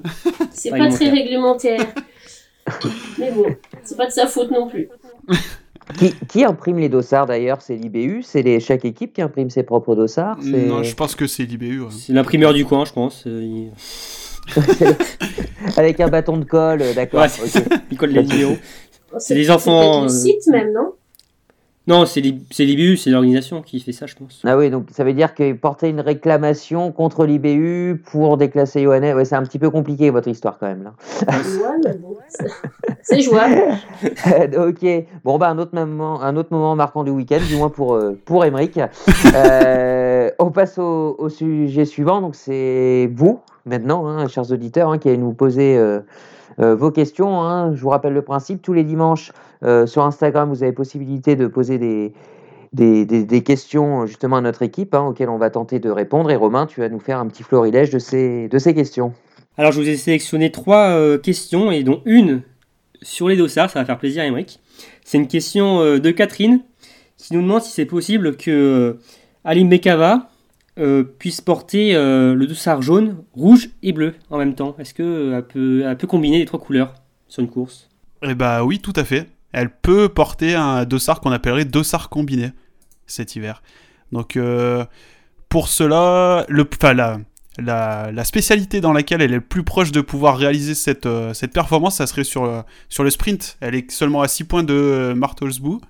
c'est 0.52 0.70
pas 0.70 0.78
pas 0.78 0.88
très 0.88 1.08
réglementaire. 1.10 1.80
Mais 3.18 3.32
bon, 3.32 3.44
c'est 3.82 3.96
pas 3.96 4.06
de 4.06 4.12
sa 4.12 4.26
faute 4.28 4.50
non 4.52 4.68
plus. 4.68 4.88
Qui, 5.98 6.14
qui 6.28 6.44
imprime 6.44 6.78
les 6.78 6.88
dossards 6.88 7.26
d'ailleurs? 7.26 7.60
C'est 7.60 7.74
l'IBU 7.74 8.22
C'est 8.22 8.42
les, 8.42 8.60
chaque 8.60 8.84
équipe 8.84 9.12
qui 9.12 9.20
imprime 9.20 9.50
ses 9.50 9.64
propres 9.64 9.96
dossards? 9.96 10.36
C'est- 10.40 10.66
Non, 10.66 10.84
je 10.84 10.94
pense 10.94 11.16
que 11.16 11.26
c'est 11.26 11.42
l'IBU. 11.42 11.80
ouais. 11.80 11.86
C'est 11.90 12.12
l'imprimeur 12.12 12.54
du 12.54 12.64
coin, 12.64 12.84
je 12.84 12.92
pense. 12.92 13.24
euh, 13.26 13.42
il... 13.42 13.70
Avec 15.76 16.00
un 16.00 16.08
bâton 16.08 16.36
de 16.36 16.44
colle, 16.44 16.82
euh, 16.82 16.94
d'accord. 16.94 17.20
Ouais, 17.20 17.28
c'est 17.28 17.58
ok. 17.58 17.64
il 17.90 17.96
colle 17.96 18.10
les 18.10 18.22
numéros. 18.24 18.56
C'est 19.18 19.34
les 19.34 19.44
c'est 19.44 19.50
enfants, 19.50 19.80
peut-être 19.80 20.00
le 20.00 20.04
euh, 20.06 20.08
site 20.08 20.46
même, 20.50 20.72
non? 20.72 20.92
Non, 21.88 22.06
c'est 22.06 22.20
l'I- 22.20 22.44
c'est 22.52 22.64
l'IBU, 22.64 22.96
c'est 22.96 23.10
l'organisation 23.10 23.60
qui 23.60 23.80
fait 23.80 23.90
ça, 23.90 24.06
je 24.06 24.14
pense. 24.14 24.40
Ah 24.44 24.56
oui, 24.56 24.70
donc 24.70 24.86
ça 24.92 25.02
veut 25.02 25.14
dire 25.14 25.34
que 25.34 25.52
porter 25.52 25.88
une 25.88 25.98
réclamation 26.00 26.92
contre 26.92 27.26
l'IBU 27.26 28.00
pour 28.08 28.36
déclasser 28.36 28.84
Johannet, 28.84 29.14
ouais, 29.14 29.24
c'est 29.24 29.34
un 29.34 29.42
petit 29.42 29.58
peu 29.58 29.68
compliqué 29.68 30.10
votre 30.10 30.28
histoire 30.28 30.58
quand 30.60 30.68
même 30.68 30.84
là. 30.84 30.92
Ouais, 31.32 31.92
bon, 32.00 32.16
c'est- 32.28 32.46
c'est 33.02 33.20
jouable. 33.20 33.60
ok, 34.56 34.86
bon 35.24 35.38
bah 35.38 35.48
un 35.48 35.58
autre 35.58 35.74
moment, 35.74 36.22
un 36.22 36.36
autre 36.36 36.50
moment 36.52 36.76
marquant 36.76 37.02
du 37.02 37.10
week-end, 37.10 37.40
du 37.48 37.56
moins 37.56 37.68
pour 37.68 37.94
euh, 37.94 38.16
pour 38.24 38.44
Emeric. 38.44 38.78
Euh, 39.34 40.11
on 40.38 40.50
passe 40.50 40.78
au, 40.78 41.28
sujet 41.28 41.84
suivant, 41.84 42.20
donc 42.20 42.34
c'est 42.34 43.10
vous 43.14 43.40
maintenant, 43.66 44.06
hein, 44.06 44.28
chers 44.28 44.50
auditeurs, 44.50 44.90
hein, 44.90 44.98
qui 44.98 45.08
allez 45.08 45.18
nous 45.18 45.32
poser 45.32 45.76
euh, 45.76 46.00
euh, 46.60 46.74
vos 46.74 46.90
questions. 46.90 47.40
hein. 47.42 47.74
Je 47.74 47.80
vous 47.80 47.88
rappelle 47.88 48.12
le 48.12 48.22
principe, 48.22 48.62
tous 48.62 48.72
les 48.72 48.84
dimanches 48.84 49.32
euh, 49.62 49.86
sur 49.86 50.02
Instagram, 50.02 50.48
vous 50.48 50.62
avez 50.62 50.72
possibilité 50.72 51.36
de 51.36 51.46
poser 51.46 51.78
des 52.72 53.42
questions 53.44 54.06
justement 54.06 54.36
à 54.36 54.40
notre 54.40 54.62
équipe 54.62 54.94
auxquelles 54.94 55.28
on 55.28 55.38
va 55.38 55.50
tenter 55.50 55.78
de 55.78 55.90
répondre. 55.90 56.30
Et 56.30 56.36
Romain, 56.36 56.66
tu 56.66 56.80
vas 56.80 56.88
nous 56.88 57.00
faire 57.00 57.18
un 57.18 57.26
petit 57.26 57.42
florilège 57.42 57.90
de 57.90 57.98
ces, 57.98 58.74
questions. 58.74 59.12
Alors, 59.56 59.72
je 59.72 59.80
vous 59.80 59.88
ai 59.88 59.96
sélectionné 59.96 60.50
trois 60.50 61.18
questions, 61.18 61.70
et 61.70 61.82
dont 61.82 62.00
une 62.04 62.42
sur 63.02 63.28
les 63.28 63.36
dossards, 63.36 63.70
ça 63.70 63.80
va 63.80 63.84
faire 63.84 63.98
plaisir 63.98 64.22
à. 64.22 64.60
C'est 65.04 65.18
une 65.18 65.28
question 65.28 65.98
de 65.98 66.10
Catherine, 66.10 66.60
qui 67.16 67.34
nous 67.34 67.42
demande 67.42 67.62
si 67.62 67.70
c'est 67.70 67.86
possible 67.86 68.36
que 68.36 68.98
Ali 69.44 69.64
Mekava 69.64 70.30
euh, 70.78 71.02
puisse 71.02 71.40
porter 71.40 71.94
euh, 71.94 72.34
le 72.34 72.46
dossard 72.46 72.82
jaune, 72.82 73.24
rouge 73.32 73.70
et 73.82 73.92
bleu 73.92 74.14
en 74.30 74.38
même 74.38 74.54
temps. 74.54 74.74
Est-ce 74.78 74.94
qu'elle 74.94 75.44
peut, 75.46 75.84
elle 75.86 75.96
peut 75.96 76.06
combiner 76.06 76.38
les 76.38 76.44
trois 76.44 76.60
couleurs 76.60 76.94
sur 77.28 77.42
une 77.42 77.50
course? 77.50 77.88
Eh 78.22 78.34
bah 78.34 78.64
oui, 78.64 78.78
tout 78.78 78.92
à 78.96 79.04
fait. 79.04 79.28
Elle 79.52 79.70
peut 79.70 80.08
porter 80.08 80.54
un 80.54 80.84
dossard 80.84 81.20
qu'on 81.20 81.32
appellerait 81.32 81.64
dossard 81.64 82.08
combiné 82.08 82.52
cet 83.06 83.36
hiver. 83.36 83.62
Donc 84.12 84.36
euh, 84.36 84.84
pour 85.48 85.68
cela, 85.68 86.46
le, 86.48 86.66
la, 87.58 88.10
la, 88.12 88.24
spécialité 88.24 88.80
dans 88.80 88.92
laquelle 88.92 89.20
elle 89.20 89.32
est 89.32 89.36
le 89.36 89.40
plus 89.40 89.64
proche 89.64 89.92
de 89.92 90.00
pouvoir 90.00 90.38
réaliser 90.38 90.74
cette, 90.74 91.06
euh, 91.06 91.34
performance, 91.52 91.96
ça 91.96 92.06
serait 92.06 92.24
sur, 92.24 92.64
sur 92.88 93.04
le 93.04 93.10
sprint. 93.10 93.58
Elle 93.60 93.74
est 93.74 93.90
seulement 93.90 94.22
à 94.22 94.28
6 94.28 94.44
points 94.44 94.62
de 94.62 94.74
euh, 94.74 95.14
Martelsbou. 95.14 95.80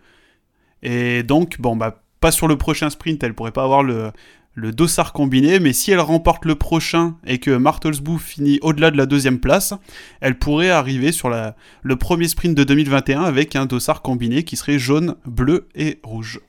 Et 0.82 1.22
donc, 1.22 1.60
bon, 1.60 1.76
bah, 1.76 2.02
pas 2.22 2.30
sur 2.32 2.48
le 2.48 2.56
prochain 2.56 2.88
sprint, 2.88 3.22
elle 3.22 3.34
pourrait 3.34 3.52
pas 3.52 3.64
avoir 3.64 3.82
le, 3.82 4.12
le 4.54 4.72
dossard 4.72 5.12
combiné, 5.12 5.60
mais 5.60 5.72
si 5.72 5.90
elle 5.90 6.00
remporte 6.00 6.44
le 6.44 6.54
prochain 6.54 7.16
et 7.26 7.38
que 7.38 7.50
Martelsbou 7.50 8.18
finit 8.18 8.58
au-delà 8.62 8.90
de 8.90 8.96
la 8.96 9.06
deuxième 9.06 9.40
place, 9.40 9.74
elle 10.20 10.38
pourrait 10.38 10.70
arriver 10.70 11.12
sur 11.12 11.28
la, 11.28 11.56
le 11.82 11.96
premier 11.96 12.28
sprint 12.28 12.56
de 12.56 12.64
2021 12.64 13.22
avec 13.22 13.56
un 13.56 13.66
dossard 13.66 14.02
combiné 14.02 14.44
qui 14.44 14.56
serait 14.56 14.78
jaune, 14.78 15.16
bleu 15.26 15.68
et 15.74 15.98
rouge. 16.02 16.40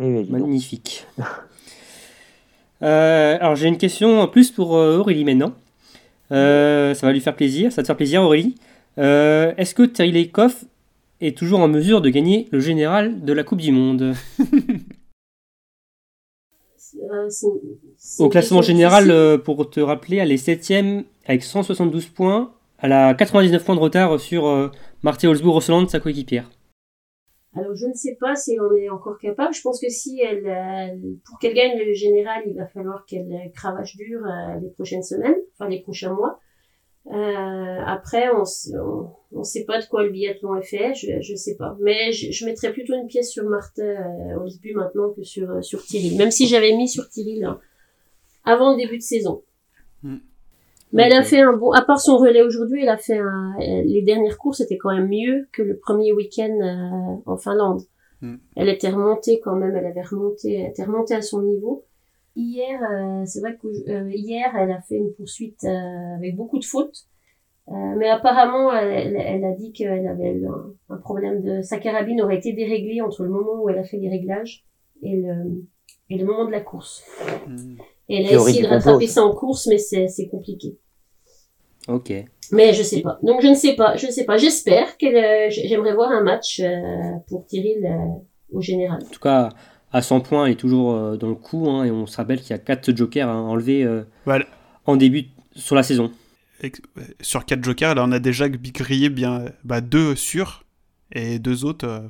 Eh 0.00 0.22
bien. 0.22 0.38
Magnifique. 0.38 1.06
Euh, 2.84 3.36
alors 3.40 3.54
j'ai 3.54 3.68
une 3.68 3.78
question 3.78 4.20
en 4.20 4.26
plus 4.26 4.50
pour 4.50 4.76
euh, 4.76 4.98
Aurélie 4.98 5.24
maintenant. 5.24 5.52
Euh, 6.32 6.94
ça 6.94 7.06
va 7.06 7.12
lui 7.12 7.20
faire 7.20 7.36
plaisir, 7.36 7.70
ça 7.70 7.76
va 7.76 7.82
te 7.82 7.86
faire 7.86 7.96
plaisir 7.96 8.22
Aurélie. 8.22 8.56
Euh, 8.98 9.52
Est-ce 9.56 9.72
que 9.72 9.84
Terry 9.84 10.10
Leikoff 10.10 10.64
est 11.20 11.38
toujours 11.38 11.60
en 11.60 11.68
mesure 11.68 12.00
de 12.00 12.08
gagner 12.08 12.48
le 12.50 12.58
général 12.58 13.24
de 13.24 13.32
la 13.32 13.44
Coupe 13.44 13.60
du 13.60 13.70
Monde? 13.70 14.16
Au 18.18 18.24
une 18.24 18.30
classement 18.30 18.62
général, 18.62 19.10
euh, 19.10 19.38
pour 19.38 19.68
te 19.68 19.80
rappeler, 19.80 20.18
elle 20.18 20.32
est 20.32 20.46
7ème 20.46 21.04
avec 21.26 21.42
172 21.42 22.06
points. 22.06 22.52
Elle 22.78 22.92
a 22.92 23.14
99 23.14 23.64
points 23.64 23.76
de 23.76 23.80
retard 23.80 24.18
sur 24.18 24.46
euh, 24.46 24.68
Marthe 25.02 25.24
Holzbourg-Rosseland, 25.24 25.88
sa 25.88 26.00
coéquipière. 26.00 26.48
Alors, 27.54 27.74
je 27.74 27.86
ne 27.86 27.92
sais 27.92 28.16
pas 28.18 28.34
si 28.34 28.58
en 28.58 28.74
est 28.74 28.88
encore 28.88 29.18
capable. 29.18 29.52
Je 29.52 29.60
pense 29.60 29.80
que 29.80 29.90
si 29.90 30.20
elle, 30.20 30.46
euh, 30.46 30.96
pour 31.26 31.38
qu'elle 31.38 31.54
gagne 31.54 31.78
le 31.78 31.92
général, 31.92 32.42
il 32.46 32.54
va 32.56 32.66
falloir 32.66 33.04
qu'elle 33.04 33.30
euh, 33.30 33.50
cravache 33.54 33.96
dur 33.96 34.20
euh, 34.24 34.58
les 34.60 34.70
prochaines 34.70 35.02
semaines, 35.02 35.36
enfin 35.54 35.68
les 35.68 35.82
prochains 35.82 36.14
mois. 36.14 36.38
Euh, 37.08 37.80
après, 37.84 38.28
on, 38.30 38.44
on, 39.32 39.42
sait 39.42 39.64
pas 39.64 39.80
de 39.80 39.86
quoi 39.86 40.04
le 40.04 40.10
biathlon 40.10 40.54
est 40.56 40.62
fait, 40.62 40.94
je, 40.94 41.20
je 41.20 41.34
sais 41.34 41.56
pas. 41.56 41.76
Mais 41.80 42.12
je, 42.12 42.30
je 42.30 42.44
mettrais 42.44 42.72
plutôt 42.72 42.94
une 42.94 43.08
pièce 43.08 43.30
sur 43.30 43.44
Martin 43.44 43.82
euh, 43.82 44.40
au 44.40 44.48
début 44.48 44.74
maintenant 44.74 45.10
que 45.10 45.24
sur 45.24 45.50
euh, 45.50 45.62
sur 45.62 45.82
Tyril. 45.84 46.16
Même 46.16 46.30
si 46.30 46.46
j'avais 46.46 46.72
mis 46.76 46.88
sur 46.88 47.08
Tyril 47.08 47.44
hein, 47.44 47.58
avant 48.44 48.72
le 48.72 48.76
début 48.76 48.98
de 48.98 49.02
saison. 49.02 49.42
Hmm. 50.04 50.18
Mais 50.92 51.04
elle 51.04 51.14
a 51.14 51.22
fait 51.22 51.40
un 51.40 51.54
bon, 51.54 51.72
à 51.72 51.82
part 51.82 51.98
son 51.98 52.18
relais 52.18 52.42
aujourd'hui, 52.42 52.82
elle 52.82 52.90
a 52.90 52.98
fait 52.98 53.18
un, 53.18 53.54
les 53.58 54.02
dernières 54.02 54.38
courses 54.38 54.60
étaient 54.60 54.76
quand 54.76 54.94
même 54.94 55.08
mieux 55.08 55.48
que 55.50 55.62
le 55.62 55.78
premier 55.78 56.12
week-end 56.12 56.52
euh, 56.60 57.30
en 57.30 57.36
Finlande. 57.36 57.82
Hmm. 58.20 58.36
Elle 58.54 58.68
était 58.68 58.90
remontée 58.90 59.40
quand 59.40 59.56
même, 59.56 59.74
elle 59.74 59.86
avait 59.86 60.02
remonté, 60.02 60.54
elle 60.54 60.70
était 60.70 60.84
remontée 60.84 61.14
à 61.14 61.22
son 61.22 61.42
niveau. 61.42 61.84
Hier, 62.34 62.80
euh, 62.82 63.24
c'est 63.26 63.40
vrai 63.40 63.56
que 63.60 63.66
euh, 63.90 64.10
hier, 64.10 64.50
elle 64.56 64.70
a 64.70 64.80
fait 64.80 64.96
une 64.96 65.12
poursuite 65.12 65.64
euh, 65.64 66.16
avec 66.16 66.34
beaucoup 66.34 66.58
de 66.58 66.64
fautes. 66.64 67.06
mais 67.68 68.08
apparemment, 68.08 68.72
elle, 68.72 69.44
a 69.44 69.52
dit 69.52 69.72
qu'elle 69.72 70.06
avait 70.06 70.40
un, 70.88 70.96
problème 70.96 71.42
de... 71.42 71.62
Sa 71.62 71.78
carabine 71.78 72.22
aurait 72.22 72.38
été 72.38 72.52
déréglée 72.52 73.02
entre 73.02 73.22
le 73.24 73.30
moment 73.30 73.62
où 73.62 73.68
elle 73.68 73.78
a 73.78 73.84
fait 73.84 73.98
les 73.98 74.08
réglages 74.08 74.64
et 75.02 75.16
le, 75.16 75.64
et 76.08 76.16
le 76.16 76.24
moment 76.24 76.46
de 76.46 76.50
la 76.50 76.60
course. 76.60 77.04
Hmm. 77.46 77.76
Et 78.08 78.16
elle 78.16 78.26
a 78.26 78.40
essayé 78.40 78.62
de 78.62 78.68
rattraper 78.68 79.06
ça 79.06 79.22
en 79.22 79.34
course, 79.34 79.66
mais 79.66 79.78
c'est 79.78 80.28
compliqué. 80.28 80.78
Ok. 81.88 82.12
Mais 82.50 82.72
je 82.72 82.82
sais 82.82 83.00
pas. 83.02 83.18
Donc 83.22 83.42
je 83.42 83.48
ne 83.48 83.54
sais 83.54 83.74
pas, 83.74 83.96
je 83.96 84.06
ne 84.06 84.10
sais 84.10 84.24
pas. 84.24 84.36
J'espère 84.36 84.96
qu'elle. 84.96 85.50
J'aimerais 85.50 85.94
voir 85.94 86.10
un 86.10 86.22
match 86.22 86.62
pour 87.28 87.46
Tyril 87.46 87.88
au 88.52 88.60
général. 88.60 89.02
En 89.02 89.10
tout 89.10 89.20
cas, 89.20 89.50
à 89.92 90.02
100 90.02 90.20
points 90.20 90.46
est 90.46 90.54
toujours 90.54 90.94
euh, 90.94 91.16
dans 91.16 91.28
le 91.28 91.34
coup. 91.34 91.68
Hein, 91.68 91.84
et 91.84 91.90
on 91.90 92.06
se 92.06 92.16
rappelle 92.16 92.40
qu'il 92.40 92.50
y 92.50 92.54
a 92.54 92.58
4 92.58 92.96
jokers 92.96 93.28
à 93.28 93.34
enlever 93.34 93.84
euh, 93.84 94.02
en 94.86 94.96
début 94.96 95.26
sur 95.54 95.76
la 95.76 95.82
saison. 95.82 96.10
Sur 97.20 97.44
4 97.44 97.62
jokers, 97.62 97.94
là, 97.94 98.04
on 98.04 98.12
a 98.12 98.18
déjà 98.18 98.48
grillé 98.48 99.10
bien 99.10 99.46
bah, 99.64 99.80
deux 99.80 100.14
sûrs 100.14 100.64
et 101.12 101.38
deux 101.38 101.64
autres 101.64 101.86
euh, 101.86 102.00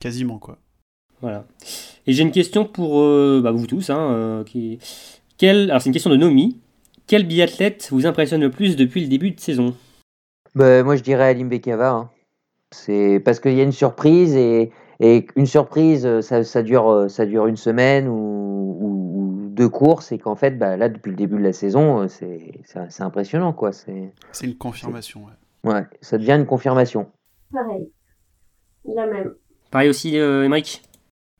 quasiment. 0.00 0.38
quoi. 0.38 0.58
Voilà. 1.20 1.46
Et 2.06 2.12
j'ai 2.12 2.22
une 2.22 2.32
question 2.32 2.64
pour 2.64 3.02
bah, 3.42 3.50
vous 3.50 3.66
tous. 3.66 3.90
Hein, 3.90 4.42
qui... 4.46 4.78
Quel... 5.36 5.70
Alors, 5.70 5.82
c'est 5.82 5.90
une 5.90 5.92
question 5.92 6.10
de 6.10 6.16
Nomi. 6.16 6.58
Quel 7.06 7.26
biathlète 7.26 7.88
vous 7.90 8.06
impressionne 8.06 8.40
le 8.40 8.50
plus 8.50 8.76
depuis 8.76 9.02
le 9.02 9.08
début 9.08 9.30
de 9.30 9.38
saison? 9.38 9.76
Bah, 10.54 10.82
Moi, 10.82 10.96
je 10.96 11.02
dirais 11.02 11.24
Alim 11.24 11.50
Bekava. 11.50 11.90
Hein. 11.90 12.10
C'est 12.70 13.20
parce 13.22 13.38
qu'il 13.38 13.52
y 13.52 13.60
a 13.60 13.64
une 13.64 13.72
surprise 13.72 14.34
et 14.34 14.70
et 15.02 15.26
une 15.34 15.46
surprise, 15.46 16.04
euh, 16.04 16.20
ça, 16.20 16.44
ça, 16.44 16.62
dure, 16.62 16.88
euh, 16.88 17.08
ça 17.08 17.24
dure 17.24 17.46
une 17.46 17.56
semaine 17.56 18.06
ou, 18.06 18.76
ou, 18.80 19.48
deux 19.50 19.68
courses, 19.68 20.12
et 20.12 20.18
qu'en 20.18 20.36
fait, 20.36 20.52
bah, 20.52 20.76
là, 20.76 20.88
depuis 20.88 21.10
le 21.10 21.16
début 21.16 21.36
de 21.36 21.42
la 21.42 21.52
saison, 21.52 22.02
euh, 22.02 22.06
c'est 22.08 23.02
impressionnant. 23.02 23.52
quoi. 23.52 23.72
C'est 23.72 24.12
une 24.42 24.56
confirmation. 24.56 25.26
Ouais. 25.64 25.72
ouais, 25.72 25.86
ça 26.02 26.18
devient 26.18 26.36
une 26.38 26.46
confirmation. 26.46 27.10
Pareil. 27.52 27.90
La 28.84 29.06
même. 29.06 29.34
Pareil 29.70 29.88
aussi, 29.88 30.18
euh, 30.18 30.48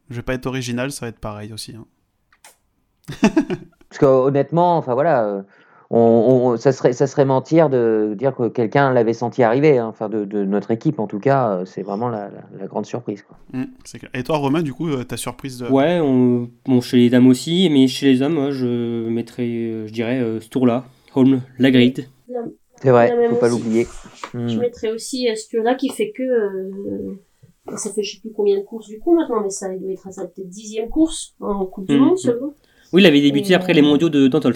Je 0.08 0.16
vais 0.16 0.22
pas 0.22 0.34
être 0.34 0.46
original, 0.46 0.90
ça 0.90 1.06
va 1.06 1.10
être 1.10 1.20
pareil 1.20 1.52
aussi. 1.52 1.76
Hein. 1.76 1.86
Parce 3.88 3.98
qu'honnêtement, 3.98 4.76
enfin 4.76 4.94
voilà, 4.94 5.44
on, 5.92 6.56
ça, 6.56 6.70
serait, 6.72 6.92
ça 6.92 7.06
serait 7.08 7.24
mentir 7.24 7.68
de 7.68 8.14
dire 8.16 8.34
que 8.34 8.48
quelqu'un 8.48 8.92
l'avait 8.92 9.12
senti 9.12 9.42
arriver, 9.42 9.78
hein. 9.78 9.88
enfin 9.88 10.08
de, 10.08 10.44
notre 10.44 10.70
équipe 10.70 11.00
en 11.00 11.08
tout 11.08 11.18
cas, 11.18 11.50
euh, 11.50 11.64
c'est 11.64 11.82
vraiment 11.82 12.08
la, 12.08 12.30
grande 12.66 12.86
surprise. 12.86 13.22
Quoi. 13.22 13.36
Mmh, 13.52 13.64
Et 14.14 14.22
toi 14.22 14.36
Romain, 14.36 14.62
du 14.62 14.72
coup, 14.72 14.88
euh, 14.88 15.02
ta 15.02 15.16
surprise 15.16 15.58
de... 15.58 15.68
Ouais, 15.68 15.98
on, 16.00 16.48
bon, 16.64 16.80
chez 16.80 16.96
les 16.96 17.10
dames 17.10 17.26
aussi, 17.26 17.68
mais 17.70 17.88
chez 17.88 18.06
les 18.06 18.22
hommes, 18.22 18.34
moi, 18.34 18.52
je 18.52 19.08
mettrais, 19.08 19.48
euh, 19.48 19.86
je 19.88 19.92
dirais, 19.92 20.20
ce 20.40 20.48
tour-là, 20.48 20.84
Holm 21.14 21.42
Lagrid. 21.58 22.06
C'est 22.76 22.90
vrai, 22.90 23.12
faut 23.28 23.36
pas 23.36 23.48
l'oublier. 23.48 23.86
Mmh. 24.32 24.48
Je 24.48 24.58
mettrais 24.58 24.92
aussi 24.92 25.28
ce 25.34 25.50
tour-là 25.50 25.74
qui 25.74 25.88
fait 25.88 26.12
que... 26.12 27.18
ça 27.76 27.92
fait 27.92 28.04
je 28.04 28.12
sais 28.14 28.20
plus 28.20 28.30
combien 28.30 28.56
de 28.56 28.62
courses 28.62 28.86
du 28.86 29.00
coup 29.00 29.14
maintenant, 29.14 29.42
mais 29.42 29.50
ça 29.50 29.68
doit 29.76 29.90
être 29.90 30.06
à 30.06 30.12
sa 30.12 30.26
peut-être 30.26 30.48
dixième 30.48 30.88
course 30.88 31.34
en 31.40 31.66
Coupe 31.66 31.88
du 31.88 31.96
mmh, 31.96 32.00
Monde 32.00 32.18
seulement. 32.18 32.54
Oui, 32.92 33.02
il 33.02 33.06
avait 33.06 33.20
débuté 33.20 33.54
après 33.54 33.72
les 33.72 33.82
mondiaux 33.82 34.08
de 34.08 34.28
Dantols 34.28 34.54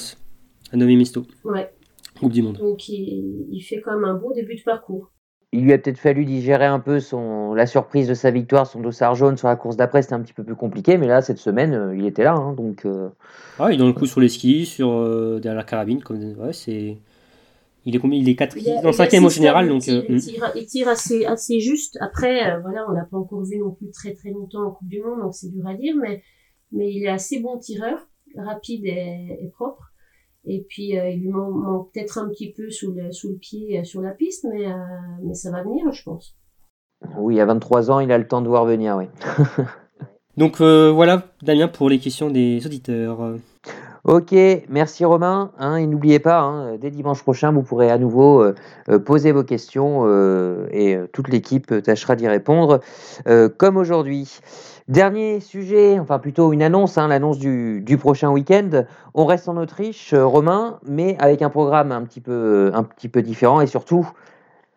à 0.75 0.77
Novi 0.77 0.97
Misto. 0.97 1.25
Ouais. 1.45 1.70
Coupe 2.18 2.33
du 2.33 2.43
Monde. 2.43 2.59
Donc 2.59 2.89
il, 2.89 3.61
fait 3.61 3.81
quand 3.81 3.95
même 3.95 4.05
un 4.05 4.14
beau 4.14 4.33
début 4.35 4.57
de 4.57 4.62
parcours. 4.62 5.11
Il 5.53 5.62
lui 5.62 5.72
a 5.72 5.79
peut-être 5.79 5.99
fallu 5.99 6.25
digérer 6.25 6.66
un 6.66 6.81
peu 6.81 6.99
son, 6.99 7.55
la 7.55 7.66
surprise 7.66 8.09
de 8.09 8.14
sa 8.14 8.33
victoire, 8.33 8.66
son 8.66 8.81
dossard 8.81 9.14
jaune 9.14 9.37
sur 9.37 9.47
la 9.47 9.55
course 9.55 9.77
d'après, 9.77 10.03
c'était 10.03 10.14
un 10.14 10.20
petit 10.20 10.33
peu 10.33 10.43
plus 10.43 10.57
compliqué, 10.57 10.99
mais 10.99 11.07
là, 11.07 11.22
cette 11.22 11.39
semaine, 11.39 11.75
euh, 11.75 11.97
il 11.97 12.07
était 12.07 12.25
là. 12.25 12.33
Hein, 12.33 12.55
donc, 12.55 12.85
euh. 12.87 13.09
Ah, 13.61 13.70
il 13.70 13.75
est 13.75 13.79
dans 13.79 13.87
le 13.87 13.93
coup 13.93 14.07
sur 14.07 14.20
les 14.20 14.29
skis, 14.29 14.66
sur, 14.66 14.91
euh, 14.91 15.39
derrière 15.41 15.59
la 15.59 15.64
carabine. 15.64 16.03
Comme, 16.03 16.18
ouais, 16.39 16.53
c'est... 16.53 16.99
Il 17.85 17.95
est 17.95 17.99
combien 18.01 18.18
Il 18.18 18.29
est 18.29 18.35
quatrième, 18.35 18.83
dans 18.83 18.93
cinquième 18.93 19.25
au 19.27 19.31
général. 19.31 19.68
Donc, 19.68 19.87
il, 19.87 20.20
tire, 20.20 20.51
il, 20.57 20.66
tire, 20.66 20.89
assez, 20.89 21.25
assez 21.25 21.61
juste. 21.61 21.99
Après, 22.01 22.61
voilà, 22.62 22.85
on 22.89 22.93
l'a 22.93 23.05
pas 23.05 23.18
encore 23.18 23.45
vu 23.45 23.59
non 23.59 23.70
plus 23.70 23.91
très 23.93 24.12
très 24.14 24.31
longtemps 24.31 24.66
en 24.66 24.70
Coupe 24.72 24.89
du 24.89 25.01
Monde, 25.01 25.20
donc 25.20 25.35
c'est 25.35 25.53
dur 25.53 25.66
à 25.68 25.75
dire, 25.75 25.95
mais, 26.01 26.22
mais 26.72 26.93
il 26.93 27.05
est 27.05 27.11
assez 27.11 27.39
bon 27.39 27.59
tireur, 27.59 28.09
rapide 28.37 28.87
et, 28.87 29.39
et 29.41 29.49
propre. 29.51 29.94
Et 30.47 30.65
puis, 30.69 30.99
euh, 30.99 31.09
il 31.09 31.21
lui 31.21 31.29
manque, 31.29 31.91
peut-être 31.93 32.19
un 32.19 32.29
petit 32.29 32.53
peu 32.53 32.71
sous 32.71 32.93
le, 32.93 33.13
sous 33.13 33.31
le 33.31 33.37
pied 33.37 33.81
euh, 33.81 33.85
sur 33.85 34.03
la 34.03 34.11
piste, 34.11 34.47
mais, 34.51 34.67
euh, 34.67 34.75
mais 35.23 35.35
ça 35.35 35.51
va 35.51 35.63
venir, 35.63 35.91
je 35.93 36.03
pense. 36.03 36.37
Oui, 37.19 37.41
à 37.41 37.47
23 37.47 37.91
ans, 37.91 38.01
il 38.01 38.13
a 38.13 38.19
le 38.19 38.27
temps 38.27 38.43
de 38.43 38.49
voir 38.49 38.65
venir, 38.65 38.97
oui. 38.97 39.07
Donc 40.37 40.61
voilà, 40.61 41.23
Damien, 41.43 41.69
pour 41.69 41.89
les 41.89 42.01
questions 42.01 42.29
des 42.29 42.67
auditeurs. 42.67 43.37
Ok, 44.03 44.35
merci 44.69 45.05
Romain. 45.05 45.53
Hein, 45.59 45.77
et 45.77 45.87
n'oubliez 45.87 46.19
pas, 46.19 46.41
hein, 46.41 46.77
dès 46.77 46.91
dimanche 46.91 47.23
prochain, 47.23 47.53
vous 47.53 47.63
pourrez 47.63 47.89
à 47.89 47.99
nouveau 47.99 48.45
poser 49.07 49.31
vos 49.31 49.45
questions 49.45 50.09
et 50.73 50.99
toute 51.13 51.29
l'équipe 51.29 51.73
tâchera 51.85 52.17
d'y 52.17 52.27
répondre 52.27 52.81
comme 53.59 53.77
aujourd'hui. 53.77 54.41
Dernier 54.87 55.41
sujet, 55.41 55.99
enfin 55.99 56.18
plutôt 56.18 56.53
une 56.53 56.62
annonce, 56.62 56.99
hein, 56.99 57.09
l'annonce 57.09 57.39
du, 57.39 57.97
prochain 57.99 58.30
week-end. 58.30 58.85
On 59.14 59.24
reste 59.24 59.49
en 59.49 59.57
Autriche, 59.57 60.12
euh, 60.12 60.26
Romain, 60.26 60.78
mais 60.87 61.16
avec 61.18 61.41
un 61.41 61.49
programme 61.49 61.91
un 61.91 62.03
petit, 62.03 62.20
peu, 62.20 62.70
un 62.74 62.82
petit 62.82 63.09
peu 63.09 63.22
différent 63.22 63.62
et 63.62 63.66
surtout, 63.66 64.07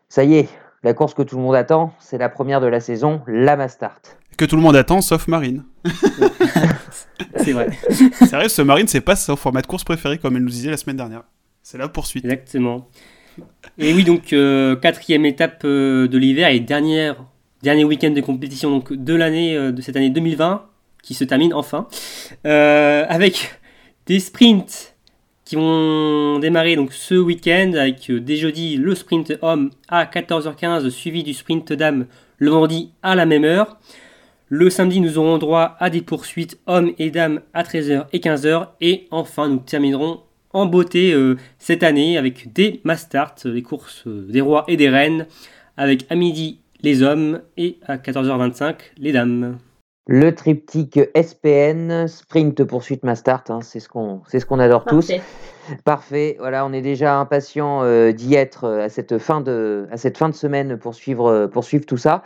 ça 0.07 0.23
y 0.23 0.35
est, 0.35 0.49
la 0.83 0.93
course 0.93 1.13
que 1.13 1.23
tout 1.23 1.35
le 1.35 1.41
monde 1.41 1.55
attend, 1.55 1.91
c'est 1.99 2.17
la 2.17 2.29
première 2.29 2.61
de 2.61 2.67
la 2.67 2.79
saison, 2.79 3.21
la 3.27 3.57
Mastart. 3.57 3.99
Que 4.37 4.45
tout 4.45 4.55
le 4.55 4.61
monde 4.61 4.77
attend, 4.77 5.01
sauf 5.01 5.27
Marine. 5.27 5.65
c'est 7.35 7.51
vrai. 7.51 7.69
Vrai, 8.31 8.47
ce 8.47 8.61
Marine, 8.61 8.87
c'est 8.87 9.01
pas 9.01 9.17
son 9.17 9.35
format 9.35 9.61
de 9.61 9.67
course 9.67 9.83
préféré, 9.83 10.19
comme 10.19 10.37
elle 10.37 10.43
nous 10.43 10.49
disait 10.49 10.71
la 10.71 10.77
semaine 10.77 10.97
dernière. 10.97 11.23
C'est 11.63 11.77
la 11.77 11.89
poursuite. 11.89 12.23
Exactement. 12.23 12.87
Et 13.77 13.93
oui, 13.93 14.05
donc 14.05 14.31
euh, 14.31 14.77
quatrième 14.77 15.25
étape 15.25 15.63
euh, 15.65 16.07
de 16.07 16.17
l'hiver 16.17 16.47
et 16.47 16.61
dernière 16.61 17.25
Dernier 17.63 17.85
week-end 17.85 18.11
de 18.11 18.21
compétition 18.21 18.69
donc, 18.69 18.93
de 18.93 19.15
l'année 19.15 19.57
euh, 19.57 19.71
de 19.71 19.81
cette 19.81 19.95
année 19.95 20.11
2020 20.11 20.63
qui 21.01 21.15
se 21.15 21.23
termine 21.23 21.55
enfin 21.55 21.87
euh, 22.45 23.03
avec 23.09 23.59
des 24.05 24.19
sprints 24.19 24.95
qui 25.43 25.55
vont 25.55 26.37
démarrer 26.37 26.75
donc 26.75 26.93
ce 26.93 27.15
week-end 27.15 27.73
avec 27.73 28.11
euh, 28.11 28.19
dès 28.19 28.35
jeudi 28.35 28.77
le 28.77 28.93
sprint 28.93 29.33
homme 29.41 29.71
à 29.87 30.05
14h15 30.05 30.87
suivi 30.91 31.23
du 31.23 31.33
sprint 31.33 31.73
dame 31.73 32.05
le 32.37 32.51
vendredi 32.51 32.91
à 33.01 33.15
la 33.15 33.25
même 33.25 33.43
heure. 33.43 33.79
Le 34.49 34.69
samedi, 34.69 35.01
nous 35.01 35.17
aurons 35.17 35.39
droit 35.39 35.75
à 35.79 35.89
des 35.89 36.01
poursuites 36.01 36.59
hommes 36.67 36.93
et 36.99 37.09
dames 37.09 37.41
à 37.53 37.63
13h 37.63 38.05
et 38.13 38.19
15h. 38.19 38.67
Et 38.79 39.07
enfin, 39.11 39.49
nous 39.49 39.57
terminerons 39.57 40.21
en 40.53 40.67
beauté 40.67 41.13
cette 41.59 41.83
année 41.83 42.17
avec 42.17 42.53
des 42.53 42.79
Mastart, 42.85 43.35
les 43.43 43.61
courses 43.61 44.03
des 44.05 44.39
rois 44.39 44.63
et 44.69 44.77
des 44.77 44.87
reines, 44.87 45.27
avec 45.75 46.05
à 46.09 46.15
midi 46.15 46.59
les 46.81 47.03
hommes 47.03 47.41
et 47.57 47.77
à 47.87 47.97
14h25 47.97 48.75
les 48.97 49.11
dames. 49.11 49.57
Le 50.09 50.33
triptyque 50.33 51.01
SPN, 51.21 52.07
sprint 52.07 52.63
poursuite 52.63 53.03
Mastart, 53.03 53.43
hein, 53.49 53.59
c'est 53.61 53.81
ce 53.81 53.89
qu'on 53.89 54.21
ce 54.31 54.45
qu'on 54.45 54.59
adore 54.59 54.85
tous. 54.85 55.11
Parfait, 55.83 56.37
voilà, 56.39 56.65
on 56.65 56.71
est 56.71 56.81
déjà 56.81 57.19
impatient 57.19 57.83
euh, 57.83 58.13
d'y 58.13 58.35
être 58.35 58.63
euh, 58.63 58.85
à 58.85 58.89
cette, 58.89 59.17
fin 59.17 59.41
de, 59.41 59.85
à 59.91 59.97
cette 59.97 60.17
fin 60.17 60.29
de 60.29 60.33
semaine 60.33 60.77
pour 60.77 60.95
suivre, 60.95 61.29
euh, 61.29 61.47
pour 61.47 61.65
suivre 61.65 61.85
tout 61.85 61.97
ça. 61.97 62.23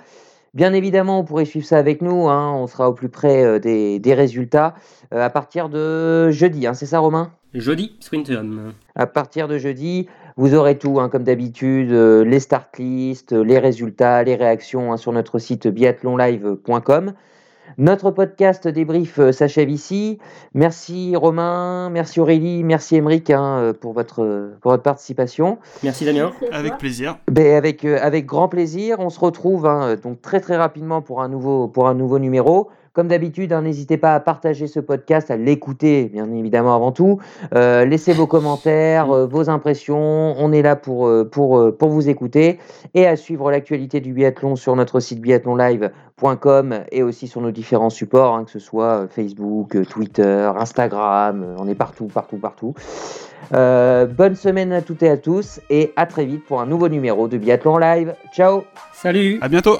Bien 0.53 0.73
évidemment, 0.73 1.21
vous 1.21 1.23
pourrez 1.23 1.45
suivre 1.45 1.65
ça 1.65 1.79
avec 1.79 2.03
nous, 2.03 2.29
hein, 2.29 2.53
on 2.53 2.67
sera 2.67 2.87
au 2.87 2.93
plus 2.93 3.09
près 3.09 3.59
des, 3.61 3.99
des, 3.99 4.13
résultats 4.13 4.75
à 5.09 5.29
partir 5.29 5.69
de 5.69 6.29
jeudi, 6.29 6.67
hein, 6.67 6.73
c'est 6.73 6.85
ça 6.85 6.99
Romain? 6.99 7.31
Jeudi, 7.53 7.95
sprint 7.99 8.29
homme. 8.29 8.73
À 8.95 9.07
partir 9.07 9.47
de 9.47 9.57
jeudi, 9.57 10.07
vous 10.37 10.55
aurez 10.55 10.77
tout, 10.77 10.99
hein, 10.99 11.09
comme 11.09 11.23
d'habitude, 11.23 11.91
euh, 11.91 12.23
les 12.23 12.39
start 12.39 12.77
lists, 12.77 13.33
les 13.33 13.59
résultats, 13.59 14.23
les 14.23 14.35
réactions 14.35 14.93
hein, 14.93 14.97
sur 14.97 15.11
notre 15.11 15.39
site 15.39 15.67
biathlonlive.com. 15.67 17.13
Notre 17.77 18.11
podcast 18.11 18.67
débrief 18.67 19.19
euh, 19.19 19.31
s'achève 19.31 19.69
ici. 19.69 20.19
Merci 20.53 21.15
Romain, 21.15 21.89
merci 21.89 22.19
Aurélie, 22.19 22.63
merci 22.63 22.97
Émeric 22.97 23.29
hein, 23.29 23.59
euh, 23.59 23.73
pour, 23.73 23.93
votre, 23.93 24.51
pour 24.61 24.71
votre 24.71 24.83
participation. 24.83 25.57
Merci 25.81 26.05
Damien. 26.05 26.31
Avec 26.51 26.77
plaisir. 26.77 27.17
Ben, 27.29 27.55
avec, 27.55 27.85
avec 27.85 28.25
grand 28.25 28.49
plaisir. 28.49 28.99
On 28.99 29.09
se 29.09 29.19
retrouve 29.19 29.69
donc 30.03 30.21
très 30.21 30.41
très 30.41 30.57
rapidement 30.57 31.01
pour 31.01 31.21
un 31.21 31.29
nouveau, 31.29 31.67
pour 31.67 31.87
un 31.87 31.93
nouveau 31.93 32.19
numéro. 32.19 32.69
Comme 32.93 33.07
d'habitude, 33.07 33.53
hein, 33.53 33.61
n'hésitez 33.61 33.95
pas 33.95 34.15
à 34.15 34.19
partager 34.19 34.67
ce 34.67 34.81
podcast, 34.81 35.31
à 35.31 35.37
l'écouter, 35.37 36.09
bien 36.11 36.29
évidemment, 36.33 36.75
avant 36.75 36.91
tout. 36.91 37.19
Euh, 37.55 37.85
laissez 37.85 38.11
vos 38.11 38.27
commentaires, 38.27 39.11
euh, 39.11 39.25
vos 39.25 39.49
impressions. 39.49 40.35
On 40.37 40.51
est 40.51 40.61
là 40.61 40.75
pour, 40.75 41.07
euh, 41.07 41.23
pour, 41.23 41.77
pour 41.77 41.87
vous 41.87 42.09
écouter 42.09 42.59
et 42.93 43.07
à 43.07 43.15
suivre 43.15 43.49
l'actualité 43.49 44.01
du 44.01 44.11
biathlon 44.11 44.57
sur 44.57 44.75
notre 44.75 44.99
site 44.99 45.21
biathlonlive.com 45.21 46.81
et 46.91 47.01
aussi 47.01 47.29
sur 47.29 47.39
nos 47.39 47.51
différents 47.51 47.89
supports, 47.89 48.35
hein, 48.35 48.43
que 48.43 48.51
ce 48.51 48.59
soit 48.59 49.07
Facebook, 49.07 49.77
Twitter, 49.87 50.51
Instagram. 50.57 51.55
On 51.59 51.69
est 51.69 51.75
partout, 51.75 52.07
partout, 52.07 52.39
partout. 52.39 52.73
bonne 53.51 54.35
semaine 54.35 54.73
à 54.73 54.81
toutes 54.81 55.03
et 55.03 55.09
à 55.09 55.15
tous 55.15 55.61
et 55.69 55.93
à 55.95 56.05
très 56.05 56.25
vite 56.25 56.43
pour 56.43 56.59
un 56.59 56.65
nouveau 56.65 56.89
numéro 56.89 57.29
de 57.29 57.37
Biathlon 57.37 57.77
Live. 57.77 58.15
Ciao 58.33 58.63
Salut 58.91 59.39
À 59.41 59.47
bientôt 59.47 59.77